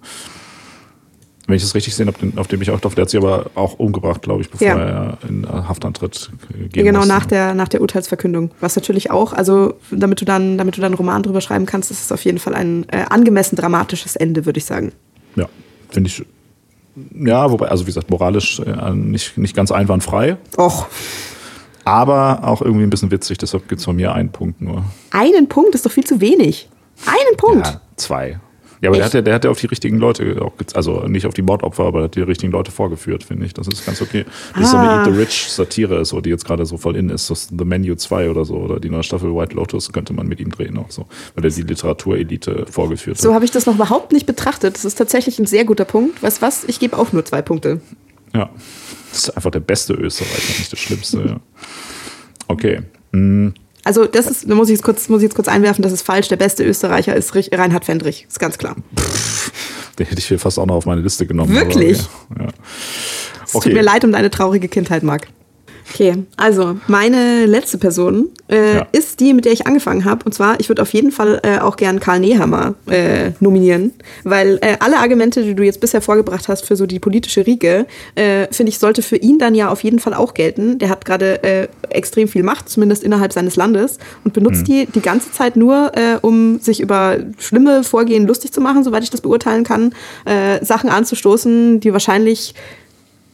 Wenn 1.47 1.55
ich 1.55 1.63
das 1.63 1.73
richtig 1.73 1.95
sehe, 1.95 2.07
auf 2.07 2.15
den, 2.17 2.37
auf 2.37 2.47
dem 2.47 2.61
ich 2.61 2.69
auch 2.69 2.79
drauf, 2.79 2.93
der 2.93 3.01
hat 3.03 3.09
sie 3.09 3.17
aber 3.17 3.49
auch 3.55 3.79
umgebracht, 3.79 4.21
glaube 4.21 4.41
ich, 4.41 4.51
bevor 4.51 4.67
ja. 4.67 4.77
er 4.77 5.17
in 5.27 5.49
Haftantritt 5.49 6.29
gehen 6.71 6.85
Genau, 6.85 6.99
musste. 6.99 7.13
nach 7.13 7.25
der, 7.25 7.55
nach 7.55 7.67
der 7.67 7.81
Urteilsverkündung. 7.81 8.51
Was 8.59 8.75
natürlich 8.75 9.09
auch, 9.09 9.33
also 9.33 9.73
damit 9.89 10.21
du 10.21 10.25
dann, 10.25 10.59
damit 10.59 10.77
du 10.77 10.81
dann 10.81 10.91
einen 10.91 10.97
Roman 10.97 11.23
drüber 11.23 11.41
schreiben 11.41 11.65
kannst, 11.65 11.89
ist 11.89 12.03
es 12.03 12.11
auf 12.11 12.23
jeden 12.23 12.37
Fall 12.37 12.53
ein 12.53 12.85
äh, 12.89 13.05
angemessen 13.09 13.55
dramatisches 13.55 14.15
Ende, 14.15 14.45
würde 14.45 14.59
ich 14.59 14.65
sagen. 14.65 14.91
Ja, 15.35 15.49
finde 15.89 16.09
ich. 16.09 16.23
Ja, 17.15 17.49
wobei, 17.49 17.69
also 17.69 17.85
wie 17.85 17.89
gesagt, 17.89 18.11
moralisch 18.11 18.59
äh, 18.59 18.93
nicht, 18.93 19.35
nicht 19.39 19.55
ganz 19.55 19.71
einwandfrei. 19.71 20.37
Och 20.55 20.85
aber 21.89 22.47
auch 22.47 22.61
irgendwie 22.61 22.83
ein 22.83 22.89
bisschen 22.89 23.11
witzig. 23.11 23.37
Deshalb 23.37 23.67
gibt 23.67 23.79
es 23.79 23.85
von 23.85 23.95
mir 23.95 24.13
einen 24.13 24.31
Punkt 24.31 24.61
nur. 24.61 24.83
Einen 25.11 25.47
Punkt 25.47 25.75
ist 25.75 25.85
doch 25.85 25.91
viel 25.91 26.05
zu 26.05 26.21
wenig. 26.21 26.69
Einen 27.05 27.37
Punkt. 27.37 27.67
Ja, 27.67 27.81
zwei. 27.95 28.39
Ja, 28.81 28.89
aber 28.89 28.97
der 28.97 29.05
hat, 29.05 29.13
ja, 29.13 29.21
der 29.21 29.33
hat 29.33 29.43
ja 29.43 29.51
auf 29.51 29.59
die 29.59 29.65
richtigen 29.65 29.97
Leute, 29.97 30.41
auch, 30.41 30.53
also 30.73 31.01
nicht 31.07 31.25
auf 31.25 31.33
die 31.33 31.41
Mordopfer, 31.41 31.83
aber 31.83 32.03
hat 32.03 32.15
die 32.15 32.21
richtigen 32.21 32.51
Leute 32.53 32.71
vorgeführt, 32.71 33.23
finde 33.23 33.45
ich. 33.45 33.53
Das 33.53 33.67
ist 33.67 33.85
ganz 33.85 34.01
okay. 34.01 34.25
Das 34.53 34.57
ah. 34.57 34.61
ist 34.61 34.71
so 34.71 34.77
eine 34.77 34.89
ah. 34.89 34.99
Eat 34.99 35.13
the 35.13 35.19
Rich 35.19 35.51
Satire, 35.51 36.05
so, 36.05 36.21
die 36.21 36.29
jetzt 36.29 36.45
gerade 36.45 36.65
so 36.65 36.77
voll 36.77 36.95
in 36.95 37.09
ist. 37.09 37.29
Das 37.29 37.49
The 37.49 37.65
Menu 37.65 37.95
2 37.95 38.29
oder 38.29 38.45
so, 38.45 38.55
oder 38.55 38.79
die 38.79 38.89
neue 38.89 39.03
Staffel 39.03 39.35
White 39.35 39.53
Lotus 39.53 39.91
könnte 39.91 40.13
man 40.13 40.27
mit 40.27 40.39
ihm 40.39 40.49
drehen 40.49 40.77
auch 40.77 40.91
so, 40.91 41.07
weil 41.35 41.43
er 41.43 41.51
die 41.51 41.61
Literaturelite 41.63 42.67
vorgeführt 42.71 43.17
hat. 43.17 43.21
So 43.21 43.33
habe 43.33 43.43
ich 43.43 43.51
das 43.51 43.65
noch 43.65 43.75
überhaupt 43.75 44.13
nicht 44.13 44.25
betrachtet. 44.25 44.75
Das 44.75 44.85
ist 44.85 44.95
tatsächlich 44.95 45.39
ein 45.39 45.45
sehr 45.45 45.65
guter 45.65 45.85
Punkt. 45.85 46.23
Weißt 46.23 46.41
was? 46.41 46.63
Ich 46.63 46.79
gebe 46.79 46.97
auch 46.97 47.11
nur 47.11 47.25
zwei 47.25 47.41
Punkte. 47.41 47.81
Ja. 48.33 48.49
Das 49.11 49.23
ist 49.23 49.29
einfach 49.31 49.51
der 49.51 49.59
beste 49.59 49.93
Österreicher, 49.93 50.59
nicht 50.59 50.71
das 50.71 50.79
Schlimmste. 50.79 51.17
Ja. 51.25 51.39
Okay. 52.47 52.81
Mhm. 53.11 53.53
Also 53.83 54.05
das 54.05 54.27
ist, 54.27 54.49
da 54.49 54.55
muss 54.55 54.69
ich 54.69 54.73
jetzt 54.73 54.83
kurz, 54.83 55.09
muss 55.09 55.21
ich 55.21 55.23
jetzt 55.23 55.35
kurz 55.35 55.47
einwerfen, 55.47 55.81
das 55.81 55.91
ist 55.91 56.01
falsch. 56.01 56.27
Der 56.27 56.35
beste 56.35 56.63
Österreicher 56.63 57.15
ist 57.15 57.33
Reinhard 57.35 57.85
Fendrich, 57.85 58.25
ist 58.27 58.39
ganz 58.39 58.57
klar. 58.57 58.75
Pff, 58.95 59.51
den 59.97 60.05
hätte 60.07 60.19
ich 60.19 60.27
hier 60.27 60.39
fast 60.39 60.59
auch 60.59 60.65
noch 60.65 60.75
auf 60.75 60.85
meine 60.85 61.01
Liste 61.01 61.25
genommen. 61.25 61.53
Wirklich? 61.53 61.99
Aber, 62.29 62.41
ja. 62.41 62.45
Ja. 62.45 62.51
Es 63.45 63.55
okay. 63.55 63.69
tut 63.69 63.73
mir 63.73 63.81
leid 63.81 64.03
um 64.03 64.11
deine 64.11 64.29
traurige 64.29 64.67
Kindheit, 64.67 65.01
Marc. 65.03 65.27
Okay, 65.91 66.23
also 66.37 66.77
meine 66.87 67.45
letzte 67.45 67.77
Person 67.77 68.29
äh, 68.47 68.75
ja. 68.75 68.87
ist 68.91 69.19
die, 69.19 69.33
mit 69.33 69.45
der 69.45 69.53
ich 69.53 69.65
angefangen 69.65 70.05
habe. 70.05 70.23
Und 70.25 70.33
zwar, 70.33 70.59
ich 70.59 70.69
würde 70.69 70.81
auf 70.81 70.93
jeden 70.93 71.11
Fall 71.11 71.39
äh, 71.43 71.59
auch 71.59 71.77
gern 71.77 71.99
Karl 71.99 72.19
Nehammer 72.19 72.75
äh, 72.87 73.31
nominieren, 73.39 73.93
weil 74.23 74.59
äh, 74.61 74.77
alle 74.79 74.97
Argumente, 74.99 75.43
die 75.43 75.55
du 75.55 75.63
jetzt 75.63 75.79
bisher 75.79 76.01
vorgebracht 76.01 76.47
hast 76.47 76.65
für 76.65 76.75
so 76.75 76.85
die 76.85 76.99
politische 76.99 77.45
Riege, 77.45 77.87
äh, 78.15 78.47
finde 78.51 78.69
ich, 78.69 78.79
sollte 78.79 79.01
für 79.01 79.17
ihn 79.17 79.39
dann 79.39 79.55
ja 79.55 79.69
auf 79.69 79.83
jeden 79.83 79.99
Fall 79.99 80.13
auch 80.13 80.33
gelten. 80.33 80.77
Der 80.77 80.89
hat 80.89 81.05
gerade 81.05 81.43
äh, 81.43 81.67
extrem 81.89 82.27
viel 82.27 82.43
Macht, 82.43 82.69
zumindest 82.69 83.03
innerhalb 83.03 83.33
seines 83.33 83.55
Landes, 83.55 83.97
und 84.23 84.33
benutzt 84.33 84.61
mhm. 84.61 84.65
die 84.65 84.85
die 84.85 85.01
ganze 85.01 85.31
Zeit 85.31 85.55
nur, 85.55 85.91
um 86.21 86.59
sich 86.59 86.81
über 86.81 87.17
schlimme 87.39 87.83
Vorgehen 87.83 88.27
lustig 88.27 88.51
zu 88.51 88.61
machen, 88.61 88.83
soweit 88.83 89.03
ich 89.03 89.09
das 89.09 89.21
beurteilen 89.21 89.63
kann, 89.63 89.93
Sachen 90.61 90.89
anzustoßen, 90.89 91.79
die 91.79 91.93
wahrscheinlich 91.93 92.53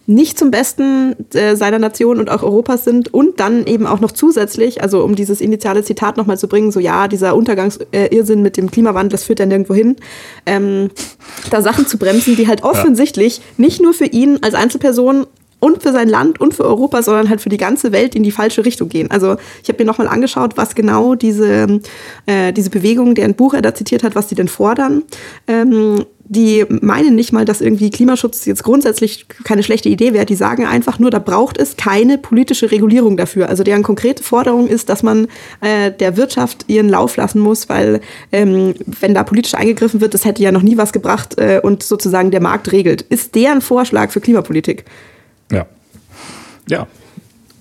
nicht 0.07 0.37
zum 0.37 0.51
Besten 0.51 1.15
äh, 1.33 1.55
seiner 1.55 1.79
Nation 1.79 2.19
und 2.19 2.29
auch 2.29 2.43
Europas 2.43 2.83
sind 2.83 3.13
und 3.13 3.39
dann 3.39 3.65
eben 3.65 3.87
auch 3.87 3.99
noch 3.99 4.11
zusätzlich, 4.11 4.81
also 4.81 5.03
um 5.03 5.15
dieses 5.15 5.41
initiale 5.41 5.83
Zitat 5.83 6.17
nochmal 6.17 6.37
zu 6.37 6.47
bringen, 6.47 6.71
so 6.71 6.79
ja, 6.79 7.07
dieser 7.07 7.35
Untergangsirrsinn 7.35 8.41
mit 8.41 8.57
dem 8.57 8.69
Klimawandel, 8.69 9.09
das 9.09 9.23
führt 9.23 9.39
ja 9.39 9.45
nirgendwo 9.45 9.73
hin, 9.73 9.95
ähm, 10.45 10.89
da 11.49 11.61
Sachen 11.61 11.87
zu 11.87 11.97
bremsen, 11.97 12.35
die 12.35 12.47
halt 12.47 12.63
offensichtlich 12.63 13.37
ja. 13.37 13.43
nicht 13.57 13.81
nur 13.81 13.93
für 13.93 14.05
ihn 14.05 14.39
als 14.41 14.53
Einzelperson 14.53 15.25
und 15.59 15.81
für 15.81 15.91
sein 15.91 16.09
Land 16.09 16.39
und 16.39 16.53
für 16.53 16.63
Europa, 16.63 17.01
sondern 17.01 17.29
halt 17.29 17.41
für 17.41 17.49
die 17.49 17.57
ganze 17.57 17.91
Welt 17.91 18.13
in 18.13 18.23
die 18.23 18.31
falsche 18.31 18.65
Richtung 18.65 18.89
gehen. 18.89 19.09
Also 19.09 19.37
ich 19.63 19.69
habe 19.69 19.83
mir 19.83 19.85
nochmal 19.85 20.07
angeschaut, 20.07 20.57
was 20.57 20.75
genau 20.75 21.15
diese, 21.15 21.81
äh, 22.27 22.53
diese 22.53 22.69
Bewegung, 22.69 23.15
deren 23.15 23.33
Buch 23.33 23.55
er 23.55 23.63
da 23.63 23.73
zitiert 23.73 24.03
hat, 24.03 24.13
was 24.13 24.27
die 24.27 24.35
denn 24.35 24.47
fordern. 24.47 25.03
Ähm, 25.47 26.05
die 26.27 26.65
meinen 26.69 27.15
nicht 27.15 27.31
mal, 27.31 27.45
dass 27.45 27.61
irgendwie 27.61 27.91
Klimaschutz 27.91 28.45
jetzt 28.45 28.63
grundsätzlich 28.63 29.27
keine 29.43 29.61
schlechte 29.61 29.89
Idee 29.89 30.13
wäre. 30.13 30.25
Die 30.25 30.35
sagen 30.35 30.65
einfach 30.65 30.97
nur, 30.97 31.11
da 31.11 31.19
braucht 31.19 31.57
es 31.57 31.77
keine 31.77 32.17
politische 32.17 32.71
Regulierung 32.71 33.15
dafür. 33.15 33.47
Also 33.47 33.63
deren 33.63 33.83
konkrete 33.83 34.23
Forderung 34.23 34.67
ist, 34.67 34.89
dass 34.89 35.03
man 35.03 35.27
äh, 35.61 35.91
der 35.91 36.17
Wirtschaft 36.17 36.65
ihren 36.67 36.89
Lauf 36.89 37.15
lassen 37.17 37.39
muss, 37.39 37.69
weil 37.69 38.01
ähm, 38.31 38.73
wenn 38.85 39.13
da 39.13 39.23
politisch 39.23 39.53
eingegriffen 39.53 40.01
wird, 40.01 40.15
das 40.15 40.25
hätte 40.25 40.41
ja 40.41 40.51
noch 40.51 40.63
nie 40.63 40.77
was 40.77 40.93
gebracht 40.93 41.37
äh, 41.37 41.59
und 41.61 41.83
sozusagen 41.83 42.31
der 42.31 42.41
Markt 42.41 42.71
regelt. 42.71 43.03
Ist 43.03 43.35
deren 43.35 43.61
Vorschlag 43.61 44.11
für 44.11 44.19
Klimapolitik. 44.19 44.83
Ja. 45.51 45.67
Ja. 46.67 46.87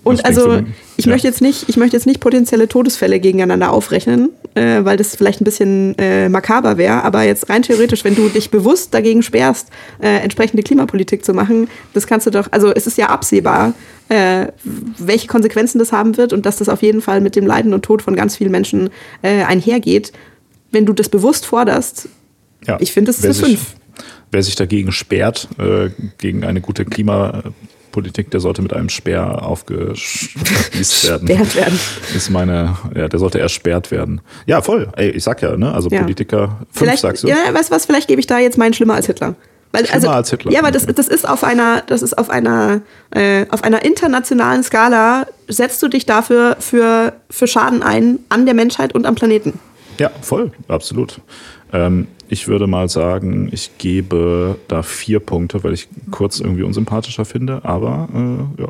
Und 0.05 0.25
also 0.25 0.63
ich 0.97 1.07
ja. 1.07 1.13
möchte 1.13 1.27
jetzt 1.27 1.41
nicht, 1.41 1.69
ich 1.69 1.77
möchte 1.77 1.97
jetzt 1.97 2.07
nicht 2.07 2.21
potenzielle 2.21 2.69
Todesfälle 2.69 3.19
gegeneinander 3.19 3.73
aufrechnen, 3.73 4.31
äh, 4.55 4.85
weil 4.85 4.97
das 4.97 5.17
vielleicht 5.17 5.41
ein 5.41 5.45
bisschen 5.45 5.99
äh, 5.99 6.29
makaber 6.29 6.79
wäre. 6.79 7.03
Aber 7.03 7.23
jetzt 7.23 7.49
rein 7.49 7.63
theoretisch, 7.63 8.05
wenn 8.05 8.15
du 8.15 8.29
dich 8.29 8.51
bewusst 8.51 8.95
dagegen 8.95 9.23
sperrst, 9.23 9.69
äh, 10.01 10.19
entsprechende 10.19 10.63
Klimapolitik 10.63 11.25
zu 11.25 11.35
machen, 11.35 11.69
das 11.93 12.07
kannst 12.07 12.27
du 12.27 12.31
doch, 12.31 12.49
also 12.53 12.73
es 12.73 12.87
ist 12.87 12.97
ja 12.97 13.07
absehbar, 13.07 13.75
äh, 14.09 14.49
welche 14.99 15.27
Konsequenzen 15.27 15.79
das 15.79 15.93
haben 15.93 16.17
wird 16.17 16.33
und 16.33 16.47
dass 16.47 16.59
das 16.59 16.69
auf 16.69 16.83
jeden 16.83 17.01
Fall 17.01 17.21
mit 17.21 17.35
dem 17.35 17.47
Leiden 17.47 17.75
und 17.75 17.85
Tod 17.85 18.03
von 18.03 18.15
ganz 18.15 18.37
vielen 18.37 18.53
Menschen 18.53 18.91
äh, 19.23 19.43
einhergeht. 19.43 20.13
Wenn 20.71 20.87
du 20.87 20.93
das 20.93 21.09
bewusst 21.09 21.47
forderst, 21.47 22.09
ja, 22.67 22.79
ich 22.81 22.93
finde, 22.93 23.11
es 23.11 23.19
ist 23.19 23.25
eine 23.25 23.35
5. 23.35 23.75
Wer 24.31 24.43
sich 24.43 24.57
dagegen 24.57 24.91
sperrt, 24.91 25.49
äh, 25.59 25.91
gegen 26.19 26.45
eine 26.45 26.61
gute 26.61 26.85
Klimapolitik, 27.95 28.31
der 28.31 28.41
sollte 28.41 28.61
mit 28.61 28.73
einem 28.73 28.89
Speer 28.89 29.43
aufgespießt 29.47 31.09
werden. 31.09 31.29
Sperrt 31.29 31.55
werden. 31.55 31.81
Ist 32.15 32.31
meine, 32.31 32.77
ja, 32.95 33.09
der 33.09 33.19
sollte 33.19 33.39
ersperrt 33.39 33.91
werden. 33.91 34.21
Ja, 34.47 34.63
voll. 34.63 34.89
Ey, 34.97 35.11
ich 35.11 35.23
sag 35.23 35.41
ja, 35.43 35.57
ne? 35.57 35.73
Also 35.73 35.89
ja. 35.91 36.01
Politiker, 36.01 36.59
fünf 36.59 36.69
vielleicht, 36.73 37.03
sagst 37.03 37.23
du. 37.23 37.29
Ja, 37.29 37.37
weißt 37.53 37.71
du 37.71 37.75
was, 37.75 37.87
vielleicht 37.87 38.09
gebe 38.09 38.21
ich 38.21 38.27
da 38.27 38.39
jetzt 38.39 38.59
meinen 38.59 38.75
schlimmer 38.75 38.95
als 38.95 39.07
Hitler. 39.07 39.37
Weil, 39.71 39.87
also, 39.87 40.09
als 40.09 40.31
Hitler. 40.31 40.53
Ja, 40.53 40.61
aber 40.61 40.71
das, 40.71 40.87
das 40.87 41.09
ist 41.09 41.29
auf 41.29 41.45
einer, 41.45 41.83
das 41.87 42.03
ist 42.03 42.17
auf 42.17 42.31
einer, 42.31 42.83
äh, 43.11 43.47
auf 43.51 43.65
einer 43.65 43.85
internationalen 43.85 44.63
Skala 44.63 45.27
setzt 45.49 45.83
du 45.83 45.89
dich 45.89 46.07
dafür 46.07 46.57
für, 46.59 47.13
für 47.31 47.47
Schaden 47.47 47.83
ein 47.83 48.19
an 48.29 48.45
der 48.45 48.55
Menschheit 48.55 48.95
und 48.95 49.07
am 49.07 49.15
Planeten. 49.15 49.59
Ja, 49.99 50.11
voll, 50.23 50.51
absolut. 50.69 51.21
Ähm, 51.73 52.09
ich 52.35 52.49
würde 52.49 52.67
mal 52.67 52.89
sagen, 52.89 53.49
ich 53.53 53.79
gebe 53.79 54.57
da 54.67 54.83
vier 54.83 55.21
Punkte, 55.21 55.63
weil 55.63 55.73
ich 55.73 55.89
kurz 56.11 56.41
irgendwie 56.41 56.65
unsympathischer 56.65 57.25
finde, 57.25 57.61
aber 57.65 58.09
äh, 58.13 58.63
ja. 58.63 58.69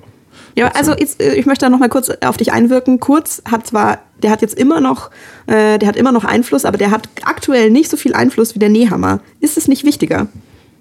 Ja, 0.56 0.68
also 0.68 0.92
jetzt, 0.92 1.20
äh, 1.22 1.34
ich 1.34 1.46
möchte 1.46 1.64
da 1.64 1.70
noch 1.70 1.78
mal 1.78 1.88
kurz 1.88 2.10
auf 2.10 2.36
dich 2.36 2.52
einwirken. 2.52 3.00
Kurz 3.00 3.42
hat 3.50 3.66
zwar, 3.66 4.00
der 4.22 4.30
hat 4.30 4.42
jetzt 4.42 4.56
immer 4.56 4.82
noch, 4.82 5.10
äh, 5.46 5.78
der 5.78 5.88
hat 5.88 5.96
immer 5.96 6.12
noch 6.12 6.24
Einfluss, 6.24 6.66
aber 6.66 6.76
der 6.76 6.90
hat 6.90 7.08
aktuell 7.24 7.70
nicht 7.70 7.90
so 7.90 7.96
viel 7.96 8.12
Einfluss 8.12 8.54
wie 8.54 8.58
der 8.58 8.68
Nehammer. 8.68 9.20
Ist 9.40 9.56
es 9.56 9.66
nicht 9.66 9.84
wichtiger? 9.84 10.26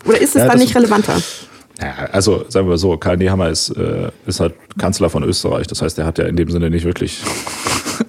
Oder 0.06 0.20
ist 0.20 0.36
es 0.36 0.42
ja, 0.42 0.50
dann 0.50 0.60
nicht 0.60 0.76
relevanter? 0.76 1.18
Ja, 1.82 2.10
also 2.12 2.44
sagen 2.50 2.68
wir 2.68 2.78
so, 2.78 2.98
Karl 2.98 3.16
Nehammer 3.16 3.50
ist, 3.50 3.70
äh, 3.70 4.12
ist 4.28 4.42
halt 4.42 4.56
Kanzler 4.78 5.10
von 5.10 5.24
Österreich. 5.24 5.68
Das 5.68 5.82
heißt, 5.82 5.98
er 6.00 6.06
hat 6.06 6.18
ja 6.18 6.26
in 6.26 6.36
dem 6.36 6.50
Sinne 6.50 6.70
nicht 6.70 6.84
wirklich 6.84 7.22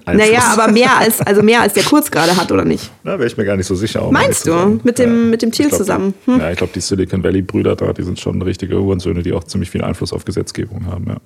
Einfluss. 0.04 0.28
Naja, 0.28 0.42
aber 0.52 0.72
mehr 0.72 0.96
als, 0.98 1.20
also 1.20 1.42
mehr 1.42 1.60
als 1.60 1.74
der 1.74 1.82
Kurz 1.84 2.10
gerade 2.10 2.36
hat, 2.36 2.50
oder 2.52 2.64
nicht? 2.64 2.90
Da 3.04 3.18
wäre 3.18 3.26
ich 3.26 3.36
mir 3.36 3.44
gar 3.44 3.56
nicht 3.56 3.66
so 3.66 3.74
sicher. 3.74 4.08
Meinst 4.10 4.46
du? 4.46 4.80
Mit 4.82 4.98
dem, 4.98 5.24
ja. 5.24 5.30
mit 5.30 5.42
dem 5.42 5.52
Thiel 5.52 5.68
glaub, 5.68 5.78
zusammen? 5.78 6.14
Hm? 6.26 6.40
Ja, 6.40 6.50
ich 6.50 6.58
glaube, 6.58 6.72
die 6.74 6.80
Silicon 6.80 7.22
Valley-Brüder 7.22 7.76
da, 7.76 7.92
die 7.92 8.02
sind 8.02 8.20
schon 8.20 8.40
richtige 8.42 8.80
Uhrensöhne, 8.80 9.22
die 9.22 9.32
auch 9.32 9.44
ziemlich 9.44 9.70
viel 9.70 9.82
Einfluss 9.82 10.12
auf 10.12 10.24
Gesetzgebung 10.24 10.86
haben. 10.86 11.06
Ja. 11.08 11.16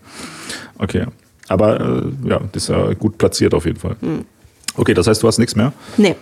Okay. 0.78 1.06
Aber 1.48 1.80
äh, 1.80 2.28
ja, 2.28 2.40
das 2.52 2.64
ist 2.64 2.68
ja 2.68 2.92
gut 2.94 3.18
platziert 3.18 3.54
auf 3.54 3.64
jeden 3.64 3.80
Fall. 3.80 3.96
Hm. 4.00 4.24
Okay, 4.76 4.94
das 4.94 5.06
heißt, 5.06 5.22
du 5.22 5.26
hast 5.26 5.38
nichts 5.38 5.56
mehr? 5.56 5.72
Nee. 5.96 6.14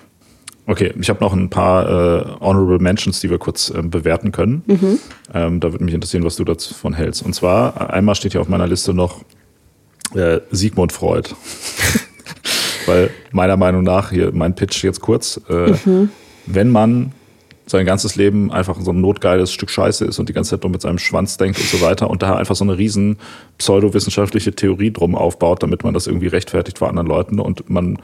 Okay, 0.69 0.93
ich 1.01 1.09
habe 1.09 1.23
noch 1.23 1.33
ein 1.33 1.49
paar 1.49 1.89
äh, 1.89 2.25
Honorable 2.41 2.81
Mentions, 2.81 3.21
die 3.21 3.31
wir 3.31 3.39
kurz 3.39 3.71
äh, 3.71 3.83
bewerten 3.83 4.33
können. 4.33 4.65
Mhm. 4.67 4.99
Ähm, 5.33 5.61
da 5.61 5.73
würde 5.73 5.85
mich 5.85 5.95
interessieren, 5.95 6.25
was 6.25 6.35
du 6.37 6.45
davon 6.45 6.93
hältst. 6.93 7.23
Und 7.23 7.35
zwar, 7.35 7.91
einmal 7.91 8.17
steht 8.17 8.33
hier 8.33 8.41
auf 8.41 8.49
meiner 8.49 8.67
Liste 8.67 8.93
noch 8.93 9.23
äh, 10.15 10.41
Sigmund 10.51 10.93
Freud. 10.93 11.31
Weil 12.87 13.11
meiner 13.33 13.57
Meinung 13.57 13.83
nach, 13.83 14.11
hier 14.11 14.33
mein 14.33 14.55
Pitch 14.55 14.83
jetzt 14.85 15.01
kurz, 15.01 15.41
äh, 15.49 15.73
mhm. 15.85 16.11
wenn 16.47 16.71
man 16.71 17.13
sein 17.67 17.85
ganzes 17.85 18.15
Leben 18.15 18.53
einfach 18.53 18.81
so 18.81 18.93
ein 18.93 19.01
notgeiles 19.01 19.53
Stück 19.53 19.71
Scheiße 19.71 20.05
ist 20.05 20.19
und 20.21 20.29
die 20.29 20.33
ganze 20.33 20.51
Zeit 20.51 20.63
nur 20.63 20.71
mit 20.71 20.81
seinem 20.81 20.99
Schwanz 20.99 21.37
denkt 21.37 21.59
und 21.59 21.67
so 21.67 21.81
weiter 21.81 22.09
und 22.09 22.23
da 22.23 22.37
einfach 22.37 22.55
so 22.55 22.65
eine 22.65 22.79
riesen 22.79 23.19
pseudowissenschaftliche 23.59 24.55
Theorie 24.55 24.93
drum 24.93 25.17
aufbaut, 25.17 25.65
damit 25.65 25.83
man 25.83 25.93
das 25.93 26.07
irgendwie 26.07 26.29
rechtfertigt 26.29 26.79
vor 26.79 26.89
anderen 26.89 27.09
Leuten 27.09 27.41
und 27.41 27.69
man 27.69 27.99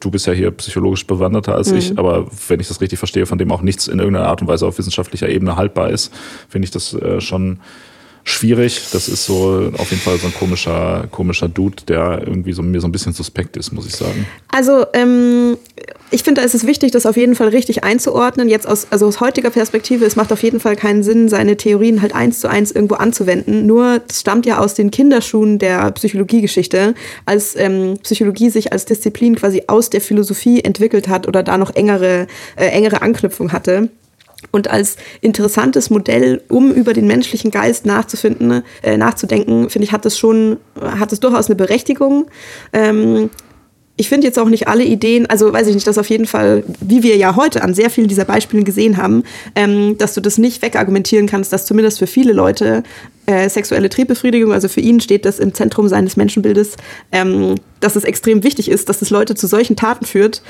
du 0.00 0.10
bist 0.10 0.26
ja 0.26 0.32
hier 0.32 0.50
psychologisch 0.50 1.06
bewanderter 1.06 1.54
als 1.54 1.70
mhm. 1.70 1.78
ich, 1.78 1.98
aber 1.98 2.26
wenn 2.48 2.58
ich 2.58 2.68
das 2.68 2.80
richtig 2.80 2.98
verstehe, 2.98 3.26
von 3.26 3.38
dem 3.38 3.52
auch 3.52 3.62
nichts 3.62 3.86
in 3.86 3.98
irgendeiner 3.98 4.26
Art 4.26 4.42
und 4.42 4.48
Weise 4.48 4.66
auf 4.66 4.78
wissenschaftlicher 4.78 5.28
Ebene 5.28 5.56
haltbar 5.56 5.90
ist, 5.90 6.12
finde 6.48 6.64
ich 6.64 6.70
das 6.72 6.92
äh, 6.94 7.20
schon 7.20 7.60
schwierig. 8.24 8.88
Das 8.92 9.08
ist 9.08 9.24
so 9.24 9.70
auf 9.78 9.90
jeden 9.90 10.02
Fall 10.02 10.18
so 10.18 10.26
ein 10.26 10.34
komischer, 10.34 11.06
komischer 11.10 11.48
Dude, 11.48 11.82
der 11.88 12.22
irgendwie 12.26 12.52
so 12.52 12.62
mir 12.62 12.80
so 12.80 12.86
ein 12.86 12.92
bisschen 12.92 13.12
suspekt 13.12 13.56
ist, 13.56 13.72
muss 13.72 13.86
ich 13.86 13.94
sagen. 13.96 14.26
Also 14.48 14.84
ähm, 14.92 15.56
ich 16.10 16.22
finde, 16.22 16.40
da 16.40 16.44
ist 16.44 16.54
es 16.54 16.66
wichtig, 16.66 16.92
das 16.92 17.06
auf 17.06 17.16
jeden 17.16 17.34
Fall 17.34 17.48
richtig 17.48 17.84
einzuordnen. 17.84 18.48
Jetzt 18.48 18.68
aus, 18.68 18.86
also 18.90 19.06
aus 19.06 19.20
heutiger 19.20 19.50
Perspektive, 19.50 20.04
es 20.04 20.14
macht 20.14 20.32
auf 20.32 20.42
jeden 20.42 20.60
Fall 20.60 20.76
keinen 20.76 21.02
Sinn, 21.02 21.28
seine 21.28 21.56
Theorien 21.56 22.02
halt 22.02 22.14
eins 22.14 22.40
zu 22.40 22.48
eins 22.48 22.70
irgendwo 22.70 22.96
anzuwenden. 22.96 23.66
Nur 23.66 24.00
das 24.06 24.20
stammt 24.20 24.44
ja 24.46 24.58
aus 24.58 24.74
den 24.74 24.90
Kinderschuhen 24.90 25.58
der 25.58 25.90
Psychologiegeschichte, 25.92 26.94
als 27.24 27.56
ähm, 27.56 27.98
Psychologie 28.02 28.50
sich 28.50 28.72
als 28.72 28.84
Disziplin 28.84 29.36
quasi 29.36 29.64
aus 29.66 29.90
der 29.90 30.00
Philosophie 30.00 30.60
entwickelt 30.60 31.08
hat 31.08 31.26
oder 31.26 31.42
da 31.42 31.56
noch 31.56 31.74
engere, 31.74 32.26
äh, 32.56 32.66
engere 32.66 33.02
Anknüpfung 33.02 33.52
hatte. 33.52 33.88
Und 34.50 34.68
als 34.68 34.96
interessantes 35.20 35.90
Modell, 35.90 36.42
um 36.48 36.72
über 36.72 36.92
den 36.92 37.06
menschlichen 37.06 37.50
Geist 37.50 37.86
nachzufinden, 37.86 38.62
äh, 38.82 38.96
nachzudenken, 38.96 39.70
finde 39.70 39.86
ich, 39.86 39.92
hat 39.92 40.04
es 40.04 40.18
schon, 40.18 40.58
hat 40.80 41.12
es 41.12 41.20
durchaus 41.20 41.46
eine 41.46 41.56
Berechtigung. 41.56 42.26
Ähm, 42.72 43.30
ich 43.96 44.08
finde 44.08 44.26
jetzt 44.26 44.38
auch 44.38 44.48
nicht 44.48 44.68
alle 44.68 44.84
Ideen, 44.84 45.26
also 45.26 45.52
weiß 45.52 45.68
ich 45.68 45.74
nicht, 45.74 45.86
dass 45.86 45.98
auf 45.98 46.08
jeden 46.08 46.26
Fall, 46.26 46.64
wie 46.80 47.02
wir 47.02 47.16
ja 47.16 47.36
heute 47.36 47.62
an 47.62 47.74
sehr 47.74 47.90
vielen 47.90 48.08
dieser 48.08 48.24
Beispielen 48.24 48.64
gesehen 48.64 48.96
haben, 48.96 49.22
ähm, 49.54 49.98
dass 49.98 50.14
du 50.14 50.20
das 50.20 50.38
nicht 50.38 50.62
wegargumentieren 50.62 51.26
kannst, 51.26 51.52
dass 51.52 51.66
zumindest 51.66 51.98
für 51.98 52.06
viele 52.06 52.32
Leute 52.32 52.82
äh, 53.26 53.48
sexuelle 53.48 53.90
Triebbefriedigung, 53.90 54.52
also 54.52 54.68
für 54.68 54.80
ihn 54.80 55.00
steht 55.00 55.24
das 55.26 55.38
im 55.38 55.52
Zentrum 55.52 55.88
seines 55.88 56.16
Menschenbildes, 56.16 56.76
ähm, 57.12 57.56
dass 57.80 57.94
es 57.94 58.04
extrem 58.04 58.42
wichtig 58.42 58.70
ist, 58.70 58.88
dass 58.88 59.02
es 59.02 59.10
Leute 59.10 59.34
zu 59.34 59.46
solchen 59.46 59.76
Taten 59.76 60.06
führt. 60.06 60.42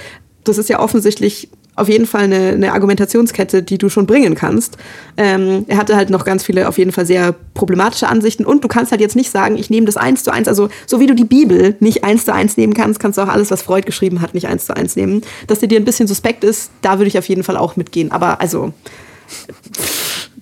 Das 0.44 0.58
ist 0.58 0.68
ja 0.68 0.80
offensichtlich 0.80 1.48
auf 1.74 1.88
jeden 1.88 2.06
Fall 2.06 2.24
eine, 2.24 2.50
eine 2.50 2.72
Argumentationskette, 2.72 3.62
die 3.62 3.78
du 3.78 3.88
schon 3.88 4.06
bringen 4.06 4.34
kannst. 4.34 4.76
Ähm, 5.16 5.64
er 5.68 5.78
hatte 5.78 5.96
halt 5.96 6.10
noch 6.10 6.24
ganz 6.24 6.44
viele 6.44 6.68
auf 6.68 6.76
jeden 6.76 6.92
Fall 6.92 7.06
sehr 7.06 7.34
problematische 7.54 8.08
Ansichten 8.08 8.44
und 8.44 8.62
du 8.62 8.68
kannst 8.68 8.92
halt 8.92 9.00
jetzt 9.00 9.16
nicht 9.16 9.30
sagen, 9.30 9.56
ich 9.56 9.70
nehme 9.70 9.86
das 9.86 9.96
eins 9.96 10.22
zu 10.22 10.30
eins, 10.30 10.48
also 10.48 10.68
so 10.86 11.00
wie 11.00 11.06
du 11.06 11.14
die 11.14 11.24
Bibel 11.24 11.76
nicht 11.80 12.04
eins 12.04 12.26
zu 12.26 12.34
eins 12.34 12.58
nehmen 12.58 12.74
kannst, 12.74 13.00
kannst 13.00 13.16
du 13.16 13.22
auch 13.22 13.28
alles, 13.28 13.50
was 13.50 13.62
Freud 13.62 13.86
geschrieben 13.86 14.20
hat, 14.20 14.34
nicht 14.34 14.48
eins 14.48 14.66
zu 14.66 14.76
eins 14.76 14.96
nehmen. 14.96 15.22
Dass 15.46 15.60
dir 15.60 15.68
dir 15.68 15.80
ein 15.80 15.86
bisschen 15.86 16.06
suspekt 16.06 16.44
ist, 16.44 16.70
da 16.82 16.98
würde 16.98 17.08
ich 17.08 17.16
auf 17.16 17.28
jeden 17.28 17.42
Fall 17.42 17.56
auch 17.56 17.76
mitgehen. 17.76 18.12
Aber 18.12 18.40
also 18.40 18.74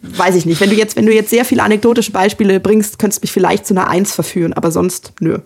weiß 0.03 0.35
ich 0.35 0.47
nicht. 0.47 0.61
Wenn 0.61 0.71
du 0.71 0.77
jetzt, 0.77 0.97
wenn 0.97 1.07
du 1.07 1.15
jetzt 1.15 1.31
sehr 1.31 1.45
viele 1.45 1.63
anekdotische 1.63 2.11
Beispiele 2.11 2.59
bringst, 2.59 2.99
könntest 2.99 3.23
du 3.23 3.25
mich 3.25 3.33
vielleicht 3.33 3.67
zu 3.67 3.75
einer 3.75 3.89
Eins 3.89 4.13
verführen, 4.13 4.53
aber 4.53 4.71
sonst 4.71 5.13
nö. 5.21 5.39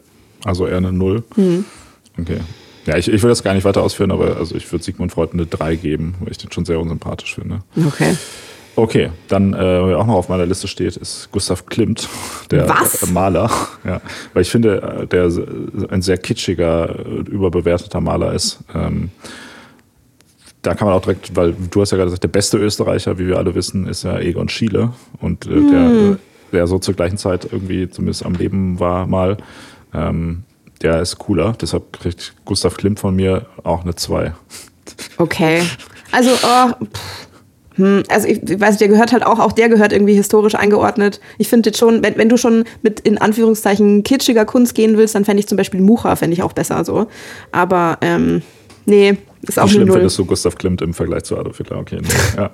Also 0.44 0.66
eher 0.66 0.78
eine 0.78 0.92
Null. 0.92 1.24
Mhm. 1.36 1.64
Okay. 2.18 2.40
Ja, 2.86 2.96
ich, 2.96 3.08
ich 3.08 3.22
will 3.22 3.30
das 3.30 3.42
gar 3.42 3.54
nicht 3.54 3.64
weiter 3.64 3.82
ausführen, 3.82 4.10
aber 4.10 4.36
also 4.36 4.54
ich 4.54 4.70
würde 4.70 4.84
Sigmund 4.84 5.12
Freud 5.12 5.32
eine 5.32 5.46
3 5.46 5.76
geben, 5.76 6.14
weil 6.20 6.32
ich 6.32 6.38
den 6.38 6.52
schon 6.52 6.64
sehr 6.64 6.78
unsympathisch 6.78 7.34
finde. 7.34 7.60
Okay. 7.76 8.14
Okay, 8.76 9.10
dann, 9.28 9.54
äh, 9.54 9.58
wer 9.58 9.98
auch 9.98 10.06
noch 10.06 10.14
auf 10.14 10.28
meiner 10.28 10.46
Liste 10.46 10.66
steht, 10.66 10.96
ist 10.96 11.30
Gustav 11.30 11.66
Klimt, 11.66 12.08
der 12.50 12.68
Was? 12.68 13.08
Maler. 13.10 13.50
Ja, 13.84 14.00
weil 14.32 14.42
ich 14.42 14.50
finde, 14.50 14.80
äh, 15.02 15.06
der 15.06 15.30
ein 15.90 16.00
sehr 16.00 16.16
kitschiger, 16.16 16.98
äh, 16.98 17.30
überbewerteter 17.30 18.00
Maler 18.00 18.32
ist. 18.32 18.60
Ähm, 18.74 19.10
da 20.62 20.74
kann 20.74 20.88
man 20.88 20.96
auch 20.96 21.02
direkt, 21.02 21.36
weil 21.36 21.54
du 21.70 21.82
hast 21.82 21.90
ja 21.90 21.98
gerade 21.98 22.06
gesagt, 22.06 22.24
der 22.24 22.28
beste 22.28 22.56
Österreicher, 22.56 23.18
wie 23.18 23.26
wir 23.26 23.36
alle 23.36 23.54
wissen, 23.54 23.86
ist 23.86 24.04
ja 24.04 24.18
Egon 24.18 24.48
Schiele. 24.48 24.94
Und 25.20 25.46
äh, 25.46 25.50
hm. 25.50 25.70
der, 25.70 26.18
der 26.52 26.66
so 26.66 26.78
zur 26.78 26.94
gleichen 26.94 27.18
Zeit 27.18 27.46
irgendwie 27.52 27.90
zumindest 27.90 28.24
am 28.24 28.34
Leben 28.34 28.80
war 28.80 29.06
mal. 29.06 29.36
Ähm, 29.92 30.44
der 30.84 31.00
ist 31.00 31.18
cooler. 31.18 31.54
Deshalb 31.60 31.92
kriegt 31.92 32.34
Gustav 32.44 32.76
Klimt 32.76 33.00
von 33.00 33.16
mir 33.16 33.46
auch 33.64 33.82
eine 33.82 33.94
2. 33.94 34.32
Okay. 35.16 35.62
Also, 36.12 36.30
oh, 36.30 36.86
hm, 37.76 38.04
also 38.08 38.28
ich 38.28 38.38
weiß 38.38 38.70
nicht, 38.70 38.80
der 38.80 38.88
gehört 38.88 39.12
halt 39.12 39.26
auch, 39.26 39.40
auch 39.40 39.52
der 39.52 39.68
gehört 39.68 39.92
irgendwie 39.92 40.14
historisch 40.14 40.54
eingeordnet. 40.54 41.20
Ich 41.38 41.48
finde 41.48 41.70
jetzt 41.70 41.78
schon, 41.78 42.02
wenn, 42.04 42.16
wenn 42.16 42.28
du 42.28 42.36
schon 42.36 42.64
mit 42.82 43.00
in 43.00 43.18
Anführungszeichen 43.18 44.04
kitschiger 44.04 44.44
Kunst 44.44 44.74
gehen 44.74 44.96
willst, 44.96 45.14
dann 45.14 45.24
fände 45.24 45.40
ich 45.40 45.48
zum 45.48 45.56
Beispiel 45.56 45.80
Mucha, 45.80 46.14
fände 46.16 46.34
ich 46.34 46.42
auch 46.42 46.52
besser 46.52 46.84
so. 46.84 47.08
Aber 47.50 47.98
ähm, 48.00 48.42
nee, 48.86 49.16
ist 49.42 49.58
auch 49.58 49.66
Wie 49.66 49.72
schlimm 49.72 49.92
findest 49.92 50.18
du 50.18 50.24
Gustav 50.24 50.56
Klimt 50.56 50.80
im 50.82 50.94
Vergleich 50.94 51.24
zu 51.24 51.38
Adolf 51.38 51.58
Hitler? 51.58 51.78
Okay, 51.78 51.98
nee, 52.00 52.08
ja. 52.36 52.50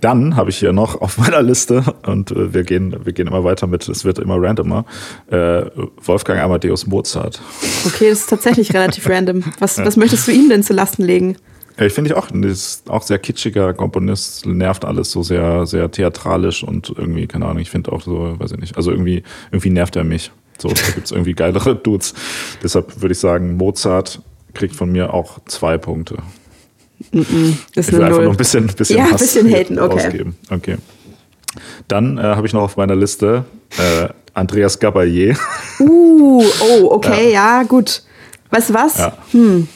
Dann 0.00 0.34
habe 0.34 0.50
ich 0.50 0.58
hier 0.58 0.72
noch 0.72 1.00
auf 1.00 1.18
meiner 1.18 1.42
Liste, 1.42 1.84
und 2.06 2.32
äh, 2.32 2.52
wir, 2.52 2.64
gehen, 2.64 2.96
wir 3.04 3.12
gehen 3.12 3.28
immer 3.28 3.44
weiter 3.44 3.66
mit, 3.66 3.88
es 3.88 4.04
wird 4.04 4.18
immer 4.18 4.36
randomer, 4.40 4.84
äh, 5.30 5.62
Wolfgang 6.04 6.40
Amadeus 6.40 6.86
Mozart. 6.86 7.40
Okay, 7.86 8.10
das 8.10 8.20
ist 8.20 8.30
tatsächlich 8.30 8.72
relativ 8.74 9.08
random. 9.08 9.44
Was, 9.58 9.76
ja. 9.76 9.86
was 9.86 9.96
möchtest 9.96 10.26
du 10.26 10.32
ihm 10.32 10.48
denn 10.48 10.62
zu 10.62 10.72
Lasten 10.72 11.04
legen? 11.04 11.36
Ja, 11.78 11.86
ich 11.86 11.92
finde 11.92 12.10
ich 12.10 12.16
auch, 12.16 12.30
ist 12.30 12.90
auch 12.90 13.02
sehr 13.02 13.18
kitschiger 13.18 13.72
Komponist, 13.72 14.44
nervt 14.44 14.84
alles 14.84 15.10
so 15.10 15.22
sehr, 15.22 15.66
sehr 15.66 15.90
theatralisch 15.90 16.64
und 16.64 16.92
irgendwie, 16.96 17.26
keine 17.26 17.46
Ahnung, 17.46 17.60
ich 17.60 17.70
finde 17.70 17.92
auch 17.92 18.02
so, 18.02 18.38
weiß 18.38 18.52
ich 18.52 18.58
nicht, 18.58 18.76
also 18.76 18.90
irgendwie, 18.90 19.22
irgendwie 19.50 19.70
nervt 19.70 19.96
er 19.96 20.04
mich. 20.04 20.32
So, 20.58 20.68
da 20.68 20.90
gibt 20.94 21.06
es 21.06 21.12
irgendwie 21.12 21.32
geilere 21.32 21.74
Dudes. 21.74 22.14
Deshalb 22.62 23.00
würde 23.00 23.12
ich 23.12 23.18
sagen, 23.18 23.56
Mozart 23.56 24.20
kriegt 24.54 24.76
von 24.76 24.90
mir 24.90 25.12
auch 25.12 25.38
zwei 25.46 25.78
Punkte. 25.78 26.16
Mm 27.10 27.20
-mm, 27.20 27.56
ist 27.74 27.88
ich 27.88 27.94
will 27.94 28.02
einfach 28.02 28.18
Null. 28.18 28.26
noch 28.26 28.32
ein 28.32 28.36
bisschen, 28.36 28.66
bisschen, 28.66 28.98
ja, 28.98 29.10
Hass 29.10 29.20
bisschen 29.20 29.48
haten, 29.48 29.78
okay. 29.78 30.06
ausgeben. 30.06 30.36
Okay. 30.50 30.76
Dann 31.88 32.18
äh, 32.18 32.22
habe 32.22 32.46
ich 32.46 32.52
noch 32.52 32.62
auf 32.62 32.76
meiner 32.76 32.94
Liste 32.94 33.44
äh, 33.78 34.08
Andreas 34.34 34.78
Gabalier. 34.78 35.36
Uh, 35.80 36.44
oh, 36.60 36.86
okay, 36.90 37.32
ja, 37.32 37.60
ja 37.60 37.62
gut. 37.64 38.02
Weißt 38.50 38.70
du 38.70 38.74
was? 38.74 38.98
Ja. 38.98 39.16
Hm. 39.32 39.68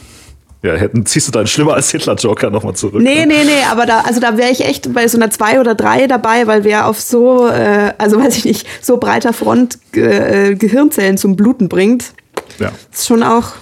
Ja, 0.62 0.74
hätten, 0.74 1.06
ziehst 1.06 1.28
du 1.28 1.32
deinen 1.32 1.46
schlimmer 1.46 1.74
als 1.74 1.90
Hitler-Joker 1.90 2.50
nochmal 2.50 2.74
zurück. 2.74 3.00
Nee, 3.02 3.20
ne? 3.20 3.26
nee, 3.26 3.44
nee, 3.44 3.62
aber 3.70 3.86
da, 3.86 4.00
also 4.00 4.20
da 4.20 4.36
wäre 4.36 4.50
ich 4.50 4.64
echt 4.64 4.92
bei 4.92 5.06
so 5.06 5.16
einer 5.18 5.30
2 5.30 5.60
oder 5.60 5.74
3 5.74 6.06
dabei, 6.06 6.46
weil 6.46 6.64
wer 6.64 6.86
auf 6.86 7.00
so, 7.00 7.46
äh, 7.48 7.92
also 7.98 8.18
weiß 8.22 8.36
ich 8.38 8.44
nicht, 8.44 8.66
so 8.80 8.96
breiter 8.96 9.32
Front 9.32 9.78
ge, 9.92 10.50
äh, 10.50 10.54
Gehirnzellen 10.54 11.18
zum 11.18 11.36
Bluten 11.36 11.68
bringt, 11.68 12.12
ja. 12.58 12.72
ist 12.92 13.06
schon 13.06 13.22
auch 13.22 13.52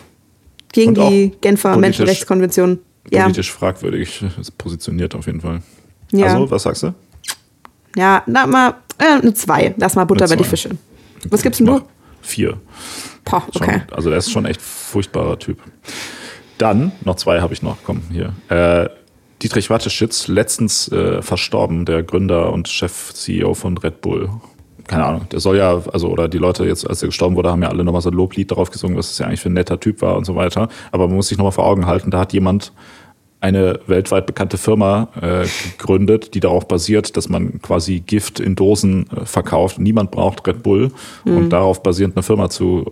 gegen 0.74 0.98
Und 0.98 1.10
die 1.10 1.32
Genfer 1.40 1.76
Menschenrechtskonvention. 1.76 2.80
Politisch 3.10 3.48
ja. 3.48 3.58
fragwürdig 3.58 4.24
positioniert 4.58 5.14
auf 5.14 5.26
jeden 5.26 5.40
Fall. 5.40 5.62
Ja. 6.12 6.26
Also, 6.26 6.50
was 6.50 6.64
sagst 6.64 6.82
du? 6.82 6.94
Ja, 7.96 8.22
na 8.26 8.46
mal 8.46 8.74
äh, 8.98 9.20
eine 9.20 9.32
2. 9.32 9.74
Lass 9.78 9.94
mal 9.94 10.04
Butter 10.04 10.28
bei 10.28 10.36
die 10.36 10.44
Fische. 10.44 10.70
Was 11.30 11.42
gibt's 11.42 11.58
denn 11.58 11.66
du? 11.66 11.80
Vier. 12.20 12.60
Boah, 13.24 13.42
okay. 13.54 13.82
Schon, 13.86 13.96
also 13.96 14.10
der 14.10 14.18
ist 14.18 14.30
schon 14.30 14.44
echt 14.46 14.60
furchtbarer 14.60 15.38
Typ. 15.38 15.58
Dann, 16.58 16.92
noch 17.04 17.16
zwei 17.16 17.40
habe 17.40 17.54
ich 17.54 17.62
noch, 17.62 17.78
komm, 17.84 18.02
hier. 18.10 18.32
Äh, 18.48 18.88
Dietrich 19.42 19.70
Watteschitz, 19.70 20.28
letztens 20.28 20.88
äh, 20.88 21.20
verstorben, 21.22 21.84
der 21.84 22.02
Gründer 22.02 22.52
und 22.52 22.68
Chef-CEO 22.68 23.54
von 23.54 23.76
Red 23.78 24.00
Bull. 24.00 24.30
Keine 24.86 25.04
Ahnung, 25.04 25.28
der 25.30 25.40
soll 25.40 25.56
ja, 25.56 25.80
also, 25.92 26.08
oder 26.08 26.28
die 26.28 26.38
Leute 26.38 26.64
jetzt, 26.66 26.88
als 26.88 27.02
er 27.02 27.08
gestorben 27.08 27.36
wurde, 27.36 27.50
haben 27.50 27.62
ja 27.62 27.68
alle 27.68 27.84
nochmal 27.84 28.02
so 28.02 28.10
ein 28.10 28.14
Loblied 28.14 28.50
darauf 28.50 28.70
gesungen, 28.70 28.98
was 28.98 29.10
es 29.10 29.18
ja 29.18 29.26
eigentlich 29.26 29.40
für 29.40 29.48
ein 29.48 29.54
netter 29.54 29.80
Typ 29.80 30.02
war 30.02 30.16
und 30.16 30.24
so 30.24 30.36
weiter. 30.36 30.68
Aber 30.92 31.06
man 31.06 31.16
muss 31.16 31.28
sich 31.28 31.38
nochmal 31.38 31.52
vor 31.52 31.64
Augen 31.64 31.86
halten, 31.86 32.10
da 32.10 32.20
hat 32.20 32.32
jemand 32.34 32.72
eine 33.44 33.78
weltweit 33.86 34.24
bekannte 34.24 34.56
Firma 34.56 35.08
äh, 35.20 35.46
gegründet, 35.76 36.34
die 36.34 36.40
darauf 36.40 36.66
basiert, 36.66 37.14
dass 37.14 37.28
man 37.28 37.60
quasi 37.60 38.00
Gift 38.00 38.40
in 38.40 38.54
Dosen 38.54 39.06
äh, 39.10 39.26
verkauft. 39.26 39.78
Niemand 39.78 40.10
braucht 40.10 40.46
Red 40.48 40.62
Bull. 40.62 40.90
Mhm. 41.26 41.36
Und 41.36 41.50
darauf 41.50 41.82
basierend 41.82 42.16
eine 42.16 42.22
Firma 42.22 42.48
zu 42.48 42.90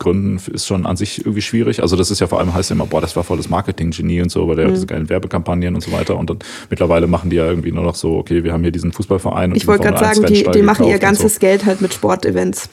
gründen, 0.00 0.40
ist 0.52 0.66
schon 0.66 0.86
an 0.86 0.96
sich 0.96 1.20
irgendwie 1.20 1.40
schwierig. 1.40 1.82
Also 1.82 1.94
das 1.94 2.10
ist 2.10 2.20
ja 2.20 2.26
vor 2.26 2.40
allem 2.40 2.52
heißt 2.52 2.70
ja 2.70 2.74
immer, 2.74 2.86
boah, 2.86 3.00
das 3.00 3.14
war 3.14 3.22
voll 3.22 3.36
das 3.36 3.48
Marketing-Genie 3.48 4.22
und 4.22 4.32
so, 4.32 4.48
weil 4.48 4.56
der 4.56 4.66
mhm. 4.66 4.74
diese 4.74 4.86
geilen 4.86 5.08
Werbekampagnen 5.08 5.76
und 5.76 5.82
so 5.82 5.92
weiter. 5.92 6.16
Und 6.16 6.28
dann 6.30 6.40
mittlerweile 6.68 7.06
machen 7.06 7.30
die 7.30 7.36
ja 7.36 7.46
irgendwie 7.46 7.70
nur 7.70 7.84
noch 7.84 7.94
so, 7.94 8.16
okay, 8.16 8.42
wir 8.42 8.52
haben 8.52 8.62
hier 8.62 8.72
diesen 8.72 8.90
Fußballverein. 8.90 9.52
Und 9.52 9.56
ich 9.56 9.68
wollte 9.68 9.84
gerade 9.84 10.00
sagen, 10.00 10.26
die, 10.26 10.42
die 10.42 10.62
machen 10.62 10.84
ihr 10.88 10.98
ganzes 10.98 11.34
so. 11.34 11.38
Geld 11.40 11.64
halt 11.64 11.80
mit 11.80 11.94
Sportevents. 11.94 12.68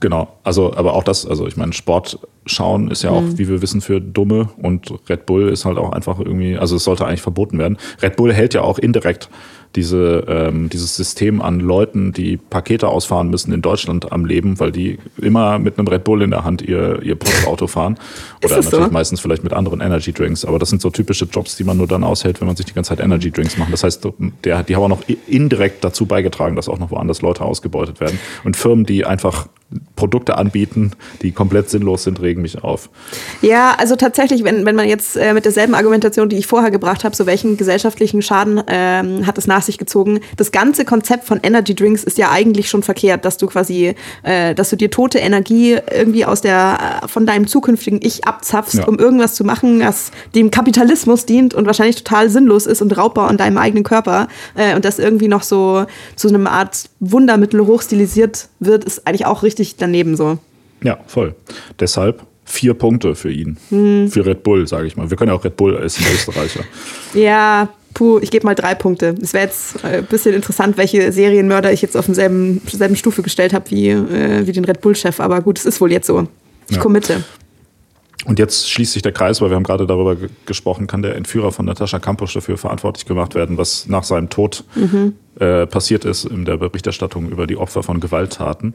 Genau, 0.00 0.28
also 0.44 0.74
aber 0.74 0.94
auch 0.94 1.04
das, 1.04 1.26
also 1.26 1.46
ich 1.46 1.56
meine, 1.56 1.72
Sport 1.72 2.18
schauen 2.46 2.90
ist 2.90 3.02
ja 3.02 3.10
auch, 3.10 3.22
mhm. 3.22 3.38
wie 3.38 3.48
wir 3.48 3.62
wissen, 3.62 3.80
für 3.80 4.00
Dumme 4.00 4.48
und 4.60 4.92
Red 5.08 5.26
Bull 5.26 5.48
ist 5.48 5.64
halt 5.64 5.78
auch 5.78 5.92
einfach 5.92 6.18
irgendwie, 6.18 6.56
also 6.56 6.76
es 6.76 6.84
sollte 6.84 7.06
eigentlich 7.06 7.22
verboten 7.22 7.58
werden. 7.58 7.78
Red 8.02 8.16
Bull 8.16 8.32
hält 8.32 8.54
ja 8.54 8.62
auch 8.62 8.78
indirekt 8.78 9.28
diese, 9.76 10.24
ähm, 10.26 10.68
dieses 10.68 10.96
System 10.96 11.40
an 11.40 11.60
Leuten, 11.60 12.12
die 12.12 12.36
Pakete 12.36 12.88
ausfahren 12.88 13.30
müssen 13.30 13.52
in 13.52 13.62
Deutschland 13.62 14.10
am 14.10 14.24
Leben, 14.24 14.58
weil 14.58 14.72
die 14.72 14.98
immer 15.20 15.58
mit 15.60 15.78
einem 15.78 15.86
Red 15.86 16.02
Bull 16.02 16.22
in 16.22 16.30
der 16.30 16.42
Hand 16.42 16.62
ihr, 16.62 17.00
ihr 17.02 17.14
Postauto 17.14 17.68
fahren. 17.68 17.96
Oder 18.44 18.56
natürlich 18.56 18.86
so? 18.86 18.90
meistens 18.90 19.20
vielleicht 19.20 19.44
mit 19.44 19.52
anderen 19.52 19.80
Energy 19.80 20.12
Drinks. 20.12 20.44
Aber 20.44 20.58
das 20.58 20.70
sind 20.70 20.82
so 20.82 20.90
typische 20.90 21.26
Jobs, 21.26 21.56
die 21.56 21.64
man 21.64 21.76
nur 21.76 21.86
dann 21.86 22.02
aushält, 22.02 22.40
wenn 22.40 22.48
man 22.48 22.56
sich 22.56 22.66
die 22.66 22.74
ganze 22.74 22.88
Zeit 22.88 23.00
Energy 23.00 23.30
Drinks 23.30 23.56
macht. 23.58 23.72
Das 23.72 23.84
heißt, 23.84 24.06
der, 24.44 24.64
die 24.64 24.74
haben 24.74 24.82
auch 24.82 24.88
noch 24.88 25.02
indirekt 25.28 25.84
dazu 25.84 26.06
beigetragen, 26.06 26.56
dass 26.56 26.68
auch 26.68 26.78
noch 26.78 26.90
woanders 26.90 27.22
Leute 27.22 27.44
ausgebeutet 27.44 28.00
werden. 28.00 28.18
Und 28.42 28.56
Firmen, 28.56 28.84
die 28.84 29.04
einfach 29.04 29.46
Produkte 30.00 30.38
anbieten, 30.38 30.92
die 31.20 31.30
komplett 31.30 31.68
sinnlos 31.68 32.04
sind, 32.04 32.22
regen 32.22 32.40
mich 32.40 32.64
auf. 32.64 32.88
Ja, 33.42 33.74
also 33.78 33.96
tatsächlich, 33.96 34.44
wenn, 34.44 34.64
wenn 34.64 34.74
man 34.74 34.88
jetzt 34.88 35.14
äh, 35.14 35.34
mit 35.34 35.44
derselben 35.44 35.74
Argumentation, 35.74 36.30
die 36.30 36.38
ich 36.38 36.46
vorher 36.46 36.70
gebracht 36.70 37.04
habe, 37.04 37.14
so 37.14 37.26
welchen 37.26 37.58
gesellschaftlichen 37.58 38.22
Schaden 38.22 38.62
ähm, 38.66 39.26
hat 39.26 39.36
es 39.36 39.46
nach 39.46 39.60
sich 39.60 39.76
gezogen. 39.76 40.20
Das 40.38 40.52
ganze 40.52 40.86
Konzept 40.86 41.24
von 41.24 41.38
Energy 41.42 41.74
Drinks 41.74 42.02
ist 42.02 42.16
ja 42.16 42.30
eigentlich 42.30 42.70
schon 42.70 42.82
verkehrt, 42.82 43.26
dass 43.26 43.36
du 43.36 43.46
quasi, 43.46 43.94
äh, 44.22 44.54
dass 44.54 44.70
du 44.70 44.76
dir 44.76 44.90
tote 44.90 45.18
Energie 45.18 45.76
irgendwie 45.92 46.24
aus 46.24 46.40
der, 46.40 47.02
äh, 47.02 47.08
von 47.08 47.26
deinem 47.26 47.46
zukünftigen 47.46 48.00
Ich 48.02 48.24
abzapfst, 48.24 48.76
ja. 48.76 48.88
um 48.88 48.98
irgendwas 48.98 49.34
zu 49.34 49.44
machen, 49.44 49.80
das 49.80 50.12
dem 50.34 50.50
Kapitalismus 50.50 51.26
dient 51.26 51.52
und 51.52 51.66
wahrscheinlich 51.66 51.96
total 51.96 52.30
sinnlos 52.30 52.64
ist 52.64 52.80
und 52.80 52.96
Raubbau 52.96 53.26
an 53.26 53.36
deinem 53.36 53.58
eigenen 53.58 53.84
Körper 53.84 54.28
äh, 54.54 54.74
und 54.74 54.86
das 54.86 54.98
irgendwie 54.98 55.28
noch 55.28 55.42
so 55.42 55.84
zu 56.16 56.28
einem 56.28 56.46
Art 56.46 56.88
Wundermittel 57.00 57.66
hochstilisiert 57.66 58.48
wird, 58.60 58.84
ist 58.84 59.06
eigentlich 59.06 59.26
auch 59.26 59.42
richtig 59.42 59.76
daneben 59.90 60.16
so. 60.16 60.38
Ja, 60.82 60.98
voll. 61.06 61.34
Deshalb 61.78 62.22
vier 62.44 62.74
Punkte 62.74 63.14
für 63.14 63.30
ihn. 63.30 63.56
Hm. 63.68 64.08
Für 64.10 64.26
Red 64.26 64.42
Bull, 64.42 64.66
sage 64.66 64.86
ich 64.86 64.96
mal. 64.96 65.10
Wir 65.10 65.16
können 65.16 65.30
ja 65.30 65.36
auch 65.36 65.44
Red 65.44 65.56
Bull 65.56 65.76
essen, 65.76 66.04
Österreicher. 66.12 66.64
ja, 67.14 67.68
puh, 67.94 68.18
ich 68.18 68.30
gebe 68.30 68.44
mal 68.44 68.54
drei 68.54 68.74
Punkte. 68.74 69.14
Es 69.20 69.32
wäre 69.32 69.44
jetzt 69.44 69.84
ein 69.84 70.04
bisschen 70.06 70.34
interessant, 70.34 70.76
welche 70.76 71.12
Serienmörder 71.12 71.72
ich 71.72 71.82
jetzt 71.82 71.96
auf 71.96 72.06
demselben 72.06 72.60
selben 72.66 72.96
Stufe 72.96 73.22
gestellt 73.22 73.52
habe 73.52 73.70
wie, 73.70 73.90
äh, 73.90 74.46
wie 74.46 74.52
den 74.52 74.64
Red 74.64 74.80
Bull-Chef. 74.80 75.20
Aber 75.20 75.40
gut, 75.42 75.58
es 75.58 75.66
ist 75.66 75.80
wohl 75.80 75.92
jetzt 75.92 76.06
so. 76.06 76.26
Ich 76.68 76.76
ja. 76.76 76.82
committe. 76.82 77.22
Und 78.26 78.38
jetzt 78.38 78.68
schließt 78.70 78.92
sich 78.92 79.02
der 79.02 79.12
Kreis, 79.12 79.40
weil 79.40 79.48
wir 79.48 79.56
haben 79.56 79.62
gerade 79.62 79.86
darüber 79.86 80.16
gesprochen, 80.44 80.86
kann 80.86 81.00
der 81.00 81.16
Entführer 81.16 81.52
von 81.52 81.64
Natascha 81.64 81.98
Kampusch 81.98 82.34
dafür 82.34 82.58
verantwortlich 82.58 83.06
gemacht 83.06 83.34
werden, 83.34 83.56
was 83.56 83.86
nach 83.88 84.04
seinem 84.04 84.28
Tod 84.28 84.64
mhm. 84.74 85.14
äh, 85.38 85.66
passiert 85.66 86.04
ist 86.04 86.26
in 86.26 86.44
der 86.44 86.58
Berichterstattung 86.58 87.30
über 87.30 87.46
die 87.46 87.56
Opfer 87.56 87.82
von 87.82 87.98
Gewalttaten. 87.98 88.74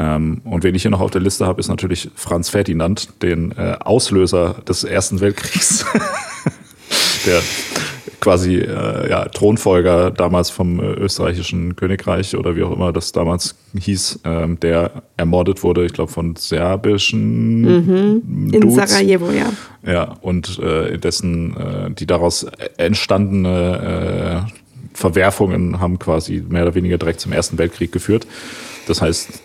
Ähm, 0.00 0.40
und 0.44 0.64
wen 0.64 0.74
ich 0.74 0.82
hier 0.82 0.90
noch 0.90 1.00
auf 1.00 1.10
der 1.10 1.20
Liste 1.20 1.46
habe, 1.46 1.60
ist 1.60 1.68
natürlich 1.68 2.10
Franz 2.14 2.48
Ferdinand, 2.48 3.22
den 3.22 3.52
äh, 3.52 3.76
Auslöser 3.80 4.56
des 4.66 4.82
Ersten 4.82 5.20
Weltkriegs. 5.20 5.84
der 7.26 7.42
quasi 8.20 8.56
äh, 8.56 9.10
ja, 9.10 9.24
Thronfolger 9.26 10.10
damals 10.10 10.50
vom 10.50 10.78
äh, 10.80 10.92
österreichischen 10.92 11.76
Königreich 11.76 12.36
oder 12.36 12.54
wie 12.54 12.62
auch 12.62 12.72
immer 12.72 12.92
das 12.92 13.12
damals 13.12 13.56
hieß, 13.78 14.20
ähm, 14.24 14.60
der 14.60 15.02
ermordet 15.16 15.62
wurde, 15.62 15.84
ich 15.86 15.92
glaube, 15.92 16.12
von 16.12 16.36
serbischen 16.36 17.62
mhm. 17.62 18.50
In 18.52 18.70
Sarajevo, 18.70 19.30
ja. 19.30 19.52
Ja, 19.90 20.16
und 20.20 20.58
äh, 20.58 20.98
dessen 20.98 21.56
äh, 21.56 21.90
die 21.92 22.06
daraus 22.06 22.46
entstandene 22.76 24.46
äh, 24.46 24.52
Verwerfungen 24.92 25.80
haben 25.80 25.98
quasi 25.98 26.44
mehr 26.46 26.62
oder 26.64 26.74
weniger 26.74 26.98
direkt 26.98 27.20
zum 27.20 27.32
Ersten 27.32 27.58
Weltkrieg 27.58 27.92
geführt. 27.92 28.26
Das 28.86 29.00
heißt, 29.00 29.40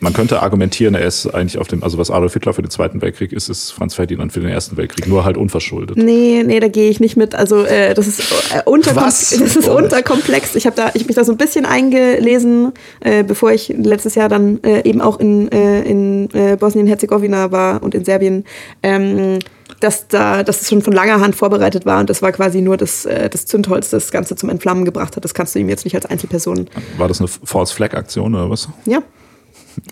man 0.00 0.12
könnte 0.12 0.42
argumentieren, 0.42 0.94
er 0.94 1.06
ist 1.06 1.26
eigentlich 1.26 1.58
auf 1.58 1.68
dem, 1.68 1.82
also 1.82 1.98
was 1.98 2.10
Adolf 2.10 2.32
Hitler 2.32 2.52
für 2.52 2.62
den 2.62 2.70
Zweiten 2.70 3.02
Weltkrieg 3.02 3.32
ist, 3.32 3.48
ist 3.48 3.70
Franz 3.70 3.94
Ferdinand 3.94 4.32
für 4.32 4.40
den 4.40 4.50
Ersten 4.50 4.76
Weltkrieg, 4.76 5.06
nur 5.08 5.24
halt 5.24 5.36
unverschuldet. 5.36 5.96
Nee, 5.96 6.44
nee, 6.46 6.60
da 6.60 6.68
gehe 6.68 6.90
ich 6.90 7.00
nicht 7.00 7.16
mit. 7.16 7.34
Also 7.34 7.64
äh, 7.64 7.94
das 7.94 8.06
ist, 8.06 8.20
äh, 8.52 8.62
das 8.94 9.32
ist 9.32 9.68
unterkomplex. 9.68 10.54
Ich 10.54 10.66
habe 10.66 10.76
da, 10.76 10.90
ich 10.94 11.06
mich 11.06 11.16
da 11.16 11.24
so 11.24 11.32
ein 11.32 11.38
bisschen 11.38 11.66
eingelesen, 11.66 12.72
äh, 13.00 13.24
bevor 13.24 13.52
ich 13.52 13.68
letztes 13.76 14.14
Jahr 14.14 14.28
dann 14.28 14.62
äh, 14.62 14.82
eben 14.88 15.00
auch 15.00 15.18
in, 15.18 15.50
äh, 15.50 15.82
in 15.82 16.28
äh, 16.32 16.56
Bosnien-Herzegowina 16.56 17.50
war 17.50 17.82
und 17.82 17.94
in 17.94 18.04
Serbien. 18.04 18.44
Ähm, 18.82 19.38
dass 19.80 20.08
da, 20.08 20.42
dass 20.42 20.62
es 20.62 20.68
schon 20.68 20.82
von 20.82 20.92
langer 20.92 21.20
Hand 21.20 21.36
vorbereitet 21.36 21.86
war 21.86 22.00
und 22.00 22.10
das 22.10 22.20
war 22.20 22.32
quasi 22.32 22.60
nur 22.60 22.76
das, 22.76 23.04
äh, 23.04 23.28
das 23.28 23.46
Zündholz, 23.46 23.90
das 23.90 24.10
Ganze 24.10 24.34
zum 24.34 24.48
Entflammen 24.48 24.84
gebracht 24.84 25.16
hat. 25.16 25.24
Das 25.24 25.34
kannst 25.34 25.54
du 25.54 25.60
ihm 25.60 25.68
jetzt 25.68 25.84
nicht 25.84 25.94
als 25.94 26.06
Einzelperson. 26.06 26.68
War 26.96 27.06
das 27.06 27.20
eine 27.20 27.28
False 27.28 27.72
Flag 27.72 27.94
Aktion 27.94 28.34
oder 28.34 28.50
was? 28.50 28.68
Ja. 28.86 29.02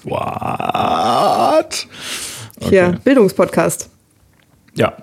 What? 0.04 1.86
Okay. 2.60 2.68
Hier, 2.68 3.00
Bildungspodcast. 3.04 3.90
Ja. 4.74 4.96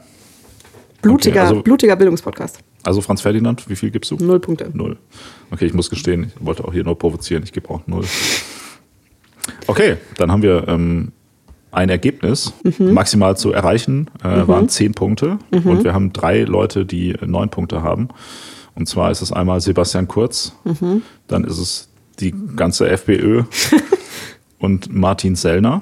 Blutiger, 1.02 1.42
okay, 1.42 1.50
also, 1.50 1.62
blutiger 1.62 1.96
Bildungspodcast. 1.96 2.60
Also 2.84 3.02
Franz 3.02 3.22
Ferdinand, 3.22 3.70
wie 3.70 3.76
viel 3.76 3.92
gibst 3.92 4.12
du? 4.12 4.18
Null 4.18 4.40
Punkte. 4.40 4.70
Null. 4.74 4.98
Okay, 5.52 5.66
ich 5.66 5.74
muss 5.74 5.90
gestehen, 5.90 6.32
ich 6.36 6.46
wollte 6.46 6.66
auch 6.66 6.74
hier 6.74 6.84
nur 6.84 6.98
provozieren, 6.98 7.44
ich 7.44 7.52
gebe 7.52 7.70
auch 7.70 7.82
null. 7.88 8.06
Okay, 9.68 9.98
dann 10.18 10.32
haben 10.32 10.42
wir 10.42 10.68
ähm, 10.68 11.12
ein 11.72 11.90
Ergebnis. 11.90 12.54
Mhm. 12.64 12.94
Maximal 12.94 13.36
zu 13.36 13.52
erreichen 13.52 14.10
äh, 14.24 14.44
mhm. 14.44 14.48
waren 14.48 14.70
zehn 14.70 14.94
Punkte. 14.94 15.40
Mhm. 15.52 15.70
Und 15.70 15.84
wir 15.84 15.94
haben 15.94 16.14
drei 16.14 16.44
Leute, 16.44 16.86
die 16.86 17.16
neun 17.26 17.50
Punkte 17.50 17.82
haben. 17.82 18.10
Und 18.76 18.88
zwar 18.88 19.12
ist 19.12 19.22
es 19.22 19.32
einmal 19.32 19.62
Sebastian 19.62 20.08
Kurz, 20.08 20.56
mhm. 20.64 21.04
dann 21.28 21.44
ist 21.44 21.60
es 21.60 21.90
die 22.20 22.34
ganze 22.56 22.90
FPÖ 22.90 23.44
und 24.64 24.94
Martin 24.94 25.36
Sellner. 25.36 25.82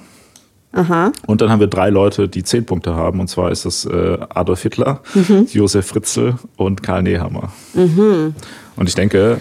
Aha. 0.71 1.11
Und 1.27 1.41
dann 1.41 1.51
haben 1.51 1.59
wir 1.59 1.67
drei 1.67 1.89
Leute, 1.89 2.27
die 2.27 2.43
zehn 2.43 2.65
Punkte 2.65 2.95
haben. 2.95 3.19
Und 3.19 3.27
zwar 3.27 3.51
ist 3.51 3.65
das 3.65 3.85
äh, 3.85 4.17
Adolf 4.29 4.63
Hitler, 4.63 5.01
mhm. 5.13 5.45
Josef 5.51 5.85
Fritzl 5.85 6.33
und 6.55 6.81
Karl 6.81 7.03
Nehammer. 7.03 7.51
Mhm. 7.75 8.33
Und 8.75 8.89
ich 8.89 8.95
denke, 8.95 9.39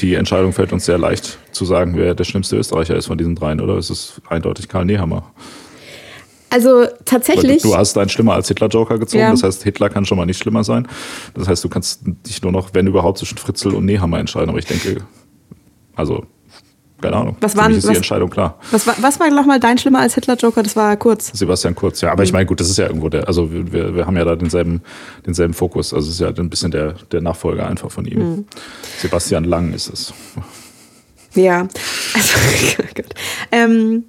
die 0.00 0.14
Entscheidung 0.14 0.52
fällt 0.52 0.72
uns 0.72 0.84
sehr 0.84 0.98
leicht 0.98 1.38
zu 1.52 1.64
sagen, 1.64 1.96
wer 1.96 2.14
der 2.14 2.24
schlimmste 2.24 2.56
Österreicher 2.56 2.94
ist 2.94 3.06
von 3.06 3.16
diesen 3.16 3.36
dreien, 3.36 3.60
oder? 3.60 3.78
Es 3.78 3.88
ist 3.88 4.20
eindeutig 4.28 4.68
Karl 4.68 4.84
Nehammer. 4.84 5.30
Also 6.50 6.84
tatsächlich. 7.06 7.62
Du, 7.62 7.74
hast 7.74 7.96
einen 7.96 8.10
schlimmer 8.10 8.34
als 8.34 8.48
Hitler-Joker 8.48 8.98
gezogen, 8.98 9.22
ja. 9.22 9.30
das 9.30 9.42
heißt, 9.42 9.62
Hitler 9.62 9.88
kann 9.88 10.04
schon 10.04 10.18
mal 10.18 10.26
nicht 10.26 10.38
schlimmer 10.38 10.62
sein. 10.62 10.86
Das 11.32 11.48
heißt, 11.48 11.64
du 11.64 11.70
kannst 11.70 12.02
dich 12.04 12.42
nur 12.42 12.52
noch, 12.52 12.74
wenn 12.74 12.86
überhaupt, 12.86 13.18
zwischen 13.18 13.38
Fritzl 13.38 13.70
und 13.70 13.86
Nehammer 13.86 14.18
entscheiden. 14.18 14.50
Aber 14.50 14.58
ich 14.58 14.66
denke, 14.66 14.98
also 15.96 16.26
keine 17.04 17.16
Ahnung. 17.16 17.36
Was 17.40 17.56
war, 17.56 17.70
ist 17.70 17.84
was, 17.84 17.90
die 17.90 17.96
Entscheidung 17.96 18.30
klar. 18.30 18.58
Was 18.70 18.86
war, 18.86 18.96
was 19.00 19.20
war 19.20 19.30
nochmal 19.30 19.60
dein 19.60 19.78
schlimmer 19.78 20.00
als 20.00 20.14
Hitler-Joker? 20.14 20.62
Das 20.62 20.76
war 20.76 20.96
Kurz. 20.96 21.30
Sebastian 21.32 21.74
Kurz, 21.74 22.00
ja. 22.00 22.10
Aber 22.10 22.22
mhm. 22.22 22.26
ich 22.26 22.32
meine, 22.32 22.46
gut, 22.46 22.60
das 22.60 22.68
ist 22.68 22.78
ja 22.78 22.86
irgendwo 22.86 23.08
der, 23.08 23.28
also 23.28 23.52
wir, 23.52 23.94
wir 23.94 24.06
haben 24.06 24.16
ja 24.16 24.24
da 24.24 24.36
denselben, 24.36 24.82
denselben 25.26 25.54
Fokus. 25.54 25.92
Also 25.94 26.08
es 26.08 26.14
ist 26.14 26.20
ja 26.20 26.28
ein 26.28 26.50
bisschen 26.50 26.70
der, 26.70 26.94
der 27.12 27.20
Nachfolger 27.20 27.66
einfach 27.66 27.90
von 27.90 28.04
ihm. 28.06 28.18
Mhm. 28.18 28.44
Sebastian 28.98 29.44
Lang 29.44 29.72
ist 29.72 29.92
es. 29.92 30.14
Ja, 31.34 31.60
also, 32.14 32.82
gut. 32.94 33.14
Ähm, 33.50 34.04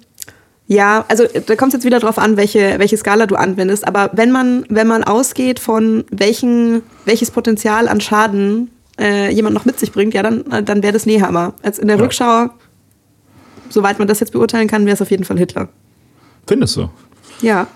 Ja, 0.68 1.04
also 1.08 1.24
da 1.24 1.54
kommt 1.54 1.72
es 1.72 1.78
jetzt 1.78 1.84
wieder 1.84 2.00
drauf 2.00 2.18
an, 2.18 2.36
welche, 2.36 2.78
welche 2.78 2.96
Skala 2.96 3.26
du 3.26 3.36
anwendest. 3.36 3.86
Aber 3.86 4.10
wenn 4.14 4.32
man, 4.32 4.64
wenn 4.68 4.88
man 4.88 5.04
ausgeht 5.04 5.60
von 5.60 6.04
welchen, 6.10 6.82
welches 7.04 7.30
Potenzial 7.30 7.86
an 7.88 8.00
Schaden 8.00 8.70
äh, 8.98 9.32
jemand 9.32 9.54
noch 9.54 9.64
mit 9.64 9.78
sich 9.78 9.92
bringt, 9.92 10.14
ja, 10.14 10.22
dann, 10.22 10.44
dann 10.64 10.82
wäre 10.82 10.92
das 10.92 11.06
Nehammer. 11.06 11.54
Als 11.62 11.78
in 11.78 11.86
der 11.86 11.98
ja. 11.98 12.02
Rückschau, 12.02 12.48
soweit 13.70 13.98
man 13.98 14.08
das 14.08 14.20
jetzt 14.20 14.32
beurteilen 14.32 14.68
kann, 14.68 14.86
wäre 14.86 14.94
es 14.94 15.02
auf 15.02 15.10
jeden 15.10 15.24
Fall 15.24 15.38
Hitler. 15.38 15.68
Findest 16.46 16.76
du? 16.76 16.90
Ja. 17.40 17.66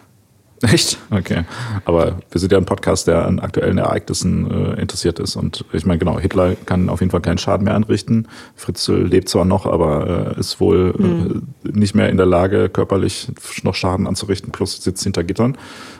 Echt? 0.62 0.98
Okay. 1.10 1.44
Aber 1.86 2.18
wir 2.30 2.38
sind 2.38 2.52
ja 2.52 2.58
ein 2.58 2.66
Podcast, 2.66 3.06
der 3.06 3.26
an 3.26 3.38
aktuellen 3.38 3.78
Ereignissen 3.78 4.50
äh, 4.50 4.80
interessiert 4.80 5.18
ist. 5.18 5.34
Und 5.36 5.64
ich 5.72 5.86
meine, 5.86 5.98
genau, 5.98 6.18
Hitler 6.20 6.54
kann 6.66 6.90
auf 6.90 7.00
jeden 7.00 7.10
Fall 7.10 7.22
keinen 7.22 7.38
Schaden 7.38 7.64
mehr 7.64 7.74
anrichten. 7.74 8.28
Fritzl 8.56 9.06
lebt 9.06 9.30
zwar 9.30 9.46
noch, 9.46 9.64
aber 9.64 10.34
äh, 10.36 10.40
ist 10.40 10.60
wohl 10.60 10.94
mhm. 10.98 11.48
äh, 11.64 11.78
nicht 11.78 11.94
mehr 11.94 12.10
in 12.10 12.18
der 12.18 12.26
Lage, 12.26 12.68
körperlich 12.68 13.28
noch 13.62 13.74
Schaden 13.74 14.06
anzurichten, 14.06 14.52
plus 14.52 14.82
sitzt 14.82 15.02
hinter 15.02 15.24
Gittern. 15.24 15.56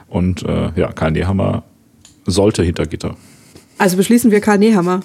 Und 0.07 0.43
äh, 0.43 0.71
ja, 0.75 0.91
Karl 0.91 1.11
Nehammer 1.11 1.63
sollte 2.27 2.61
hinter 2.61 2.85
Gitter. 2.85 3.15
Also 3.81 3.97
beschließen 3.97 4.29
wir 4.29 4.41
Karl 4.41 4.59
Nehammer. 4.59 4.99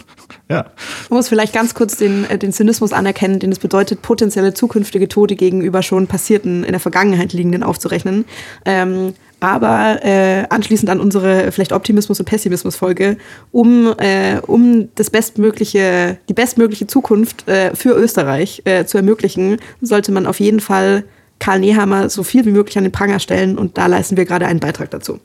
Ja. 0.51 0.67
Man 1.09 1.17
muss 1.17 1.29
vielleicht 1.29 1.55
ganz 1.55 1.73
kurz 1.73 1.97
den, 1.97 2.29
äh, 2.29 2.37
den 2.37 2.53
Zynismus 2.53 2.93
anerkennen, 2.93 3.39
den 3.41 3.51
es 3.51 3.59
bedeutet, 3.59 4.03
potenzielle 4.03 4.53
zukünftige 4.53 5.09
Tote 5.09 5.35
gegenüber 5.35 5.83
schon 5.83 6.07
passierten, 6.07 6.63
in 6.63 6.73
der 6.73 6.81
Vergangenheit 6.81 7.33
liegenden 7.33 7.63
aufzurechnen. 7.63 8.27
Ähm, 8.67 9.15
aber 9.41 10.05
äh, 10.05 10.45
anschließend 10.51 10.91
an 10.91 11.01
unsere 11.01 11.53
vielleicht 11.53 11.73
Optimismus- 11.73 12.21
und 12.21 12.27
Pessimismus-Folge, 12.27 13.17
um, 13.51 13.95
äh, 13.97 14.41
um 14.47 14.91
das 14.95 15.09
bestmögliche, 15.09 16.19
die 16.29 16.35
bestmögliche 16.35 16.87
Zukunft 16.87 17.49
äh, 17.49 17.75
für 17.75 17.95
Österreich 17.95 18.61
äh, 18.67 18.85
zu 18.85 18.99
ermöglichen, 18.99 19.57
sollte 19.81 20.13
man 20.13 20.27
auf 20.27 20.39
jeden 20.39 20.61
Fall 20.61 21.05
Karl 21.39 21.61
Nehammer 21.61 22.11
so 22.11 22.23
viel 22.23 22.45
wie 22.45 22.51
möglich 22.51 22.77
an 22.77 22.85
den 22.85 22.93
Pranger 22.93 23.21
stellen 23.21 23.57
und 23.57 23.79
da 23.79 23.87
leisten 23.87 24.19
wir 24.19 24.27
gerade 24.27 24.47
einen 24.47 24.61
Beitrag 24.61 24.91
dazu. 24.91 25.19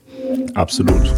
Absolut. 0.54 1.14